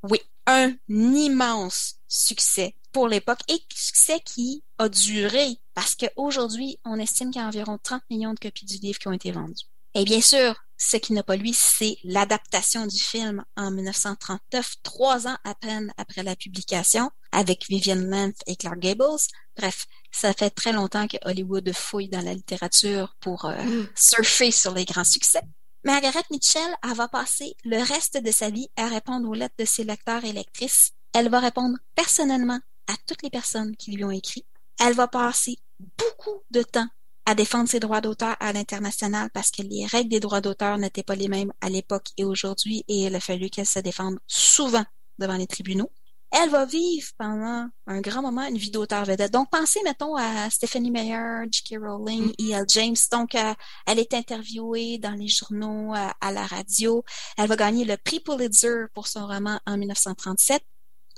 Oui, 0.03 0.19
un 0.47 0.73
immense 0.89 1.95
succès 2.07 2.75
pour 2.91 3.07
l'époque 3.07 3.41
et 3.47 3.59
succès 3.73 4.19
qui 4.19 4.63
a 4.77 4.89
duré? 4.89 5.57
Parce 5.73 5.95
qu'aujourd'hui, 5.95 6.79
on 6.85 6.99
estime 6.99 7.31
qu'il 7.31 7.41
y 7.41 7.43
a 7.43 7.47
environ 7.47 7.77
30 7.81 8.01
millions 8.09 8.33
de 8.33 8.39
copies 8.39 8.65
du 8.65 8.77
livre 8.77 8.99
qui 8.99 9.07
ont 9.07 9.13
été 9.13 9.31
vendues. 9.31 9.65
Et 9.95 10.03
bien 10.03 10.21
sûr, 10.21 10.55
ce 10.77 10.97
qui 10.97 11.13
n'a 11.13 11.23
pas 11.23 11.35
lui, 11.35 11.53
c'est 11.53 11.97
l'adaptation 12.03 12.85
du 12.87 12.99
film 12.99 13.43
en 13.57 13.69
1939, 13.71 14.75
trois 14.83 15.27
ans 15.27 15.37
à 15.43 15.53
peine 15.55 15.91
après 15.97 16.23
la 16.23 16.35
publication, 16.35 17.11
avec 17.31 17.65
Vivian 17.67 17.95
Leigh 17.95 18.33
et 18.47 18.55
Clark 18.55 18.79
Gables. 18.79 19.19
Bref, 19.57 19.87
ça 20.11 20.33
fait 20.33 20.51
très 20.51 20.71
longtemps 20.71 21.07
que 21.07 21.17
Hollywood 21.25 21.71
fouille 21.73 22.07
dans 22.07 22.21
la 22.23 22.33
littérature 22.33 23.15
pour 23.19 23.45
euh, 23.45 23.61
mm. 23.61 23.89
surfer 23.95 24.51
sur 24.51 24.73
les 24.73 24.85
grands 24.85 25.03
succès. 25.03 25.41
Margaret 25.83 26.23
Mitchell, 26.31 26.75
elle 26.83 26.93
va 26.95 27.07
passer 27.07 27.55
le 27.63 27.77
reste 27.77 28.17
de 28.17 28.31
sa 28.31 28.49
vie 28.49 28.69
à 28.75 28.87
répondre 28.87 29.27
aux 29.29 29.33
lettres 29.33 29.55
de 29.59 29.65
ses 29.65 29.83
lecteurs 29.83 30.23
et 30.23 30.33
lectrices. 30.33 30.91
Elle 31.13 31.29
va 31.29 31.39
répondre 31.39 31.77
personnellement 31.95 32.59
à 32.89 32.95
toutes 33.07 33.23
les 33.23 33.29
personnes 33.29 33.75
qui 33.75 33.91
lui 33.91 34.03
ont 34.03 34.11
écrit. 34.11 34.45
Elle 34.79 34.93
va 34.93 35.07
passer 35.07 35.57
beaucoup 35.97 36.43
de 36.51 36.63
temps 36.63 36.87
à 37.25 37.35
défendre 37.35 37.69
ses 37.69 37.79
droits 37.79 38.01
d'auteur 38.01 38.35
à 38.39 38.51
l'international 38.51 39.29
parce 39.33 39.51
que 39.51 39.61
les 39.61 39.85
règles 39.85 40.09
des 40.09 40.19
droits 40.19 40.41
d'auteur 40.41 40.77
n'étaient 40.77 41.03
pas 41.03 41.15
les 41.15 41.27
mêmes 41.27 41.53
à 41.61 41.69
l'époque 41.69 42.07
et 42.17 42.23
aujourd'hui 42.23 42.83
et 42.87 43.05
il 43.05 43.15
a 43.15 43.19
fallu 43.19 43.49
qu'elle 43.49 43.67
se 43.67 43.79
défende 43.79 44.19
souvent 44.27 44.85
devant 45.19 45.37
les 45.37 45.47
tribunaux 45.47 45.91
elle 46.31 46.49
va 46.49 46.65
vivre 46.65 47.07
pendant 47.17 47.69
un 47.87 48.01
grand 48.01 48.21
moment 48.21 48.45
une 48.45 48.57
vie 48.57 48.69
d'auteur 48.69 49.03
vedette. 49.03 49.33
Donc, 49.33 49.49
pensez, 49.49 49.79
mettons, 49.83 50.15
à 50.15 50.49
Stephanie 50.49 50.91
Meyer, 50.91 51.47
J.K. 51.51 51.79
Rowling, 51.81 52.27
mm. 52.27 52.51
E.L. 52.51 52.65
James. 52.67 52.95
Donc, 53.11 53.33
euh, 53.33 53.53
elle 53.87 53.99
est 53.99 54.13
interviewée 54.13 54.99
dans 54.99 55.13
les 55.13 55.27
journaux, 55.27 55.95
euh, 55.95 56.09
à 56.21 56.31
la 56.31 56.45
radio. 56.45 57.03
Elle 57.37 57.47
va 57.47 57.55
gagner 57.55 57.83
le 57.83 57.97
prix 57.97 58.19
Pulitzer 58.19 58.85
pour 58.93 59.07
son 59.07 59.25
roman 59.25 59.59
en 59.65 59.77
1937, 59.77 60.61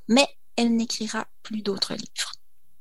mais 0.08 0.28
elle 0.56 0.76
n'écrira 0.76 1.28
plus 1.44 1.62
d'autres 1.62 1.94
livres. 1.94 2.32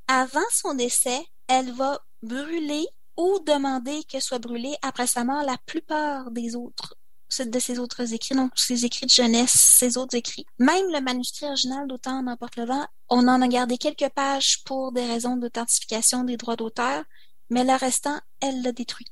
Avant 0.07 0.39
son 0.51 0.73
décès, 0.73 1.25
elle 1.47 1.71
va 1.71 2.01
brûler 2.21 2.85
ou 3.17 3.39
demander 3.45 4.03
que 4.05 4.19
soit 4.19 4.39
brûlée 4.39 4.75
après 4.81 5.07
sa 5.07 5.23
mort 5.23 5.43
la 5.43 5.57
plupart 5.65 6.31
des 6.31 6.55
autres 6.55 6.95
de 7.39 7.59
ses 7.59 7.79
autres 7.79 8.13
écrits, 8.13 8.35
donc 8.35 8.51
ses 8.55 8.85
écrits 8.85 9.05
de 9.05 9.11
jeunesse, 9.11 9.53
ses 9.53 9.97
autres 9.97 10.15
écrits. 10.15 10.45
Même 10.59 10.85
le 10.91 10.99
manuscrit 10.99 11.45
original 11.45 11.87
d'Autant 11.87 12.21
n'importe 12.21 12.57
le 12.57 12.65
vent, 12.65 12.85
on 13.09 13.27
en 13.27 13.41
a 13.41 13.47
gardé 13.47 13.77
quelques 13.77 14.09
pages 14.09 14.63
pour 14.65 14.91
des 14.91 15.05
raisons 15.05 15.37
d'authentification 15.37 16.23
des 16.23 16.37
droits 16.37 16.57
d'auteur, 16.57 17.03
mais 17.49 17.63
le 17.63 17.73
restant, 17.75 18.19
elle 18.41 18.61
l'a 18.61 18.71
détruit. 18.71 19.07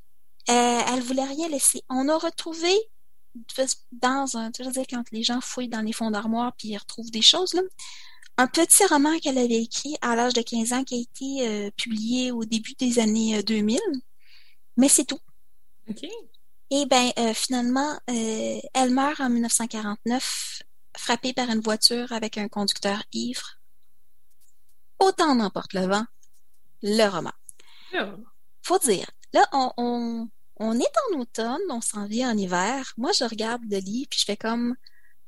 Euh, 0.50 0.82
elle 0.88 1.02
voulait 1.02 1.24
rien 1.24 1.48
laisser. 1.48 1.84
On 1.90 2.10
a 2.10 2.18
retrouvé 2.18 2.74
dans 3.92 4.36
un, 4.36 4.52
tu 4.52 4.64
quand 4.90 5.04
les 5.12 5.24
gens 5.24 5.40
fouillent 5.40 5.70
dans 5.70 5.82
les 5.82 5.94
fonds 5.94 6.12
d'armoire 6.12 6.54
puis 6.58 6.70
ils 6.70 6.78
retrouvent 6.78 7.12
des 7.12 7.22
choses, 7.22 7.54
là, 7.54 7.62
un 8.38 8.48
petit 8.48 8.86
roman 8.86 9.20
qu'elle 9.20 9.38
avait 9.38 9.62
écrit 9.62 9.98
à 10.02 10.16
l'âge 10.16 10.34
de 10.34 10.42
15 10.42 10.74
ans 10.74 10.84
qui 10.84 10.96
a 10.96 10.98
été 11.00 11.48
euh, 11.48 11.72
publié 11.76 12.32
au 12.32 12.46
début 12.46 12.74
des 12.80 13.00
années 13.00 13.44
2000. 13.44 13.78
Euh, 13.78 13.98
mais 14.78 14.88
c'est 14.88 15.04
tout. 15.04 15.20
OK. 15.90 16.06
Et 16.72 16.86
ben 16.86 17.12
euh, 17.18 17.34
finalement, 17.34 18.00
euh, 18.10 18.60
elle 18.74 18.92
meurt 18.92 19.20
en 19.20 19.30
1949, 19.30 20.62
frappée 20.96 21.34
par 21.34 21.50
une 21.50 21.62
voiture 21.62 22.12
avec 22.14 22.38
un 22.38 22.48
conducteur 22.48 23.04
ivre. 23.12 23.60
Autant 25.00 25.36
n'emporte 25.36 25.74
le 25.74 25.88
vent, 25.88 26.06
le 26.84 27.08
roman. 27.08 27.34
Faut 28.62 28.78
dire, 28.80 29.10
là, 29.34 29.48
on, 29.52 30.30
on, 30.58 30.80
est 30.80 30.94
en 31.12 31.20
automne, 31.20 31.60
on 31.70 31.82
s'en 31.82 32.06
vient 32.06 32.32
en 32.32 32.38
hiver. 32.38 32.94
Moi, 32.98 33.12
je 33.14 33.24
regarde 33.24 33.64
le 33.70 33.78
livre, 33.80 34.08
puis 34.10 34.20
je 34.20 34.26
fais 34.26 34.38
comme, 34.38 34.76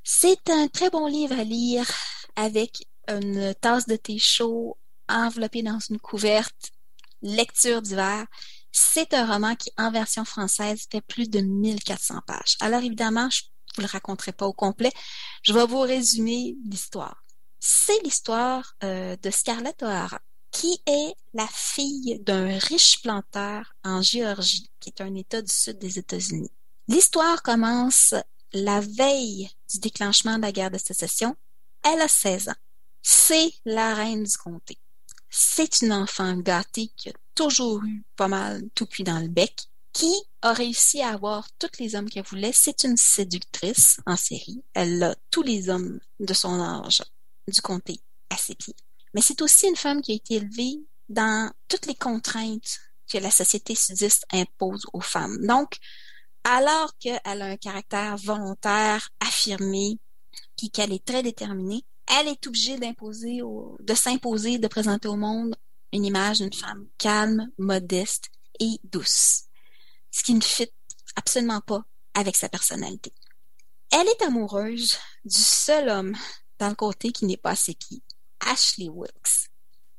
c'est 0.03 0.49
un 0.49 0.68
très 0.68 0.91
bon 0.91 1.07
livre 1.07 1.39
à 1.39 1.43
lire 1.43 1.89
avec 2.36 2.88
une 3.08 3.53
tasse 3.62 3.88
de 3.88 3.95
thé 3.95 4.18
chaud 4.20 4.78
enveloppée 5.08 5.64
dans 5.64 5.80
une 5.90 5.99
couverte, 5.99 6.72
lecture 7.22 7.82
d'hiver. 7.82 8.26
C'est 8.72 9.14
un 9.14 9.32
roman 9.32 9.56
qui, 9.56 9.72
en 9.78 9.91
version 9.91 10.24
française, 10.24 10.86
fait 10.91 11.02
plus 11.02 11.30
de 11.30 11.40
1400 11.40 12.22
pages. 12.26 12.56
Alors 12.62 12.82
évidemment, 12.82 13.30
vous 13.76 13.82
le 13.82 13.88
raconterai 13.88 14.32
pas 14.32 14.48
au 14.48 14.53
complet. 14.53 14.91
Je 15.44 15.53
vais 15.53 15.66
vous 15.66 15.82
résumer 15.82 16.56
l'histoire. 16.66 17.24
C'est 17.60 18.02
l'histoire 18.03 18.76
euh, 18.84 19.16
de 19.22 19.30
Scarlett 19.30 19.84
O'Hara, 19.84 20.20
qui 20.52 20.82
est 20.88 21.14
la 21.34 21.48
fille 21.48 22.20
d'un 22.22 22.58
riche 22.58 23.02
planteur 23.02 23.74
en 23.84 24.02
Géorgie, 24.02 24.70
qui 24.80 24.90
est 24.90 25.02
un 25.02 25.14
État 25.16 25.41
du 25.41 25.53
sud 25.53 25.78
des 25.78 25.99
États-Unis. 25.99 26.52
L'histoire 26.88 27.44
commence 27.44 28.16
la 28.53 28.82
veille 28.82 29.49
du 29.72 29.80
déclenchement 29.80 30.38
de 30.38 30.41
la 30.41 30.52
guerre 30.52 30.72
de 30.72 30.78
sécession. 30.78 31.36
Elle 31.84 32.02
a 32.02 32.08
16 32.08 32.49
ans. 32.49 32.56
C'est 33.02 33.52
la 33.66 33.95
reine 33.95 34.24
du 34.24 34.38
comté. 34.38 34.78
C'est 35.30 35.82
une 35.82 35.94
enfant 35.94 36.36
gâtée 36.38 36.91
qui 36.95 37.10
a 37.10 37.14
toujours 37.36 37.84
eu 37.84 38.03
pas 38.16 38.28
mal 38.28 38.64
tout 38.76 38.86
cuit 38.86 39.03
dans 39.03 39.20
le 39.20 39.28
bec 39.28 39.68
qui 39.94 40.14
a 40.41 40.53
réussi 40.53 41.02
à 41.02 41.10
avoir 41.10 41.48
tous 41.60 41.80
les 41.80 41.95
hommes 41.95 42.10
qu'elle 42.10 42.26
voulait. 42.26 42.53
C'est 42.53 42.84
une 42.84 42.98
séductrice 42.98 43.99
en 44.06 44.16
série. 44.16 44.64
Elle 44.74 45.03
a 45.03 45.16
tous 45.30 45.41
les 45.41 45.70
hommes 45.70 45.99
de 46.20 46.34
son 46.34 46.60
âge 46.60 47.03
du 47.48 47.62
comté 47.62 47.99
à 48.30 48.38
ses 48.38 48.56
pieds. 48.56 48.76
Mais 49.14 49.22
c'est 49.22 49.41
aussi 49.41 49.68
une 49.68 49.76
femme 49.76 50.02
qui 50.02 50.14
a 50.14 50.16
été 50.16 50.36
élevée 50.36 50.80
dans 51.10 51.52
toutes 51.68 51.86
les 51.88 51.95
contraintes 51.95 52.80
que 53.12 53.18
la 53.18 53.32
société 53.32 53.76
sudiste 53.76 54.26
impose 54.32 54.86
aux 54.94 55.02
femmes. 55.02 55.45
Donc, 55.45 55.78
alors 56.44 56.98
qu'elle 56.98 57.20
a 57.24 57.45
un 57.45 57.58
caractère 57.58 58.16
volontaire, 58.18 59.10
affirmé, 59.20 59.99
puis 60.58 60.70
qu'elle 60.70 60.94
est 60.94 61.06
très 61.06 61.24
déterminée, 61.24 61.84
elle 62.08 62.28
est 62.28 62.48
obligée 62.48 62.78
de 62.78 63.94
s'imposer, 63.94 64.58
de 64.58 64.68
présenter 64.68 65.08
au 65.08 65.16
monde 65.16 65.56
une 65.94 66.06
image 66.06 66.40
d'une 66.40 66.53
femme 66.53 66.88
calme, 66.98 67.49
modeste 67.58 68.30
et 68.60 68.80
douce 68.84 69.45
ce 70.12 70.24
qui 70.24 70.34
ne 70.34 70.41
fit 70.41 70.70
absolument 71.16 71.62
pas 71.62 71.84
avec 72.14 72.36
sa 72.36 72.49
personnalité. 72.49 73.14
Elle 73.91 74.08
est 74.08 74.22
amoureuse 74.22 74.98
du 75.26 75.41
seul 75.41 75.90
homme 75.90 76.16
dans 76.60 76.70
le 76.70 76.76
côté 76.76 77.12
qui 77.12 77.26
n'est 77.26 77.38
pas 77.38 77.56
ses 77.56 77.78
Ashley 78.41 78.90
Wilkes. 78.90 79.49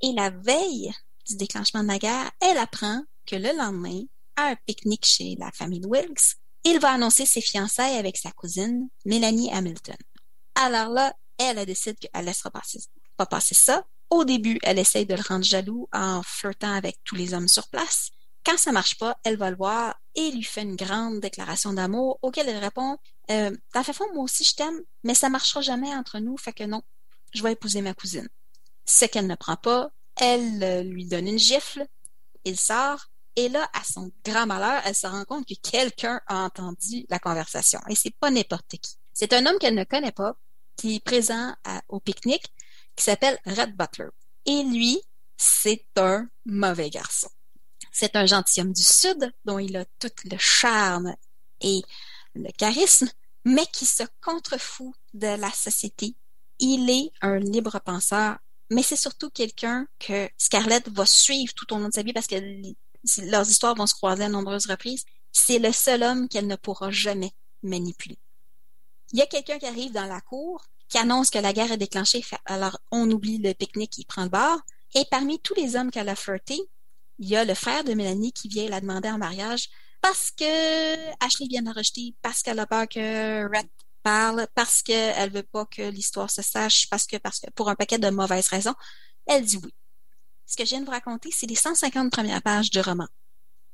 Et 0.01 0.13
la 0.13 0.31
veille 0.31 0.93
du 1.27 1.37
déclenchement 1.37 1.83
de 1.83 1.89
la 1.89 1.99
guerre, 1.99 2.31
elle 2.41 2.59
apprend 2.59 3.03
que 3.27 3.37
le 3.37 3.57
lendemain, 3.57 4.03
à 4.37 4.49
un 4.49 4.57
pique-nique 4.67 5.05
chez 5.05 5.37
la 5.39 5.51
famille 5.53 5.85
Wilkes, 5.85 6.37
il 6.65 6.79
va 6.79 6.93
annoncer 6.93 7.27
ses 7.27 7.41
fiançailles 7.41 7.97
avec 7.97 8.17
sa 8.17 8.33
cousine, 8.33 8.89
Mélanie 9.05 9.53
Hamilton. 9.53 9.97
Alors 10.55 10.91
là, 10.91 11.15
elle 11.39 11.65
décide 11.67 11.99
qu'elle 11.99 12.25
laissera 12.25 12.51
passer, 12.51 12.81
pas 13.17 13.27
passer 13.27 13.55
ça. 13.55 13.85
Au 14.11 14.25
début, 14.25 14.59
elle 14.63 14.79
essaye 14.79 15.07
de 15.07 15.15
le 15.15 15.23
rendre 15.27 15.45
jaloux 15.45 15.89
en 15.93 16.23
flirtant 16.23 16.75
avec 16.75 16.99
tous 17.05 17.15
les 17.15 17.35
hommes 17.35 17.49
sur 17.49 17.69
place. 17.69 18.11
Quand 18.45 18.59
ça 18.59 18.73
marche 18.73 18.99
pas, 18.99 19.19
elle 19.25 19.37
va 19.37 19.51
le 19.51 19.57
voir 19.57 19.95
et 20.15 20.31
lui 20.33 20.43
fait 20.43 20.63
une 20.63 20.77
grande 20.77 21.21
déclaration 21.21 21.73
d'amour 21.73 22.19
auquel 22.23 22.49
elle 22.49 22.59
répond 22.59 22.99
euh, 23.31 23.57
Dans 23.73 23.83
fait 23.83 23.93
fond, 23.93 24.05
moi 24.15 24.25
aussi 24.25 24.45
je 24.45 24.55
t'aime, 24.55 24.81
mais 25.05 25.15
ça 25.15 25.29
marchera 25.29 25.61
jamais 25.61 25.95
entre 25.95 26.19
nous, 26.19 26.37
fait 26.37 26.53
que 26.53 26.65
non, 26.65 26.83
je 27.33 27.43
vais 27.43 27.53
épouser 27.53 27.81
ma 27.81 27.95
cousine. 27.95 28.29
Ce 28.85 29.05
qu'elle 29.05 29.29
ne 29.29 29.37
prend 29.37 29.57
pas, 29.57 29.91
elle 30.17 30.63
euh, 30.63 30.83
lui 30.83 31.07
donne 31.07 31.29
une 31.29 31.39
gifle, 31.39 31.87
il 32.45 32.59
sort, 32.59 33.07
et 33.37 33.49
là, 33.49 33.71
à 33.73 33.83
son 33.85 34.11
grand 34.25 34.47
malheur, 34.47 34.83
elle 34.85 34.95
se 34.95 35.07
rend 35.07 35.25
compte 35.25 35.47
que 35.47 35.55
quelqu'un 35.55 36.21
a 36.27 36.45
entendu 36.45 37.07
la 37.09 37.19
conversation. 37.19 37.81
Et 37.89 37.95
c'est 37.95 38.15
pas 38.15 38.31
n'importe 38.31 38.77
qui. 38.77 38.97
C'est 39.15 39.33
un 39.33 39.47
homme 39.47 39.59
qu'elle 39.59 39.75
ne 39.75 39.85
connaît 39.85 40.13
pas, 40.13 40.37
qui 40.77 40.97
est 40.97 41.05
présent 41.05 41.55
au 41.89 42.01
pique-nique, 42.01 42.47
qui 42.97 43.05
s'appelle 43.05 43.39
Red 43.47 43.77
Butler. 43.77 44.09
Et 44.47 44.63
lui, 44.65 45.01
c'est 45.37 45.85
un 45.97 46.29
mauvais 46.45 46.91
garçon. 46.91 47.29
C'est 47.91 48.17
un 48.17 48.27
gentilhomme 48.27 48.73
du 48.73 48.83
Sud 48.83 49.33
dont 49.45 49.59
il 49.59 49.77
a 49.77 49.85
tout 49.99 50.11
le 50.25 50.37
charme 50.39 51.15
et 51.61 51.83
le 52.35 52.51
charisme, 52.53 53.09
mais 53.45 53.67
qui 53.73 53.87
se 53.87 54.05
contrefout 54.21 54.95
de 55.15 55.27
la 55.27 55.51
société. 55.51 56.15
Il 56.59 56.89
est 56.91 57.11
un 57.21 57.39
libre 57.39 57.79
penseur, 57.81 58.39
mais 58.71 58.83
c'est 58.83 58.97
surtout 58.97 59.31
quelqu'un 59.31 59.87
que 59.99 60.29
Scarlett 60.39 60.89
va 60.89 61.05
suivre 61.07 61.53
tout 61.55 61.73
au 61.75 61.79
long 61.79 61.89
de 61.89 61.95
sa 61.95 62.03
vie 62.03 62.13
parce 62.13 62.27
que 62.27 62.37
leurs 63.19 63.49
histoires 63.49 63.75
vont 63.75 63.87
se 63.87 63.95
croiser 63.95 64.25
à 64.25 64.29
nombreuses 64.29 64.67
reprises. 64.67 65.05
C'est 65.33 65.59
le 65.59 65.73
seul 65.73 66.03
homme 66.03 66.29
qu'elle 66.29 66.47
ne 66.47 66.57
pourra 66.57 66.91
jamais 66.91 67.33
manipuler. 67.63 68.19
Il 69.13 69.19
y 69.19 69.23
a 69.23 69.27
quelqu'un 69.27 69.59
qui 69.59 69.67
arrive 69.67 69.93
dans 69.93 70.07
la 70.07 70.21
cour, 70.21 70.65
qui 70.89 70.99
annonce 70.99 71.31
que 71.31 71.39
la 71.39 71.53
guerre 71.53 71.73
est 71.73 71.79
déclenchée, 71.79 72.25
alors 72.47 72.79
on 72.91 73.11
oublie 73.11 73.39
le 73.39 73.53
pique-nique 73.55 73.91
qui 73.91 74.05
prend 74.05 74.25
le 74.25 74.29
bar, 74.29 74.59
et 74.95 75.05
parmi 75.11 75.41
tous 75.41 75.55
les 75.55 75.77
hommes 75.77 75.91
qu'elle 75.91 76.09
a 76.09 76.17
flirtés, 76.17 76.61
il 77.19 77.29
y 77.29 77.37
a 77.37 77.45
le 77.45 77.55
frère 77.55 77.85
de 77.85 77.95
Mélanie 77.95 78.33
qui 78.33 78.49
vient 78.49 78.69
la 78.69 78.81
demander 78.81 79.11
en 79.11 79.19
mariage 79.19 79.69
parce 80.03 80.33
que 80.33 81.25
Ashley 81.25 81.47
vient 81.47 81.63
de 81.63 81.69
la 81.69 81.73
rejeter, 81.73 82.15
parce 82.21 82.43
qu'elle 82.43 82.59
a 82.59 82.67
peur 82.67 82.89
que 82.89 83.45
Red 83.45 83.69
parle, 84.03 84.49
parce 84.55 84.83
qu'elle 84.83 85.31
veut 85.31 85.45
pas 85.45 85.65
que 85.67 85.83
l'histoire 85.83 86.29
se 86.29 86.43
sache, 86.43 86.89
parce 86.91 87.07
que, 87.07 87.17
parce 87.17 87.39
que, 87.39 87.49
pour 87.53 87.69
un 87.69 87.77
paquet 87.77 87.99
de 87.99 88.11
mauvaises 88.11 88.49
raisons, 88.49 88.75
elle 89.27 89.45
dit 89.45 89.59
oui. 89.63 89.73
Ce 90.45 90.57
que 90.57 90.65
je 90.65 90.71
viens 90.71 90.81
de 90.81 90.85
vous 90.85 90.91
raconter, 90.91 91.31
c'est 91.33 91.47
les 91.47 91.55
150 91.55 92.11
premières 92.11 92.43
pages 92.43 92.71
du 92.71 92.81
roman. 92.81 93.07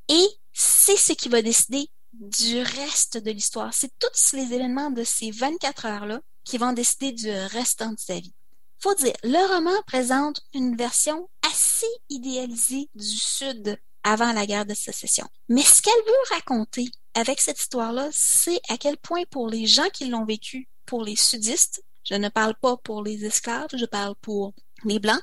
Et 0.08 0.26
c'est 0.52 0.98
ce 0.98 1.14
qui 1.14 1.30
va 1.30 1.40
décider 1.40 1.88
du 2.12 2.60
reste 2.62 3.18
de 3.18 3.30
l'histoire. 3.30 3.72
C'est 3.74 3.92
tous 3.98 4.36
les 4.36 4.54
événements 4.54 4.90
de 4.90 5.04
ces 5.04 5.30
24 5.30 5.86
heures-là 5.86 6.20
qui 6.44 6.58
vont 6.58 6.72
décider 6.72 7.12
du 7.12 7.30
restant 7.30 7.92
de 7.92 7.98
sa 7.98 8.18
vie. 8.18 8.34
Faut 8.80 8.94
dire, 8.94 9.14
le 9.24 9.54
roman 9.54 9.82
présente 9.86 10.40
une 10.54 10.76
version 10.76 11.28
assez 11.42 11.86
idéalisée 12.08 12.88
du 12.94 13.06
Sud 13.06 13.78
avant 14.04 14.32
la 14.32 14.46
guerre 14.46 14.66
de 14.66 14.74
sécession. 14.74 15.26
Mais 15.48 15.62
ce 15.62 15.82
qu'elle 15.82 16.04
veut 16.06 16.34
raconter 16.34 16.88
avec 17.14 17.40
cette 17.40 17.60
histoire-là, 17.60 18.08
c'est 18.12 18.60
à 18.68 18.78
quel 18.78 18.96
point 18.96 19.24
pour 19.30 19.48
les 19.48 19.66
gens 19.66 19.88
qui 19.92 20.06
l'ont 20.06 20.24
vécu, 20.24 20.68
pour 20.86 21.02
les 21.02 21.16
sudistes, 21.16 21.82
je 22.04 22.14
ne 22.14 22.28
parle 22.28 22.54
pas 22.54 22.76
pour 22.78 23.02
les 23.02 23.24
esclaves, 23.24 23.68
je 23.74 23.84
parle 23.84 24.14
pour 24.22 24.54
les 24.84 24.98
blancs, 24.98 25.20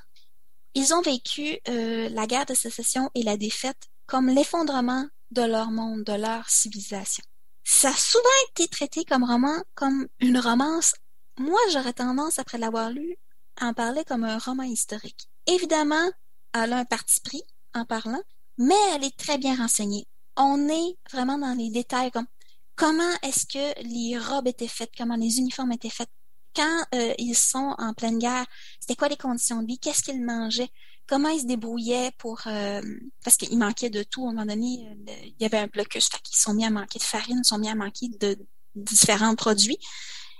ils 0.75 0.93
ont 0.93 1.01
vécu 1.01 1.57
euh, 1.69 2.09
la 2.09 2.27
guerre 2.27 2.45
de 2.45 2.53
sécession 2.53 3.09
et 3.15 3.23
la 3.23 3.37
défaite 3.37 3.89
comme 4.05 4.27
l'effondrement 4.27 5.07
de 5.35 5.43
leur 5.43 5.69
monde, 5.69 6.03
de 6.03 6.13
leur 6.13 6.49
civilisation. 6.49 7.23
Ça 7.63 7.89
a 7.89 7.93
souvent 7.93 8.23
été 8.49 8.67
traité 8.67 9.03
comme 9.03 9.23
roman, 9.23 9.61
comme 9.75 10.07
une 10.19 10.39
romance. 10.39 10.93
Moi, 11.37 11.59
j'aurais 11.71 11.93
tendance, 11.93 12.39
après 12.39 12.57
l'avoir 12.57 12.89
lu, 12.89 13.17
en 13.61 13.73
parler 13.73 14.03
comme 14.05 14.23
un 14.23 14.37
roman 14.37 14.63
historique. 14.63 15.27
Évidemment, 15.45 16.09
elle 16.53 16.73
a 16.73 16.77
un 16.77 16.85
parti 16.85 17.19
pris 17.21 17.43
en 17.73 17.85
parlant, 17.85 18.21
mais 18.57 18.75
elle 18.93 19.03
est 19.03 19.17
très 19.17 19.37
bien 19.37 19.55
renseignée. 19.55 20.07
On 20.37 20.69
est 20.69 20.97
vraiment 21.11 21.37
dans 21.37 21.53
les 21.53 21.69
détails 21.69 22.11
comme 22.11 22.27
comment 22.75 23.13
est-ce 23.21 23.45
que 23.45 23.81
les 23.83 24.17
robes 24.17 24.47
étaient 24.47 24.67
faites, 24.67 24.91
comment 24.97 25.15
les 25.15 25.37
uniformes 25.39 25.73
étaient 25.73 25.89
faits, 25.89 26.09
quand 26.55 26.85
euh, 26.93 27.13
ils 27.17 27.35
sont 27.35 27.75
en 27.77 27.93
pleine 27.93 28.19
guerre, 28.19 28.45
c'était 28.79 28.95
quoi 28.95 29.09
les 29.09 29.17
conditions 29.17 29.61
de 29.61 29.67
vie, 29.67 29.79
qu'est-ce 29.79 30.01
qu'ils 30.01 30.23
mangeaient, 30.23 30.71
comment 31.07 31.29
ils 31.29 31.41
se 31.41 31.45
débrouillaient 31.45 32.11
pour 32.17 32.41
euh, 32.47 32.81
parce 33.23 33.37
qu'il 33.37 33.57
manquait 33.57 33.89
de 33.89 34.03
tout 34.03 34.25
à 34.25 34.29
un 34.29 34.33
moment 34.33 34.45
donné, 34.45 34.87
euh, 34.89 35.13
il 35.23 35.35
y 35.39 35.45
avait 35.45 35.59
un 35.59 35.67
blocus, 35.67 36.09
fait 36.09 36.21
qu'ils 36.21 36.37
sont 36.37 36.53
mis 36.53 36.65
à 36.65 36.69
manquer 36.69 36.99
de 36.99 37.03
farine, 37.03 37.41
ils 37.43 37.47
sont 37.47 37.57
mis 37.57 37.69
à 37.69 37.75
manquer 37.75 38.09
de 38.09 38.37
différents 38.75 39.35
produits. 39.35 39.77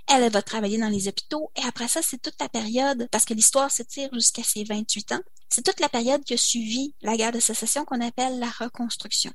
Elle, 0.08 0.30
va 0.30 0.42
travailler 0.42 0.78
dans 0.78 0.88
les 0.88 1.08
hôpitaux 1.08 1.50
et 1.56 1.66
après 1.66 1.88
ça, 1.88 2.00
c'est 2.00 2.20
toute 2.20 2.36
la 2.40 2.48
période, 2.48 3.08
parce 3.10 3.24
que 3.24 3.34
l'histoire 3.34 3.70
s'étire 3.70 4.08
jusqu'à 4.12 4.44
ses 4.44 4.62
28 4.62 5.12
ans, 5.12 5.20
c'est 5.48 5.64
toute 5.64 5.80
la 5.80 5.88
période 5.88 6.22
qui 6.22 6.34
a 6.34 6.36
suivi 6.36 6.94
la 7.02 7.16
guerre 7.16 7.32
de 7.32 7.40
sécession 7.40 7.84
qu'on 7.84 8.00
appelle 8.00 8.38
la 8.38 8.50
reconstruction. 8.50 9.32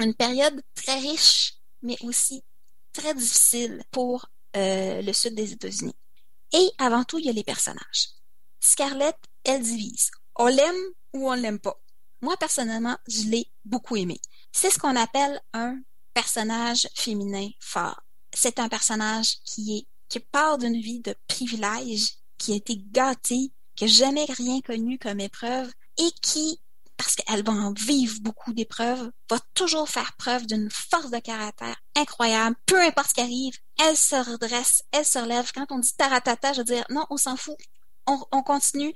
Une 0.00 0.14
période 0.14 0.62
très 0.74 0.98
riche, 0.98 1.54
mais 1.82 1.96
aussi 2.02 2.42
très 2.92 3.14
difficile 3.14 3.82
pour 3.90 4.26
euh, 4.56 5.02
le 5.02 5.12
sud 5.12 5.34
des 5.34 5.52
États-Unis. 5.52 5.94
Et 6.52 6.70
avant 6.78 7.02
tout, 7.02 7.18
il 7.18 7.26
y 7.26 7.28
a 7.28 7.32
les 7.32 7.44
personnages. 7.44 8.10
Scarlett, 8.60 9.16
elle 9.44 9.62
divise. 9.62 10.10
On 10.36 10.46
l'aime 10.46 10.82
ou 11.12 11.30
on 11.30 11.34
l'aime 11.34 11.58
pas. 11.58 11.80
Moi, 12.20 12.36
personnellement, 12.38 12.96
je 13.06 13.28
l'ai 13.28 13.46
beaucoup 13.64 13.96
aimé. 13.96 14.20
C'est 14.52 14.70
ce 14.70 14.78
qu'on 14.78 14.96
appelle 14.96 15.40
un 15.52 15.78
personnage 16.12 16.88
féminin 16.94 17.48
fort. 17.60 18.02
C'est 18.32 18.58
un 18.58 18.68
personnage 18.68 19.38
qui 19.44 19.78
est 19.78 19.86
qui 20.08 20.20
part 20.20 20.58
d'une 20.58 20.80
vie 20.80 21.00
de 21.00 21.14
privilège, 21.26 22.14
qui 22.38 22.52
a 22.52 22.56
été 22.56 22.76
gâtée, 22.92 23.50
qui 23.74 23.84
n'a 23.84 23.90
jamais 23.90 24.26
rien 24.28 24.60
connu 24.60 24.98
comme 24.98 25.18
épreuve 25.18 25.72
et 25.98 26.10
qui, 26.22 26.60
parce 26.96 27.16
qu'elle 27.16 27.44
va 27.44 27.52
en 27.52 27.72
vivre 27.72 28.20
beaucoup 28.20 28.52
d'épreuves, 28.52 29.10
va 29.28 29.40
toujours 29.54 29.88
faire 29.88 30.12
preuve 30.16 30.46
d'une 30.46 30.70
force 30.70 31.10
de 31.10 31.18
caractère 31.18 31.76
incroyable. 31.96 32.54
Peu 32.66 32.80
importe 32.80 33.08
ce 33.08 33.14
qui 33.14 33.20
arrive, 33.22 33.54
elle 33.80 33.96
se 33.96 34.14
redresse, 34.30 34.84
elle 34.92 35.04
se 35.04 35.18
relève. 35.18 35.50
Quand 35.52 35.66
on 35.70 35.78
dit 35.78 35.94
taratata, 35.96 36.52
je 36.52 36.58
veux 36.58 36.64
dire, 36.64 36.84
non, 36.90 37.04
on 37.10 37.16
s'en 37.16 37.36
fout. 37.36 37.56
On, 38.06 38.22
on 38.30 38.42
continue. 38.42 38.94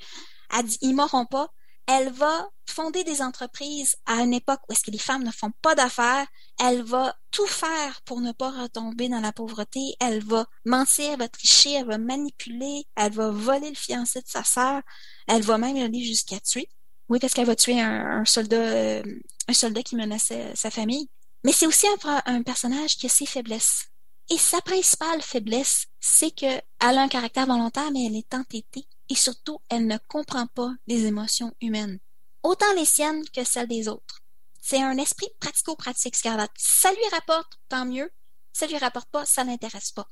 Elle 0.57 0.67
dit, 0.67 0.79
ils 0.81 0.97
pas 1.31 1.49
elle 1.89 2.13
va 2.13 2.47
fonder 2.67 3.03
des 3.03 3.23
entreprises 3.23 3.97
à 4.05 4.17
une 4.17 4.35
époque 4.35 4.61
où 4.69 4.73
est-ce 4.73 4.85
que 4.85 4.91
les 4.91 4.99
femmes 4.99 5.25
ne 5.25 5.31
font 5.31 5.53
pas 5.63 5.75
d'affaires. 5.75 6.27
Elle 6.61 6.83
va 6.83 7.17
tout 7.31 7.47
faire 7.47 8.03
pour 8.03 8.21
ne 8.21 8.33
pas 8.33 8.51
retomber 8.51 9.09
dans 9.09 9.21
la 9.21 9.33
pauvreté. 9.33 9.97
Elle 9.99 10.23
va 10.23 10.47
mentir, 10.67 11.13
elle 11.13 11.19
va 11.19 11.29
tricher, 11.29 11.73
elle 11.73 11.87
va 11.87 11.97
manipuler, 11.97 12.85
elle 12.95 13.13
va 13.13 13.31
voler 13.31 13.71
le 13.71 13.75
fiancé 13.75 14.21
de 14.21 14.29
sa 14.29 14.45
sœur. 14.45 14.83
Elle 15.27 15.41
va 15.41 15.57
même 15.57 15.79
aller 15.79 16.05
jusqu'à 16.05 16.39
tuer. 16.41 16.69
Oui, 17.09 17.19
parce 17.21 17.33
qu'elle 17.33 17.47
va 17.47 17.57
tuer 17.57 17.81
un, 17.81 18.23
soldat, 18.27 18.57
euh, 18.57 19.03
un 19.49 19.55
soldat 19.55 19.83
qui 19.83 19.97
menaçait 19.97 20.53
sa 20.55 20.71
famille. 20.71 21.09
Mais 21.43 21.53
c'est 21.53 21.67
aussi 21.67 21.87
un, 21.87 22.23
un 22.27 22.43
personnage 22.43 22.99
qui 22.99 23.07
a 23.07 23.09
ses 23.09 23.25
faiblesses. 23.25 23.87
Et 24.29 24.37
sa 24.37 24.61
principale 24.61 25.23
faiblesse, 25.23 25.87
c'est 26.01 26.33
qu'elle 26.33 26.63
a 26.81 27.01
un 27.01 27.09
caractère 27.09 27.47
volontaire, 27.47 27.91
mais 27.93 28.05
elle 28.05 28.17
est 28.17 28.35
entêtée. 28.35 28.87
Et 29.09 29.15
surtout, 29.15 29.61
elle 29.69 29.87
ne 29.87 29.99
comprend 30.09 30.47
pas 30.47 30.73
les 30.87 31.07
émotions 31.07 31.55
humaines. 31.61 31.99
Autant 32.43 32.73
les 32.75 32.85
siennes 32.85 33.25
que 33.31 33.45
celles 33.45 33.69
des 33.69 33.89
autres. 33.89 34.21
C'est 34.61 34.83
un 34.83 34.99
esprit 34.99 35.29
pratico-pratique, 35.41 36.17
Scarlett. 36.17 36.51
Ça 36.57 36.91
lui 36.93 37.09
rapporte, 37.13 37.59
tant 37.69 37.87
mieux 37.87 38.11
ça 38.59 38.67
lui 38.67 38.77
rapporte 38.77 39.09
pas, 39.11 39.25
ça 39.25 39.45
l'intéresse 39.45 39.93
pas. 39.93 40.09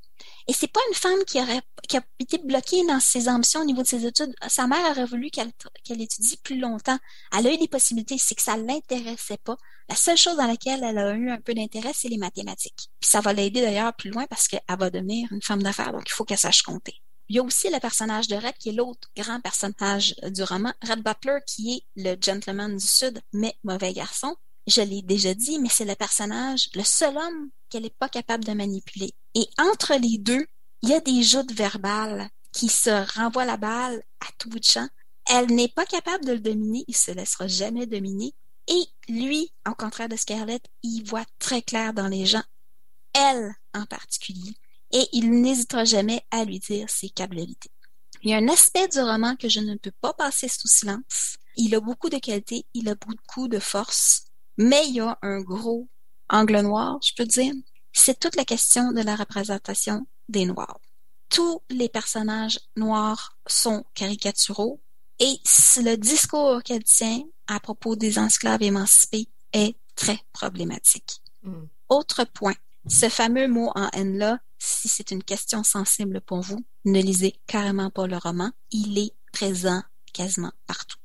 Et 0.46 0.52
c'est 0.52 0.68
pas 0.68 0.80
une 0.88 0.94
femme 0.94 1.24
qui 1.26 1.40
aurait 1.40 1.62
qui 1.88 1.96
a 1.96 2.02
été 2.20 2.38
bloquée 2.38 2.86
dans 2.86 3.00
ses 3.00 3.28
ambitions 3.28 3.60
au 3.60 3.64
niveau 3.64 3.82
de 3.82 3.88
ses 3.88 4.06
études. 4.06 4.34
Sa 4.46 4.68
mère 4.68 4.88
aurait 4.90 5.04
voulu 5.04 5.30
qu'elle 5.30 5.50
étudie 6.00 6.36
plus 6.36 6.58
longtemps. 6.58 6.98
Elle 7.36 7.48
a 7.48 7.52
eu 7.52 7.58
des 7.58 7.66
possibilités, 7.66 8.18
c'est 8.18 8.36
que 8.36 8.42
ça 8.42 8.56
l'intéressait 8.56 9.38
pas. 9.38 9.56
La 9.88 9.96
seule 9.96 10.16
chose 10.16 10.36
dans 10.36 10.46
laquelle 10.46 10.84
elle 10.84 10.98
a 10.98 11.14
eu 11.14 11.30
un 11.30 11.40
peu 11.40 11.54
d'intérêt, 11.54 11.92
c'est 11.92 12.08
les 12.08 12.18
mathématiques. 12.18 12.88
Puis 13.00 13.10
ça 13.10 13.20
va 13.20 13.32
l'aider 13.32 13.62
d'ailleurs 13.62 13.94
plus 13.94 14.10
loin 14.10 14.26
parce 14.26 14.46
qu'elle 14.46 14.62
va 14.68 14.90
devenir 14.90 15.28
une 15.32 15.42
femme 15.42 15.62
d'affaires, 15.62 15.92
donc 15.92 16.04
il 16.06 16.12
faut 16.12 16.24
qu'elle 16.24 16.38
sache 16.38 16.62
compter. 16.62 17.02
Il 17.28 17.36
y 17.36 17.38
a 17.38 17.42
aussi 17.42 17.68
le 17.70 17.80
personnage 17.80 18.28
de 18.28 18.36
Red, 18.36 18.54
qui 18.58 18.68
est 18.68 18.72
l'autre 18.72 19.08
grand 19.16 19.40
personnage 19.40 20.14
du 20.28 20.42
roman, 20.44 20.72
Red 20.82 21.02
Butler, 21.02 21.38
qui 21.46 21.74
est 21.74 21.82
le 21.96 22.16
gentleman 22.20 22.76
du 22.76 22.86
Sud, 22.86 23.20
mais 23.32 23.56
mauvais 23.64 23.92
garçon. 23.92 24.36
Je 24.66 24.80
l'ai 24.80 25.02
déjà 25.02 25.34
dit, 25.34 25.58
mais 25.58 25.68
c'est 25.68 25.84
le 25.84 25.94
personnage, 25.94 26.68
le 26.74 26.84
seul 26.84 27.16
homme 27.16 27.50
qu'elle 27.68 27.82
n'est 27.82 27.90
pas 27.90 28.08
capable 28.08 28.44
de 28.44 28.52
manipuler. 28.52 29.12
Et 29.34 29.48
entre 29.58 29.94
les 29.94 30.18
deux, 30.18 30.46
il 30.82 30.90
y 30.90 30.94
a 30.94 31.00
des 31.00 31.22
joutes 31.22 31.52
verbales 31.52 32.28
qui 32.52 32.68
se 32.68 33.18
renvoient 33.18 33.44
la 33.44 33.56
balle 33.56 34.02
à 34.20 34.26
tout 34.38 34.48
bout 34.48 34.60
de 34.60 34.64
champ. 34.64 34.88
Elle 35.28 35.46
n'est 35.46 35.68
pas 35.68 35.86
capable 35.86 36.24
de 36.24 36.32
le 36.32 36.40
dominer, 36.40 36.84
il 36.86 36.96
se 36.96 37.10
laissera 37.10 37.48
jamais 37.48 37.86
dominer. 37.86 38.34
Et 38.68 38.84
lui, 39.08 39.52
en 39.64 39.72
contraire 39.72 40.08
de 40.08 40.16
Scarlett, 40.16 40.64
il 40.82 41.02
voit 41.02 41.24
très 41.38 41.62
clair 41.62 41.92
dans 41.92 42.08
les 42.08 42.26
gens, 42.26 42.42
elle 43.12 43.54
en 43.74 43.86
particulier, 43.86 44.56
et 44.92 45.08
il 45.12 45.30
n'hésitera 45.30 45.84
jamais 45.84 46.22
à 46.30 46.44
lui 46.44 46.58
dire 46.58 46.88
ses 46.90 47.08
capacités. 47.08 47.70
Il 48.22 48.30
y 48.30 48.34
a 48.34 48.38
un 48.38 48.48
aspect 48.48 48.88
du 48.88 49.00
roman 49.00 49.36
que 49.36 49.48
je 49.48 49.60
ne 49.60 49.76
peux 49.76 49.92
pas 50.00 50.12
passer 50.12 50.48
sous 50.48 50.68
silence. 50.68 51.36
Il 51.56 51.74
a 51.74 51.80
beaucoup 51.80 52.10
de 52.10 52.18
qualités, 52.18 52.66
il 52.74 52.88
a 52.88 52.94
beaucoup 52.94 53.48
de 53.48 53.58
force, 53.58 54.24
mais 54.56 54.86
il 54.88 54.96
y 54.96 55.00
a 55.00 55.18
un 55.22 55.40
gros 55.40 55.88
angle 56.28 56.60
noir, 56.60 56.98
je 57.02 57.12
peux 57.16 57.26
dire. 57.26 57.54
C'est 57.92 58.18
toute 58.18 58.36
la 58.36 58.44
question 58.44 58.92
de 58.92 59.00
la 59.00 59.16
représentation 59.16 60.06
des 60.28 60.44
Noirs. 60.44 60.80
Tous 61.28 61.62
les 61.70 61.88
personnages 61.88 62.60
noirs 62.76 63.36
sont 63.46 63.84
caricaturaux 63.94 64.80
et 65.18 65.40
le 65.76 65.96
discours 65.96 66.62
qu'elle 66.62 66.84
tient 66.84 67.22
à 67.46 67.58
propos 67.58 67.96
des 67.96 68.18
esclaves 68.18 68.62
émancipés 68.62 69.28
est 69.52 69.76
très 69.94 70.18
problématique. 70.32 71.22
Hmm. 71.42 71.66
Autre 71.88 72.24
point, 72.24 72.54
ce 72.88 73.08
fameux 73.08 73.48
mot 73.48 73.72
en 73.74 73.88
haine-là, 73.92 74.38
si 74.58 74.88
c'est 74.88 75.10
une 75.10 75.22
question 75.22 75.62
sensible 75.62 76.20
pour 76.20 76.40
vous, 76.40 76.64
ne 76.84 77.00
lisez 77.00 77.38
carrément 77.46 77.90
pas 77.90 78.06
le 78.06 78.16
roman. 78.16 78.50
Il 78.70 78.98
est 78.98 79.12
présent 79.32 79.82
quasiment 80.12 80.52
partout. 80.66 80.96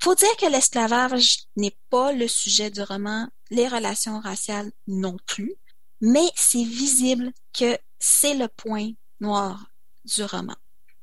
Faut 0.00 0.14
dire 0.14 0.36
que 0.38 0.46
l'esclavage 0.46 1.46
n'est 1.56 1.76
pas 1.90 2.12
le 2.12 2.28
sujet 2.28 2.70
du 2.70 2.82
roman, 2.82 3.28
les 3.50 3.68
relations 3.68 4.20
raciales 4.20 4.70
non 4.86 5.16
plus, 5.26 5.54
mais 6.00 6.28
c'est 6.34 6.64
visible 6.64 7.32
que 7.52 7.78
c'est 7.98 8.34
le 8.34 8.48
point 8.48 8.90
noir 9.20 9.70
du 10.04 10.22
roman. 10.24 10.54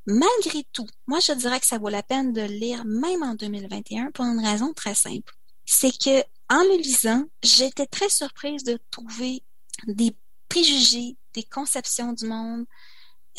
Malgré 0.06 0.66
tout, 0.74 0.88
moi 1.08 1.20
je 1.20 1.32
dirais 1.34 1.60
que 1.60 1.66
ça 1.66 1.78
vaut 1.78 1.90
la 1.90 2.04
peine 2.04 2.34
de 2.34 2.42
le 2.42 2.48
lire 2.48 2.84
même 2.86 3.24
en 3.24 3.36
2021 3.36 4.12
pour 4.12 4.26
une 4.26 4.46
raison 4.46 4.74
très 4.74 4.96
simple. 4.96 5.34
C'est 5.66 5.98
que 5.98 6.22
en 6.50 6.62
le 6.64 6.78
lisant, 6.78 7.24
j'étais 7.42 7.88
très 7.88 8.10
surprise 8.10 8.64
de 8.64 8.78
trouver 8.92 9.44
des 9.88 10.16
préjugés, 10.54 11.18
des 11.34 11.44
conceptions 11.44 12.14
du 12.14 12.26
monde, 12.26 12.66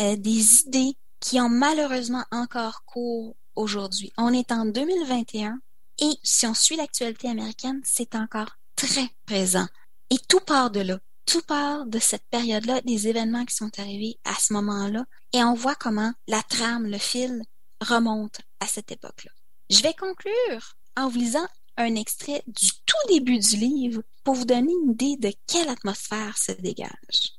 euh, 0.00 0.16
des 0.16 0.62
idées 0.62 0.96
qui 1.20 1.40
ont 1.40 1.48
malheureusement 1.48 2.24
encore 2.32 2.84
cours 2.86 3.36
aujourd'hui. 3.54 4.12
On 4.16 4.32
est 4.32 4.50
en 4.50 4.66
2021 4.66 5.60
et 6.00 6.10
si 6.24 6.44
on 6.48 6.54
suit 6.54 6.74
l'actualité 6.74 7.28
américaine, 7.28 7.80
c'est 7.84 8.16
encore 8.16 8.58
très 8.74 9.08
présent. 9.26 9.68
Et 10.10 10.16
tout 10.28 10.40
part 10.40 10.72
de 10.72 10.80
là. 10.80 10.98
Tout 11.24 11.42
part 11.42 11.86
de 11.86 12.00
cette 12.00 12.26
période-là, 12.30 12.80
des 12.80 13.06
événements 13.06 13.44
qui 13.44 13.54
sont 13.54 13.70
arrivés 13.78 14.18
à 14.24 14.34
ce 14.34 14.52
moment-là, 14.52 15.06
et 15.32 15.42
on 15.44 15.54
voit 15.54 15.76
comment 15.76 16.12
la 16.26 16.42
trame, 16.42 16.86
le 16.86 16.98
fil 16.98 17.44
remonte 17.80 18.40
à 18.58 18.66
cette 18.66 18.90
époque-là. 18.90 19.30
Je 19.70 19.82
vais 19.82 19.94
conclure 19.94 20.76
en 20.96 21.08
vous 21.08 21.18
lisant 21.18 21.46
un 21.76 21.94
extrait 21.94 22.42
du 22.46 22.70
tout 22.86 23.08
début 23.08 23.38
du 23.38 23.56
livre 23.56 24.02
pour 24.22 24.34
vous 24.34 24.44
donner 24.44 24.72
une 24.82 24.92
idée 24.92 25.16
de 25.16 25.32
quelle 25.46 25.68
atmosphère 25.68 26.38
se 26.38 26.52
dégage. 26.52 27.34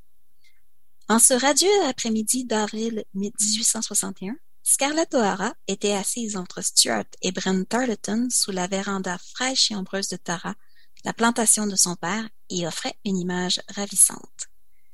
En 1.08 1.20
ce 1.20 1.34
radieux 1.34 1.86
après-midi 1.86 2.46
d'avril 2.46 3.06
1861, 3.14 4.36
Scarlett 4.64 5.14
O'Hara 5.14 5.54
était 5.68 5.94
assise 5.94 6.36
entre 6.36 6.64
Stuart 6.64 7.06
et 7.22 7.32
Brent 7.32 7.66
Tarleton 7.70 8.28
sous 8.32 8.52
la 8.52 8.66
véranda 8.66 9.18
fraîche 9.20 9.70
et 9.70 9.76
ombreuse 9.76 10.10
de 10.10 10.16
Tara, 10.16 10.56
la 11.04 11.14
plantation 11.14 11.68
de 11.68 11.76
son 11.76 11.96
père, 11.96 12.28
et 12.50 12.66
offrait 12.66 12.98
une 13.06 13.18
image 13.18 13.62
ravissante. 13.76 14.48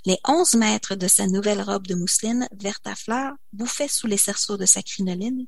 Les 0.06 0.20
onze 0.28 0.56
mètres 0.56 0.96
de 0.96 1.08
sa 1.08 1.28
nouvelle 1.28 1.62
robe 1.62 1.88
de 1.88 1.96
mousseline 1.96 2.50
verte 2.52 2.86
à 2.86 2.96
fleurs 2.96 3.36
bouffaient 3.54 3.88
sous 3.88 4.08
les 4.08 4.18
cerceaux 4.18 4.58
de 4.58 4.66
sa 4.66 4.82
crinoline, 4.84 5.48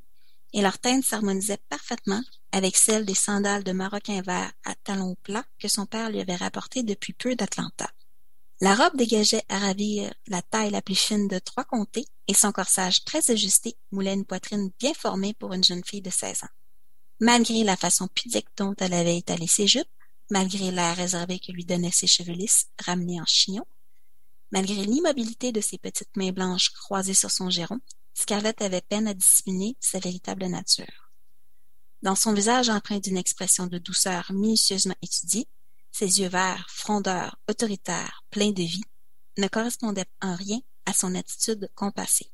et 0.54 0.62
leur 0.62 0.78
teinte 0.78 1.04
s'harmonisait 1.04 1.60
parfaitement 1.68 2.22
avec 2.54 2.76
celle 2.76 3.04
des 3.04 3.16
sandales 3.16 3.64
de 3.64 3.72
maroquin 3.72 4.22
vert 4.22 4.52
à 4.64 4.76
talons 4.76 5.16
plats 5.24 5.44
que 5.58 5.66
son 5.66 5.86
père 5.86 6.08
lui 6.08 6.20
avait 6.20 6.36
rapportées 6.36 6.84
depuis 6.84 7.12
peu 7.12 7.34
d'Atlanta. 7.34 7.90
La 8.60 8.76
robe 8.76 8.96
dégageait 8.96 9.42
à 9.48 9.58
ravir 9.58 10.14
la 10.28 10.40
taille 10.40 10.70
la 10.70 10.80
plus 10.80 10.94
fine 10.94 11.26
de 11.26 11.40
trois 11.40 11.64
comtés 11.64 12.06
et 12.28 12.32
son 12.32 12.52
corsage 12.52 13.04
très 13.04 13.28
ajusté 13.32 13.76
moulait 13.90 14.14
une 14.14 14.24
poitrine 14.24 14.70
bien 14.78 14.94
formée 14.94 15.34
pour 15.34 15.52
une 15.52 15.64
jeune 15.64 15.82
fille 15.84 16.00
de 16.00 16.10
seize 16.10 16.44
ans. 16.44 16.54
Malgré 17.18 17.64
la 17.64 17.76
façon 17.76 18.06
pudique 18.06 18.46
dont 18.56 18.74
elle 18.78 18.94
avait 18.94 19.18
étalé 19.18 19.48
ses 19.48 19.66
jupes, 19.66 19.88
malgré 20.30 20.70
l'air 20.70 20.96
réservé 20.96 21.40
que 21.40 21.50
lui 21.50 21.64
donnaient 21.64 21.90
ses 21.90 22.06
cheveux 22.06 22.34
lisses 22.34 22.68
ramenés 22.80 23.20
en 23.20 23.26
chignon, 23.26 23.66
malgré 24.52 24.84
l'immobilité 24.84 25.50
de 25.50 25.60
ses 25.60 25.78
petites 25.78 26.16
mains 26.16 26.30
blanches 26.30 26.70
croisées 26.70 27.14
sur 27.14 27.32
son 27.32 27.50
giron, 27.50 27.80
Scarlett 28.14 28.62
avait 28.62 28.80
peine 28.80 29.08
à 29.08 29.14
discipliner 29.14 29.76
sa 29.80 29.98
véritable 29.98 30.46
nature. 30.46 31.03
Dans 32.04 32.14
son 32.14 32.34
visage 32.34 32.68
empreint 32.68 32.98
d'une 32.98 33.16
expression 33.16 33.66
de 33.66 33.78
douceur 33.78 34.30
minutieusement 34.30 34.94
étudiée, 35.00 35.48
ses 35.90 36.20
yeux 36.20 36.28
verts, 36.28 36.66
frondeurs, 36.68 37.38
autoritaires, 37.48 38.22
pleins 38.30 38.52
de 38.52 38.62
vie, 38.62 38.84
ne 39.38 39.48
correspondaient 39.48 40.04
en 40.20 40.34
rien 40.34 40.60
à 40.84 40.92
son 40.92 41.14
attitude 41.14 41.70
compassée. 41.74 42.30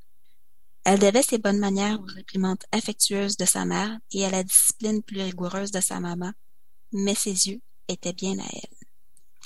Elle 0.83 0.99
devait 0.99 1.23
ses 1.23 1.39
bonnes 1.39 1.61
manières 1.61 2.01
aux 2.01 2.15
réprimandes 2.17 2.65
affectueuses 2.73 3.37
de 3.37 3.45
sa 3.45 3.65
mère 3.65 3.97
et 4.11 4.25
à 4.25 4.31
la 4.31 4.43
discipline 4.43 5.05
plus 5.05 5.23
rigoureuse 5.23 5.71
de 5.71 5.81
sa 5.81 6.01
maman, 6.01 6.33
mais 6.91 7.15
ses 7.15 7.47
yeux 7.47 7.61
étaient 7.87 8.13
bien 8.13 8.41
à 8.41 8.49
elle. 8.53 8.89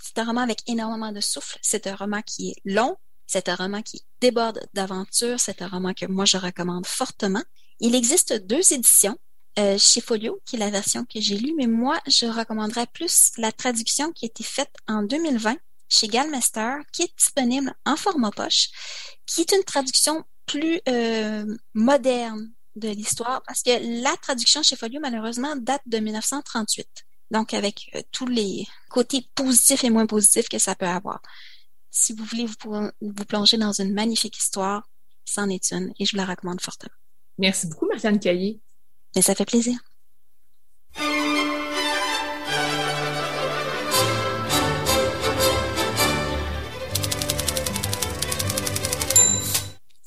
C'est 0.03 0.19
un 0.21 0.25
roman 0.25 0.41
avec 0.41 0.63
énormément 0.67 1.13
de 1.13 1.21
souffle, 1.21 1.59
c'est 1.61 1.87
un 1.87 1.97
roman 1.97 2.23
qui 2.23 2.53
est 2.53 2.63
long, 2.65 2.97
c'est 3.27 3.51
un 3.51 3.57
roman 3.57 3.83
qui 3.83 4.03
déborde 4.23 4.67
d'aventure, 4.73 5.39
c'est 5.39 5.61
un 5.61 5.69
roman 5.69 5.93
que 5.93 6.07
moi 6.07 6.25
je 6.25 6.39
recommande 6.39 6.87
fortement. 6.87 7.45
Il 7.79 7.95
existe 7.95 8.33
deux 8.33 8.73
éditions, 8.73 9.19
euh, 9.59 9.79
chez 9.79 10.01
Folio, 10.01 10.41
qui 10.45 10.57
est 10.57 10.59
la 10.59 10.71
version 10.71 11.05
que 11.05 11.21
j'ai 11.21 11.37
lue, 11.37 11.55
mais 11.57 11.67
moi, 11.67 12.01
je 12.07 12.27
recommanderais 12.27 12.87
plus 12.87 13.33
la 13.39 13.53
traduction 13.53 14.13
qui 14.13 14.25
a 14.25 14.29
été 14.29 14.43
faite 14.43 14.75
en 14.89 15.03
2020 15.03 15.57
chez 15.89 16.09
Galmester, 16.09 16.77
qui 16.93 17.03
est 17.03 17.17
disponible 17.17 17.75
en 17.87 17.97
format 17.97 18.31
poche, 18.31 18.71
qui 19.27 19.43
est 19.43 19.53
une 19.53 19.63
traduction 19.63 20.25
plus 20.47 20.81
euh, 20.89 21.47
moderne 21.73 22.51
de 22.77 22.89
l'histoire, 22.89 23.43
parce 23.47 23.63
que 23.63 24.03
la 24.03 24.17
traduction 24.17 24.63
chez 24.63 24.77
Folio, 24.77 24.99
malheureusement, 25.01 25.55
date 25.57 25.83
de 25.87 25.99
1938. 25.99 26.89
Donc, 27.31 27.55
avec 27.55 27.91
euh, 27.95 28.03
tous 28.11 28.27
les 28.27 28.67
côtés 28.89 29.27
positifs 29.35 29.85
et 29.85 29.91
moins 29.91 30.07
positifs 30.07 30.49
que 30.49 30.59
ça 30.59 30.75
peut 30.75 30.87
avoir. 30.87 31.23
Si 31.91 32.13
vous 32.13 32.25
voulez 32.25 32.47
vous, 32.47 32.91
vous 33.01 33.25
plonger 33.25 33.57
dans 33.57 33.73
une 33.73 33.93
magnifique 33.93 34.37
histoire, 34.37 34.89
c'en 35.25 35.49
est 35.49 35.71
une, 35.71 35.93
et 35.99 36.05
je 36.05 36.13
vous 36.13 36.17
la 36.17 36.27
recommande 36.27 36.61
fortement. 36.61 36.93
Merci 37.39 37.69
beaucoup, 37.69 37.87
Martiane 37.87 38.19
Caillé. 38.19 38.61
Mais 39.15 39.23
ça 39.23 39.35
fait 39.35 39.45
plaisir. 39.45 39.79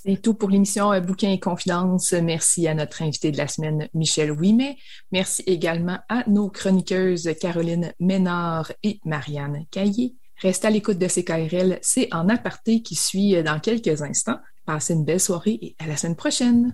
C'est 0.08 0.22
tout 0.22 0.36
pour 0.36 0.50
l'émission 0.50 0.94
euh, 0.94 1.02
Bouquin 1.02 1.32
et 1.32 1.40
Confidence. 1.40 2.14
Merci 2.14 2.66
à 2.66 2.74
notre 2.74 3.02
invité 3.02 3.30
de 3.30 3.38
la 3.38 3.50
semaine, 3.50 3.90
Michel 3.94 4.32
Ouimet. 4.32 4.78
Merci 5.12 5.44
également 5.48 6.00
à 6.08 6.24
nos 6.30 6.50
chroniqueuses 6.50 7.30
Caroline 7.42 7.94
Ménard 8.00 8.72
et 8.84 9.02
Marianne 9.04 9.66
Caillé. 9.70 10.16
Restez 10.38 10.68
à 10.68 10.70
l'écoute 10.70 10.98
de 10.98 11.08
CKRL. 11.08 11.80
C'est 11.82 12.08
en 12.14 12.30
aparté 12.30 12.82
qui 12.82 12.96
suit 12.96 13.36
euh, 13.36 13.44
dans 13.44 13.60
quelques 13.60 14.02
instants. 14.02 14.40
Passez 14.66 14.94
une 14.94 15.04
belle 15.04 15.20
soirée 15.20 15.60
et 15.62 15.76
à 15.78 15.88
la 15.88 15.98
semaine 15.98 16.16
prochaine. 16.16 16.74